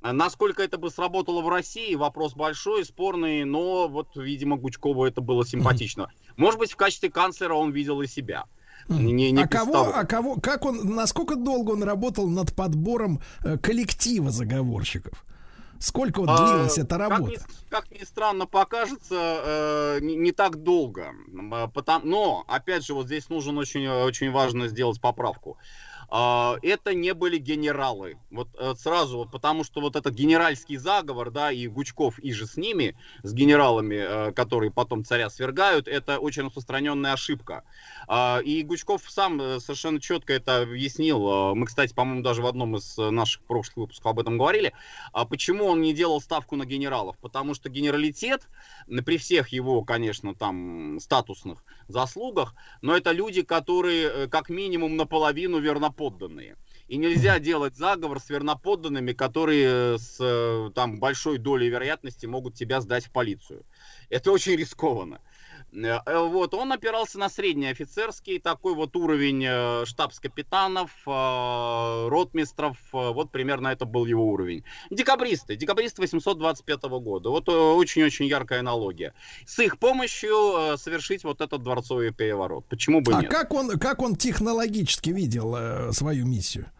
А 0.02 0.12
Насколько 0.14 0.62
это 0.62 0.78
бы 0.78 0.90
сработало 0.90 1.42
в 1.42 1.48
России, 1.48 1.94
вопрос 1.94 2.34
большой, 2.34 2.84
спорный, 2.84 3.44
но 3.44 3.86
вот, 3.86 4.16
видимо, 4.16 4.56
Гучкову 4.56 5.04
это 5.04 5.20
было 5.20 5.44
симпатично. 5.46 6.10
Может 6.40 6.58
быть, 6.58 6.72
в 6.72 6.76
качестве 6.76 7.10
канцлера 7.10 7.54
он 7.54 7.70
видел 7.70 8.00
и 8.00 8.06
себя. 8.06 8.44
Не- 8.88 9.30
не 9.30 9.42
а 9.42 9.46
кого, 9.46 9.94
а 9.94 10.04
кого, 10.04 10.36
как 10.40 10.64
он, 10.64 10.94
насколько 10.96 11.36
долго 11.36 11.72
он 11.72 11.82
работал 11.84 12.28
над 12.28 12.56
подбором 12.56 13.20
э, 13.44 13.58
коллектива 13.58 14.30
заговорщиков? 14.30 15.24
Сколько 15.78 16.20
вот 16.20 16.30
А, 16.30 16.36
длилась 16.36 16.78
эта 16.78 16.96
как 16.98 17.10
работа? 17.10 17.32
ни, 17.40 17.70
как 17.70 17.90
ни 17.90 18.04
странно 18.04 18.46
покажется, 18.46 19.14
э, 19.14 19.98
не, 20.00 20.16
не 20.16 20.32
так 20.32 20.62
долго. 20.62 21.12
А, 21.52 21.68
потом- 21.68 22.02
но, 22.08 22.44
опять 22.48 22.84
же, 22.84 22.94
вот 22.94 23.06
здесь 23.06 23.28
нужен 23.28 23.58
очень, 23.58 23.86
очень 23.86 24.30
важно 24.30 24.68
сделать 24.68 25.00
поправку. 25.00 25.56
А, 26.12 26.56
это 26.62 26.92
не 26.92 27.14
были 27.14 27.39
генералы. 27.39 28.18
Вот 28.32 28.48
э, 28.58 28.74
сразу, 28.76 29.28
потому 29.30 29.62
что 29.62 29.80
вот 29.80 29.94
этот 29.94 30.12
генеральский 30.12 30.76
заговор, 30.76 31.30
да, 31.30 31.52
и 31.52 31.68
Гучков, 31.68 32.18
и 32.18 32.32
же 32.32 32.47
с 32.47 32.56
ними, 32.56 32.97
с 33.22 33.32
генералами, 33.32 33.94
э, 33.94 34.32
которые 34.32 34.72
потом 34.72 35.05
царя 35.05 35.30
свергают, 35.30 35.86
это 35.86 36.18
очень 36.18 36.42
распространенная 36.47 37.12
ошибка. 37.12 37.62
А, 38.08 38.40
и 38.44 38.64
Гучков 38.64 39.08
сам 39.08 39.40
э, 39.40 39.60
совершенно 39.60 40.00
четко 40.00 40.32
это 40.32 40.62
объяснил. 40.62 41.55
Мы, 41.55 41.66
кстати, 41.66 41.94
по-моему, 41.94 42.22
даже 42.22 42.42
в 42.42 42.47
одном 42.47 42.76
из 42.76 42.97
наших 42.97 43.42
прошлых 43.42 43.76
выпусков 43.76 44.06
об 44.06 44.18
этом 44.18 44.36
говорили. 44.36 44.72
А 45.12 45.24
почему 45.24 45.66
он 45.66 45.80
не 45.80 45.94
делал 45.94 46.20
ставку 46.20 46.56
на 46.56 46.64
генералов? 46.64 47.16
Потому 47.18 47.55
что 47.55 47.68
генералитет, 47.68 48.48
при 49.06 49.16
всех 49.16 49.50
его, 49.50 49.82
конечно, 49.84 50.34
там 50.34 50.98
статусных 50.98 51.62
заслугах, 51.86 52.55
но 52.82 52.97
это 52.97 53.12
люди, 53.12 53.42
которые 53.42 54.28
как 54.28 54.48
минимум 54.48 54.97
наполовину 54.97 55.58
верноподданные 55.58 55.99
верноподданные. 56.00 56.56
И 56.88 56.96
нельзя 56.96 57.38
делать 57.38 57.76
заговор 57.76 58.18
с 58.20 58.30
верноподданными, 58.30 59.12
которые 59.12 59.98
с 59.98 60.16
э, 60.18 60.70
там, 60.74 60.98
большой 60.98 61.38
долей 61.38 61.68
вероятности 61.68 62.26
могут 62.26 62.54
тебя 62.54 62.80
сдать 62.80 63.06
в 63.06 63.12
полицию. 63.12 63.64
Это 64.08 64.32
очень 64.32 64.56
рискованно. 64.56 65.20
Э, 65.73 66.00
э, 66.05 66.18
вот, 66.18 66.55
он 66.55 66.73
опирался 66.73 67.18
на 67.18 67.28
средний 67.28 67.68
офицерский, 67.68 68.39
такой 68.39 68.74
вот 68.74 68.97
уровень 68.97 69.44
э, 69.47 69.84
штабс-капитанов, 69.86 70.90
ротмистров, 71.07 72.76
вот 72.92 73.31
примерно 73.31 73.68
это 73.68 73.84
был 73.84 74.07
его 74.07 74.28
уровень. 74.28 74.65
Декабристы, 74.90 75.57
декабристы 75.57 76.02
825 76.02 76.82
года, 76.82 77.31
вот 77.31 77.49
очень-очень 77.49 78.26
яркая 78.26 78.60
аналогия. 78.60 79.15
С 79.47 79.58
их 79.60 79.78
помощью 79.78 80.76
совершить 80.76 81.24
вот 81.24 81.40
этот 81.40 81.62
дворцовый 81.62 82.12
переворот. 82.12 82.65
Почему 82.66 83.00
бы 83.00 83.15
а 83.15 83.23
нет? 83.23 83.31
А 83.31 83.34
как 83.34 83.52
он, 83.52 83.78
как 83.78 84.02
он 84.02 84.16
технологически 84.16 85.10
видел 85.10 85.92
свою 85.92 86.26
миссию? 86.26 86.70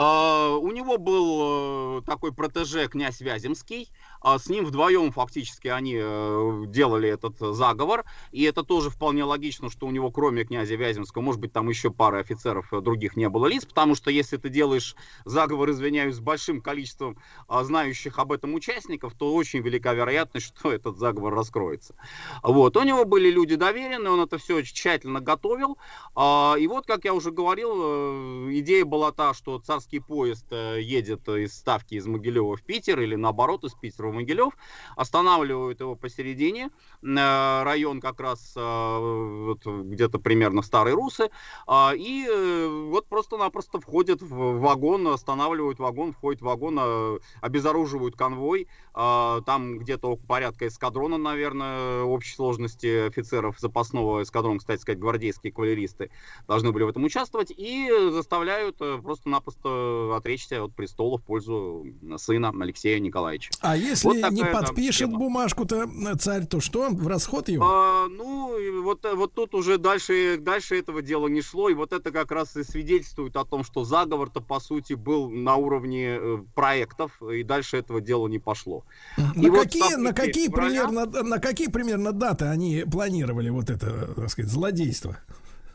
Uh, 0.00 0.56
у 0.56 0.72
него 0.72 0.96
был 0.96 1.98
uh, 1.98 2.04
такой 2.06 2.32
протеже 2.32 2.88
князь 2.88 3.20
Вяземский, 3.20 3.90
с 4.22 4.48
ним 4.48 4.66
вдвоем 4.66 5.12
фактически 5.12 5.68
они 5.68 5.96
э, 5.98 6.64
делали 6.66 7.08
этот 7.08 7.38
заговор. 7.38 8.04
И 8.32 8.42
это 8.42 8.62
тоже 8.62 8.90
вполне 8.90 9.24
логично, 9.24 9.70
что 9.70 9.86
у 9.86 9.90
него, 9.90 10.10
кроме 10.10 10.44
князя 10.44 10.74
Вяземского, 10.74 11.22
может 11.22 11.40
быть, 11.40 11.52
там 11.52 11.68
еще 11.68 11.90
пары 11.90 12.18
офицеров 12.20 12.72
э, 12.72 12.80
других 12.80 13.16
не 13.16 13.28
было 13.28 13.46
лиц, 13.46 13.64
потому 13.64 13.94
что 13.94 14.10
если 14.10 14.36
ты 14.36 14.50
делаешь 14.50 14.94
заговор, 15.24 15.70
извиняюсь, 15.70 16.16
с 16.16 16.20
большим 16.20 16.60
количеством 16.60 17.16
а, 17.48 17.64
знающих 17.64 18.18
об 18.18 18.32
этом 18.32 18.54
участников, 18.54 19.14
то 19.14 19.34
очень 19.34 19.60
велика 19.60 19.94
вероятность, 19.94 20.46
что 20.46 20.70
этот 20.72 20.98
заговор 20.98 21.34
раскроется. 21.34 21.94
Вот. 22.42 22.76
У 22.76 22.82
него 22.82 23.04
были 23.06 23.30
люди 23.30 23.56
доверенные, 23.56 24.10
он 24.10 24.20
это 24.20 24.36
все 24.36 24.56
очень 24.56 24.74
тщательно 24.74 25.20
готовил. 25.20 25.78
А, 26.14 26.56
и 26.58 26.66
вот, 26.66 26.86
как 26.86 27.04
я 27.04 27.14
уже 27.14 27.30
говорил, 27.30 27.72
э, 27.74 28.48
идея 28.58 28.84
была 28.84 29.12
та, 29.12 29.32
что 29.32 29.58
царский 29.58 30.00
поезд 30.00 30.46
едет 30.50 31.28
из 31.28 31.54
Ставки 31.54 31.94
из 31.94 32.06
Могилева 32.06 32.56
в 32.56 32.62
Питер 32.62 33.00
или 33.00 33.14
наоборот 33.14 33.64
из 33.64 33.74
Питера 33.74 34.09
в 34.10 34.14
Могилев, 34.14 34.52
останавливают 34.96 35.80
его 35.80 35.94
посередине, 35.94 36.70
э, 37.02 37.62
район 37.62 38.00
как 38.00 38.20
раз 38.20 38.54
э, 38.56 38.98
вот, 39.46 39.66
где-то 39.66 40.18
примерно 40.18 40.62
Старые 40.62 40.94
Русы, 40.94 41.30
а, 41.66 41.92
и 41.94 42.26
э, 42.28 42.86
вот 42.90 43.06
просто-напросто 43.06 43.80
входят 43.80 44.22
в 44.22 44.58
вагон, 44.60 45.08
останавливают 45.08 45.78
вагон, 45.78 46.12
входит 46.12 46.40
в 46.40 46.44
вагон, 46.44 47.20
обезоруживают 47.40 48.16
конвой, 48.16 48.68
а, 48.94 49.40
там 49.42 49.78
где-то 49.78 50.16
порядка 50.16 50.66
эскадрона, 50.66 51.18
наверное, 51.18 52.02
общей 52.02 52.34
сложности 52.34 53.06
офицеров 53.08 53.58
запасного 53.58 54.22
эскадрона, 54.22 54.58
кстати 54.58 54.80
сказать, 54.80 54.98
гвардейские 54.98 55.52
кавалеристы 55.52 56.10
должны 56.46 56.72
были 56.72 56.84
в 56.84 56.88
этом 56.88 57.04
участвовать, 57.04 57.52
и 57.56 57.88
заставляют 58.10 58.78
просто-напросто 58.78 60.14
отречься 60.16 60.64
от 60.64 60.74
престола 60.74 61.18
в 61.18 61.22
пользу 61.22 61.86
сына 62.16 62.52
Алексея 62.60 62.98
Николаевича. 62.98 63.50
А 63.60 63.76
если 63.76 63.99
если 64.04 64.22
вот 64.22 64.32
не 64.32 64.44
подпишет 64.44 65.10
бумажку-то 65.10 65.88
царь, 66.18 66.46
то 66.46 66.60
что? 66.60 66.88
В 66.90 67.06
расход 67.06 67.48
его? 67.48 67.64
А, 67.66 68.08
ну, 68.08 68.82
вот, 68.82 69.06
вот 69.14 69.34
тут 69.34 69.54
уже 69.54 69.78
дальше, 69.78 70.38
дальше 70.38 70.78
этого 70.78 71.02
дела 71.02 71.28
не 71.28 71.42
шло. 71.42 71.68
И 71.68 71.74
вот 71.74 71.92
это 71.92 72.10
как 72.10 72.30
раз 72.30 72.56
и 72.56 72.64
свидетельствует 72.64 73.36
о 73.36 73.44
том, 73.44 73.64
что 73.64 73.84
заговор-то, 73.84 74.40
по 74.40 74.60
сути, 74.60 74.94
был 74.94 75.30
на 75.30 75.56
уровне 75.56 76.18
э, 76.20 76.38
проектов, 76.54 77.22
и 77.22 77.42
дальше 77.42 77.76
этого 77.78 78.00
дела 78.00 78.28
не 78.28 78.38
пошло. 78.38 78.84
На 79.16 79.46
и 79.46 79.50
какие, 79.50 79.94
вот 79.94 79.98
на, 79.98 80.12
какие 80.12 80.48
примерно, 80.48 81.06
на 81.06 81.38
какие 81.38 81.68
примерно 81.68 82.12
даты 82.12 82.46
они 82.46 82.84
планировали 82.90 83.50
вот 83.50 83.70
это, 83.70 84.14
так 84.14 84.30
сказать, 84.30 84.50
злодейство? 84.50 85.18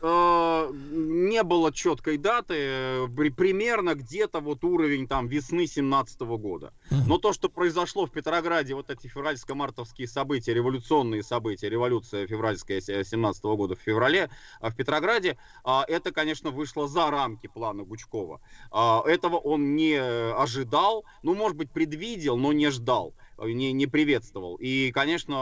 Э, 0.08 0.70
не 0.72 1.42
было 1.42 1.72
четкой 1.72 2.16
даты, 2.16 2.54
э, 2.56 3.06
примерно 3.36 3.94
где-то 3.94 4.40
вот 4.40 4.62
уровень 4.62 5.08
там 5.08 5.26
весны 5.26 5.66
17 5.66 6.20
года. 6.38 6.72
Но 7.06 7.18
то, 7.18 7.32
что 7.32 7.48
произошло 7.48 8.06
в 8.06 8.12
Петрограде, 8.12 8.74
вот 8.74 8.88
эти 8.88 9.08
февральско-мартовские 9.08 10.06
события, 10.06 10.54
революционные 10.54 11.24
события, 11.24 11.68
революция 11.68 12.26
февральская 12.26 12.80
17 12.80 13.44
года 13.44 13.74
в 13.74 13.80
феврале 13.80 14.30
а 14.60 14.70
в 14.70 14.76
Петрограде, 14.76 15.38
а, 15.64 15.84
это, 15.88 16.12
конечно, 16.12 16.50
вышло 16.50 16.86
за 16.86 17.10
рамки 17.10 17.48
плана 17.48 17.82
Гучкова. 17.82 18.40
А, 18.70 19.02
этого 19.06 19.36
он 19.36 19.74
не 19.74 19.96
ожидал, 19.96 21.04
ну, 21.22 21.34
может 21.34 21.56
быть, 21.56 21.70
предвидел, 21.70 22.36
но 22.36 22.52
не 22.52 22.70
ждал 22.70 23.14
не, 23.44 23.72
не 23.72 23.86
приветствовал. 23.86 24.56
И, 24.56 24.90
конечно, 24.92 25.34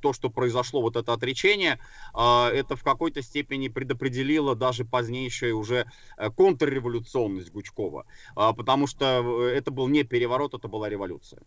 то, 0.00 0.12
что 0.12 0.30
произошло, 0.30 0.82
вот 0.82 0.96
это 0.96 1.12
отречение, 1.12 1.78
а, 2.12 2.50
это 2.50 2.76
в 2.76 2.82
какой-то 2.82 3.22
степени 3.22 3.68
предопределило 3.68 4.54
даже 4.54 4.84
позднейшую 4.84 5.58
уже 5.58 5.86
э, 6.16 6.30
контрреволюционность 6.30 7.50
Гучкова, 7.50 8.06
а, 8.36 8.52
потому 8.52 8.86
что 8.86 9.48
это 9.48 9.70
был 9.70 9.88
не 9.88 10.02
переворот, 10.04 10.54
это 10.54 10.68
была 10.68 10.88
революция. 10.88 11.42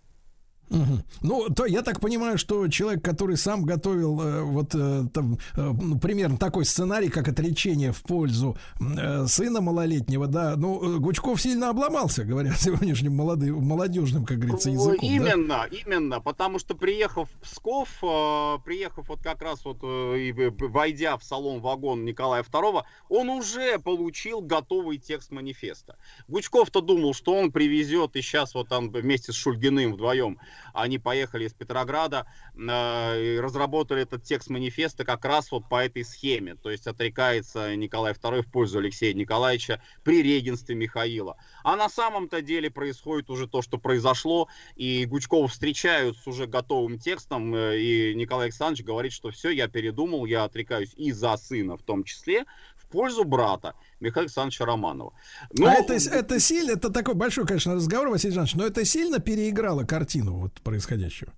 Угу. 0.69 1.03
Ну, 1.21 1.49
то 1.49 1.65
я 1.65 1.81
так 1.81 1.99
понимаю, 2.01 2.37
что 2.37 2.67
человек, 2.67 3.03
который 3.03 3.37
сам 3.37 3.63
готовил 3.63 4.21
э, 4.21 4.41
вот 4.41 4.75
э, 4.75 5.03
там, 5.13 5.37
э, 5.55 5.73
ну, 5.81 5.97
примерно 5.97 6.37
такой 6.37 6.65
сценарий, 6.65 7.09
как 7.09 7.27
отречение 7.27 7.93
в 7.93 8.01
пользу 8.03 8.57
э, 8.79 9.27
сына 9.27 9.61
малолетнего, 9.61 10.27
да, 10.27 10.55
ну, 10.57 10.97
э, 10.97 10.99
Гучков 10.99 11.41
сильно 11.41 11.69
обломался, 11.69 12.25
говоря 12.25 12.53
сегодняшним 12.53 13.15
молодым, 13.15 13.63
молодежным, 13.63 14.25
как 14.25 14.39
говорится, 14.39 14.69
языком. 14.69 14.99
Именно, 15.01 15.47
да? 15.47 15.67
именно, 15.67 16.19
потому 16.19 16.59
что 16.59 16.75
приехав 16.75 17.29
в 17.29 17.39
Псков, 17.39 17.89
э, 18.03 18.57
приехав 18.65 19.07
вот 19.07 19.21
как 19.21 19.41
раз 19.41 19.63
вот 19.63 19.77
э, 19.83 20.51
войдя 20.59 21.17
в 21.17 21.23
салон-вагон 21.23 22.03
Николая 22.03 22.43
II, 22.43 22.83
он 23.09 23.29
уже 23.29 23.79
получил 23.79 24.41
готовый 24.41 24.97
текст 24.97 25.31
манифеста. 25.31 25.95
Гучков-то 26.27 26.81
думал, 26.81 27.13
что 27.13 27.33
он 27.33 27.51
привезет 27.53 28.15
и 28.15 28.21
сейчас 28.21 28.53
вот 28.53 28.67
там 28.67 28.89
вместе 28.91 29.31
с 29.31 29.35
Шульгиным 29.35 29.93
вдвоем 29.93 30.39
они 30.73 30.99
поехали 30.99 31.45
из 31.45 31.53
Петрограда 31.53 32.27
э, 32.55 33.35
и 33.35 33.39
разработали 33.39 34.01
этот 34.01 34.23
текст 34.23 34.49
манифеста 34.49 35.05
как 35.05 35.25
раз 35.25 35.51
вот 35.51 35.67
по 35.69 35.83
этой 35.83 36.03
схеме. 36.03 36.55
То 36.55 36.69
есть 36.69 36.87
отрекается 36.87 37.75
Николай 37.75 38.13
II 38.13 38.41
в 38.41 38.51
пользу 38.51 38.79
Алексея 38.79 39.13
Николаевича 39.13 39.81
при 40.03 40.21
регенстве 40.21 40.75
Михаила. 40.75 41.37
А 41.63 41.75
на 41.75 41.89
самом-то 41.89 42.41
деле 42.41 42.69
происходит 42.69 43.29
уже 43.29 43.47
то, 43.47 43.61
что 43.61 43.77
произошло, 43.77 44.47
и 44.75 45.05
Гучкова 45.05 45.47
встречают 45.47 46.17
с 46.17 46.27
уже 46.27 46.47
готовым 46.47 46.99
текстом, 46.99 47.53
э, 47.55 47.79
и 47.79 48.15
Николай 48.15 48.45
Александрович 48.45 48.85
говорит, 48.85 49.13
что 49.13 49.31
все, 49.31 49.49
я 49.49 49.67
передумал, 49.67 50.25
я 50.25 50.43
отрекаюсь 50.43 50.93
и 50.95 51.11
за 51.11 51.35
сына 51.37 51.77
в 51.77 51.83
том 51.83 52.03
числе, 52.03 52.45
пользу 52.89 53.23
брата 53.23 53.73
Михаила 53.99 54.23
Александровича 54.25 54.65
Романова. 54.65 55.13
Но... 55.51 55.67
А 55.67 55.73
это, 55.73 55.93
это 55.93 56.39
сильно, 56.39 56.71
это 56.71 56.89
такой 56.89 57.15
большой, 57.15 57.45
конечно, 57.45 57.75
разговор, 57.75 58.09
Василий 58.09 58.33
Жанович, 58.33 58.55
но 58.55 58.65
это 58.65 58.85
сильно 58.85 59.19
переиграло 59.19 59.83
картину 59.83 60.33
вот 60.33 60.53
происходящего? 60.61 61.33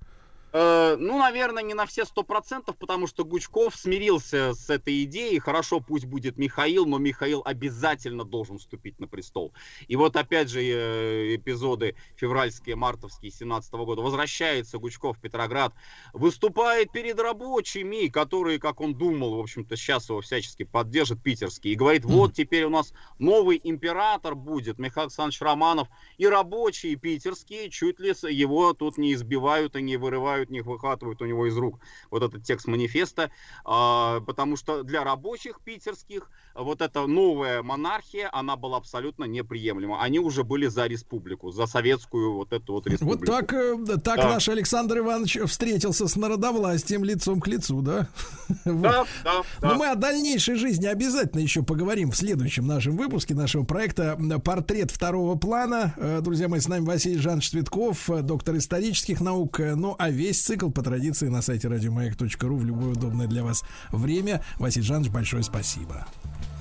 Э, 0.51 0.95
ну, 0.97 1.19
наверное, 1.19 1.61
не 1.63 1.73
на 1.73 1.85
все 1.85 2.05
сто 2.05 2.23
процентов, 2.23 2.75
потому 2.77 3.07
что 3.07 3.23
Гучков 3.23 3.75
смирился 3.75 4.53
с 4.53 4.69
этой 4.69 5.03
идеей. 5.03 5.39
Хорошо, 5.39 5.79
пусть 5.79 6.05
будет 6.05 6.37
Михаил, 6.37 6.85
но 6.85 6.97
Михаил 6.97 7.41
обязательно 7.45 8.23
должен 8.23 8.57
вступить 8.57 8.99
на 8.99 9.07
престол. 9.07 9.53
И 9.87 9.95
вот 9.95 10.15
опять 10.15 10.49
же 10.49 10.61
э, 10.61 11.35
эпизоды 11.35 11.95
февральские, 12.15 12.75
мартовские 12.75 13.31
17 13.31 13.71
года. 13.73 14.01
Возвращается 14.01 14.79
Гучков 14.79 15.17
в 15.17 15.21
Петроград, 15.21 15.73
выступает 16.13 16.91
перед 16.91 17.19
рабочими, 17.19 18.07
которые, 18.07 18.59
как 18.59 18.81
он 18.81 18.95
думал, 18.95 19.35
в 19.35 19.39
общем-то, 19.39 19.75
сейчас 19.75 20.09
его 20.09 20.21
всячески 20.21 20.63
поддержит 20.63 21.21
питерский. 21.21 21.73
И 21.73 21.75
говорит, 21.75 22.05
вот 22.05 22.33
теперь 22.33 22.63
у 22.63 22.69
нас 22.69 22.93
новый 23.19 23.59
император 23.63 24.33
будет, 24.33 24.79
Михаил 24.79 25.05
Александрович 25.05 25.41
Романов. 25.41 25.87
И 26.17 26.25
рабочие 26.25 26.95
питерские 26.95 27.69
чуть 27.69 27.99
ли 27.99 28.09
его 28.31 28.73
тут 28.73 28.97
не 28.97 29.13
избивают 29.13 29.75
и 29.75 29.81
не 29.81 29.97
вырывают 29.97 30.38
убивают, 30.39 30.49
не 30.49 30.61
выхватывают 30.61 31.21
у 31.21 31.25
него 31.25 31.47
из 31.47 31.57
рук 31.57 31.79
вот 32.11 32.23
этот 32.23 32.43
текст 32.43 32.67
манифеста, 32.67 33.31
а, 33.65 34.21
потому 34.21 34.55
что 34.57 34.83
для 34.83 35.03
рабочих 35.03 35.59
питерских 35.61 36.29
вот 36.55 36.81
эта 36.81 37.07
новая 37.07 37.61
монархия, 37.63 38.29
она 38.31 38.55
была 38.55 38.77
абсолютно 38.77 39.25
неприемлема. 39.25 40.01
Они 40.01 40.19
уже 40.19 40.43
были 40.43 40.67
за 40.67 40.87
республику, 40.87 41.51
за 41.51 41.65
советскую 41.65 42.33
вот 42.33 42.53
эту 42.53 42.73
вот 42.73 42.87
республику. 42.87 43.31
Вот 43.31 43.47
так, 43.47 43.53
э, 43.53 43.77
так 44.03 44.17
Да. 44.17 44.29
наш 44.33 44.49
Александр 44.49 44.99
Иванович 44.99 45.39
встретился 45.45 46.07
с 46.07 46.15
народовластием 46.15 47.03
лицом 47.03 47.39
к 47.39 47.47
лицу, 47.47 47.81
да? 47.81 48.07
Да, 48.65 49.05
да, 49.23 49.43
да. 49.61 49.69
Но 49.69 49.75
мы 49.75 49.87
о 49.87 49.95
дальнейшей 49.95 50.55
жизни 50.55 50.85
обязательно 50.85 51.41
еще 51.41 51.63
поговорим 51.63 52.11
в 52.11 52.15
следующем 52.15 52.67
нашем 52.67 52.97
выпуске 52.97 53.33
нашего 53.33 53.63
проекта 53.63 54.17
«Портрет 54.43 54.91
второго 54.91 55.35
плана». 55.37 55.93
Э, 55.97 56.19
Друзья 56.21 56.47
мои, 56.47 56.59
с 56.59 56.67
нами 56.67 56.85
Василий 56.85 57.17
Жанович 57.17 57.51
Цветков, 57.51 58.09
э, 58.09 58.21
доктор 58.21 58.57
исторических 58.57 59.21
наук. 59.21 59.59
Ну, 59.59 59.95
а 59.97 60.09
весь 60.29 60.41
цикл 60.41 60.69
по 60.69 60.83
традиции 60.83 61.27
на 61.27 61.41
сайте 61.41 61.67
радиомаяк.ру 61.67 62.57
в 62.57 62.63
любое 62.63 62.91
удобное 62.91 63.25
для 63.25 63.43
вас 63.43 63.63
время. 63.91 64.43
Василий 64.57 64.85
Жанович, 64.85 65.11
большое 65.11 65.41
спасибо. 65.41 66.05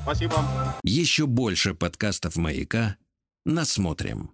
Спасибо. 0.05 0.37
Еще 0.85 1.27
больше 1.27 1.75
подкастов 1.75 2.37
«Маяка» 2.37 2.97
насмотрим. 3.45 4.31